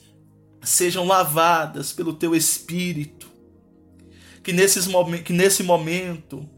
sejam 0.63 1.05
lavadas 1.05 1.91
pelo 1.91 2.13
teu 2.13 2.33
espírito. 2.33 3.27
Que, 4.41 4.53
nesses 4.53 4.87
que 5.25 5.33
nesse 5.33 5.63
momento 5.63 6.49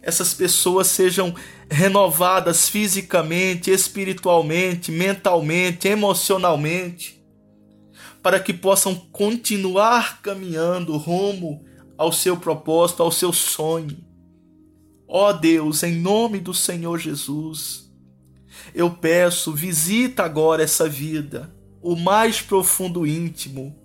essas 0.00 0.32
pessoas 0.34 0.86
sejam 0.86 1.34
renovadas 1.68 2.68
fisicamente, 2.68 3.72
espiritualmente, 3.72 4.92
mentalmente, 4.92 5.88
emocionalmente, 5.88 7.23
para 8.24 8.40
que 8.40 8.54
possam 8.54 8.94
continuar 8.94 10.22
caminhando 10.22 10.96
rumo 10.96 11.62
ao 11.98 12.10
seu 12.10 12.38
propósito, 12.38 13.02
ao 13.02 13.12
seu 13.12 13.34
sonho. 13.34 14.02
Ó 15.06 15.28
oh 15.28 15.32
Deus, 15.34 15.82
em 15.82 15.96
nome 15.96 16.40
do 16.40 16.54
Senhor 16.54 16.98
Jesus, 16.98 17.92
eu 18.74 18.90
peço, 18.90 19.52
visita 19.52 20.22
agora 20.22 20.62
essa 20.62 20.88
vida 20.88 21.54
o 21.82 21.94
mais 21.94 22.40
profundo 22.40 23.06
íntimo. 23.06 23.78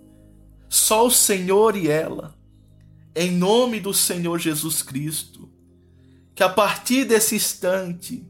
Só 0.70 1.06
o 1.06 1.10
Senhor 1.10 1.76
e 1.76 1.88
ela. 1.88 2.34
Em 3.14 3.30
nome 3.30 3.78
do 3.78 3.92
Senhor 3.92 4.38
Jesus 4.38 4.82
Cristo. 4.82 5.50
Que 6.34 6.42
a 6.42 6.48
partir 6.48 7.04
desse 7.04 7.36
instante, 7.36 8.26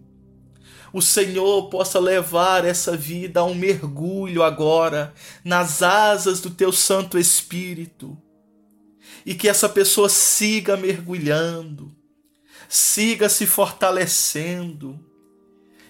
o 0.92 1.00
Senhor 1.00 1.68
possa 1.68 1.98
levar 1.98 2.64
essa 2.64 2.96
vida 2.96 3.40
a 3.40 3.44
um 3.44 3.54
mergulho 3.54 4.42
agora 4.42 5.14
nas 5.44 5.82
asas 5.82 6.40
do 6.40 6.50
teu 6.50 6.72
Santo 6.72 7.18
Espírito. 7.18 8.16
E 9.24 9.34
que 9.34 9.48
essa 9.48 9.68
pessoa 9.68 10.08
siga 10.08 10.76
mergulhando, 10.76 11.94
siga 12.68 13.28
se 13.28 13.46
fortalecendo, 13.46 14.98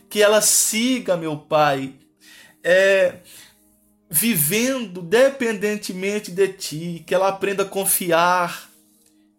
que 0.08 0.22
ela 0.22 0.40
siga, 0.40 1.16
meu 1.16 1.36
Pai, 1.36 1.94
é, 2.62 3.18
vivendo 4.10 5.00
dependentemente 5.00 6.32
de 6.32 6.48
ti, 6.48 7.04
que 7.06 7.14
ela 7.14 7.28
aprenda 7.28 7.62
a 7.62 7.66
confiar, 7.66 8.68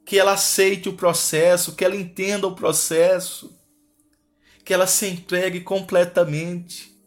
que 0.05 0.17
ela 0.17 0.33
aceite 0.33 0.87
o 0.87 0.93
processo, 0.93 1.75
que 1.75 1.83
ela 1.83 1.95
entenda 1.95 2.47
o 2.47 2.55
processo, 2.55 3.53
que 4.71 4.73
ela 4.73 4.87
se 4.87 5.05
entregue 5.05 5.59
completamente 5.59 6.97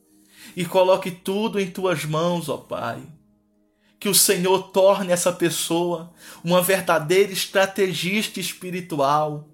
e 0.54 0.66
coloque 0.66 1.10
tudo 1.10 1.58
em 1.58 1.70
tuas 1.70 2.04
mãos, 2.04 2.50
ó 2.50 2.58
Pai. 2.58 3.02
Que 3.98 4.06
o 4.06 4.14
Senhor 4.14 4.64
torne 4.64 5.10
essa 5.10 5.32
pessoa 5.32 6.12
uma 6.44 6.60
verdadeira 6.60 7.32
estrategista 7.32 8.38
espiritual, 8.38 9.48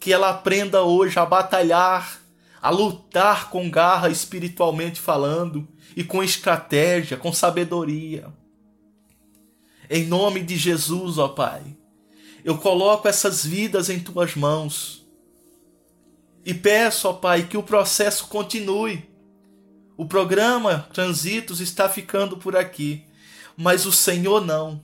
que 0.00 0.12
ela 0.12 0.30
aprenda 0.30 0.82
hoje 0.82 1.20
a 1.20 1.24
batalhar, 1.24 2.20
a 2.60 2.68
lutar 2.68 3.48
com 3.48 3.70
garra 3.70 4.08
espiritualmente 4.08 5.00
falando 5.00 5.68
e 5.96 6.02
com 6.02 6.24
estratégia, 6.24 7.16
com 7.16 7.32
sabedoria. 7.32 8.26
Em 9.88 10.04
nome 10.04 10.42
de 10.42 10.56
Jesus, 10.56 11.16
ó 11.16 11.28
Pai, 11.28 11.62
eu 12.44 12.58
coloco 12.58 13.06
essas 13.06 13.46
vidas 13.46 13.88
em 13.88 14.00
tuas 14.00 14.34
mãos 14.34 14.95
e 16.46 16.54
peço, 16.54 17.08
ó 17.08 17.12
Pai, 17.12 17.42
que 17.42 17.56
o 17.56 17.62
processo 17.62 18.28
continue. 18.28 19.04
O 19.96 20.06
programa 20.06 20.86
Transitos 20.94 21.60
está 21.60 21.88
ficando 21.88 22.36
por 22.36 22.56
aqui, 22.56 23.04
mas 23.56 23.84
o 23.84 23.90
Senhor 23.90 24.46
não. 24.46 24.80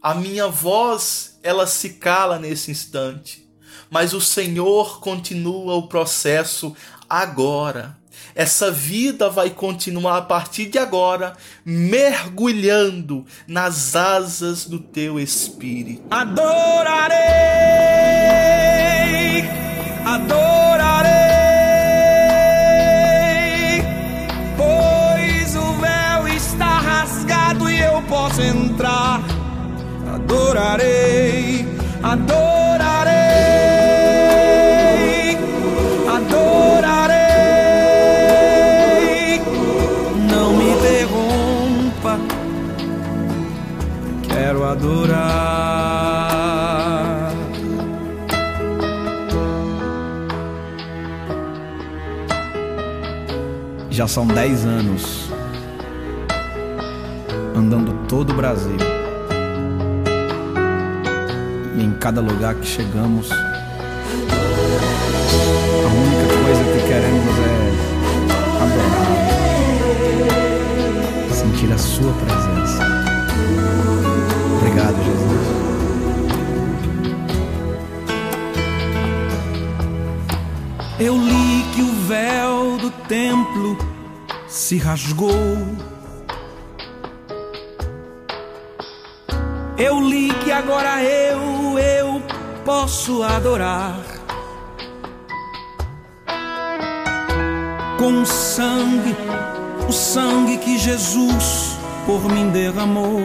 A 0.00 0.14
minha 0.14 0.48
voz, 0.48 1.38
ela 1.42 1.66
se 1.66 1.90
cala 1.90 2.38
nesse 2.38 2.70
instante, 2.70 3.46
mas 3.90 4.14
o 4.14 4.20
Senhor 4.22 5.00
continua 5.00 5.74
o 5.74 5.86
processo 5.86 6.74
agora. 7.06 7.98
Essa 8.34 8.70
vida 8.70 9.28
vai 9.28 9.50
continuar 9.50 10.16
a 10.16 10.22
partir 10.22 10.66
de 10.66 10.78
agora, 10.78 11.36
mergulhando 11.62 13.26
nas 13.46 13.94
asas 13.94 14.64
do 14.64 14.78
teu 14.78 15.20
espírito. 15.20 16.04
Adorarei, 16.10 17.18
adorarei, 20.06 21.01
e 28.32 28.40
eu 28.40 28.42
posso 28.42 28.42
entrar. 28.42 29.20
Adorarei, 30.14 31.66
adorarei. 32.02 32.52
adorar. 44.72 45.42
Já 53.90 54.08
são 54.08 54.26
dez 54.26 54.64
anos 54.64 55.21
andando 57.54 58.06
todo 58.08 58.30
o 58.30 58.34
Brasil. 58.34 58.76
E 61.76 61.82
em 61.82 61.92
cada 61.94 62.20
lugar 62.20 62.54
que 62.54 62.66
chegamos, 62.66 63.30
a 63.30 63.36
única 65.86 66.26
coisa 66.44 66.64
que 66.64 66.86
queremos 66.86 67.38
é 67.38 67.72
adorar 68.62 69.12
sentir 71.34 71.72
a 71.72 71.78
Sua 71.78 72.12
presença. 72.12 72.82
Obrigado, 74.58 74.96
Jesus. 75.04 75.62
Eu 81.00 81.16
li 81.16 81.64
que 81.74 81.82
o 81.82 81.92
véu 82.06 82.78
do 82.78 82.90
templo 83.08 83.76
se 84.46 84.78
rasgou 84.78 85.32
Eu 89.76 90.00
li 90.00 90.32
que 90.44 90.52
agora 90.52 91.02
eu, 91.02 91.78
eu 91.78 92.22
posso 92.64 93.22
adorar. 93.22 94.00
Com 97.98 98.22
o 98.22 98.26
sangue, 98.26 99.14
o 99.88 99.92
sangue 99.92 100.58
que 100.58 100.76
Jesus 100.76 101.72
por 102.06 102.28
mim 102.28 102.50
derramou, 102.50 103.20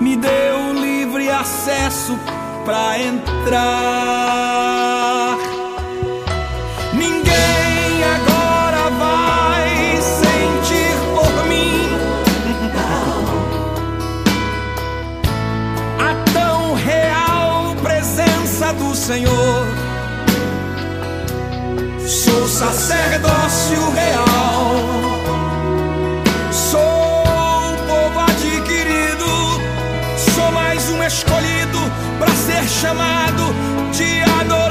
me 0.00 0.16
deu 0.16 0.72
livre 0.72 1.28
acesso 1.30 2.18
para 2.64 2.98
entrar. 2.98 4.89
Senhor. 19.10 19.66
Sou 22.06 22.46
sacerdócio 22.46 23.90
real. 23.90 24.76
Sou 26.52 27.76
povo 27.88 28.20
adquirido. 28.20 29.26
Sou 30.32 30.52
mais 30.52 30.88
um 30.90 31.02
escolhido 31.02 31.78
para 32.20 32.30
ser 32.36 32.62
chamado 32.68 33.52
de 33.90 34.20
adorador. 34.40 34.69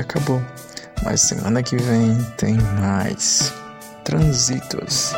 acabou, 0.00 0.42
mas 1.02 1.20
semana 1.22 1.62
que 1.62 1.76
vem 1.76 2.16
tem 2.36 2.56
mais 2.80 3.52
Transitos. 4.06 5.12